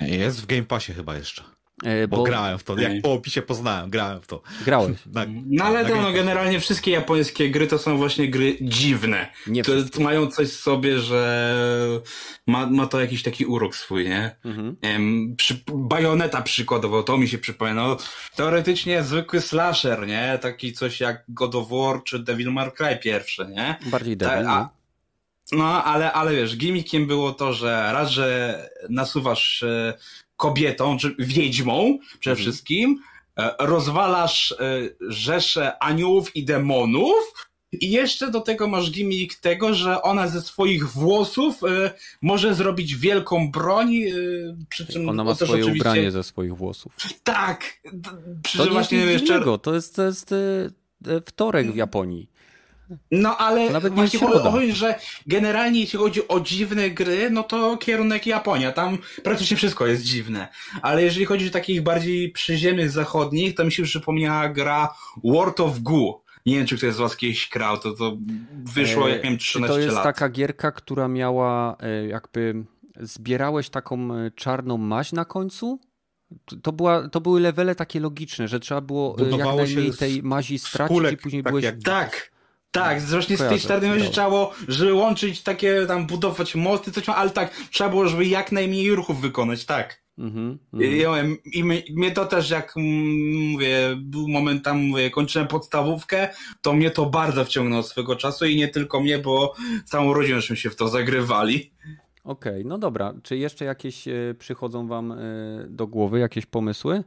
Jest 0.01 0.41
w 0.41 0.47
Game 0.47 0.63
Passie 0.63 0.93
chyba 0.93 1.17
jeszcze. 1.17 1.56
E, 1.85 2.09
bo, 2.09 2.17
bo, 2.17 2.23
grałem 2.23 2.59
w 2.59 2.65
to, 2.65 2.79
jak 2.79 3.03
po 3.03 3.13
opisie 3.13 3.43
poznałem, 3.43 3.91
grałem 3.91 4.21
w 4.21 4.27
to. 4.27 4.43
Grałeś. 4.65 4.97
Na, 5.07 5.27
no 5.47 5.65
ale 5.65 5.85
to 5.85 5.97
no, 6.03 6.13
generalnie 6.13 6.61
wszystkie 6.61 6.91
japońskie 6.91 7.51
gry 7.51 7.67
to 7.67 7.79
są 7.79 7.97
właśnie 7.97 8.31
gry 8.31 8.57
dziwne. 8.61 9.33
Nie 9.47 9.63
to, 9.63 9.73
to 9.93 10.01
mają 10.01 10.27
coś 10.27 10.49
w 10.49 10.61
sobie, 10.61 10.99
że 10.99 12.01
ma, 12.47 12.67
ma 12.67 12.87
to 12.87 13.01
jakiś 13.01 13.23
taki 13.23 13.47
urok 13.47 13.77
swój, 13.77 14.05
nie? 14.05 14.37
Mhm. 14.45 14.77
nie 14.83 14.93
wiem, 14.93 15.35
przy, 15.37 15.65
bajoneta 15.75 16.43
przykładowo, 16.43 17.03
to 17.03 17.19
mi 17.19 17.29
się 17.29 17.39
przypomina. 17.39 17.89
No, 17.89 17.97
teoretycznie 18.37 19.03
zwykły 19.03 19.41
slasher, 19.41 20.07
nie? 20.07 20.39
Taki 20.43 20.73
coś 20.73 21.01
jak 21.01 21.25
God 21.29 21.55
of 21.55 21.69
War 21.69 22.05
czy 22.05 22.19
Devil 22.19 22.53
May 22.53 22.73
Cry 22.73 22.99
pierwszy, 23.03 23.47
nie? 23.49 23.79
Bardziej 23.87 24.17
Devil, 24.17 24.45
Ta, 24.45 24.71
No, 25.53 25.85
ale, 25.85 26.13
ale 26.13 26.35
wiesz, 26.35 26.57
gimmickiem 26.57 27.07
było 27.07 27.33
to, 27.33 27.53
że 27.53 27.91
raz, 27.93 28.11
że 28.11 28.71
nasuwasz 28.89 29.63
e, 29.63 29.95
kobietą, 30.37 30.99
czy 30.99 31.15
wiedźmą 31.19 31.99
przede 32.21 32.33
mhm. 32.33 32.37
wszystkim, 32.37 32.99
e, 33.39 33.55
rozwalasz 33.61 34.53
e, 34.53 34.57
rzesze 35.01 35.83
aniołów 35.83 36.37
i 36.37 36.45
demonów, 36.45 37.47
i 37.73 37.91
jeszcze 37.91 38.31
do 38.31 38.41
tego 38.41 38.69
masz 38.69 38.91
gimmick 38.91 39.41
tego, 39.41 39.75
że 39.75 40.03
ona 40.03 40.29
ze 40.29 40.41
swoich 40.41 40.89
włosów 40.89 41.63
y, 41.63 41.91
może 42.23 42.55
zrobić 42.55 42.97
wielką 42.97 43.51
broń. 43.51 43.95
Y, 43.95 44.57
przy 44.69 44.87
czym 44.87 45.09
ona 45.09 45.25
ma 45.25 45.35
swoje 45.35 45.51
oczywiście... 45.53 45.89
ubranie 45.91 46.11
ze 46.11 46.23
swoich 46.23 46.57
włosów. 46.57 46.97
Tak. 47.23 47.81
Przy 48.43 48.59
to 48.59 48.65
nie 48.65 48.71
właśnie 48.71 48.99
jest 48.99 49.13
jeszcze... 49.13 49.59
to 49.63 49.75
jest, 49.75 49.97
to 49.97 50.05
jest 50.05 50.33
y, 50.33 50.71
wtorek 51.27 51.73
w 51.73 51.77
Japonii. 51.77 52.31
No 53.11 53.37
ale 53.37 53.71
Nawet 53.71 53.95
właśnie 53.95 54.19
chodzi, 54.21 54.73
że 54.73 54.99
generalnie 55.27 55.81
jeśli 55.81 55.99
chodzi 55.99 56.29
o 56.29 56.41
dziwne 56.41 56.91
gry, 56.91 57.31
no 57.31 57.43
to 57.43 57.77
kierunek 57.77 58.27
Japonia, 58.27 58.73
tam 58.73 58.99
praktycznie 59.25 59.57
wszystko 59.57 59.87
jest 59.87 60.03
dziwne. 60.03 60.49
Ale 60.83 61.03
jeżeli 61.03 61.27
chodzi 61.27 61.49
o 61.49 61.51
takich 61.51 61.83
bardziej 61.83 62.33
przyziemnych 62.33 62.91
zachodnich, 62.91 63.55
to 63.55 63.65
mi 63.65 63.73
się 63.73 63.83
przypomniała 63.83 64.49
gra 64.49 64.95
World 65.25 65.61
of 65.61 65.79
Goo. 65.79 66.23
Nie 66.47 66.57
wiem, 66.57 66.67
czy 66.67 66.77
ktoś 66.77 66.95
z 66.95 66.97
was 66.97 67.17
kiedyś 67.17 67.49
grał, 67.49 67.79
to, 67.79 67.93
to 67.93 68.17
wyszło 68.53 69.09
jak 69.09 69.25
miałem 69.25 69.39
13 69.39 69.69
lat. 69.69 69.77
To 69.77 69.85
jest 69.85 69.95
lat. 69.95 70.05
taka 70.05 70.29
gierka, 70.29 70.73
która 70.73 71.09
miała 71.09 71.77
e, 71.81 72.07
jakby 72.07 72.65
zbierałeś 73.01 73.71
taką 73.71 74.15
e, 74.15 74.31
czarną 74.31 74.79
maź 74.79 75.13
na 75.13 75.25
końcu 75.25 75.81
to, 76.63 76.73
była, 76.73 77.09
to 77.09 77.21
były 77.21 77.41
levele 77.41 77.75
takie 77.75 78.01
logiczne, 78.01 78.49
że 78.49 78.61
trzeba 78.61 78.81
było 78.81 79.15
e, 79.19 79.25
Budowało 79.25 79.61
jak 79.61 79.69
najmniej 79.69 79.93
tej 79.93 80.23
mazi 80.23 80.59
stracić 80.59 81.13
i 81.13 81.17
później 81.17 81.43
tak 81.43 81.53
byłeś... 81.53 81.65
Jak... 81.65 81.83
Tak, 81.83 82.33
tak, 82.81 83.01
zresztą 83.01 83.37
z 83.37 83.49
tej 83.49 83.61
czarnej 83.61 83.91
mazi 83.91 84.11
trzeba 84.11 84.29
było, 84.29 84.53
żeby 84.69 84.95
łączyć 84.95 85.43
takie 85.43 85.87
tam, 85.87 86.07
budować 86.07 86.55
mosty, 86.55 86.93
coś, 86.93 87.09
ale 87.09 87.31
tak, 87.31 87.55
trzeba 87.71 87.91
było, 87.91 88.09
żeby 88.09 88.27
jak 88.27 88.53
najmniej 88.53 88.95
ruchów 88.95 89.21
wykonać, 89.21 89.65
tak. 89.65 90.07
Mhm, 90.19 90.59
mhm. 90.73 91.37
I, 91.45 91.59
i 91.59 91.95
mnie 91.95 92.11
to 92.11 92.27
też, 92.27 92.51
jak 92.51 92.75
mówię, 93.53 93.97
był 93.97 94.29
moment 94.29 94.65
tam, 94.65 94.79
mówię, 94.79 95.11
kończyłem 95.11 95.49
podstawówkę, 95.49 96.29
to 96.63 96.73
mnie 96.73 96.91
to 96.91 97.07
bardzo 97.07 97.45
wciągnęło 97.45 97.83
swego 97.83 98.17
czasu 98.17 98.47
i 98.47 98.57
nie 98.57 98.69
tylko 98.69 99.01
mnie, 99.01 99.19
bo 99.19 99.55
całą 99.85 100.15
rodzinę 100.15 100.43
się 100.43 100.71
w 100.71 100.77
to 100.77 100.89
zagrywali. 100.89 101.71
Okej, 102.25 102.53
okay, 102.53 102.65
no 102.65 102.79
dobra. 102.79 103.15
Czy 103.23 103.37
jeszcze 103.37 103.65
jakieś 103.65 104.09
e, 104.09 104.35
przychodzą 104.39 104.89
wam 104.89 105.13
e, 105.13 105.17
do 105.69 105.87
głowy, 105.87 106.19
jakieś 106.19 106.47
pomysły? 106.47 107.05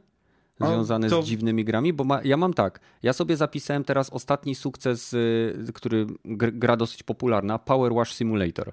Związane 0.66 1.10
to... 1.10 1.22
z 1.22 1.26
dziwnymi 1.26 1.64
grami, 1.64 1.92
bo 1.92 2.04
ma, 2.04 2.20
ja 2.24 2.36
mam 2.36 2.54
tak, 2.54 2.80
ja 3.02 3.12
sobie 3.12 3.36
zapisałem 3.36 3.84
teraz 3.84 4.10
ostatni 4.10 4.54
sukces, 4.54 5.14
e, 5.14 5.72
który 5.72 6.06
gra 6.34 6.76
dosyć 6.76 7.02
popularna, 7.02 7.58
Power 7.58 7.94
Wash 7.94 8.14
Simulator. 8.14 8.72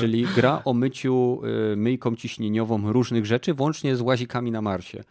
Czyli 0.00 0.26
gra 0.36 0.62
o 0.64 0.74
myciu 0.74 1.42
myjką 1.76 2.16
ciśnieniową 2.16 2.92
różnych 2.92 3.26
rzeczy, 3.26 3.54
włącznie 3.54 3.96
z 3.96 4.00
łazikami 4.00 4.50
na 4.50 4.62
Marsie. 4.62 5.04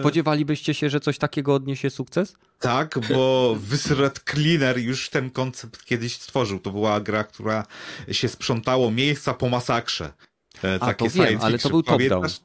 Spodziewalibyście 0.00 0.74
się, 0.74 0.90
że 0.90 1.00
coś 1.00 1.18
takiego 1.18 1.54
odniesie 1.54 1.90
sukces? 1.90 2.36
Tak, 2.58 2.98
bo 3.08 3.56
Viscerat 3.60 4.20
Cleaner 4.30 4.78
już 4.78 5.10
ten 5.10 5.30
koncept 5.30 5.84
kiedyś 5.84 6.16
stworzył. 6.16 6.58
To 6.58 6.70
była 6.70 7.00
gra, 7.00 7.24
która 7.24 7.66
się 8.10 8.28
sprzątało 8.28 8.90
miejsca 8.90 9.34
po 9.34 9.48
masakrze. 9.48 10.12
E, 10.64 10.78
A, 10.80 10.86
takie 10.86 11.10
to 11.10 11.24
wiem, 11.24 11.38
ale 11.42 11.58
to 11.58 11.68
był 11.68 11.82
top-down. 11.82 12.40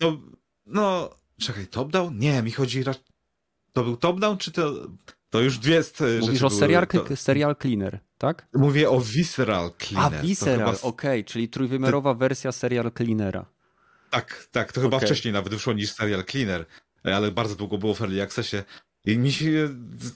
No, 0.00 0.18
no, 0.66 1.10
czekaj, 1.40 1.66
top-down? 1.66 2.18
Nie, 2.18 2.42
mi 2.42 2.50
chodzi... 2.50 2.84
To 3.72 3.84
był 3.84 3.96
top-down, 3.96 4.38
czy 4.38 4.52
to... 4.52 4.88
To 5.30 5.40
już 5.40 5.58
dwie 5.58 5.82
Mówisz 6.20 6.42
o 6.42 6.50
serial, 6.50 6.86
to... 6.86 7.16
serial 7.16 7.56
Cleaner, 7.56 8.00
tak? 8.18 8.46
Mówię 8.54 8.90
o 8.90 9.00
Visceral 9.00 9.70
Cleaner. 9.78 10.18
A, 10.20 10.22
Visceral, 10.22 10.58
chyba... 10.58 10.88
okej, 10.88 11.20
okay, 11.20 11.24
czyli 11.24 11.48
trójwymiarowa 11.48 12.14
wersja 12.14 12.52
serial 12.52 12.92
Cleanera. 12.96 13.46
Tak, 14.10 14.48
tak, 14.52 14.72
to 14.72 14.80
chyba 14.80 14.96
okay. 14.96 15.06
wcześniej 15.06 15.32
nawet 15.32 15.52
wyszło 15.52 15.72
niż 15.72 15.92
serial 15.92 16.24
Cleaner, 16.24 16.66
ale 17.04 17.30
bardzo 17.30 17.56
długo 17.56 17.78
było 17.78 17.94
w 17.94 18.00
Early 18.00 18.22
Accessie. 18.22 18.56
I 19.06 19.18
mi 19.18 19.32
się, 19.32 19.68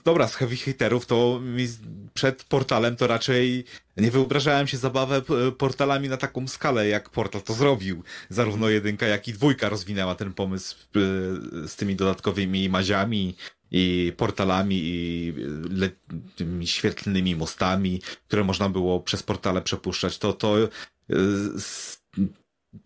dobra, 0.05 0.27
z 0.27 0.35
heavy 0.35 0.55
hiterów 0.55 1.05
to 1.05 1.39
mi 1.43 1.67
przed 2.13 2.43
portalem 2.43 2.95
to 2.95 3.07
raczej 3.07 3.65
nie 3.97 4.11
wyobrażałem 4.11 4.67
się 4.67 4.77
zabawę 4.77 5.21
portalami 5.57 6.09
na 6.09 6.17
taką 6.17 6.47
skalę, 6.47 6.87
jak 6.87 7.09
portal 7.09 7.41
to 7.41 7.53
zrobił. 7.53 8.03
Zarówno 8.29 8.69
jedynka, 8.69 9.07
jak 9.07 9.27
i 9.27 9.33
dwójka 9.33 9.69
rozwinęła 9.69 10.15
ten 10.15 10.33
pomysł 10.33 10.75
e, 10.75 10.99
z 11.67 11.75
tymi 11.75 11.95
dodatkowymi 11.95 12.69
maziami 12.69 13.35
i 13.71 14.13
portalami 14.17 14.79
i 14.83 15.33
tymi 16.35 16.67
świetlnymi 16.67 17.35
mostami, 17.35 18.01
które 18.27 18.43
można 18.43 18.69
było 18.69 18.99
przez 18.99 19.23
portale 19.23 19.61
przepuszczać. 19.61 20.17
To, 20.17 20.33
to 20.33 20.63
e, 20.63 20.67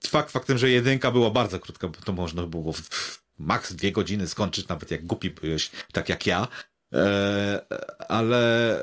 fakt 0.07 0.31
faktem, 0.31 0.57
że 0.57 0.69
jedynka 0.69 1.11
była 1.11 1.29
bardzo 1.29 1.59
krótka, 1.59 1.89
to 2.05 2.13
można 2.13 2.47
było 2.47 2.73
w 2.73 3.22
maks 3.43 3.73
dwie 3.73 3.91
godziny 3.91 4.27
skończyć, 4.27 4.67
nawet 4.67 4.91
jak 4.91 5.05
głupi 5.05 5.29
byłeś, 5.29 5.71
tak 5.91 6.09
jak 6.09 6.27
ja. 6.27 6.47
E, 6.93 7.65
ale 8.09 8.79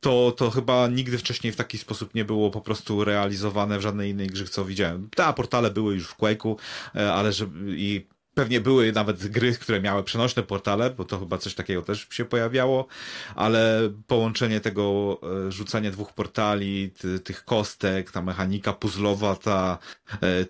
to, 0.00 0.32
to 0.36 0.50
chyba 0.50 0.88
nigdy 0.88 1.18
wcześniej 1.18 1.52
w 1.52 1.56
taki 1.56 1.78
sposób 1.78 2.14
nie 2.14 2.24
było 2.24 2.50
po 2.50 2.60
prostu 2.60 3.04
realizowane 3.04 3.78
w 3.78 3.82
żadnej 3.82 4.10
innej 4.10 4.26
grze, 4.26 4.44
co 4.44 4.64
widziałem. 4.64 5.08
Ta 5.16 5.32
portale 5.32 5.70
były 5.70 5.94
już 5.94 6.08
w 6.08 6.16
Quake'u, 6.16 6.56
e, 6.94 7.12
ale 7.12 7.32
że 7.32 7.46
i 7.66 8.06
Pewnie 8.34 8.60
były 8.60 8.92
nawet 8.92 9.26
gry, 9.28 9.52
które 9.52 9.80
miały 9.80 10.04
przenośne 10.04 10.42
portale, 10.42 10.90
bo 10.90 11.04
to 11.04 11.18
chyba 11.18 11.38
coś 11.38 11.54
takiego 11.54 11.82
też 11.82 12.06
się 12.10 12.24
pojawiało, 12.24 12.86
ale 13.34 13.90
połączenie 14.06 14.60
tego, 14.60 15.18
e, 15.46 15.52
rzucanie 15.52 15.90
dwóch 15.90 16.12
portali, 16.12 16.90
ty, 16.90 17.20
tych 17.20 17.44
kostek, 17.44 18.10
ta 18.10 18.22
mechanika 18.22 18.72
puzzlowa, 18.72 19.36
ta, 19.36 19.78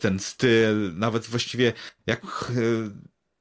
ten 0.00 0.18
styl, 0.18 0.98
nawet 0.98 1.26
właściwie 1.26 1.72
jak 2.06 2.52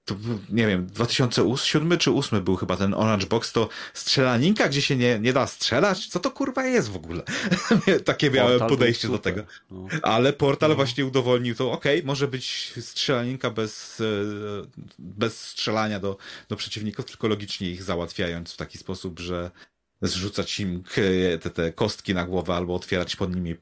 to 0.05 0.15
nie 0.49 0.67
wiem, 0.67 0.87
2007 0.87 1.89
czy 1.97 2.09
2008 2.09 2.43
był 2.43 2.55
chyba 2.55 2.77
ten 2.77 2.93
Orange 2.93 3.25
Box, 3.25 3.51
to 3.51 3.69
strzelaninka, 3.93 4.69
gdzie 4.69 4.81
się 4.81 4.95
nie, 4.95 5.19
nie 5.19 5.33
da 5.33 5.47
strzelać? 5.47 6.07
Co 6.07 6.19
to 6.19 6.31
kurwa 6.31 6.65
jest 6.65 6.89
w 6.89 6.95
ogóle? 6.95 7.23
Takie 8.05 8.31
miałem 8.31 8.51
portal 8.51 8.69
podejście 8.69 9.07
do 9.07 9.17
tego. 9.17 9.43
No. 9.71 9.87
Ale 10.01 10.33
portal 10.33 10.69
no. 10.69 10.75
właśnie 10.75 11.05
udowolnił 11.05 11.55
to, 11.55 11.71
okej, 11.71 11.97
okay, 11.97 12.07
może 12.07 12.27
być 12.27 12.73
strzelaninka 12.81 13.49
bez, 13.49 14.01
e, 14.01 14.05
bez 14.99 15.41
strzelania 15.41 15.99
do, 15.99 16.17
do 16.49 16.55
przeciwników, 16.55 17.05
tylko 17.05 17.27
logicznie 17.27 17.69
ich 17.69 17.83
załatwiając 17.83 18.53
w 18.53 18.57
taki 18.57 18.77
sposób, 18.77 19.19
że 19.19 19.51
zrzucać 20.07 20.59
im 20.59 20.83
te, 21.41 21.49
te 21.49 21.71
kostki 21.71 22.13
na 22.13 22.25
głowę 22.25 22.53
albo 22.53 22.75
otwierać 22.75 23.15
pod 23.15 23.35
nimi 23.35 23.55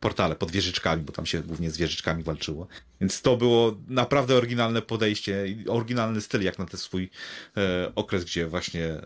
portale 0.00 0.36
pod 0.38 0.50
wieżyczkami, 0.50 1.02
bo 1.02 1.12
tam 1.12 1.26
się 1.26 1.42
głównie 1.42 1.70
z 1.70 1.76
wieżyczkami 1.76 2.22
walczyło. 2.22 2.66
Więc 3.00 3.22
to 3.22 3.36
było 3.36 3.76
naprawdę 3.88 4.34
oryginalne 4.34 4.82
podejście, 4.82 5.46
oryginalny 5.68 6.20
styl 6.20 6.42
jak 6.42 6.58
na 6.58 6.66
ten 6.66 6.80
swój 6.80 7.10
e, 7.56 7.92
okres, 7.94 8.24
gdzie 8.24 8.46
właśnie 8.46 8.84
e, 8.84 9.02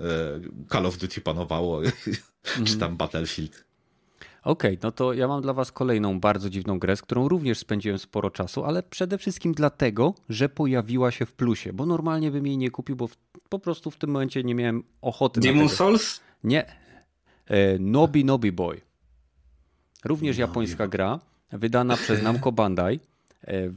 Call 0.73 0.87
of 0.87 0.99
Duty 0.99 1.21
panowało, 1.21 1.79
mm. 1.79 1.93
czy 2.67 2.77
tam 2.77 2.97
Battlefield. 2.97 3.65
Okej, 4.45 4.71
okay, 4.71 4.79
no 4.83 4.93
to 4.93 5.13
ja 5.13 5.29
mam 5.29 5.43
dla 5.43 5.53
Was 5.53 5.73
kolejną 5.73 6.21
bardzo 6.21 6.51
dziwną 6.51 6.79
grę, 6.79 6.97
z 6.97 7.03
którą 7.03 7.29
również 7.29 7.59
spędziłem 7.59 7.99
sporo 7.99 8.31
czasu, 8.31 8.65
ale 8.65 8.83
przede 8.83 9.19
wszystkim 9.19 9.55
dlatego, 9.55 10.15
że 10.29 10.49
pojawiła 10.49 11.11
się 11.11 11.27
w 11.27 11.33
plusie, 11.33 11.73
bo 11.73 11.87
normalnie 11.87 12.31
bym 12.31 12.47
jej 12.47 12.59
nie 12.59 12.71
kupił, 12.71 12.97
bo 12.97 13.07
w, 13.07 13.17
po 13.49 13.59
prostu 13.59 13.91
w 13.91 13.97
tym 13.97 14.11
momencie 14.11 14.45
nie 14.45 14.55
miałem 14.55 14.85
ochoty 15.03 15.41
Demon. 15.41 15.69
Souls? 15.69 16.21
Nie. 16.45 16.67
E, 17.47 17.79
Nobi 17.79 18.25
Nobi 18.25 18.53
Boy. 18.53 18.81
Również 20.05 20.39
japońska 20.39 20.89
gra, 20.89 21.21
wydana 21.53 21.97
przez 21.97 22.23
Namco 22.23 22.53
Bandai. 22.53 23.01
E, 23.45 23.69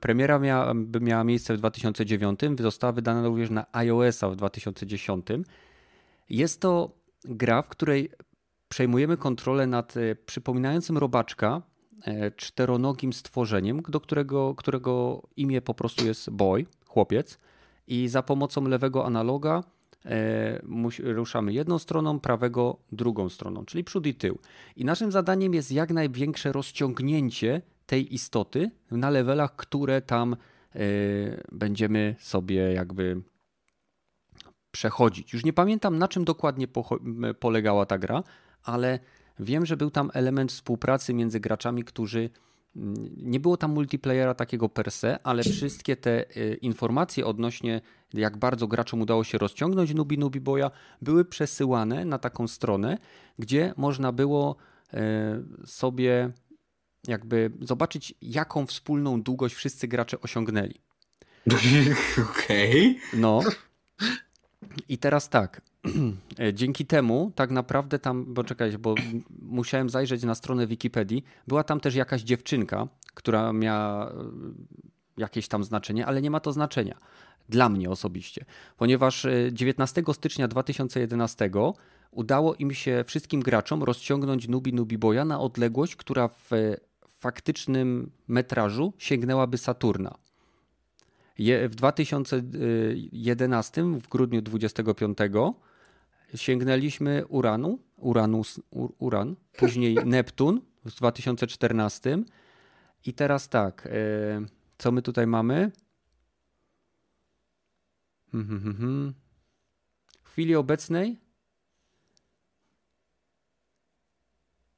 premiera 0.00 0.38
miała, 0.38 0.74
miała 1.00 1.24
miejsce 1.24 1.54
w 1.54 1.58
2009, 1.58 2.40
została 2.60 2.92
wydana 2.92 3.26
również 3.26 3.50
na 3.50 3.66
iOS-a 3.72 4.28
w 4.28 4.36
2010. 4.36 5.26
Jest 6.30 6.60
to 6.60 6.90
gra, 7.24 7.62
w 7.62 7.68
której 7.68 8.10
przejmujemy 8.68 9.16
kontrolę 9.16 9.66
nad 9.66 9.96
e, 9.96 10.14
przypominającym 10.14 10.98
robaczka 10.98 11.62
czteronogim 12.36 13.12
stworzeniem, 13.12 13.82
do 13.88 14.00
którego, 14.00 14.54
którego 14.54 15.22
imię 15.36 15.62
po 15.62 15.74
prostu 15.74 16.06
jest 16.06 16.30
Boy, 16.30 16.66
chłopiec. 16.86 17.38
I 17.86 18.08
za 18.08 18.22
pomocą 18.22 18.68
lewego 18.68 19.06
analoga 19.06 19.62
ruszamy 21.02 21.52
jedną 21.52 21.78
stroną, 21.78 22.20
prawego 22.20 22.76
drugą 22.92 23.28
stroną, 23.28 23.64
czyli 23.64 23.84
przód 23.84 24.06
i 24.06 24.14
tył. 24.14 24.38
I 24.76 24.84
naszym 24.84 25.12
zadaniem 25.12 25.54
jest 25.54 25.72
jak 25.72 25.90
największe 25.90 26.52
rozciągnięcie 26.52 27.62
tej 27.86 28.14
istoty 28.14 28.70
na 28.90 29.10
levelach, 29.10 29.56
które 29.56 30.02
tam 30.02 30.32
e, 30.32 30.78
będziemy 31.52 32.16
sobie 32.18 32.72
jakby 32.72 33.22
przechodzić. 34.70 35.32
Już 35.32 35.44
nie 35.44 35.52
pamiętam 35.52 35.98
na 35.98 36.08
czym 36.08 36.24
dokładnie 36.24 36.68
polegała 37.40 37.86
ta 37.86 37.98
gra, 37.98 38.22
ale 38.62 38.98
wiem, 39.38 39.66
że 39.66 39.76
był 39.76 39.90
tam 39.90 40.10
element 40.14 40.52
współpracy 40.52 41.14
między 41.14 41.40
graczami, 41.40 41.84
którzy 41.84 42.30
nie 43.16 43.40
było 43.40 43.56
tam 43.56 43.72
multiplayera 43.72 44.34
takiego 44.34 44.68
per 44.68 44.90
se, 44.90 45.18
ale 45.22 45.42
wszystkie 45.42 45.96
te 45.96 46.36
y, 46.36 46.54
informacje 46.54 47.26
odnośnie 47.26 47.80
jak 48.14 48.36
bardzo 48.36 48.66
graczom 48.66 49.00
udało 49.00 49.24
się 49.24 49.38
rozciągnąć 49.38 49.94
Nubi 49.94 50.18
Nubi 50.18 50.40
Boya 50.40 50.70
były 51.02 51.24
przesyłane 51.24 52.04
na 52.04 52.18
taką 52.18 52.48
stronę, 52.48 52.98
gdzie 53.38 53.74
można 53.76 54.12
było 54.12 54.56
y, 54.94 54.96
sobie 55.66 56.30
jakby 57.08 57.50
zobaczyć 57.60 58.14
jaką 58.22 58.66
wspólną 58.66 59.22
długość 59.22 59.54
wszyscy 59.54 59.88
gracze 59.88 60.20
osiągnęli. 60.20 60.74
Okej. 62.30 62.98
Okay. 63.00 63.20
No. 63.20 63.40
I 64.88 64.98
teraz 64.98 65.28
tak, 65.28 65.60
dzięki 66.52 66.86
temu 66.86 67.32
tak 67.34 67.50
naprawdę 67.50 67.98
tam, 67.98 68.34
bo 68.34 68.44
czekaj, 68.44 68.78
bo 68.78 68.94
musiałem 69.42 69.90
zajrzeć 69.90 70.22
na 70.22 70.34
stronę 70.34 70.66
Wikipedii, 70.66 71.24
była 71.46 71.64
tam 71.64 71.80
też 71.80 71.94
jakaś 71.94 72.22
dziewczynka, 72.22 72.88
która 73.14 73.52
miała 73.52 74.10
e, 74.10 74.14
jakieś 75.16 75.48
tam 75.48 75.64
znaczenie, 75.64 76.06
ale 76.06 76.22
nie 76.22 76.30
ma 76.30 76.40
to 76.40 76.52
znaczenia 76.52 76.98
dla 77.48 77.68
mnie 77.68 77.90
osobiście, 77.90 78.44
ponieważ 78.76 79.26
19 79.52 80.02
e, 80.08 80.14
stycznia 80.14 80.48
2011 80.48 81.50
udało 82.10 82.54
im 82.54 82.74
się 82.74 83.04
wszystkim 83.06 83.40
graczom 83.40 83.82
rozciągnąć 83.82 84.48
Nubi 84.48 84.72
Nubi 84.72 84.98
Boya 84.98 85.24
na 85.24 85.40
odległość, 85.40 85.96
która 85.96 86.28
w 86.28 86.50
faktycznym 87.08 88.10
metrażu 88.28 88.92
sięgnęłaby 88.98 89.58
Saturna. 89.58 90.14
W 91.68 91.74
2011, 91.74 93.82
w 93.82 94.08
grudniu 94.08 94.42
25, 94.42 95.18
sięgnęliśmy 96.34 97.26
Uranu, 97.26 97.78
Uranus, 97.96 98.60
Uran, 98.98 99.36
później 99.56 99.94
Neptun 100.06 100.60
w 100.84 100.94
2014 100.94 102.18
i 103.06 103.12
teraz 103.12 103.48
tak, 103.48 103.86
e, 103.86 103.90
co 104.78 104.92
my 104.92 105.02
tutaj 105.02 105.26
mamy? 105.26 105.72
Hmm, 108.32 108.48
hmm, 108.48 108.76
hmm, 108.76 109.14
w 110.22 110.28
chwili 110.28 110.56
obecnej 110.56 111.24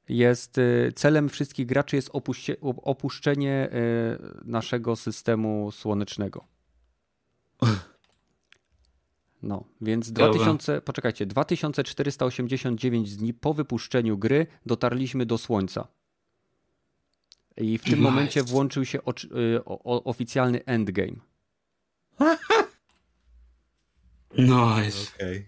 jest 0.09 0.57
y, 0.57 0.91
celem 0.95 1.29
wszystkich 1.29 1.65
graczy 1.65 1.95
jest 1.95 2.09
opuście, 2.13 2.55
opuszczenie 2.61 3.69
y, 3.73 4.45
naszego 4.45 4.95
systemu 4.95 5.71
słonecznego. 5.71 6.45
No, 9.43 9.63
więc 9.81 10.11
2000, 10.11 10.81
poczekajcie, 10.81 11.25
2489 11.25 13.15
dni 13.15 13.33
po 13.33 13.53
wypuszczeniu 13.53 14.17
gry 14.17 14.47
dotarliśmy 14.65 15.25
do 15.25 15.37
Słońca. 15.37 15.87
I 17.57 17.77
w 17.77 17.83
tym 17.83 17.99
nice. 17.99 18.03
momencie 18.03 18.43
włączył 18.43 18.85
się 18.85 18.99
o, 19.03 19.13
o, 19.65 20.03
oficjalny 20.03 20.65
endgame. 20.65 21.15
Nice. 24.37 25.11
Okay. 25.15 25.45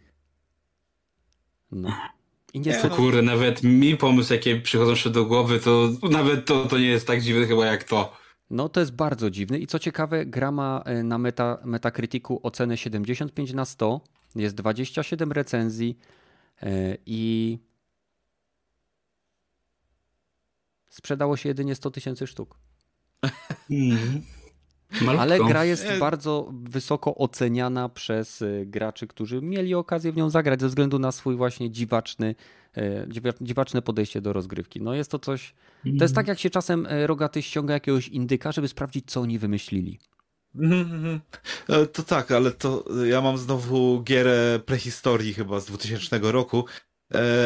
No. 1.71 1.91
I 2.53 2.59
nie 2.59 2.73
to 2.73 2.89
kurde, 2.89 3.21
nawet 3.21 3.63
mi 3.63 3.97
pomysł, 3.97 4.33
jakie 4.33 4.61
przychodzą 4.61 4.95
się 4.95 5.09
do 5.09 5.25
głowy, 5.25 5.59
to 5.59 5.89
nawet 6.09 6.45
to, 6.45 6.65
to 6.65 6.77
nie 6.77 6.87
jest 6.87 7.07
tak 7.07 7.21
dziwne 7.21 7.47
chyba 7.47 7.65
jak 7.65 7.83
to. 7.83 8.17
No 8.49 8.69
to 8.69 8.79
jest 8.79 8.91
bardzo 8.91 9.29
dziwne 9.29 9.59
i 9.59 9.67
co 9.67 9.79
ciekawe, 9.79 10.25
gra 10.25 10.51
ma 10.51 10.81
e, 10.85 11.03
na 11.03 11.17
meta, 11.17 11.57
Metacriticu 11.63 12.39
ocenę 12.43 12.77
75 12.77 13.53
na 13.53 13.65
100, 13.65 14.01
jest 14.35 14.55
27 14.55 15.31
recenzji 15.31 15.99
e, 16.61 16.97
i 17.05 17.59
sprzedało 20.89 21.37
się 21.37 21.49
jedynie 21.49 21.75
100 21.75 21.91
tysięcy 21.91 22.27
sztuk. 22.27 22.59
Mm. 23.71 24.21
Ale 25.19 25.39
gra 25.39 25.65
jest 25.65 25.87
bardzo 25.99 26.51
wysoko 26.63 27.15
oceniana 27.15 27.89
przez 27.89 28.41
e, 28.41 28.65
graczy, 28.65 29.07
którzy 29.07 29.41
mieli 29.41 29.75
okazję 29.75 30.11
w 30.11 30.15
nią 30.15 30.29
zagrać 30.29 30.61
ze 30.61 30.67
względu 30.67 30.99
na 30.99 31.11
swój 31.11 31.35
właśnie 31.35 31.71
dziwaczny, 31.71 32.35
e, 32.77 33.07
dziwaczne 33.41 33.81
podejście 33.81 34.21
do 34.21 34.33
rozgrywki. 34.33 34.81
No 34.81 34.93
jest 34.93 35.11
to 35.11 35.19
coś. 35.19 35.53
To 35.97 36.03
jest 36.03 36.15
tak, 36.15 36.27
jak 36.27 36.39
się 36.39 36.49
czasem 36.49 36.85
e, 36.89 37.07
rogaty 37.07 37.41
ściąga 37.41 37.73
jakiegoś 37.73 38.07
indyka, 38.07 38.51
żeby 38.51 38.67
sprawdzić, 38.67 39.11
co 39.11 39.21
oni 39.21 39.39
wymyślili. 39.39 39.99
Mhm, 40.55 40.93
mhm. 40.93 41.19
To 41.93 42.03
tak, 42.03 42.31
ale 42.31 42.51
to 42.51 42.85
ja 43.05 43.21
mam 43.21 43.37
znowu 43.37 44.03
gierę 44.03 44.59
prehistorii 44.65 45.33
chyba 45.33 45.59
z 45.59 45.65
2000 45.65 46.19
roku. 46.21 46.65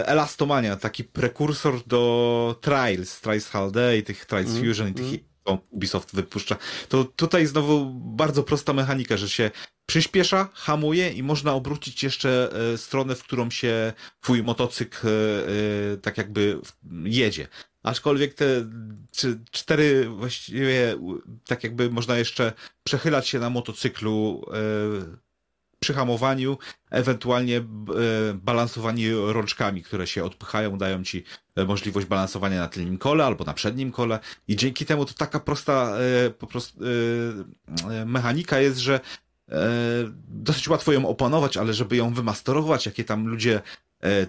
Elastomania, 0.06 0.76
taki 0.76 1.03
prekursor 1.03 1.84
do 1.88 2.56
Trials, 2.61 3.22
Trials 3.22 3.48
HD 3.48 3.98
i 3.98 4.03
tych 4.03 4.26
Trials 4.26 4.52
mm, 4.52 4.64
Fusion 4.64 4.88
i 4.88 4.94
tych 4.94 5.33
mm. 5.45 5.60
Ubisoft 5.70 6.15
wypuszcza, 6.15 6.56
to 6.90 7.03
tutaj 7.03 7.45
znowu 7.45 7.86
bardzo 7.95 8.44
prosta 8.44 8.74
mechanika, 8.74 9.18
że 9.18 9.30
się 9.30 9.52
przyspiesza, 9.86 10.49
hamuje 10.53 11.10
i 11.10 11.24
można 11.24 11.53
obrócić 11.53 12.03
jeszcze 12.03 12.49
e, 12.74 12.78
stronę, 12.78 13.15
w 13.15 13.24
którą 13.24 13.49
się 13.49 13.94
twój 14.22 14.44
motocykl 14.44 15.07
e, 15.07 15.11
e, 15.11 15.98
tak 15.98 16.18
jakby 16.18 16.60
jedzie. 17.03 17.48
Aczkolwiek 17.84 18.34
te 18.34 18.45
cztery 19.52 20.10
właściwie 20.10 20.95
tak 21.48 21.64
jakby 21.64 21.90
można 21.90 22.18
jeszcze 22.18 22.53
przechylać 22.84 23.28
się 23.28 23.40
na 23.40 23.49
motocyklu 23.49 24.45
przy 25.84 25.94
hamowaniu, 25.94 26.58
ewentualnie 26.92 27.58
e, 27.58 27.64
balansowanie 28.34 29.12
rączkami, 29.14 29.84
które 29.84 30.08
się 30.08 30.24
odpychają, 30.24 30.78
dają 30.78 31.04
ci 31.04 31.24
e, 31.56 31.66
możliwość 31.66 32.08
balansowania 32.08 32.60
na 32.60 32.68
tylnym 32.68 32.98
kole 32.98 33.26
albo 33.26 33.44
na 33.44 33.54
przednim 33.54 33.92
kole. 33.92 34.20
I 34.48 34.56
dzięki 34.56 34.86
temu 34.86 35.06
to 35.06 35.14
taka 35.14 35.40
prosta 35.40 35.98
e, 36.26 36.30
po 36.30 36.48
prostu 36.48 36.80
mechanika 38.06 38.60
jest, 38.60 38.78
że 38.78 39.00
dosyć 40.28 40.68
łatwo 40.68 40.92
ją 40.92 41.08
opanować, 41.08 41.58
ale 41.58 41.74
żeby 41.74 41.96
ją 41.96 42.14
wymasterować, 42.14 42.86
jakie 42.86 43.04
tam 43.04 43.28
ludzie 43.28 43.62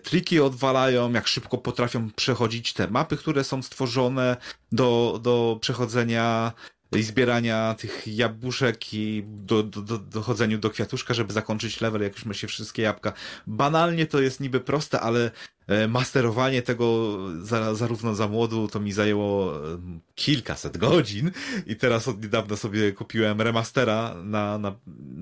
triki 0.03 0.41
odwalają, 0.41 1.13
jak 1.13 1.27
szybko 1.27 1.59
potrafią 1.59 2.11
przechodzić 2.11 2.73
te 2.73 2.89
mapy, 2.89 3.17
które 3.17 3.45
są 3.45 3.63
stworzone 3.63 4.37
do, 4.73 5.21
do 5.23 5.59
przechodzenia 5.61 6.53
i 6.97 7.03
zbierania 7.03 7.75
tych 7.79 8.07
jabłuszek 8.07 8.95
i 8.95 9.25
do, 9.27 9.63
do, 9.63 9.83
do, 9.83 9.99
dochodzeniu 9.99 10.59
do 10.59 10.71
kwiatuszka, 10.71 11.15
żeby 11.15 11.33
zakończyć 11.33 11.81
level, 11.81 12.03
jak 12.03 12.13
już 12.13 12.25
ma 12.25 12.35
się 12.35 12.47
wszystkie 12.47 12.83
jabłka. 12.83 13.13
Banalnie 13.47 14.07
to 14.07 14.21
jest 14.21 14.41
niby 14.41 14.61
proste, 14.61 15.01
ale 15.01 15.31
e, 15.67 15.89
masterowanie 15.89 16.63
tego 16.63 17.19
za, 17.43 17.75
zarówno 17.75 18.15
za 18.15 18.29
młodu 18.29 18.69
to 18.69 18.81
mi 18.81 18.93
zajęło 18.93 19.57
e, 19.57 19.79
kilkaset 20.15 20.77
godzin 20.77 21.31
i 21.67 21.77
teraz 21.77 22.09
od 22.09 22.23
niedawna 22.23 22.57
sobie 22.57 22.93
kupiłem 22.93 23.41
remastera 23.41 24.15
na, 24.25 24.59
na, 24.59 24.75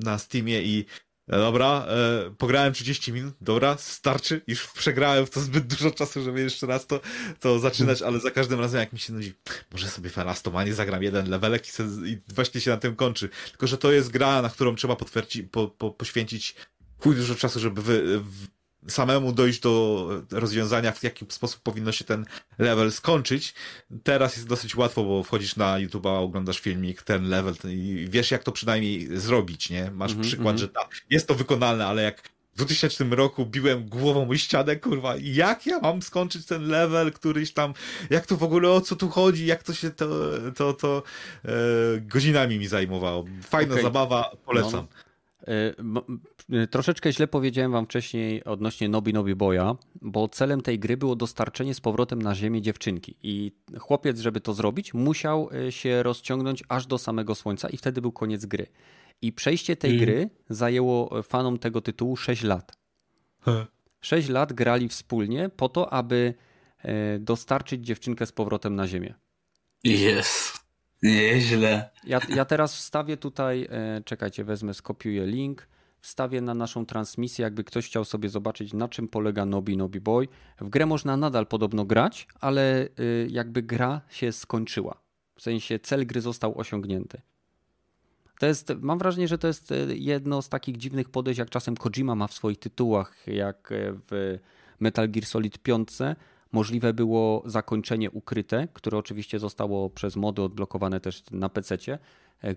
na 0.05 0.19
Steamie 0.19 0.62
i 0.62 0.85
dobra, 1.28 1.86
e, 1.89 2.31
pograłem 2.39 2.73
30 2.73 3.12
minut, 3.12 3.35
dobra, 3.40 3.77
starczy, 3.78 4.43
już 4.47 4.66
przegrałem 4.66 5.27
w 5.27 5.31
to 5.31 5.40
zbyt 5.40 5.66
dużo 5.66 5.90
czasu, 5.90 6.23
żeby 6.23 6.40
jeszcze 6.40 6.66
raz 6.66 6.86
to, 6.86 7.01
to 7.40 7.59
zaczynać, 7.59 8.03
ale 8.03 8.20
za 8.20 8.31
każdym 8.31 8.61
razem 8.61 8.81
jak 8.81 8.93
mi 8.93 8.99
się 8.99 9.12
nudzi, 9.12 9.35
może 9.73 9.89
sobie 9.89 10.11
Fanastomanie 10.11 10.74
zagram 10.74 11.03
jeden 11.03 11.31
levelek 11.31 11.69
i, 11.69 11.70
se, 11.70 11.82
i 12.07 12.19
właśnie 12.35 12.61
się 12.61 12.70
na 12.70 12.77
tym 12.77 12.97
kończy. 12.97 13.28
Tylko, 13.51 13.66
że 13.66 13.78
to 13.78 13.93
jest 13.93 14.11
gra, 14.11 14.43
na 14.43 14.49
którą 14.49 14.74
trzeba 14.74 14.97
potwierdzić, 14.97 15.47
po, 15.51 15.69
po, 15.69 15.90
poświęcić 15.90 16.55
chuj 16.99 17.16
dużo 17.16 17.35
czasu, 17.35 17.61
żeby 17.61 17.82
wy, 17.82 18.20
w, 18.20 18.47
samemu 18.89 19.33
dojść 19.33 19.61
do 19.61 20.09
rozwiązania, 20.31 20.93
w 20.93 21.03
jaki 21.03 21.27
sposób 21.29 21.63
powinno 21.63 21.93
się 21.93 22.05
ten 22.05 22.25
level 22.59 22.93
skończyć. 22.93 23.55
Teraz 24.03 24.37
jest 24.37 24.49
dosyć 24.49 24.77
łatwo, 24.77 25.05
bo 25.05 25.23
wchodzisz 25.23 25.57
na 25.57 25.75
YouTube'a, 25.75 26.23
oglądasz 26.23 26.61
filmik, 26.61 27.03
ten 27.03 27.29
level 27.29 27.55
i 27.69 28.07
wiesz, 28.11 28.31
jak 28.31 28.45
to 28.45 28.53
przynajmniej 28.53 29.09
zrobić, 29.21 29.71
nie? 29.71 29.91
Masz 29.91 30.13
mm 30.13 30.23
-hmm, 30.23 30.27
przykład, 30.27 30.47
mm 30.47 30.57
-hmm. 30.57 30.61
że 30.61 30.69
tak, 30.69 30.91
jest 31.11 31.29
to 31.29 31.35
wykonalne, 31.35 31.87
ale 31.87 32.03
jak 32.03 32.33
w 32.53 32.57
2000 32.57 33.05
roku 33.05 33.47
biłem 33.47 33.89
głową 33.89 34.29
o 34.29 34.37
ścianę, 34.37 34.77
kurwa, 34.77 35.15
jak 35.23 35.67
ja 35.67 35.79
mam 35.79 36.03
skończyć 36.03 36.47
ten 36.47 36.69
level, 36.69 37.13
któryś 37.13 37.53
tam, 37.53 37.75
jak 38.11 38.27
to 38.27 38.37
w 38.37 38.43
ogóle, 38.43 38.71
o 38.71 38.81
co 38.81 38.97
tu 38.97 39.09
chodzi, 39.09 39.47
jak 39.47 39.63
to 39.63 39.75
się 39.75 39.91
to, 39.91 40.09
to, 40.57 40.73
to 40.73 41.03
e, 41.45 41.51
godzinami 42.01 42.59
mi 42.59 42.67
zajmowało. 42.67 43.25
Fajna 43.43 43.73
okay. 43.73 43.83
zabawa, 43.83 44.31
polecam. 44.45 44.87
No. 45.83 46.03
E, 46.53 46.66
troszeczkę 46.66 47.12
źle 47.12 47.29
powiedziałem 47.29 47.73
wam 47.73 47.87
wcześniej 47.87 48.45
odnośnie 48.45 48.89
Nobi 48.89 49.12
Nobi 49.12 49.35
Boya, 49.35 49.77
bo 50.03 50.29
celem 50.29 50.61
tej 50.61 50.79
gry 50.79 50.97
było 50.97 51.16
dostarczenie 51.16 51.74
z 51.74 51.81
powrotem 51.81 52.23
na 52.23 52.35
ziemię 52.35 52.62
dziewczynki. 52.62 53.16
I 53.23 53.53
chłopiec, 53.79 54.20
żeby 54.20 54.41
to 54.41 54.55
zrobić, 54.55 54.95
musiał 54.95 55.51
e, 55.66 55.73
się 55.73 56.03
rozciągnąć 56.03 56.65
aż 56.69 56.87
do 56.87 56.99
samego 56.99 57.35
słońca 57.35 57.69
i 57.69 57.77
wtedy 57.77 58.01
był 58.01 58.12
koniec 58.12 58.47
gry. 58.47 58.66
I 59.23 59.33
przejście 59.33 59.77
tej 59.77 59.91
mm. 59.91 60.05
gry 60.05 60.31
zajęło 60.49 61.23
fanom 61.23 61.59
tego 61.59 61.81
tytułu 61.81 62.16
6 62.16 62.43
lat. 62.43 62.73
6 64.01 64.29
lat 64.29 64.53
grali 64.53 64.89
wspólnie 64.89 65.49
po 65.49 65.69
to, 65.69 65.93
aby 65.93 66.35
dostarczyć 67.20 67.87
dziewczynkę 67.87 68.27
z 68.27 68.33
powrotem 68.33 68.77
na 68.77 68.87
ziemię. 68.89 69.15
Jest. 69.85 70.62
Nieźle. 71.03 71.91
Ja, 72.05 72.20
ja 72.29 72.45
teraz 72.45 72.77
wstawię 72.77 73.16
tutaj, 73.16 73.69
e, 73.70 74.03
czekajcie, 74.05 74.45
wezmę, 74.45 74.74
skopiuję 74.74 75.27
link, 75.27 75.69
wstawię 76.03 76.41
na 76.41 76.55
naszą 76.55 76.87
transmisję, 76.87 77.43
jakby 77.43 77.65
ktoś 77.65 77.87
chciał 77.87 78.05
sobie 78.05 78.29
zobaczyć, 78.29 78.73
na 78.73 78.89
czym 78.89 79.09
polega 79.09 79.47
Nobi 79.47 79.77
Nobi 79.77 80.01
Boy. 80.01 80.29
W 80.61 80.69
grę 80.69 80.87
można 80.87 81.16
nadal 81.16 81.47
podobno 81.47 81.85
grać, 81.85 82.29
ale 82.41 82.83
e, 82.83 82.89
jakby 83.29 83.62
gra 83.62 84.01
się 84.09 84.33
skończyła. 84.33 85.01
W 85.37 85.43
sensie 85.43 85.79
cel 85.79 86.07
gry 86.07 86.20
został 86.20 86.59
osiągnięty. 86.59 87.20
To 88.39 88.47
jest, 88.47 88.73
mam 88.81 88.99
wrażenie, 88.99 89.29
że 89.29 89.39
to 89.39 89.47
jest 89.47 89.73
e, 89.73 89.77
jedno 89.97 90.43
z 90.43 90.49
takich 90.49 90.77
dziwnych 90.77 91.09
podejść, 91.09 91.39
jak 91.39 91.51
czasem 91.51 91.77
Kojima 91.77 92.15
ma 92.15 92.27
w 92.27 92.33
swoich 92.33 92.59
tytułach, 92.59 93.27
jak 93.27 93.69
w 94.11 94.39
Metal 94.81 95.11
Gear 95.11 95.27
Solid 95.27 95.59
5, 95.59 95.89
Możliwe 96.53 96.93
było 96.93 97.43
zakończenie 97.47 98.11
ukryte, 98.11 98.69
które 98.73 98.99
oczywiście 98.99 99.39
zostało 99.39 99.91
przez 99.91 100.16
mody 100.16 100.43
odblokowane 100.43 101.01
też 101.01 101.23
na 101.31 101.49
PC, 101.49 101.77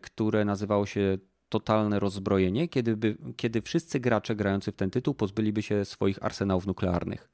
które 0.02 0.46
nazywało 0.46 0.86
się 0.86 1.18
totalne 1.50 2.00
rozbrojenie, 2.00 2.68
kiedy, 2.68 2.98
by, 2.98 3.18
kiedy 3.38 3.62
wszyscy 3.62 4.00
gracze 4.00 4.36
grający 4.36 4.72
w 4.72 4.76
ten 4.76 4.92
tytuł 4.92 5.14
pozbyliby 5.14 5.62
się 5.62 5.86
swoich 5.86 6.24
arsenałów 6.24 6.68
nuklearnych 6.68 7.30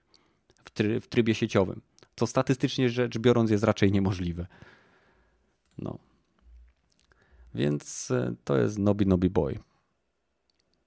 w, 0.64 0.72
try, 0.72 1.00
w 1.00 1.08
trybie 1.08 1.36
sieciowym. 1.36 1.82
Co 2.16 2.28
statystycznie 2.28 2.90
rzecz 2.90 3.18
biorąc 3.18 3.52
jest 3.52 3.64
raczej 3.64 3.92
niemożliwe. 3.92 4.48
No. 5.78 6.00
Więc 7.56 8.12
e, 8.12 8.36
to 8.44 8.58
jest 8.58 8.80
Nobi 8.80 9.06
Nobi 9.06 9.30
Boy. 9.30 9.60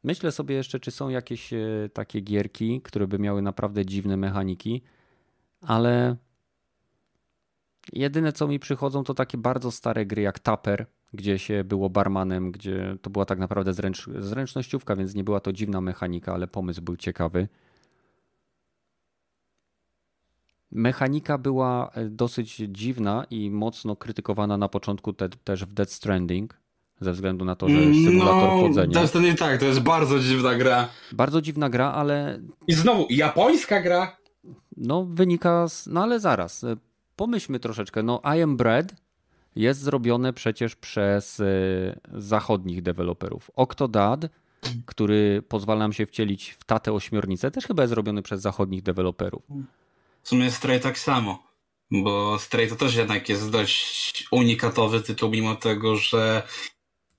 Myślę 0.04 0.32
sobie 0.32 0.54
jeszcze, 0.54 0.80
czy 0.80 0.90
są 0.90 1.08
jakieś 1.08 1.52
e, 1.52 1.58
takie 1.92 2.20
gierki, 2.20 2.80
które 2.82 3.06
by 3.06 3.18
miały 3.18 3.42
naprawdę 3.42 3.86
dziwne 3.86 4.16
mechaniki 4.16 4.82
ale 5.66 6.16
jedyne 7.92 8.32
co 8.32 8.48
mi 8.48 8.58
przychodzą 8.58 9.04
to 9.04 9.14
takie 9.14 9.38
bardzo 9.38 9.70
stare 9.70 10.06
gry 10.06 10.22
jak 10.22 10.38
Tapper, 10.38 10.86
gdzie 11.14 11.38
się 11.38 11.64
było 11.64 11.90
barmanem, 11.90 12.52
gdzie 12.52 12.96
to 13.02 13.10
była 13.10 13.24
tak 13.24 13.38
naprawdę 13.38 13.74
zręcz, 13.74 14.06
zręcznościówka, 14.18 14.96
więc 14.96 15.14
nie 15.14 15.24
była 15.24 15.40
to 15.40 15.52
dziwna 15.52 15.80
mechanika, 15.80 16.34
ale 16.34 16.46
pomysł 16.46 16.82
był 16.82 16.96
ciekawy. 16.96 17.48
Mechanika 20.70 21.38
była 21.38 21.90
e, 21.94 22.04
dosyć 22.04 22.56
dziwna 22.56 23.26
i 23.30 23.50
mocno 23.50 23.96
krytykowana 23.96 24.56
na 24.56 24.68
początku 24.68 25.12
te, 25.12 25.28
też 25.28 25.64
w 25.64 25.72
Dead 25.72 25.90
Stranding, 25.90 26.60
ze 27.00 27.12
względu 27.12 27.44
na 27.44 27.56
to, 27.56 27.68
że 27.68 27.74
jest 27.74 28.04
symulator 28.04 28.50
no, 28.50 28.60
chodzenia. 28.60 28.94
Death 28.94 29.08
Stranding 29.08 29.38
tak, 29.38 29.60
to 29.60 29.66
jest 29.66 29.80
bardzo 29.80 30.20
dziwna 30.20 30.54
gra. 30.54 30.88
Bardzo 31.12 31.42
dziwna 31.42 31.70
gra, 31.70 31.92
ale... 31.92 32.40
I 32.66 32.74
znowu, 32.74 33.06
japońska 33.10 33.82
gra? 33.82 34.16
no 34.76 35.04
wynika 35.04 35.68
z, 35.68 35.86
no 35.86 36.02
ale 36.02 36.20
zaraz, 36.20 36.64
e, 36.64 36.76
pomyślmy 37.16 37.60
troszeczkę, 37.60 38.02
no 38.02 38.20
I 38.36 38.42
Am 38.42 38.56
Bread 38.56 39.03
jest 39.56 39.80
zrobione 39.80 40.32
przecież 40.32 40.76
przez 40.76 41.40
e, 41.40 41.44
zachodnich 42.12 42.82
deweloperów. 42.82 43.50
Octodad, 43.56 44.20
który 44.86 45.42
pozwala 45.48 45.78
nam 45.78 45.92
się 45.92 46.06
wcielić 46.06 46.50
w 46.50 46.64
tatę 46.64 46.92
ośmiornicę, 46.92 47.50
też 47.50 47.66
chyba 47.66 47.82
jest 47.82 47.90
zrobiony 47.90 48.22
przez 48.22 48.40
zachodnich 48.40 48.82
deweloperów. 48.82 49.42
W 50.22 50.28
sumie 50.28 50.50
Stray 50.50 50.80
tak 50.80 50.98
samo, 50.98 51.42
bo 51.90 52.38
Stray 52.38 52.68
to 52.68 52.76
też 52.76 52.94
jednak 52.96 53.28
jest 53.28 53.50
dość 53.50 54.28
unikatowy 54.30 55.00
tytuł, 55.00 55.30
mimo 55.30 55.54
tego, 55.54 55.96
że 55.96 56.42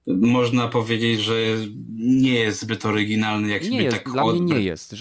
można 0.08 0.68
powiedzieć, 0.68 1.22
że 1.22 1.36
nie 1.98 2.34
jest 2.34 2.62
zbyt 2.62 2.86
oryginalny, 2.86 3.50
jak 3.50 3.70
nie 3.70 3.84
jest, 3.84 3.98
tak 3.98 4.12
Dla 4.14 4.24
odbyt. 4.24 4.42
mnie 4.42 4.56
nie 4.56 4.62
jest. 4.62 4.96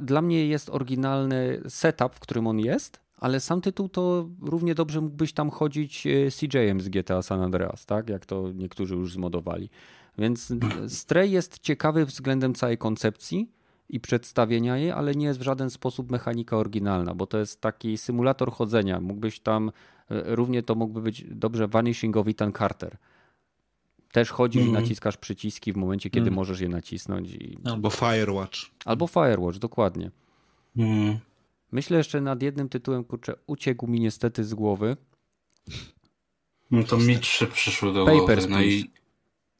Dla 0.00 0.22
mnie 0.22 0.46
jest 0.46 0.70
oryginalny 0.70 1.62
setup, 1.68 2.14
w 2.14 2.20
którym 2.20 2.46
on 2.46 2.58
jest, 2.60 3.00
ale 3.20 3.40
sam 3.40 3.60
tytuł 3.60 3.88
to 3.88 4.28
równie 4.42 4.74
dobrze 4.74 5.00
mógłbyś 5.00 5.32
tam 5.32 5.50
chodzić 5.50 6.06
e, 6.06 6.10
CJ-em 6.30 6.80
z 6.80 6.88
GTA 6.88 7.22
San 7.22 7.42
Andreas, 7.42 7.86
tak? 7.86 8.08
Jak 8.08 8.26
to 8.26 8.52
niektórzy 8.52 8.94
już 8.94 9.12
zmodowali. 9.12 9.70
Więc 10.18 10.52
Stray 10.88 11.30
jest 11.30 11.58
ciekawy 11.58 12.06
względem 12.06 12.54
całej 12.54 12.78
koncepcji 12.78 13.52
i 13.88 14.00
przedstawienia 14.00 14.76
jej, 14.76 14.90
ale 14.90 15.14
nie 15.14 15.26
jest 15.26 15.40
w 15.40 15.42
żaden 15.42 15.70
sposób 15.70 16.10
mechanika 16.10 16.56
oryginalna, 16.56 17.14
bo 17.14 17.26
to 17.26 17.38
jest 17.38 17.60
taki 17.60 17.98
symulator 17.98 18.52
chodzenia. 18.52 19.00
Mógłbyś 19.00 19.40
tam, 19.40 19.68
e, 19.68 20.36
równie 20.36 20.62
to 20.62 20.74
mógłby 20.74 21.00
być 21.00 21.24
dobrze 21.30 21.68
Vanishing 21.68 22.16
of 22.16 22.28
Ethan 22.28 22.52
Carter. 22.52 22.96
Też 24.12 24.30
chodzisz 24.30 24.62
mm. 24.62 24.74
i 24.74 24.80
naciskasz 24.80 25.16
przyciski 25.16 25.72
w 25.72 25.76
momencie, 25.76 26.10
kiedy 26.10 26.26
mm. 26.26 26.34
możesz 26.34 26.60
je 26.60 26.68
nacisnąć. 26.68 27.30
I... 27.30 27.58
Albo 27.64 27.90
Firewatch. 27.90 28.58
Albo 28.84 29.06
Firewatch, 29.06 29.58
dokładnie. 29.58 30.10
Mm. 30.76 31.18
Myślę 31.72 31.98
jeszcze 31.98 32.20
nad 32.20 32.42
jednym 32.42 32.68
tytułem, 32.68 33.04
kurczę, 33.04 33.34
uciekł 33.46 33.86
mi 33.86 34.00
niestety 34.00 34.44
z 34.44 34.54
głowy. 34.54 34.96
No 36.70 36.82
to 36.82 36.96
mi 36.96 37.18
trzy 37.18 37.46
przyszło 37.46 37.92
do 37.92 38.06
Papers, 38.06 38.46
głowy. 38.46 38.48
No 38.48 38.62
i... 38.62 38.90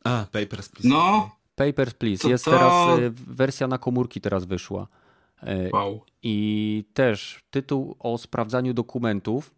A, 0.05 0.27
Papers, 0.33 0.69
Please. 0.69 0.89
No. 0.89 1.31
Papers, 1.55 1.95
Please. 1.95 2.23
To, 2.23 2.29
Jest 2.29 2.45
to... 2.45 2.51
teraz, 2.51 2.99
y, 2.99 3.11
wersja 3.11 3.69
na 3.69 3.79
komórki 3.79 4.21
teraz 4.21 4.45
wyszła. 4.45 4.87
Y, 5.43 5.71
wow. 5.73 6.01
I 6.23 6.85
też 6.95 7.45
tytuł 7.51 7.97
o 7.99 8.19
sprawdzaniu 8.19 8.75
dokumentów 8.75 9.55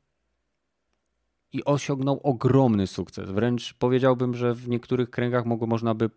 i 1.53 1.65
osiągnął 1.65 2.21
ogromny 2.23 2.87
sukces. 2.87 3.31
Wręcz 3.31 3.75
powiedziałbym, 3.75 4.35
że 4.35 4.55
w 4.55 4.69
niektórych 4.69 5.11
kręgach 5.11 5.47
mogło, 5.47 5.67
można 5.67 5.95
by 5.95 6.11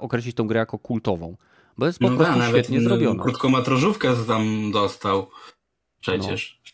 określić 0.00 0.36
tą 0.36 0.46
grę 0.46 0.58
jako 0.58 0.78
kultową. 0.78 1.36
Bo 1.78 1.86
jest 1.86 1.98
po 1.98 2.10
no 2.10 2.16
prostu 2.16 2.38
da, 2.38 2.48
świetnie 2.48 2.80
zrobiona. 2.80 3.22
Krótkometrażówkę 3.22 4.14
tam 4.26 4.72
dostał 4.72 5.26
przecież. 6.00 6.60
No. 6.64 6.70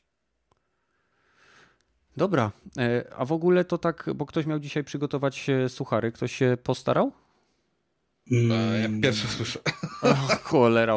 Dobra, 2.17 2.51
e, 2.79 3.05
a 3.17 3.25
w 3.25 3.33
ogóle 3.33 3.65
to 3.65 3.79
tak, 3.79 4.11
bo 4.15 4.27
ktoś 4.27 4.47
miał 4.47 4.59
dzisiaj 4.59 4.85
przygotować 4.85 5.47
suchary, 5.69 6.13
ktoś 6.13 6.33
się 6.33 6.57
postarał? 6.63 7.13
Mm. 8.31 8.83
Ja 8.83 9.01
pierwszy 9.03 9.29
słyszę. 9.29 9.59
O, 10.03 10.15
cholera, 10.43 10.97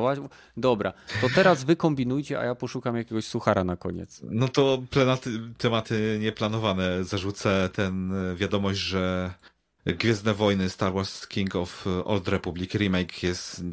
dobra. 0.58 0.94
To 1.22 1.28
teraz 1.36 1.64
wy 1.64 1.76
kombinujcie, 1.76 2.40
a 2.40 2.44
ja 2.44 2.56
poszukam 2.56 2.96
jakiegoś 2.96 3.26
suchara 3.26 3.64
na 3.64 3.76
koniec. 3.76 4.22
No 4.24 4.48
to 4.48 4.82
plenaty, 4.90 5.30
tematy 5.58 6.18
nieplanowane. 6.22 7.04
Zarzucę 7.04 7.70
ten 7.74 8.14
e, 8.14 8.36
wiadomość, 8.36 8.80
że 8.80 9.34
Gwiezdne 9.86 10.34
Wojny 10.34 10.70
Star 10.70 10.94
Wars 10.94 11.28
King 11.28 11.56
of 11.56 11.88
Old 12.06 12.28
Republic 12.28 12.74
remake 12.74 13.24
jest 13.24 13.64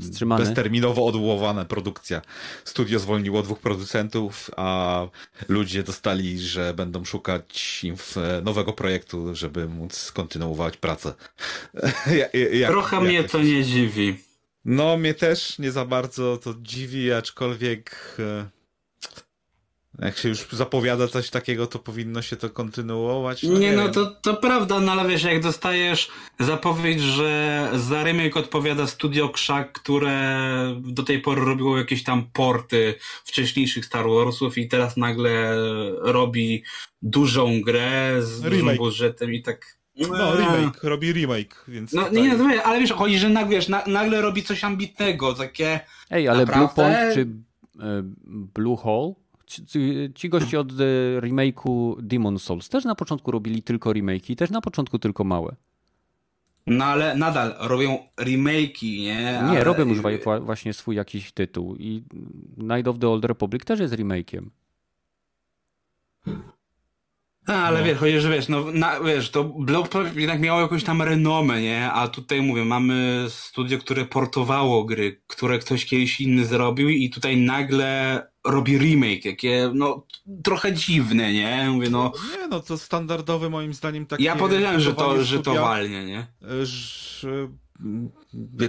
Wstrzymany. 0.00 0.44
bezterminowo 0.44 1.06
odwołana 1.06 1.64
produkcja. 1.64 2.22
Studio 2.64 2.98
zwolniło 2.98 3.42
dwóch 3.42 3.58
producentów, 3.58 4.50
a 4.56 5.06
ludzie 5.48 5.82
dostali, 5.82 6.38
że 6.38 6.74
będą 6.74 7.04
szukać 7.04 7.80
im 7.84 7.96
nowego 8.42 8.72
projektu, 8.72 9.34
żeby 9.34 9.68
móc 9.68 10.12
kontynuować 10.12 10.76
pracę. 10.76 11.14
jak, 12.52 12.70
Trochę 12.70 12.96
jak 12.96 13.04
mnie 13.04 13.24
to 13.24 13.42
nie 13.42 13.64
dziwi. 13.64 14.16
No, 14.64 14.96
mnie 14.96 15.14
też 15.14 15.58
nie 15.58 15.72
za 15.72 15.84
bardzo 15.84 16.36
to 16.36 16.54
dziwi, 16.62 17.12
aczkolwiek 17.12 18.16
e, 18.18 18.59
jak 20.00 20.18
się 20.18 20.28
już 20.28 20.46
zapowiada 20.52 21.08
coś 21.08 21.30
takiego, 21.30 21.66
to 21.66 21.78
powinno 21.78 22.22
się 22.22 22.36
to 22.36 22.50
kontynuować. 22.50 23.42
No 23.42 23.52
nie, 23.52 23.58
nie 23.58 23.76
no 23.76 23.88
to, 23.88 24.06
to 24.06 24.34
prawda, 24.34 24.80
no 24.80 24.92
ale 24.92 25.08
wiesz, 25.08 25.22
jak 25.22 25.42
dostajesz 25.42 26.10
zapowiedź, 26.38 27.00
że 27.00 27.68
za 27.74 28.04
remake 28.04 28.36
odpowiada 28.36 28.86
Studio 28.86 29.28
Krzak, 29.28 29.72
które 29.72 30.40
do 30.80 31.02
tej 31.02 31.20
pory 31.20 31.44
robiło 31.44 31.78
jakieś 31.78 32.04
tam 32.04 32.30
porty 32.32 32.94
wcześniejszych 33.24 33.84
Star 33.84 34.04
Warsów 34.08 34.58
i 34.58 34.68
teraz 34.68 34.96
nagle 34.96 35.56
robi 35.98 36.64
dużą 37.02 37.60
grę 37.60 38.16
z 38.20 38.44
remake. 38.44 38.60
dużym 38.60 38.76
budżetem 38.76 39.32
i 39.34 39.42
tak... 39.42 39.80
No, 39.96 40.36
remake, 40.36 40.82
robi 40.82 41.12
remake, 41.12 41.64
więc... 41.68 41.92
No 41.92 42.04
tutaj... 42.04 42.22
nie, 42.22 42.36
no, 42.36 42.62
ale 42.64 42.80
wiesz, 42.80 42.92
chodzi, 42.92 43.18
że 43.18 43.28
nagle, 43.28 43.56
wiesz, 43.56 43.68
nagle 43.86 44.20
robi 44.20 44.42
coś 44.42 44.64
ambitnego, 44.64 45.34
takie... 45.34 45.80
Ej, 46.10 46.28
ale 46.28 46.38
naprawdę... 46.38 46.74
Blue 46.74 46.94
Point 46.94 47.14
czy 47.14 47.20
e, 47.84 48.02
Blue 48.54 48.76
Hole 48.76 49.14
ci, 49.50 50.10
ci 50.14 50.28
goście 50.28 50.60
od 50.60 50.72
e, 50.72 50.74
remake'u 51.20 51.96
Demon 52.02 52.38
Souls 52.38 52.68
też 52.68 52.84
na 52.84 52.94
początku 52.94 53.30
robili 53.30 53.62
tylko 53.62 53.90
remake'i, 53.90 54.36
też 54.36 54.50
na 54.50 54.60
początku 54.60 54.98
tylko 54.98 55.24
małe. 55.24 55.56
No 56.66 56.84
ale 56.84 57.16
nadal 57.16 57.54
robią 57.58 57.98
remake'i, 58.16 59.00
nie? 59.00 59.22
Nie, 59.22 59.40
ale... 59.40 59.64
robią 59.64 59.88
już 59.88 59.98
właśnie 60.40 60.72
swój 60.72 60.96
jakiś 60.96 61.32
tytuł 61.32 61.76
i 61.76 62.02
Night 62.56 62.88
of 62.88 62.98
the 62.98 63.08
Old 63.08 63.24
Republic 63.24 63.64
też 63.64 63.80
jest 63.80 63.94
remake'iem. 63.94 64.46
A, 67.46 67.52
ale 67.52 67.80
no. 67.80 67.86
wiesz, 67.86 67.98
chodzi, 67.98 68.20
że 68.20 68.30
wiesz, 68.30 68.48
no, 68.48 68.64
na, 68.72 69.00
wiesz, 69.00 69.30
to 69.30 69.44
Block 69.44 69.94
jednak 70.14 70.40
miało 70.40 70.60
jakąś 70.60 70.84
tam 70.84 71.02
renomę, 71.02 71.62
nie? 71.62 71.92
A 71.92 72.08
tutaj 72.08 72.42
mówię, 72.42 72.64
mamy 72.64 73.26
studio, 73.28 73.78
które 73.78 74.04
portowało 74.04 74.84
gry, 74.84 75.20
które 75.26 75.58
ktoś 75.58 75.86
kiedyś 75.86 76.20
inny 76.20 76.44
zrobił 76.44 76.88
i 76.88 77.10
tutaj 77.10 77.36
nagle 77.36 78.22
robi 78.46 78.78
remake, 78.78 79.24
jakie, 79.24 79.70
no, 79.74 80.06
trochę 80.44 80.72
dziwne, 80.72 81.32
nie? 81.32 81.70
Mówię, 81.70 81.90
no... 81.90 82.12
Nie, 82.38 82.48
no, 82.48 82.60
to 82.60 82.78
standardowy 82.78 83.50
moim 83.50 83.74
zdaniem 83.74 84.06
taki... 84.06 84.24
Ja 84.24 84.36
podejrzewam, 84.36 84.80
że 84.80 84.94
to, 84.94 85.24
że 85.24 85.42
to 85.42 85.54
walnie, 85.54 86.04
nie? 86.04 86.26
Że... 86.62 87.48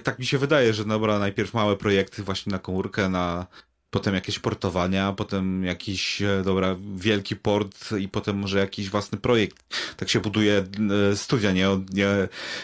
Tak 0.03 0.19
mi 0.19 0.25
się 0.25 0.37
wydaje, 0.37 0.73
że 0.73 0.85
dobra, 0.85 1.19
najpierw 1.19 1.53
małe 1.53 1.77
projekty 1.77 2.23
właśnie 2.23 2.51
na 2.51 2.59
komórkę, 2.59 3.09
na 3.09 3.47
potem 3.91 4.15
jakieś 4.15 4.39
portowania, 4.39 5.13
potem 5.13 5.63
jakiś, 5.63 6.21
e, 6.21 6.41
dobra, 6.45 6.75
wielki 6.95 7.35
port 7.35 7.91
i 7.99 8.07
potem 8.07 8.37
może 8.37 8.59
jakiś 8.59 8.89
własny 8.89 9.17
projekt. 9.17 9.57
Tak 9.97 10.09
się 10.09 10.19
buduje 10.19 10.63
e, 11.11 11.15
studia, 11.15 11.51
nie 11.51 11.69
od, 11.69 11.93
nie, 11.93 12.07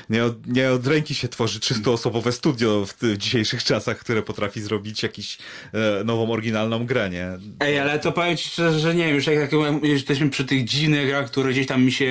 nie 0.10 0.24
od, 0.24 0.48
nie 0.48 0.72
od 0.72 0.88
ręki 0.88 1.16
się 1.16 1.28
tworzy 1.28 1.60
300-osobowe 1.60 2.32
studio 2.32 2.86
w, 2.86 2.94
w 3.02 3.18
dzisiejszych 3.18 3.64
czasach, 3.64 3.98
które 3.98 4.22
potrafi 4.22 4.62
zrobić 4.62 5.04
jakiś 5.04 5.38
e, 5.74 6.04
nową, 6.04 6.32
oryginalną 6.32 6.86
grę, 6.86 7.10
nie? 7.10 7.28
Ej, 7.60 7.80
ale 7.80 8.00
to 8.00 8.12
powiem 8.12 8.38
ci 8.38 8.50
szczerze, 8.50 8.80
że 8.80 8.96
nie 8.96 9.06
wiem, 9.06 9.16
już 9.16 9.28
jak, 9.28 9.38
jak 9.38 9.52
jesteśmy 9.84 10.30
przy 10.30 10.46
tych 10.46 10.64
dziwnych 10.64 11.08
grach, 11.08 11.28
które 11.28 11.52
gdzieś 11.52 11.68
tam 11.68 11.84
mi 11.84 11.92
się 11.92 12.10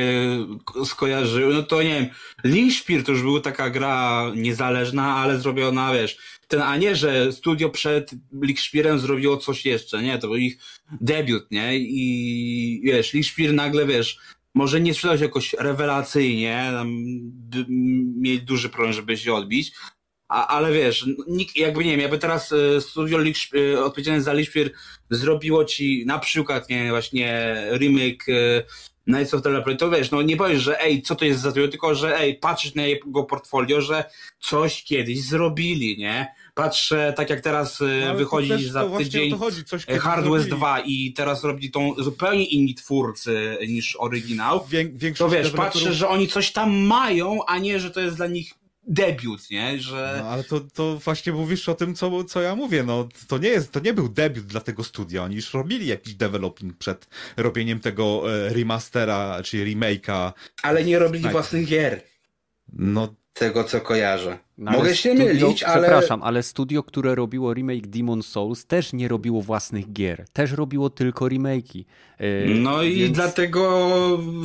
skojarzyły, 0.84 1.54
no 1.54 1.62
to 1.62 1.82
nie 1.82 1.94
wiem, 1.94 2.08
Linkspir 2.44 3.04
to 3.04 3.12
już 3.12 3.22
była 3.22 3.40
taka 3.40 3.70
gra 3.70 4.22
niezależna, 4.34 5.16
ale 5.16 5.38
zrobiona, 5.38 5.92
wiesz, 5.92 6.18
ten, 6.46 6.62
a 6.62 6.76
nie, 6.76 6.96
że 6.96 7.32
studio 7.32 7.70
przed 7.70 8.10
Lichspirem 8.42 8.98
zrobiło 8.98 9.36
coś 9.36 9.64
jeszcze, 9.64 10.02
nie, 10.02 10.18
to 10.18 10.26
był 10.26 10.36
ich 10.36 10.58
debiut, 11.00 11.50
nie, 11.50 11.78
i 11.78 12.80
wiesz, 12.84 13.12
Lichspir 13.12 13.54
nagle, 13.54 13.86
wiesz, 13.86 14.18
może 14.54 14.80
nie 14.80 14.94
sprzedał 14.94 15.18
się 15.18 15.24
jakoś 15.24 15.52
rewelacyjnie, 15.58 16.68
tam 16.72 16.88
mieli 18.20 18.42
duży 18.42 18.68
problem, 18.68 18.92
żeby 18.92 19.16
się 19.16 19.34
odbić, 19.34 19.72
a, 20.28 20.46
ale 20.46 20.72
wiesz, 20.72 21.06
nikt, 21.28 21.56
jakby 21.56 21.84
nie 21.84 21.90
wiem, 21.90 22.00
jakby 22.00 22.18
teraz 22.18 22.52
e, 22.52 22.80
studio 22.80 23.18
Lichspir, 23.18 23.78
odpowiedzialne 23.78 24.22
za 24.22 24.32
Lichspir 24.32 24.72
zrobiło 25.10 25.64
ci 25.64 26.06
na 26.06 26.18
przykład, 26.18 26.68
nie 26.68 26.90
właśnie 26.90 27.56
remake 27.78 28.28
e, 28.28 28.62
Knights 29.06 29.34
of 29.34 29.42
the 29.42 29.50
Leopard, 29.50 29.78
to 29.80 29.90
wiesz, 29.90 30.10
no 30.10 30.22
nie 30.22 30.36
powiesz, 30.36 30.62
że 30.62 30.80
ej, 30.80 31.02
co 31.02 31.14
to 31.14 31.24
jest 31.24 31.40
za 31.40 31.50
studio, 31.50 31.68
tylko 31.68 31.94
że 31.94 32.18
ej, 32.18 32.34
patrzysz 32.34 32.74
na 32.74 32.82
jego 32.82 33.24
portfolio, 33.24 33.80
że 33.80 34.04
coś 34.40 34.84
kiedyś 34.84 35.22
zrobili, 35.22 35.98
nie? 35.98 36.34
Patrzę, 36.54 37.12
tak 37.16 37.30
jak 37.30 37.40
teraz 37.40 37.80
e, 37.80 37.84
no, 38.06 38.14
wychodzi 38.14 38.64
za 38.68 38.80
tydzień 38.98 39.30
Hard 39.98 40.26
West 40.28 40.48
2 40.48 40.80
i 40.80 41.12
teraz 41.12 41.44
robi 41.44 41.70
tą 41.70 41.94
zupełnie 41.98 42.44
inni 42.44 42.74
twórcy 42.74 43.58
niż 43.68 43.96
oryginał, 43.96 44.66
Wię, 44.68 45.14
to 45.14 45.28
wiesz, 45.28 45.50
patrzę, 45.50 45.94
że 45.94 46.08
oni 46.08 46.28
coś 46.28 46.52
tam 46.52 46.72
mają, 46.76 47.38
a 47.46 47.58
nie, 47.58 47.80
że 47.80 47.90
to 47.90 48.00
jest 48.00 48.16
dla 48.16 48.26
nich 48.26 48.54
debiut, 48.86 49.50
nie? 49.50 49.78
Że... 49.78 50.16
No, 50.22 50.28
ale 50.28 50.44
to, 50.44 50.60
to 50.60 50.98
właśnie 50.98 51.32
mówisz 51.32 51.68
o 51.68 51.74
tym, 51.74 51.94
co, 51.94 52.24
co 52.24 52.40
ja 52.40 52.56
mówię. 52.56 52.82
No, 52.82 53.08
to, 53.28 53.38
nie 53.38 53.48
jest, 53.48 53.72
to 53.72 53.80
nie 53.80 53.94
był 53.94 54.08
debiut 54.08 54.46
dla 54.46 54.60
tego 54.60 54.84
studia. 54.84 55.22
Oni 55.24 55.36
już 55.36 55.54
robili 55.54 55.86
jakiś 55.86 56.14
developing 56.14 56.78
przed 56.78 57.08
robieniem 57.36 57.80
tego 57.80 58.34
e, 58.34 58.48
remastera, 58.52 59.42
czy 59.44 59.64
remake'a. 59.64 60.32
Ale 60.62 60.84
nie 60.84 60.98
robili 60.98 61.28
własnych 61.28 61.66
gier. 61.66 62.02
No 62.72 63.14
tego 63.38 63.64
co 63.64 63.80
kojarzę. 63.80 64.38
No, 64.58 64.70
Mogę 64.72 64.96
się 64.96 65.10
studio, 65.10 65.24
mylić, 65.26 65.62
ale... 65.62 65.82
Przepraszam, 65.88 66.22
ale 66.22 66.42
studio, 66.42 66.82
które 66.82 67.14
robiło 67.14 67.52
remake 67.54 67.86
Demon 67.86 68.22
Souls 68.22 68.66
też 68.66 68.92
nie 68.92 69.08
robiło 69.08 69.42
własnych 69.42 69.92
gier. 69.92 70.24
Też 70.32 70.52
robiło 70.52 70.90
tylko 70.90 71.24
remake'i. 71.24 71.84
Yy, 72.20 72.46
No 72.60 72.82
i 72.82 72.94
więc- 72.94 73.16
dlatego, 73.16 73.88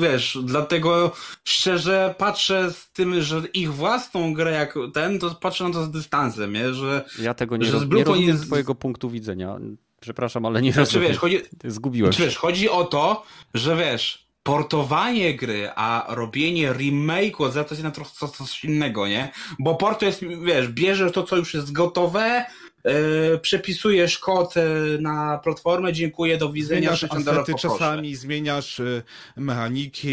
wiesz, 0.01 0.37
dlatego 0.43 1.11
szczerze 1.43 2.15
patrzę 2.17 2.71
z 2.71 2.91
tym, 2.91 3.21
że 3.21 3.41
ich 3.53 3.73
własną 3.73 4.33
grę 4.33 4.51
jak 4.51 4.75
ten, 4.93 5.19
to 5.19 5.35
patrzę 5.35 5.63
na 5.63 5.73
to 5.73 5.83
z 5.83 5.91
dystansem, 5.91 6.53
nie? 6.53 6.73
Że, 6.73 7.05
Ja 7.21 7.33
tego 7.33 7.57
nie, 7.57 7.65
że 7.65 7.71
roz... 7.71 7.81
z 7.83 7.89
nie 7.89 8.03
rozumiem 8.03 8.29
jest- 8.29 8.45
twojego 8.45 8.75
punktu 8.75 9.09
widzenia. 9.09 9.57
Przepraszam, 10.01 10.45
ale 10.45 10.61
nie 10.61 10.73
znaczy 10.73 10.85
rozumiem. 10.85 11.07
wiesz, 11.09 11.17
chodzi, 11.17 11.41
Zgubiłem 11.65 12.11
Znaczy, 12.13 12.23
wiesz, 12.25 12.37
chodzi 12.37 12.69
o 12.69 12.83
to, 12.83 13.23
że 13.53 13.75
wiesz, 13.75 14.27
portowanie 14.43 15.35
gry, 15.35 15.69
a 15.75 16.05
robienie 16.09 16.73
remake'u 16.73 17.51
za 17.51 17.63
to 17.63 17.73
jest 17.75 17.83
na 17.83 17.91
trochę 17.91 18.11
coś, 18.37 18.63
innego, 18.65 19.07
nie? 19.07 19.31
Bo 19.59 19.75
port 19.75 19.99
to 19.99 20.05
jest, 20.05 20.21
wiesz, 20.45 20.67
bierzesz 20.67 21.11
to, 21.11 21.23
co 21.23 21.37
już 21.37 21.53
jest 21.53 21.71
gotowe, 21.71 22.45
yy, 22.85 23.39
przepisujesz 23.41 24.19
kod 24.19 24.55
yy, 24.55 24.97
na 25.01 25.37
platformę, 25.37 25.93
dziękuję, 25.93 26.37
do 26.37 26.51
widzenia, 26.51 26.81
Zmieniasz 26.81 26.99
60 26.99 27.25
dolarów 27.25 27.49
asety 27.49 27.61
czasami, 27.61 28.15
zmieniasz 28.15 28.79
y, 28.79 29.03
mechaniki. 29.37 30.09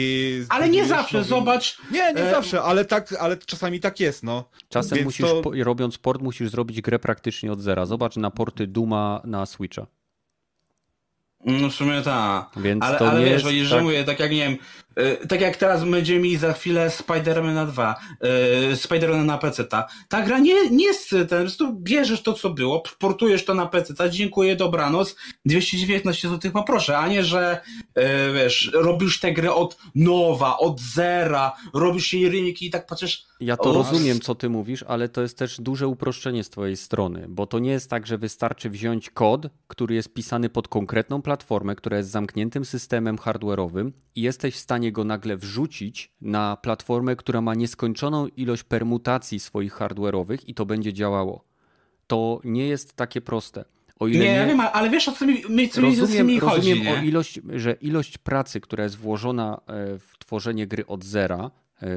Ale 0.48 0.68
nie 0.68 0.86
zawsze, 0.86 1.18
nowy- 1.18 1.28
zobacz, 1.28 1.78
Nie, 1.90 2.12
nie 2.12 2.22
E, 2.22 2.30
zawsze, 2.30 2.62
ale 2.62 2.84
tak, 2.84 3.12
ale 3.20 3.36
czasami 3.36 3.80
tak 3.80 4.00
jest, 4.00 4.22
no. 4.22 4.44
Czasem 4.68 4.96
Więc 4.96 5.04
musisz, 5.04 5.26
to- 5.26 5.40
po, 5.42 5.52
robiąc 5.64 5.98
port, 5.98 6.22
musisz 6.22 6.50
zrobić 6.50 6.80
grę 6.80 6.98
praktycznie 6.98 7.52
od 7.52 7.60
zera. 7.60 7.86
Zobacz 7.86 8.16
na 8.16 8.30
porty 8.30 8.66
Duma 8.66 9.20
na 9.24 9.46
Switcha. 9.46 9.86
No 11.48 11.68
w 11.68 11.74
sumie 11.74 12.02
tak. 12.02 12.46
Więc 12.56 12.84
Ale, 12.84 12.98
to 12.98 13.10
ale 13.10 13.20
nie 13.20 13.26
wiesz, 13.26 13.44
jest 13.44 13.68
że 13.68 13.74
tak- 13.74 13.84
mówię, 13.84 14.04
tak 14.04 14.20
jak 14.20 14.30
nie 14.30 14.36
wiem, 14.48 14.56
tak 15.28 15.40
jak 15.40 15.56
teraz 15.56 15.84
będziemy 15.84 16.20
mieli 16.20 16.36
za 16.36 16.52
chwilę 16.52 16.90
Spidermana 16.90 17.66
2, 17.66 17.94
y, 18.72 18.76
Spidermana 18.76 19.24
na 19.24 19.38
PC, 19.38 19.64
ta, 19.64 19.86
ta 20.08 20.22
gra 20.22 20.38
nie, 20.38 20.70
nie 20.70 20.84
jest 20.84 21.14
ten, 21.28 21.48
po 21.58 21.72
bierzesz 21.72 22.22
to, 22.22 22.32
co 22.32 22.50
było, 22.50 22.82
portujesz 22.98 23.44
to 23.44 23.54
na 23.54 23.66
PC, 23.66 23.94
ta, 23.94 24.08
dziękuję, 24.08 24.56
dobranoc, 24.56 25.16
219 25.44 26.28
zł 26.28 26.52
poproszę, 26.52 26.98
a 26.98 27.08
nie, 27.08 27.24
że 27.24 27.60
y, 27.98 28.02
wiesz, 28.34 28.70
robisz 28.74 29.20
tę 29.20 29.32
grę 29.32 29.54
od 29.54 29.78
nowa, 29.94 30.58
od 30.58 30.80
zera, 30.80 31.52
robisz 31.74 32.12
jej 32.12 32.30
remake 32.30 32.62
i 32.62 32.70
tak 32.70 32.86
patrzysz, 32.86 33.26
Ja 33.40 33.56
to 33.56 33.70
O, 33.70 33.72
rozumiem, 33.72 34.20
co 34.20 34.34
ty 34.34 34.48
mówisz, 34.48 34.84
ale 34.88 35.08
to 35.08 35.22
jest 35.22 35.38
też 35.38 35.60
duże 35.60 35.88
uproszczenie 35.88 36.44
z 36.44 36.50
twojej 36.50 36.76
strony, 36.76 37.26
bo 37.28 37.46
to 37.46 37.58
nie 37.58 37.70
jest 37.70 37.90
tak, 37.90 38.06
że 38.06 38.18
wystarczy 38.18 38.70
wziąć 38.70 39.10
kod, 39.10 39.46
który 39.68 39.94
jest 39.94 40.14
pisany 40.14 40.48
pod 40.48 40.68
konkretną 40.68 41.22
platformę, 41.22 41.76
która 41.76 41.96
jest 41.96 42.10
zamkniętym 42.10 42.64
systemem 42.64 43.16
hardware'owym 43.16 43.90
i 44.14 44.22
jesteś 44.22 44.54
w 44.54 44.58
stanie 44.58 44.87
go 44.92 45.04
nagle 45.04 45.36
wrzucić 45.36 46.12
na 46.20 46.56
platformę, 46.56 47.16
która 47.16 47.40
ma 47.40 47.54
nieskończoną 47.54 48.26
ilość 48.26 48.62
permutacji 48.62 49.40
swoich 49.40 49.74
hardware'owych 49.74 50.38
i 50.46 50.54
to 50.54 50.66
będzie 50.66 50.92
działało. 50.92 51.44
To 52.06 52.40
nie 52.44 52.68
jest 52.68 52.92
takie 52.96 53.20
proste. 53.20 53.64
Nie, 54.00 54.24
ja 54.24 54.46
wiem, 54.46 54.60
ale 54.60 54.90
wiesz 54.90 55.08
o 55.08 55.12
co 55.12 55.26
mi, 55.26 55.42
mi, 55.48 55.68
co 55.68 55.82
mi 55.82 55.96
rozumiem, 55.96 56.26
tymi 56.26 56.40
chodzi, 56.40 56.70
rozumiem 56.70 56.84
nie? 56.84 57.00
o 57.00 57.02
ilość, 57.02 57.40
że 57.54 57.72
ilość 57.72 58.18
pracy, 58.18 58.60
która 58.60 58.84
jest 58.84 58.96
włożona 58.96 59.60
e, 59.66 59.98
w 59.98 60.18
tworzenie 60.18 60.66
gry 60.66 60.86
od 60.86 61.04
zera, 61.04 61.38
e, 61.44 61.50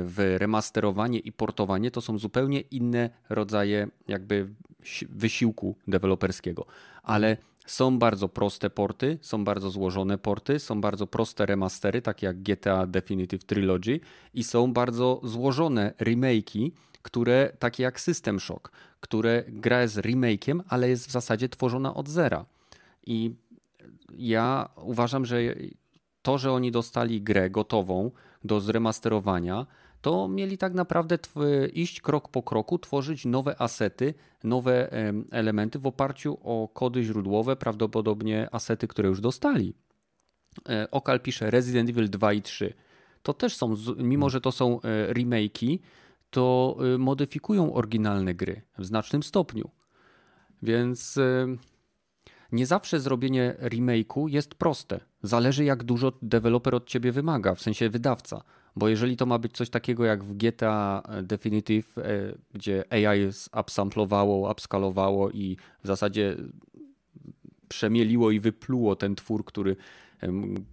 w 0.04 0.36
remasterowanie 0.38 1.20
i 1.20 1.32
portowanie, 1.32 1.92
to 1.92 2.02
są 2.02 2.18
zupełnie 2.18 2.62
inne 2.62 3.10
rodzaje 3.30 3.88
jakby 4.08 4.48
si- 4.84 5.08
wysiłku 5.10 5.76
deweloperskiego. 5.88 6.66
Ale 7.04 7.38
są 7.66 8.00
bardzo 8.00 8.30
proste 8.30 8.70
porty, 8.70 9.18
są 9.22 9.44
bardzo 9.44 9.70
złożone 9.70 10.18
porty, 10.18 10.60
są 10.60 10.82
bardzo 10.82 11.08
proste 11.08 11.46
remastery, 11.46 12.02
takie 12.02 12.28
jak 12.28 12.42
GTA 12.42 12.88
Definitive 12.88 13.44
Trilogy 13.44 14.00
i 14.34 14.44
są 14.44 14.74
bardzo 14.74 15.22
złożone 15.24 15.94
remake'i, 16.00 16.72
które 17.02 17.54
takie 17.60 17.84
jak 17.84 18.00
System 18.00 18.40
Shock, 18.40 18.72
które 19.00 19.44
gra 19.48 19.82
jest 19.82 19.98
remake'iem, 19.98 20.62
ale 20.68 20.90
jest 20.90 21.08
w 21.08 21.12
zasadzie 21.12 21.50
tworzona 21.50 21.94
od 21.94 22.10
zera. 22.10 22.46
I 23.06 23.36
ja 24.18 24.70
uważam, 24.76 25.26
że 25.26 25.38
to, 26.22 26.38
że 26.38 26.52
oni 26.52 26.72
dostali 26.72 27.22
grę 27.22 27.50
gotową 27.50 28.12
do 28.44 28.62
zremasterowania, 28.62 29.66
to 30.02 30.28
mieli 30.28 30.58
tak 30.58 30.74
naprawdę 30.74 31.18
iść 31.74 32.02
krok 32.02 32.30
po 32.30 32.44
kroku, 32.44 32.80
tworzyć 32.80 33.26
nowe 33.26 33.62
asety, 33.62 34.14
nowe 34.44 34.92
em, 34.92 35.28
elementy 35.32 35.80
w 35.80 35.88
oparciu 35.88 36.38
o 36.44 36.68
kody 36.74 37.04
źródłowe, 37.04 37.56
prawdopodobnie 37.56 38.48
asety, 38.52 38.88
które 38.88 39.10
już 39.10 39.22
dostali. 39.22 39.74
E, 40.70 40.92
Okal 40.92 41.20
pisze 41.20 41.52
Resident 41.52 41.90
Evil 41.90 42.10
2 42.10 42.34
i 42.34 42.42
3. 42.42 42.74
To 43.24 43.34
też 43.34 43.56
są, 43.56 43.76
mimo 43.98 44.30
że 44.30 44.42
to 44.42 44.52
są 44.52 44.82
e, 44.82 45.14
remake'i, 45.14 45.80
to 46.30 46.78
e, 46.96 46.98
modyfikują 46.98 47.74
oryginalne 47.74 48.34
gry 48.34 48.62
w 48.78 48.86
znacznym 48.86 49.24
stopniu. 49.24 49.70
Więc 50.64 51.20
nie 52.52 52.66
zawsze 52.66 53.00
zrobienie 53.00 53.56
remake'u 53.60 54.28
jest 54.28 54.56
proste. 54.56 55.00
Zależy 55.24 55.64
jak 55.64 55.84
dużo 55.84 56.12
deweloper 56.22 56.76
od 56.76 56.88
ciebie 56.88 57.12
wymaga, 57.12 57.56
w 57.56 57.62
sensie 57.62 57.90
wydawca. 57.90 58.44
Bo 58.76 58.90
jeżeli 58.90 59.18
to 59.18 59.26
ma 59.26 59.40
być 59.40 59.52
coś 59.58 59.70
takiego 59.70 60.06
jak 60.06 60.24
w 60.24 60.34
GTA 60.38 61.04
Definitive, 61.24 61.98
e, 61.98 62.04
gdzie 62.54 62.84
AI 62.94 63.30
upsamplowało, 63.60 64.52
upskalowało 64.52 65.32
i 65.32 65.58
w 65.84 65.88
zasadzie 65.88 66.36
przemieliło 67.70 68.32
i 68.32 68.40
wypluło 68.40 68.96
ten 68.96 69.16
twór, 69.16 69.46
który 69.46 69.76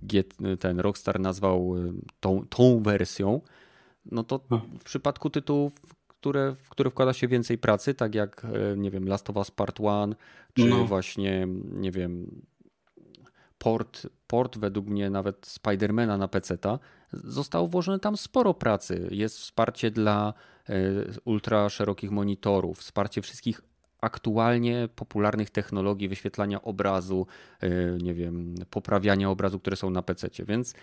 Get- 0.07 0.57
ten 0.61 0.81
Rockstar 0.81 1.21
nazwał 1.21 1.75
tą, 2.21 2.45
tą 2.49 2.81
wersją, 2.83 3.41
no 4.07 4.25
to 4.25 4.41
w 4.81 4.85
przypadku 4.85 5.31
tytułów, 5.31 5.73
które, 6.09 6.55
w 6.63 6.69
które 6.69 6.91
wkłada 6.91 7.13
się 7.13 7.29
więcej 7.29 7.59
pracy, 7.59 7.95
tak 7.95 8.15
jak, 8.15 8.45
e, 8.45 8.77
nie 8.77 8.91
wiem, 8.91 9.09
Last 9.09 9.31
of 9.31 9.37
Us 9.37 9.51
Part 9.51 9.81
1, 9.81 10.15
czy 10.55 10.65
No. 10.69 10.85
właśnie, 10.85 11.49
nie 11.73 11.91
wiem, 11.91 12.41
port, 13.59 14.07
port 14.27 14.59
według 14.59 14.87
mnie 14.87 15.11
nawet 15.11 15.47
Spidermana 15.47 16.17
na 16.19 16.29
PC-ta, 16.29 16.79
zostało 17.13 17.67
włożone 17.67 17.99
tam 17.99 18.17
sporo 18.17 18.55
pracy. 18.55 19.09
Jest 19.11 19.39
wsparcie 19.39 19.91
dla 19.91 20.35
e, 20.69 20.75
ultra 21.25 21.69
szerokich 21.69 22.11
monitorów, 22.11 22.79
wsparcie 22.79 23.23
wszystkich 23.23 23.61
aktualnie 24.01 24.89
popularnych 24.97 25.51
technologii 25.51 26.09
wyświetlania 26.09 26.63
obrazu, 26.63 27.27
e, 27.61 27.69
nie 28.03 28.15
wiem, 28.15 28.55
poprawiania 28.71 29.31
obrazu, 29.31 29.61
które 29.61 29.77
są 29.77 29.91
na 29.91 30.03
PC-cie, 30.03 30.45
więc 30.45 30.75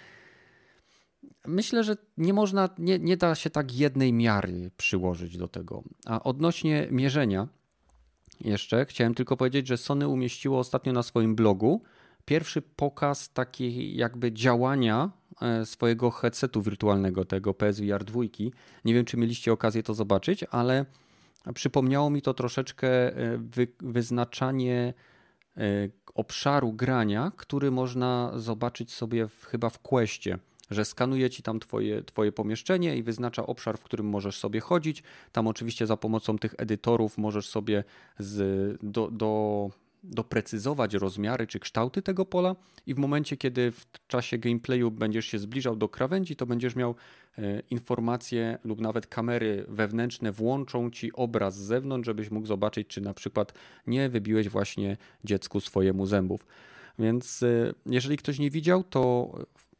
myślę, 1.47 1.83
że 1.83 1.97
nie 2.17 2.33
można, 2.33 2.69
nie, 2.77 2.99
nie 2.99 3.17
da 3.17 3.35
się 3.35 3.49
tak 3.49 3.75
jednej 3.75 4.13
miary 4.13 4.71
przyłożyć 4.77 5.37
do 5.37 5.47
tego. 5.47 5.83
A 6.05 6.23
odnośnie 6.23 6.87
mierzenia, 6.91 7.47
jeszcze 8.41 8.85
chciałem 8.85 9.13
tylko 9.13 9.37
powiedzieć, 9.37 9.67
że 9.67 9.77
Sony 9.77 10.07
umieściło 10.07 10.59
ostatnio 10.59 10.93
na 10.93 11.03
swoim 11.03 11.35
blogu 11.35 11.81
pierwszy 12.25 12.61
pokaz 12.61 13.29
takiej 13.29 13.95
jakby 13.95 14.31
działania 14.31 15.09
e, 15.41 15.65
swojego 15.65 16.11
headsetu 16.11 16.61
wirtualnego, 16.61 17.25
tego 17.25 17.53
PSVR 17.53 18.03
2. 18.03 18.21
Nie 18.85 18.93
wiem, 18.93 19.05
czy 19.05 19.17
mieliście 19.17 19.53
okazję 19.53 19.83
to 19.83 19.93
zobaczyć, 19.93 20.43
ale 20.51 20.85
przypomniało 21.53 22.09
mi 22.09 22.21
to 22.21 22.33
troszeczkę 22.33 22.87
e, 22.87 23.37
wy, 23.37 23.67
wyznaczanie 23.79 24.93
e, 25.57 25.61
obszaru 26.15 26.73
grania, 26.73 27.31
który 27.37 27.71
można 27.71 28.31
zobaczyć 28.35 28.93
sobie 28.93 29.27
w, 29.27 29.45
chyba 29.45 29.69
w 29.69 29.79
Questie 29.79 30.37
że 30.69 30.85
skanuje 30.85 31.29
ci 31.29 31.43
tam 31.43 31.59
twoje, 31.59 32.03
twoje 32.03 32.31
pomieszczenie 32.31 32.97
i 32.97 33.03
wyznacza 33.03 33.45
obszar, 33.45 33.77
w 33.77 33.83
którym 33.83 34.05
możesz 34.05 34.37
sobie 34.37 34.59
chodzić. 34.59 35.03
Tam 35.31 35.47
oczywiście 35.47 35.87
za 35.87 35.97
pomocą 35.97 36.37
tych 36.37 36.55
edytorów 36.57 37.17
możesz 37.17 37.49
sobie 37.49 37.83
z, 38.19 38.77
do, 38.83 39.11
do, 39.11 39.69
doprecyzować 40.09 40.93
rozmiary 40.93 41.47
czy 41.47 41.59
kształty 41.59 42.01
tego 42.01 42.25
pola 42.25 42.55
i 42.87 42.93
w 42.93 42.97
momencie, 42.97 43.37
kiedy 43.37 43.71
w 43.71 43.85
czasie 44.07 44.37
gameplayu 44.37 44.91
będziesz 44.91 45.25
się 45.25 45.39
zbliżał 45.39 45.75
do 45.75 45.89
krawędzi, 45.89 46.35
to 46.35 46.45
będziesz 46.45 46.75
miał 46.75 46.95
e, 47.37 47.59
informacje 47.59 48.57
lub 48.63 48.81
nawet 48.81 49.07
kamery 49.07 49.65
wewnętrzne 49.67 50.31
włączą 50.31 50.91
ci 50.91 51.13
obraz 51.13 51.57
z 51.57 51.65
zewnątrz, 51.65 52.05
żebyś 52.05 52.31
mógł 52.31 52.47
zobaczyć, 52.47 52.87
czy 52.87 53.01
na 53.01 53.13
przykład 53.13 53.53
nie 53.87 54.09
wybiłeś 54.09 54.49
właśnie 54.49 54.97
dziecku 55.23 55.59
swojemu 55.59 56.05
zębów. 56.05 56.45
Więc 56.99 57.43
e, 57.43 57.73
jeżeli 57.85 58.17
ktoś 58.17 58.39
nie 58.39 58.51
widział, 58.51 58.83
to 58.83 59.31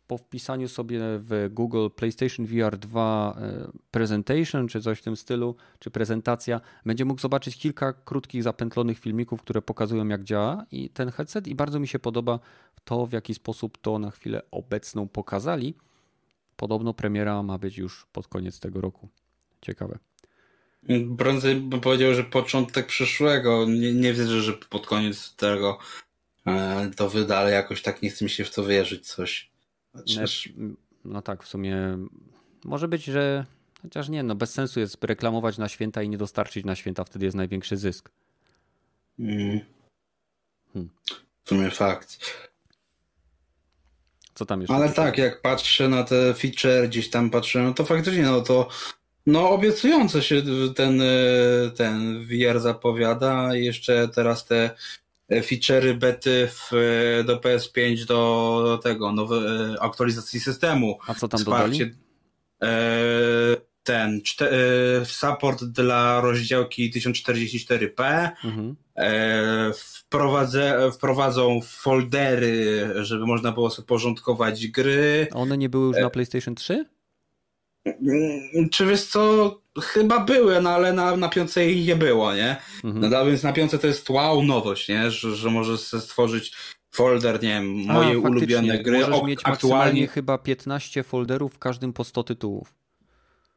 po 0.08 0.18
wpisaniu 0.18 0.68
sobie 0.68 1.00
w 1.02 1.50
Google 1.52 1.88
PlayStation 1.96 2.46
VR 2.46 2.78
2 2.78 3.38
e, 3.38 3.72
Presentation, 3.92 4.68
czy 4.68 4.82
coś 4.82 5.00
w 5.00 5.02
tym 5.02 5.16
stylu, 5.16 5.56
czy 5.80 5.92
prezentacja, 5.92 6.62
będzie 6.86 7.06
mógł 7.06 7.22
zobaczyć 7.22 7.58
kilka 7.58 7.94
krótkich, 7.94 8.44
zapętlonych 8.44 9.00
filmików, 9.00 9.42
które 9.42 9.62
pokazują, 9.62 10.08
jak 10.08 10.24
działa 10.24 10.66
i 10.72 10.90
ten 10.90 11.12
headset. 11.12 11.48
I 11.48 11.56
bardzo 11.56 11.80
mi 11.80 11.88
się 11.88 12.00
podoba 12.00 12.40
to, 12.84 13.06
w 13.06 13.14
jaki 13.14 13.34
sposób 13.34 13.78
to 13.78 14.00
na 14.00 14.12
chwilę 14.12 14.42
obecną 14.52 15.08
pokazali. 15.08 15.76
Podobno 16.56 16.94
premiera 16.94 17.44
ma 17.44 17.58
być 17.58 17.78
już 17.78 18.06
pod 18.12 18.28
koniec 18.28 18.60
tego 18.60 18.82
roku. 18.82 19.10
Ciekawe. 19.62 20.00
Prędzej 21.18 21.56
bym 21.56 21.82
powiedział, 21.82 22.14
że 22.14 22.24
początek 22.24 22.86
przyszłego. 22.86 23.66
Nie, 23.66 23.94
nie 23.94 24.14
wierzę, 24.14 24.42
że 24.42 24.54
pod 24.54 24.88
koniec 24.88 25.36
tego 25.36 25.80
e, 26.46 26.92
to 26.96 27.10
wyda, 27.10 27.38
ale 27.38 27.52
jakoś 27.52 27.82
tak 27.82 28.02
nie 28.02 28.10
chce 28.10 28.26
mi 28.26 28.32
się 28.32 28.44
w 28.44 28.54
to 28.54 28.66
wierzyć 28.66 29.08
coś. 29.08 29.55
Chociaż... 29.96 30.50
No 31.06 31.22
tak, 31.22 31.44
w 31.44 31.48
sumie 31.48 31.98
może 32.64 32.88
być, 32.88 33.04
że 33.04 33.46
Chociaż 33.86 34.10
nie, 34.10 34.24
no 34.24 34.36
bez 34.36 34.54
sensu 34.54 34.80
jest 34.80 35.04
reklamować 35.04 35.58
na 35.58 35.70
święta 35.70 36.04
i 36.04 36.10
nie 36.10 36.18
dostarczyć 36.18 36.66
na 36.66 36.76
święta, 36.76 37.04
wtedy 37.04 37.26
jest 37.26 37.38
największy 37.38 37.78
zysk. 37.78 38.10
Mm. 39.20 39.60
Hmm. 40.74 40.92
W 41.44 41.50
sumie 41.50 41.72
fakt. 41.72 42.20
Co 44.34 44.46
tam 44.46 44.62
jeszcze? 44.62 44.76
Ale 44.76 44.90
tak, 44.90 45.18
jak 45.18 45.42
patrzę 45.42 45.90
na 45.90 46.04
te 46.04 46.34
feature, 46.34 46.88
gdzieś 46.88 47.10
tam 47.10 47.30
patrzę, 47.30 47.64
no 47.64 47.74
to 47.74 47.86
faktycznie, 47.86 48.24
no 48.24 48.42
to 48.42 48.70
no 49.26 49.50
obiecująco 49.50 50.22
się 50.22 50.42
ten, 50.76 51.02
ten 51.76 52.26
VR 52.26 52.60
zapowiada. 52.60 53.56
Jeszcze 53.56 54.08
teraz 54.08 54.46
te 54.46 54.76
feature'y 55.32 55.94
bety 55.94 56.48
w, 56.48 56.72
do 57.26 57.40
PS5 57.40 58.06
do, 58.06 58.80
tego, 58.84 59.12
nowej 59.12 59.40
aktualizacji 59.80 60.40
systemu. 60.40 60.98
A 61.08 61.14
co 61.14 61.28
tam 61.28 61.40
Wsparcie, 61.40 61.86
dodali? 61.86 62.06
E, 62.64 63.58
ten 63.84 64.22
e, 64.42 65.06
support 65.06 65.64
dla 65.64 66.22
rozdziałki 66.22 66.92
1044p. 66.92 68.30
Mhm. 68.44 68.76
E, 68.96 69.72
wprowadzę, 69.74 70.92
wprowadzą 70.92 71.60
foldery, 71.64 72.90
żeby 72.96 73.26
można 73.26 73.52
było 73.52 73.70
sobie 73.70 73.86
porządkować 73.86 74.68
gry. 74.68 75.28
A 75.32 75.36
one 75.36 75.58
nie 75.58 75.70
były 75.70 75.88
już 75.88 75.98
na 75.98 76.10
PlayStation 76.10 76.56
3? 76.56 76.86
Mm, 77.86 78.70
czy 78.70 78.86
wiesz 78.86 79.06
co, 79.06 79.62
chyba 79.82 80.20
były, 80.20 80.62
no 80.62 80.70
ale 80.70 80.94
na, 80.94 81.18
na 81.18 81.30
piące 81.30 81.70
ich 81.70 81.88
nie 81.88 81.96
było, 81.96 82.36
nie? 82.36 82.58
Mhm. 82.84 83.12
No, 83.12 83.26
więc 83.26 83.44
na 83.44 83.54
piące 83.54 83.80
to 83.80 83.88
jest 83.88 84.10
wow 84.10 84.44
nowość, 84.44 84.90
nie? 84.90 85.12
Że, 85.12 85.36
że 85.36 85.50
możesz 85.50 85.80
stworzyć 85.80 86.54
folder, 86.92 87.44
nie 87.44 87.50
wiem, 87.50 87.68
moje 87.68 88.16
A, 88.16 88.20
ulubione 88.20 88.80
gry. 88.80 89.00
Możesz 89.00 89.24
mieć 89.24 89.40
aktualnie 89.44 90.08
chyba 90.08 90.38
15 90.38 91.04
folderów 91.04 91.54
w 91.54 91.60
każdym 91.60 91.94
po 91.94 92.04
100 92.04 92.24
tytułów. 92.24 92.74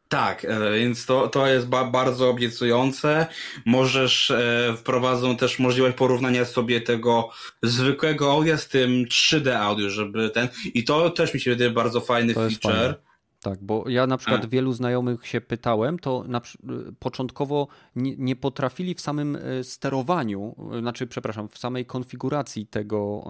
Tak, 0.09 0.45
e, 0.45 0.79
więc 0.79 1.07
to, 1.07 1.29
to 1.29 1.47
jest 1.47 1.67
ba 1.67 1.85
bardzo 1.85 2.31
obiecujące. 2.31 3.27
Możesz, 3.67 4.31
e, 4.31 4.75
wprowadzą 4.77 5.37
też 5.37 5.59
możliwość 5.59 5.97
porównania 5.97 6.45
sobie 6.45 6.81
tego 6.81 7.31
zwykłego 7.63 8.33
audio 8.33 8.59
z 8.59 8.69
tym 8.69 9.05
3D 9.05 9.57
audio, 9.57 9.91
żeby 9.91 10.31
ten, 10.31 10.49
i 10.75 10.85
to 10.85 11.11
też 11.11 11.35
mi 11.35 11.41
się 11.41 11.51
wydaje 11.51 11.71
bardzo 11.71 12.01
fajny 12.01 12.35
to 12.35 12.41
feature. 12.41 12.95
Tak, 13.43 13.65
bo 13.65 13.89
ja 13.89 14.07
na 14.07 14.17
przykład 14.17 14.45
A. 14.45 14.47
wielu 14.47 14.73
znajomych 14.73 15.27
się 15.27 15.41
pytałem, 15.41 15.99
to 15.99 16.25
na, 16.29 16.41
początkowo 16.99 17.69
nie, 17.97 18.17
nie, 18.17 18.37
potrafili 18.37 18.95
w 18.95 19.01
samym 19.01 19.37
e, 19.37 19.65
sterowaniu, 19.65 20.55
znaczy, 20.81 21.07
przepraszam, 21.07 21.49
w 21.49 21.59
samej 21.59 21.87
konfiguracji 21.87 22.67
tego 22.67 23.25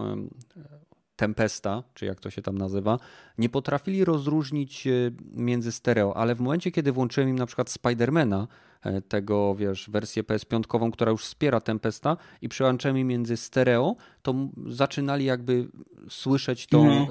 Tempesta, 1.18 1.82
czy 1.94 2.06
jak 2.06 2.20
to 2.20 2.30
się 2.30 2.42
tam 2.42 2.58
nazywa, 2.58 2.98
nie 3.38 3.48
potrafili 3.48 4.04
rozróżnić 4.04 4.86
e, 4.86 4.90
między 5.32 5.72
stereo, 5.72 6.16
ale 6.16 6.34
w 6.34 6.40
momencie, 6.40 6.70
kiedy 6.70 6.92
włączyłem 6.92 7.28
im 7.28 7.38
na 7.38 7.46
przykład 7.46 7.70
Spidermana, 7.70 8.42
e, 8.42 8.67
tego, 9.08 9.54
wiesz, 9.54 9.90
wersję 9.90 10.22
PS5, 10.22 10.92
która 10.92 11.12
już 11.12 11.24
wspiera 11.24 11.60
Tempesta 11.60 12.16
i 12.42 12.48
przełączyłem 12.48 12.98
im 12.98 13.08
między 13.08 13.36
stereo, 13.36 13.96
to 14.22 14.34
zaczynali 14.66 15.24
jakby 15.24 15.68
słyszeć 16.08 16.66
tą 16.66 16.86
no. 16.86 17.06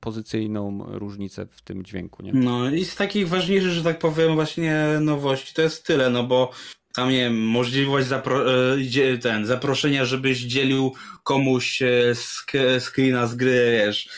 pozycyjną 0.00 0.84
różnicę 0.88 1.46
w 1.50 1.62
tym 1.62 1.84
dźwięku, 1.84 2.22
nie? 2.22 2.32
No 2.32 2.70
i 2.70 2.84
z 2.84 2.96
takich 2.96 3.28
ważniejszych, 3.28 3.70
że 3.70 3.82
tak 3.82 3.98
powiem, 3.98 4.34
właśnie 4.34 4.86
nowości 5.00 5.54
to 5.54 5.62
jest 5.62 5.86
tyle, 5.86 6.10
no 6.10 6.24
bo 6.24 6.50
tam 6.94 7.10
nie 7.10 7.18
wiem, 7.18 7.46
możliwość 7.46 8.06
zapro 8.06 8.54
e, 8.74 9.18
ten, 9.18 9.46
zaproszenia, 9.46 10.04
żebyś 10.04 10.38
dzielił 10.38 10.92
komuś 11.22 11.82
e, 11.82 12.14
sk 12.14 12.52
screena 12.80 13.26
z 13.26 13.34
gry, 13.34 13.82
wiesz, 13.86 14.08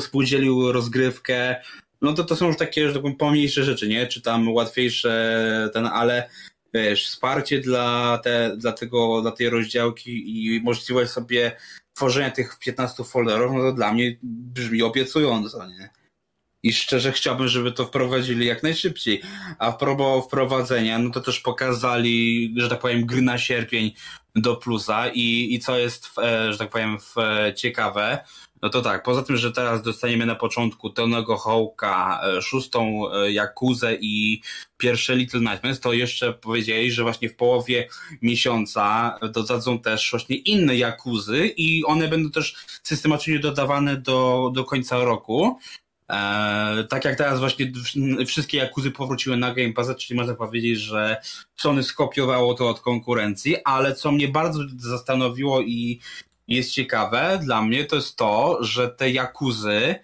współdzielił 0.00 0.72
rozgrywkę, 0.72 1.56
no 2.02 2.12
to 2.12 2.24
to 2.24 2.36
są 2.36 2.46
już 2.46 2.56
takie, 2.56 2.88
że 2.88 2.92
tak 2.92 3.02
powiem, 3.02 3.16
pomniejsze 3.16 3.64
rzeczy, 3.64 3.88
nie? 3.88 4.06
Czy 4.06 4.22
tam 4.22 4.48
łatwiejsze 4.48 5.70
ten, 5.74 5.86
ale 5.86 6.30
wiesz, 6.74 7.06
wsparcie 7.06 7.60
dla, 7.60 8.18
te, 8.24 8.56
dla 8.56 8.72
tego, 8.72 9.22
dla 9.22 9.30
tej 9.30 9.50
rozdziałki 9.50 10.44
i 10.46 10.60
możliwość 10.60 11.10
sobie 11.10 11.56
tworzenia 11.94 12.30
tych 12.30 12.58
15 12.58 13.04
folderów, 13.04 13.52
no 13.54 13.60
to 13.60 13.72
dla 13.72 13.92
mnie 13.92 14.16
brzmi 14.22 14.82
obiecująco, 14.82 15.66
nie? 15.66 15.90
i 16.62 16.72
szczerze 16.72 17.12
chciałbym, 17.12 17.48
żeby 17.48 17.72
to 17.72 17.86
wprowadzili 17.86 18.46
jak 18.46 18.62
najszybciej. 18.62 19.22
A 19.58 19.72
propos 19.72 20.24
wprowadzenia, 20.24 20.98
no 20.98 21.10
to 21.10 21.20
też 21.20 21.40
pokazali, 21.40 22.54
że 22.56 22.68
tak 22.68 22.80
powiem, 22.80 23.06
gry 23.06 23.22
na 23.22 23.38
sierpień 23.38 23.92
do 24.36 24.56
plusa 24.56 25.08
i, 25.08 25.54
i 25.54 25.58
co 25.58 25.78
jest, 25.78 26.08
e, 26.18 26.52
że 26.52 26.58
tak 26.58 26.70
powiem, 26.70 26.98
e, 27.16 27.54
ciekawe, 27.54 28.24
no 28.62 28.68
to 28.68 28.82
tak, 28.82 29.02
poza 29.02 29.22
tym, 29.22 29.36
że 29.36 29.52
teraz 29.52 29.82
dostaniemy 29.82 30.26
na 30.26 30.34
początku 30.34 30.90
Tonego 30.90 31.36
Hołka, 31.36 32.20
e, 32.24 32.42
szóstą 32.42 33.02
Jakuzę 33.30 33.94
i 34.00 34.42
pierwsze 34.76 35.16
Little 35.16 35.40
Nightmares, 35.40 35.80
to 35.80 35.92
jeszcze 35.92 36.32
powiedzieli, 36.32 36.92
że 36.92 37.02
właśnie 37.02 37.28
w 37.28 37.36
połowie 37.36 37.88
miesiąca 38.22 39.18
dodadzą 39.32 39.78
też 39.78 40.10
właśnie 40.10 40.36
inne 40.36 40.76
Jakuzy 40.76 41.46
i 41.46 41.84
one 41.84 42.08
będą 42.08 42.30
też 42.30 42.56
systematycznie 42.82 43.38
dodawane 43.38 43.96
do, 43.96 44.50
do 44.54 44.64
końca 44.64 45.04
roku. 45.04 45.58
E, 46.10 46.84
tak 46.88 47.04
jak 47.04 47.18
teraz 47.18 47.40
właśnie 47.40 47.72
wszystkie 48.26 48.58
Jakuzy 48.58 48.90
powróciły 48.90 49.36
na 49.36 49.54
Game 49.54 49.72
Pass, 49.72 49.96
czyli 49.96 50.18
można 50.18 50.34
powiedzieć, 50.34 50.78
że 50.78 51.16
Sony 51.56 51.82
skopiowało 51.82 52.54
to 52.54 52.68
od 52.68 52.80
konkurencji, 52.80 53.56
ale 53.64 53.94
co 53.94 54.12
mnie 54.12 54.28
bardzo 54.28 54.60
zastanowiło 54.78 55.60
i 55.60 56.00
jest 56.48 56.70
ciekawe 56.70 57.40
dla 57.42 57.62
mnie, 57.62 57.84
to 57.84 57.96
jest 57.96 58.16
to, 58.16 58.58
że 58.60 58.88
te 58.88 59.10
Jakuzy 59.10 59.94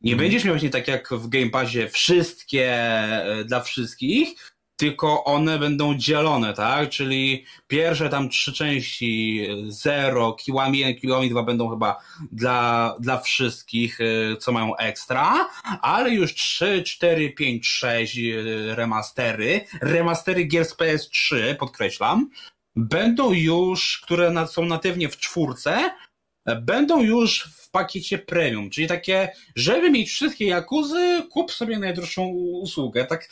nie 0.00 0.12
hmm. 0.12 0.24
będziesz 0.24 0.44
miał 0.44 0.54
właśnie 0.54 0.70
tak 0.70 0.88
jak 0.88 1.08
w 1.10 1.28
Game 1.28 1.50
Passie 1.50 1.88
wszystkie 1.88 2.72
e, 2.72 3.44
dla 3.44 3.60
wszystkich, 3.60 4.34
tylko 4.76 5.24
one 5.24 5.58
będą 5.58 5.94
dzielone, 5.94 6.54
tak? 6.54 6.88
Czyli 6.88 7.44
pierwsze 7.66 8.08
tam 8.08 8.28
trzy 8.28 8.52
części, 8.52 9.46
0, 9.68 10.32
Kiłami 10.32 10.78
1, 10.78 10.96
Kiłami 10.96 11.30
2 11.30 11.42
będą 11.42 11.70
chyba 11.70 12.00
dla, 12.32 12.94
dla 13.00 13.20
wszystkich, 13.20 14.00
y, 14.00 14.36
co 14.40 14.52
mają 14.52 14.76
ekstra, 14.76 15.48
ale 15.82 16.10
już 16.10 16.34
3, 16.34 16.82
4, 16.82 17.30
5, 17.30 17.66
6 17.66 18.18
remastery, 18.68 19.64
remastery 19.80 20.44
gier 20.44 20.64
z 20.64 20.76
PS3, 20.76 21.54
podkreślam, 21.54 22.30
będą 22.76 23.32
już, 23.32 24.00
które 24.04 24.46
są 24.46 24.64
natywnie 24.64 25.08
w 25.08 25.16
czwórce, 25.16 25.90
będą 26.62 27.02
już 27.02 27.48
w 27.56 27.70
pakiecie 27.70 28.18
premium, 28.18 28.70
czyli 28.70 28.86
takie, 28.86 29.28
żeby 29.56 29.90
mieć 29.90 30.10
wszystkie 30.10 30.46
Jakuzy, 30.46 31.22
kup 31.30 31.52
sobie 31.52 31.78
najdroższą 31.78 32.26
usługę, 32.62 33.04
tak 33.04 33.28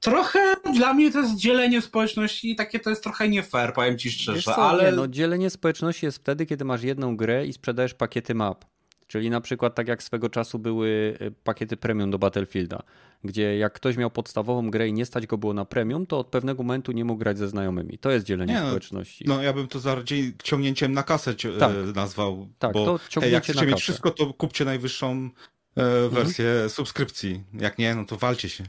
trochę 0.00 0.54
dla 0.74 0.94
mnie 0.94 1.12
to 1.12 1.20
jest 1.20 1.36
dzielenie 1.36 1.82
społeczności 1.82 2.50
i 2.50 2.56
takie 2.56 2.80
to 2.80 2.90
jest 2.90 3.02
trochę 3.02 3.28
nie 3.28 3.42
fair, 3.42 3.72
powiem 3.72 3.98
ci 3.98 4.10
szczerze, 4.10 4.42
co, 4.42 4.56
ale... 4.56 4.84
Nie, 4.84 4.92
no, 4.92 5.08
dzielenie 5.08 5.50
społeczności 5.50 6.06
jest 6.06 6.18
wtedy, 6.18 6.46
kiedy 6.46 6.64
masz 6.64 6.82
jedną 6.82 7.16
grę 7.16 7.46
i 7.46 7.52
sprzedajesz 7.52 7.94
pakiety 7.94 8.34
map. 8.34 8.64
Czyli 9.06 9.30
na 9.30 9.40
przykład 9.40 9.74
tak 9.74 9.88
jak 9.88 10.02
swego 10.02 10.28
czasu 10.28 10.58
były 10.58 11.18
y, 11.20 11.32
pakiety 11.44 11.76
premium 11.76 12.10
do 12.10 12.18
Battlefielda, 12.18 12.82
gdzie 13.24 13.58
jak 13.58 13.72
ktoś 13.72 13.96
miał 13.96 14.10
podstawową 14.10 14.70
grę 14.70 14.88
i 14.88 14.92
nie 14.92 15.06
stać 15.06 15.26
go 15.26 15.38
było 15.38 15.54
na 15.54 15.64
premium, 15.64 16.06
to 16.06 16.18
od 16.18 16.26
pewnego 16.26 16.62
momentu 16.62 16.92
nie 16.92 17.04
mógł 17.04 17.18
grać 17.18 17.38
ze 17.38 17.48
znajomymi. 17.48 17.98
To 17.98 18.10
jest 18.10 18.26
dzielenie 18.26 18.54
nie, 18.54 18.60
no, 18.60 18.66
społeczności. 18.66 19.24
No 19.28 19.42
ja 19.42 19.52
bym 19.52 19.68
to 19.68 19.80
bardziej 19.80 20.34
ciągnięciem 20.42 20.92
na 20.92 21.02
kasę 21.02 21.34
tak. 21.58 21.72
nazwał. 21.94 22.48
Tak, 22.58 22.72
bo 22.72 22.84
to 22.84 23.00
ciągnięcie 23.08 23.34
jak 23.34 23.44
chcecie 23.44 23.66
mieć 23.66 23.80
wszystko, 23.80 24.10
to 24.10 24.34
kupcie 24.34 24.64
najwyższą 24.64 25.30
e, 25.76 26.08
wersję 26.08 26.48
mhm. 26.48 26.70
subskrypcji. 26.70 27.44
Jak 27.54 27.78
nie, 27.78 27.94
no 27.94 28.04
to 28.04 28.16
walcie 28.16 28.48
się. 28.48 28.64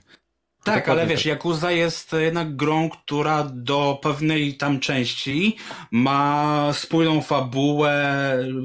Tak, 0.74 0.90
ale 0.90 1.08
wiesz, 1.08 1.24
tak. 1.24 1.34
Yakuza 1.34 1.72
jest 1.72 2.14
jednak 2.14 2.56
grą, 2.56 2.90
która 2.90 3.44
do 3.54 4.00
pewnej 4.02 4.58
tam 4.58 4.80
części 4.80 5.58
ma 5.92 6.70
spójną 6.74 7.22
fabułę, 7.22 8.18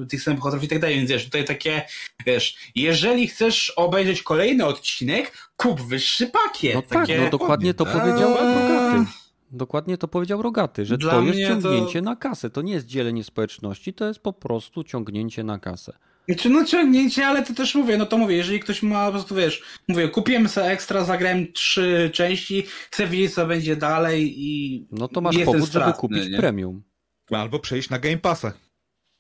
tych 0.09 0.23
samych 0.23 0.41
bohaterów 0.41 0.65
i 0.65 0.69
tak 0.69 0.79
dalej, 0.79 0.97
więc 0.97 1.11
wiesz, 1.11 1.25
tutaj 1.25 1.45
takie, 1.45 1.83
wiesz, 2.27 2.57
jeżeli 2.75 3.29
chcesz 3.29 3.71
obejrzeć 3.71 4.23
kolejny 4.23 4.67
odcinek, 4.67 5.51
kup 5.57 5.81
wyższy 5.81 6.27
pakiet. 6.27 6.75
No 6.75 6.83
tak, 6.83 7.09
no 7.25 7.31
dokładnie 7.31 7.75
to 7.75 7.87
powiedział 7.87 8.31
Rogaty. 8.31 9.05
Dokładnie 9.51 9.99
to 9.99 10.09
powiedział 10.09 10.43
Rogaty, 10.43 10.87
że 10.87 10.99
Dla 10.99 11.13
to 11.13 11.23
jest 11.23 11.39
ciągnięcie 11.41 11.99
to... 11.99 12.05
na 12.05 12.17
kasę. 12.17 12.51
To 12.51 12.63
nie 12.63 12.73
jest 12.73 12.87
dzielenie 12.87 13.25
społeczności, 13.25 13.95
to 13.95 14.05
jest 14.09 14.21
po 14.21 14.33
prostu 14.33 14.85
ciągnięcie 14.85 15.45
na 15.45 15.59
kasę. 15.59 15.93
Znaczy, 16.29 16.51
no 16.51 16.65
ciągnięcie, 16.65 17.27
ale 17.27 17.43
to 17.43 17.55
też 17.55 17.75
mówię, 17.75 17.99
no 17.99 18.07
to 18.07 18.19
mówię, 18.19 18.37
jeżeli 18.37 18.61
ktoś 18.61 18.83
ma 18.83 19.07
po 19.07 19.13
prostu, 19.13 19.35
wiesz, 19.35 19.63
mówię, 19.89 20.09
kupiłem 20.09 20.49
sobie 20.49 20.67
ekstra, 20.67 21.05
zagrałem 21.05 21.53
trzy 21.53 22.11
części, 22.15 22.65
chcę 22.91 23.07
wiedzieć, 23.07 23.35
co 23.35 23.47
będzie 23.47 23.77
dalej 23.77 24.35
i 24.37 24.87
No 24.91 25.09
to 25.09 25.21
masz 25.21 25.39
powód, 25.45 25.71
żeby 25.71 25.93
kupić 25.93 26.29
nie? 26.29 26.37
premium. 26.37 26.83
Albo 27.31 27.59
przejść 27.59 27.91
na 27.91 27.99
Game 27.99 28.19
Passa. 28.19 28.53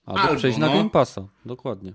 Albo, 0.07 0.21
Albo 0.21 0.37
przejść 0.37 0.59
no. 0.59 0.67
na 0.67 0.75
Game 0.75 0.91
Passa, 0.91 1.29
dokładnie. 1.47 1.95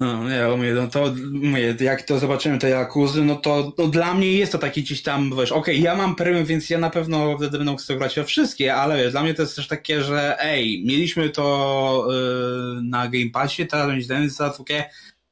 No, 0.00 0.28
nie, 0.28 0.56
mówię, 0.56 0.72
no 0.74 0.88
to 0.88 1.14
mówię, 1.32 1.76
jak 1.80 2.02
to 2.02 2.18
zobaczymy 2.18 2.58
te 2.58 2.68
Jakuzy, 2.68 3.24
no 3.24 3.36
to 3.36 3.72
no 3.78 3.86
dla 3.86 4.14
mnie 4.14 4.32
jest 4.32 4.52
to 4.52 4.58
taki 4.58 4.82
gdzieś 4.82 5.02
tam, 5.02 5.30
wiesz, 5.36 5.52
okej, 5.52 5.74
okay, 5.74 5.84
ja 5.84 5.96
mam 5.96 6.14
premium, 6.16 6.44
więc 6.44 6.70
ja 6.70 6.78
na 6.78 6.90
pewno 6.90 7.36
wtedy 7.36 7.58
będę 7.58 7.72
mógł 7.72 7.82
grać 7.98 8.14
we 8.14 8.24
wszystkie, 8.24 8.74
ale 8.74 8.96
wiesz, 8.96 9.12
dla 9.12 9.22
mnie 9.22 9.34
to 9.34 9.42
jest 9.42 9.56
też 9.56 9.68
takie, 9.68 10.02
że 10.02 10.36
ej, 10.40 10.84
mieliśmy 10.86 11.30
to 11.30 12.06
yy, 12.10 12.82
na 12.82 13.08
Game 13.08 13.30
Passie, 13.32 13.66
teraz 13.66 13.86
będzie 14.06 14.30
za 14.30 14.50
takie, 14.50 14.90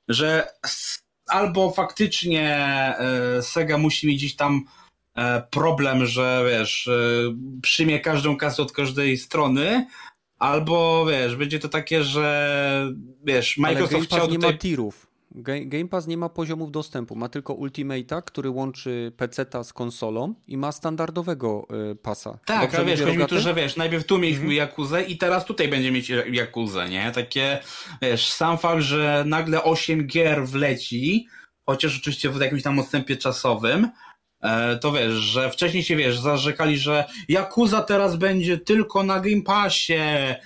że 0.09 0.49
albo 1.27 1.73
faktycznie 1.73 2.51
e, 2.99 3.43
Sega 3.43 3.79
musi 3.79 4.07
mieć 4.07 4.17
gdzieś 4.19 4.37
tam 4.37 4.65
e, 5.15 5.43
problem, 5.51 6.07
że 6.07 6.45
wiesz, 6.51 6.89
e, 6.89 6.93
przyjmie 7.63 8.01
każdą 8.01 8.37
kasę 8.37 8.63
od 8.63 8.73
każdej 8.73 9.19
strony, 9.19 9.87
albo 10.39 11.07
wiesz, 11.07 11.37
będzie 11.37 11.59
to 11.59 11.69
takie, 11.69 12.05
że 12.05 12.93
wiesz, 13.25 13.59
Microsoft 13.59 13.93
Ale 13.93 13.99
Game 14.01 14.07
chciał 14.07 14.21
Pass 14.21 14.29
nie 14.31 14.37
tutaj... 14.37 14.53
ma 14.53 14.59
tirów. 14.59 15.07
Ga- 15.35 15.69
Game 15.69 15.89
Pass 15.89 16.07
nie 16.07 16.17
ma 16.17 16.29
poziomów 16.29 16.71
dostępu, 16.71 17.17
ma 17.17 17.29
tylko 17.29 17.55
Ultimate'a, 17.55 18.23
który 18.23 18.51
łączy 18.51 19.13
PC 19.17 19.47
z 19.65 19.73
konsolą 19.73 20.35
i 20.47 20.57
ma 20.57 20.73
standardowego 20.73 21.67
y, 21.93 21.97
pasa. 21.97 22.39
Tak, 22.47 22.63
Dobrze 22.63 22.79
a 22.79 22.85
wiesz, 22.85 23.01
chodzi 23.03 23.19
mi 23.19 23.27
tu, 23.27 23.39
że 23.41 23.55
wiesz, 23.55 23.77
najpierw 23.77 24.07
tu 24.07 24.19
mieliśmy 24.19 24.45
Mhm. 24.45 24.57
Jakuzę 24.57 25.03
i 25.03 25.19
teraz 25.19 25.45
tutaj 25.45 25.69
będzie 25.69 25.93
mieć 25.93 26.13
Jakuzę, 26.33 26.89
nie? 26.89 27.13
Takie, 27.15 27.59
wiesz, 28.03 28.33
sam 28.33 28.59
fakt, 28.59 28.83
że 28.83 29.25
nagle 29.27 29.63
8 29.65 30.07
gier 30.07 30.47
wleci, 30.47 31.29
chociaż 31.67 31.99
oczywiście 31.99 32.31
w 32.31 32.41
jakimś 32.41 32.63
tam 32.63 32.79
odstępie 32.79 33.17
czasowym, 33.17 33.89
to 34.81 34.93
wiesz, 34.93 35.13
że 35.13 35.51
wcześniej 35.51 35.83
się, 35.83 35.97
wiesz, 35.97 36.19
zarzekali, 36.19 36.79
że 36.79 37.05
Yakuza 37.29 37.83
teraz 37.83 38.17
będzie 38.17 38.59
tylko 38.59 39.03
na 39.03 39.21
Game 39.21 39.43
Passie, 39.43 39.95
e, 39.95 40.37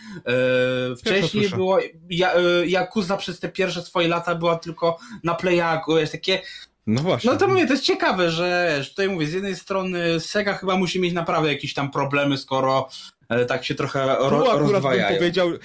wcześniej 0.99 1.43
słyszę. 1.43 1.57
było, 1.57 1.79
ja, 2.11 2.33
e, 2.35 2.41
Yakuza 2.67 3.17
przez 3.17 3.41
te 3.41 3.49
pierwsze 3.49 3.83
swoje 3.83 4.09
lata 4.09 4.35
była 4.35 4.57
tylko 4.57 4.99
na 5.25 5.35
Playaku, 5.35 5.95
wiesz, 5.97 6.11
takie, 6.11 6.41
No 6.87 7.03
właśnie. 7.03 7.31
no 7.31 7.37
to 7.37 7.49
mówię, 7.49 7.67
to 7.67 7.73
jest 7.73 7.85
ciekawe, 7.85 8.31
że 8.31 8.81
tutaj 8.89 9.09
mówię, 9.09 9.27
z 9.27 9.33
jednej 9.33 9.57
strony 9.57 10.21
Sega 10.21 10.55
chyba 10.55 10.77
musi 10.77 11.01
mieć 11.01 11.15
naprawdę 11.15 11.53
jakieś 11.53 11.75
tam 11.75 11.91
problemy, 11.91 12.39
skoro 12.39 12.89
e, 13.29 13.45
tak 13.45 13.65
się 13.65 13.75
trochę 13.75 14.07
ro, 14.07 14.29
Tu 14.29 14.51
akurat 14.51 14.83
bym 14.83 15.17
powiedział, 15.19 15.49
e, 15.49 15.57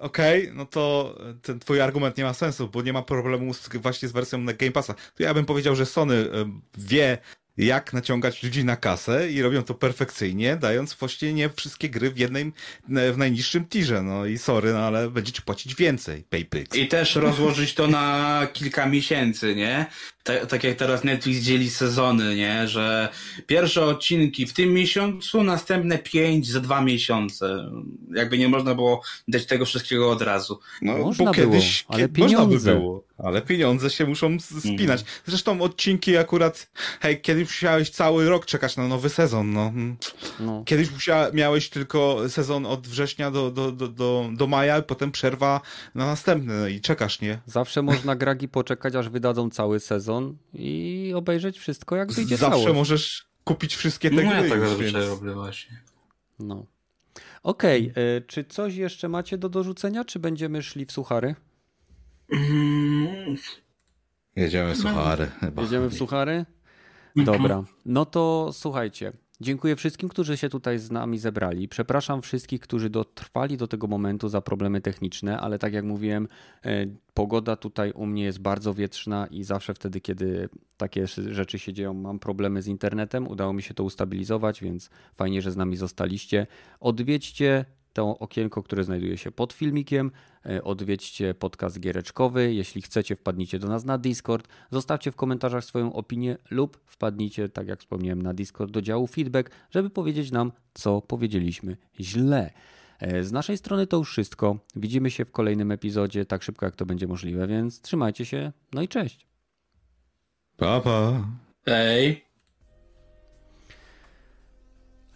okej, 0.00 0.50
no 0.54 0.66
to 0.66 1.14
ten 1.42 1.60
twój 1.60 1.80
argument 1.80 2.16
nie 2.16 2.24
ma 2.24 2.34
sensu, 2.34 2.68
bo 2.68 2.82
nie 2.82 2.92
ma 2.92 3.02
problemu 3.02 3.54
z, 3.54 3.68
właśnie 3.68 4.08
z 4.08 4.12
wersją 4.12 4.46
Game 4.46 4.72
Passa. 4.72 4.94
To 4.94 5.22
ja 5.22 5.34
bym 5.34 5.44
powiedział, 5.44 5.76
że 5.76 5.86
Sony 5.86 6.14
e, 6.14 6.26
wie, 6.78 7.18
jak 7.56 7.92
naciągać 7.92 8.42
ludzi 8.42 8.64
na 8.64 8.76
kasę 8.76 9.30
i 9.30 9.42
robią 9.42 9.62
to 9.62 9.74
perfekcyjnie, 9.74 10.56
dając 10.56 10.94
właśnie 10.94 11.32
nie 11.32 11.50
wszystkie 11.50 11.88
gry 11.88 12.10
w 12.10 12.18
jednej, 12.18 12.52
w 12.88 13.14
najniższym 13.16 13.64
tirze. 13.64 14.02
No 14.02 14.26
i 14.26 14.38
sorry, 14.38 14.72
no 14.72 14.78
ale 14.78 15.10
będziecie 15.10 15.42
płacić 15.42 15.74
więcej. 15.74 16.24
PayPix. 16.30 16.76
I 16.76 16.88
też 16.88 17.16
rozłożyć 17.16 17.74
to 17.74 17.86
na 17.86 18.46
kilka 18.52 18.86
miesięcy, 18.86 19.54
nie? 19.54 19.86
Tak, 20.22 20.46
tak 20.46 20.64
jak 20.64 20.76
teraz 20.76 21.04
Netflix 21.04 21.40
dzieli 21.40 21.70
sezony, 21.70 22.36
nie? 22.36 22.68
Że 22.68 23.08
pierwsze 23.46 23.84
odcinki 23.84 24.46
w 24.46 24.52
tym 24.52 24.72
miesiącu, 24.72 25.42
następne 25.42 25.98
pięć 25.98 26.48
za 26.48 26.60
dwa 26.60 26.80
miesiące. 26.80 27.70
Jakby 28.14 28.38
nie 28.38 28.48
można 28.48 28.74
było 28.74 29.02
dać 29.28 29.46
tego 29.46 29.64
wszystkiego 29.64 30.10
od 30.10 30.22
razu. 30.22 30.60
No, 30.82 30.98
Można 30.98 31.24
bo 31.24 31.32
było, 31.32 31.46
kiedyś 31.52 31.84
ale 31.88 32.08
kie- 32.08 32.20
można 32.22 32.38
by 32.38 32.44
pieniądze. 32.44 32.74
było, 32.74 33.04
ale 33.18 33.42
pieniądze 33.42 33.90
się 33.90 34.06
muszą 34.06 34.26
Mhm. 34.26 34.60
spinać. 34.60 35.04
Zresztą 35.26 35.62
odcinki 35.62 36.16
akurat, 36.16 36.70
hej, 37.00 37.20
kiedyś 37.20 37.44
musiałeś 37.48 37.90
cały 37.90 38.28
rok 38.28 38.46
czekać 38.46 38.76
na 38.76 38.88
nowy 38.88 39.08
sezon, 39.08 39.52
no. 39.52 39.60
Mm. 39.66 39.96
No. 40.40 40.62
Kiedyś 40.66 40.90
musiała, 40.90 41.30
miałeś 41.32 41.68
tylko 41.68 42.16
sezon 42.28 42.66
od 42.66 42.88
września 42.88 43.30
do, 43.30 43.50
do, 43.50 43.72
do, 43.72 43.88
do, 43.88 44.28
do 44.32 44.46
maja, 44.46 44.78
i 44.78 44.82
potem 44.82 45.12
przerwa 45.12 45.60
na 45.94 46.06
następny 46.06 46.60
no 46.60 46.68
i 46.68 46.80
czekasz, 46.80 47.20
nie? 47.20 47.38
Zawsze 47.46 47.82
można 47.82 48.16
gragi 48.16 48.48
poczekać, 48.48 48.94
aż 48.94 49.08
wydadzą 49.08 49.50
cały 49.50 49.80
sezon 49.80 50.09
i 50.54 51.12
obejrzeć 51.16 51.58
wszystko, 51.58 51.96
jak 51.96 52.12
wyjdzie 52.12 52.36
Zawsze 52.36 52.58
całość. 52.58 52.74
możesz 52.76 53.26
kupić 53.44 53.76
wszystkie 53.76 54.10
te 54.10 54.16
No 54.16 54.22
gry 54.22 54.30
ja 54.30 54.48
tak 54.48 54.80
już, 54.80 54.92
robię 54.92 55.32
właśnie. 55.32 55.82
No. 56.38 56.66
Okej, 57.42 57.92
y, 58.18 58.22
czy 58.26 58.44
coś 58.44 58.74
jeszcze 58.74 59.08
macie 59.08 59.38
do 59.38 59.48
dorzucenia, 59.48 60.04
czy 60.04 60.18
będziemy 60.18 60.62
szli 60.62 60.86
w 60.86 60.92
suchary? 60.92 61.34
Jedziemy 64.36 64.76
suchary 64.76 65.30
chyba. 65.40 65.62
Jedziemy 65.62 65.88
w 65.88 65.94
suchary? 65.94 66.46
Dobra. 67.16 67.64
No 67.86 68.04
to 68.04 68.50
słuchajcie. 68.52 69.12
Dziękuję 69.42 69.76
wszystkim, 69.76 70.08
którzy 70.08 70.36
się 70.36 70.48
tutaj 70.48 70.78
z 70.78 70.90
nami 70.90 71.18
zebrali. 71.18 71.68
Przepraszam 71.68 72.22
wszystkich, 72.22 72.60
którzy 72.60 72.90
dotrwali 72.90 73.56
do 73.56 73.68
tego 73.68 73.86
momentu 73.86 74.28
za 74.28 74.40
problemy 74.40 74.80
techniczne, 74.80 75.40
ale 75.40 75.58
tak 75.58 75.72
jak 75.72 75.84
mówiłem, 75.84 76.28
e, 76.64 76.86
pogoda 77.14 77.56
tutaj 77.56 77.92
u 77.92 78.06
mnie 78.06 78.24
jest 78.24 78.38
bardzo 78.38 78.74
wietrzna 78.74 79.26
i 79.26 79.44
zawsze 79.44 79.74
wtedy, 79.74 80.00
kiedy 80.00 80.48
takie 80.76 81.06
rzeczy 81.06 81.58
się 81.58 81.72
dzieją, 81.72 81.94
mam 81.94 82.18
problemy 82.18 82.62
z 82.62 82.66
internetem. 82.66 83.28
Udało 83.28 83.52
mi 83.52 83.62
się 83.62 83.74
to 83.74 83.84
ustabilizować, 83.84 84.60
więc 84.60 84.90
fajnie, 85.14 85.42
że 85.42 85.52
z 85.52 85.56
nami 85.56 85.76
zostaliście. 85.76 86.46
Odwiedźcie 86.80 87.64
to 87.92 88.18
okienko, 88.18 88.62
które 88.62 88.84
znajduje 88.84 89.16
się 89.18 89.30
pod 89.30 89.52
filmikiem. 89.52 90.10
E, 90.46 90.64
Odwiedźcie 90.64 91.34
podcast 91.34 91.80
giereczkowy. 91.80 92.54
Jeśli 92.54 92.82
chcecie, 92.82 93.16
wpadnijcie 93.16 93.58
do 93.58 93.68
nas 93.68 93.84
na 93.84 93.98
Discord. 93.98 94.48
Zostawcie 94.70 95.10
w 95.10 95.16
komentarzach 95.16 95.64
swoją 95.64 95.92
opinię 95.92 96.36
lub 96.50 96.80
wpadnijcie, 96.86 97.48
tak 97.48 97.68
jak 97.68 97.80
wspomniałem, 97.80 98.22
na 98.22 98.34
Discord 98.34 98.70
do 98.70 98.82
działu 98.82 99.06
feedback, 99.06 99.50
żeby 99.70 99.90
powiedzieć 99.90 100.30
nam, 100.32 100.52
co 100.74 101.00
powiedzieliśmy 101.00 101.76
źle. 102.00 102.50
E, 102.98 103.24
Z 103.24 103.32
naszej 103.32 103.56
strony 103.56 103.86
to 103.86 103.96
już 103.96 104.10
wszystko. 104.10 104.58
Widzimy 104.76 105.10
się 105.10 105.24
w 105.24 105.30
kolejnym 105.32 105.70
epizodzie 105.70 106.24
tak 106.24 106.42
szybko, 106.42 106.66
jak 106.66 106.76
to 106.76 106.86
będzie 106.86 107.06
możliwe, 107.06 107.46
więc 107.46 107.80
trzymajcie 107.80 108.24
się. 108.24 108.52
No 108.72 108.82
i 108.82 108.88
cześć. 108.88 109.26
Pa, 110.56 110.80
pa. 110.80 111.24
Ej. 111.66 112.24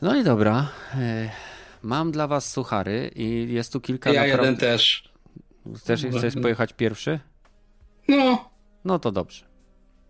No 0.02 0.16
i 0.16 0.24
dobra. 0.24 0.68
Mam 1.84 2.12
dla 2.12 2.26
was 2.26 2.52
suchary 2.52 3.10
i 3.16 3.52
jest 3.52 3.72
tu 3.72 3.80
kilka 3.80 4.12
Ja 4.12 4.20
naprawdę... 4.20 4.44
jeden 4.44 4.60
też. 4.60 5.12
Chcesz, 5.76 6.06
chcesz 6.18 6.34
pojechać 6.42 6.72
pierwszy? 6.72 7.20
No. 8.08 8.50
No 8.84 8.98
to 8.98 9.12
dobrze. 9.12 9.44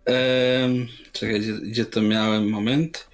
Em, 0.05 0.87
czekaj, 1.13 1.41
gdzie, 1.41 1.53
gdzie 1.53 1.85
to 1.85 2.03
miałem? 2.03 2.51
Moment. 2.51 3.09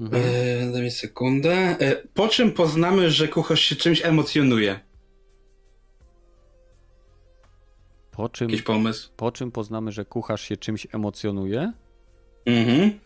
Mhm. 0.00 0.22
E, 0.24 0.72
daj 0.72 0.82
mi 0.82 0.90
sekundę. 0.90 1.52
E, 1.52 1.96
po 2.14 2.28
czym 2.28 2.52
poznamy, 2.52 3.10
że 3.10 3.28
kucharz 3.28 3.60
się 3.60 3.76
czymś 3.76 4.04
emocjonuje? 4.04 4.80
Po 8.10 8.28
czym, 8.28 8.48
Jakiś 8.50 8.62
pomysł? 8.62 9.10
po 9.16 9.32
czym 9.32 9.50
poznamy, 9.52 9.92
że 9.92 10.04
kucharz 10.04 10.42
się 10.42 10.56
czymś 10.56 10.86
emocjonuje? 10.92 11.72
Mhm. 12.46 12.98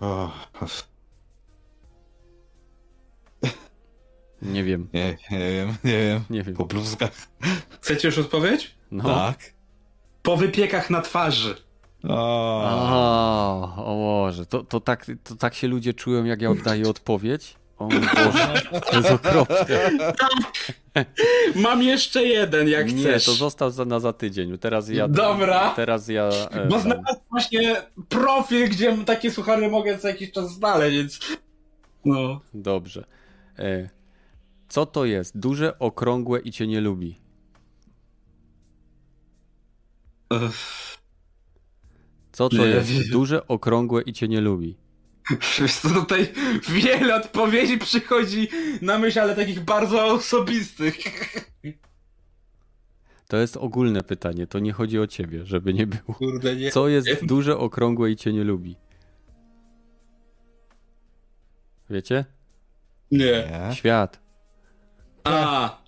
O, 0.00 0.32
Nie 4.44 4.64
wiem, 4.64 4.88
nie, 4.94 5.16
nie 5.30 5.38
wiem, 5.38 5.68
nie 5.84 5.98
wiem. 5.98 6.20
nie 6.30 6.42
wiem. 6.42 6.54
Po 6.56 6.64
bluzkach. 6.64 7.12
Chcecie 7.80 8.08
już 8.08 8.18
odpowiedź? 8.18 8.74
No. 8.90 9.04
Tak. 9.04 9.38
Po 10.22 10.36
wypiekach 10.36 10.90
na 10.90 11.00
twarzy. 11.00 11.54
O. 12.08 12.62
O, 12.92 13.74
o 13.76 13.94
Boże, 13.96 14.46
to, 14.46 14.64
to, 14.64 14.80
tak, 14.80 15.06
to 15.24 15.34
tak 15.36 15.54
się 15.54 15.68
ludzie 15.68 15.94
czują, 15.94 16.24
jak 16.24 16.42
ja 16.42 16.50
oddaję 16.50 16.88
odpowiedź? 16.88 17.54
O 17.78 17.88
Boże, 17.88 18.62
to 18.90 18.96
jest 18.96 19.10
okropne. 19.10 19.90
Mam 21.54 21.82
jeszcze 21.82 22.24
jeden, 22.24 22.68
jak 22.68 22.92
Nie, 22.92 23.02
chcesz. 23.02 23.24
to 23.24 23.32
został 23.32 23.70
za, 23.70 23.84
na 23.84 24.00
za 24.00 24.12
tydzień. 24.12 24.58
Teraz 24.58 24.88
ja. 24.88 25.08
Dobra. 25.08 25.72
Teraz 25.76 26.08
ja. 26.08 26.22
e, 26.50 26.66
Bo 26.68 26.78
znalazłem 26.78 27.16
właśnie 27.30 27.76
profil, 28.08 28.68
gdzie 28.68 28.96
takie 29.04 29.30
suchary 29.30 29.70
mogę 29.70 29.98
co 29.98 30.08
jakiś 30.08 30.32
czas 30.32 30.52
znaleźć, 30.52 30.96
więc... 30.96 31.20
No. 32.04 32.40
Dobrze. 32.54 33.04
E, 33.58 33.88
co 34.74 34.86
to 34.86 35.04
jest? 35.04 35.38
Duże, 35.38 35.78
okrągłe 35.78 36.40
i 36.40 36.52
cię 36.52 36.66
nie 36.66 36.80
lubi. 36.80 37.20
Co 42.32 42.48
to 42.48 42.56
Nie 42.56 42.64
jest? 42.64 42.90
wiem. 42.90 43.02
Duże, 43.10 43.48
okrągłe 43.48 44.02
i 44.02 44.12
cię 44.12 44.28
nie 44.28 44.40
lubi. 44.40 44.76
Wiesz 45.60 45.74
co, 45.74 45.88
tutaj 45.88 46.32
wiele 46.68 47.14
odpowiedzi 47.16 47.78
przychodzi 47.78 48.48
na 48.82 48.98
myśl, 48.98 49.20
ale 49.20 49.36
takich 49.36 49.60
bardzo 49.60 50.06
osobistych. 50.06 50.96
To 53.28 53.36
jest 53.36 53.56
ogólne 53.56 54.02
pytanie, 54.02 54.46
to 54.46 54.58
nie 54.58 54.72
chodzi 54.72 54.98
o 54.98 55.06
ciebie, 55.06 55.46
żeby 55.46 55.74
nie 55.74 55.86
było. 55.86 56.14
Kurde, 56.18 56.56
nie. 56.56 56.70
Co 56.70 56.88
jest 56.88 57.06
nie. 57.06 57.16
duże, 57.22 57.58
okrągłe 57.58 58.10
i 58.10 58.16
cię 58.16 58.32
nie 58.32 58.44
lubi? 58.44 58.76
Wiecie? 61.90 62.24
Nie. 63.10 63.18
Nie. 63.68 63.74
Świat. 63.74 64.23
A. 65.24 65.78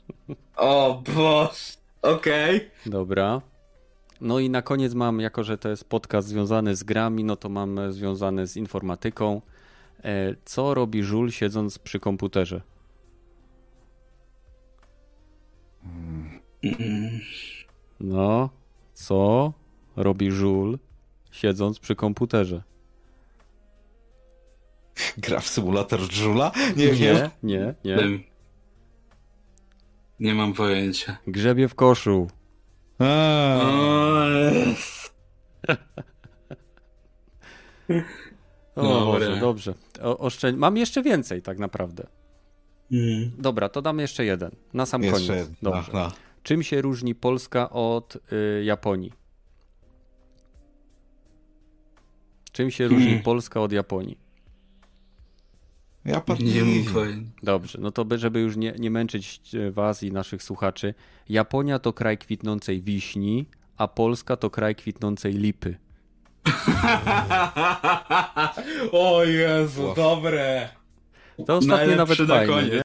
O, 0.56 1.02
boż. 1.14 1.76
Okej. 2.02 2.70
Dobra. 2.86 3.40
No 4.20 4.38
i 4.38 4.50
na 4.50 4.62
koniec 4.62 4.94
mam, 4.94 5.20
jako 5.20 5.44
że 5.44 5.58
to 5.58 5.68
jest 5.68 5.84
podcast 5.84 6.28
związany 6.28 6.76
z 6.76 6.82
grami, 6.84 7.24
no 7.24 7.36
to 7.36 7.48
mam 7.48 7.78
e, 7.78 7.92
związane 7.92 8.46
z 8.46 8.56
informatyką. 8.56 9.42
E, 10.04 10.34
Co 10.44 10.74
robi 10.74 11.02
żul 11.02 11.30
siedząc 11.30 11.78
przy 11.78 12.00
komputerze? 12.00 12.60
No, 18.00 18.50
co 18.94 19.52
robi 19.96 20.30
żul 20.30 20.78
siedząc 21.30 21.78
przy 21.78 21.94
komputerze? 21.96 22.62
Gra 25.18 25.40
w 25.40 25.48
symulator 25.48 26.00
żula? 26.12 26.52
Nie, 26.76 26.88
wiem. 26.92 27.16
Nie, 27.42 27.74
nie, 27.84 27.96
nie. 27.96 28.18
Nie. 30.20 30.34
Mam 30.34 30.52
pojęcia. 30.52 31.16
Grzebie 31.26 31.68
w 31.68 31.74
koszu. 31.74 32.28
A, 32.98 33.06
O. 38.76 39.06
Boże, 39.06 39.36
dobrze. 39.40 39.74
O, 40.02 40.18
oszczędź... 40.18 40.58
Mam 40.58 40.76
jeszcze 40.76 41.02
więcej 41.02 41.42
tak 41.42 41.58
naprawdę. 41.58 42.06
Mm. 42.92 43.30
Dobra, 43.38 43.68
to 43.68 43.82
dam 43.82 43.98
jeszcze 43.98 44.24
jeden. 44.24 44.50
Na 44.74 44.86
sam 44.86 45.02
jeszcze 45.02 45.26
koniec. 45.26 45.48
jedna. 45.48 45.70
Dobrze. 45.70 45.92
No. 45.94 46.12
Czym 46.42 46.62
się 46.62 46.80
różni 46.80 47.14
Polska 47.14 47.70
od 47.70 48.16
y, 48.32 48.64
Japonii? 48.64 49.12
Czym 52.52 52.70
się 52.70 52.88
różni 52.88 53.06
Hmm. 53.06 53.22
Polska 53.22 53.60
od 53.60 53.72
Japonii? 53.72 54.18
Ja. 56.06 56.22
Nie. 56.40 56.62
Dobrze, 57.42 57.78
no 57.82 57.90
to 57.90 58.04
by, 58.04 58.18
żeby 58.18 58.40
już 58.40 58.56
nie, 58.56 58.74
nie 58.78 58.90
męczyć 58.90 59.40
was 59.70 60.02
i 60.02 60.12
naszych 60.12 60.42
słuchaczy. 60.42 60.94
Japonia 61.28 61.78
to 61.78 61.92
kraj 61.92 62.18
kwitnącej 62.18 62.80
wiśni, 62.80 63.46
a 63.76 63.88
Polska 63.88 64.36
to 64.36 64.50
kraj 64.50 64.74
kwitnącej 64.74 65.32
lipy. 65.32 65.76
o 68.92 69.24
Jezu, 69.24 69.92
dobre. 69.96 70.68
To 71.46 71.56
ostatnie 71.56 71.86
Najlepszy 71.86 71.96
nawet 71.96 72.18
na 72.28 72.34
fajne, 72.34 72.52
koniec. 72.52 72.70
nie? 72.70 72.74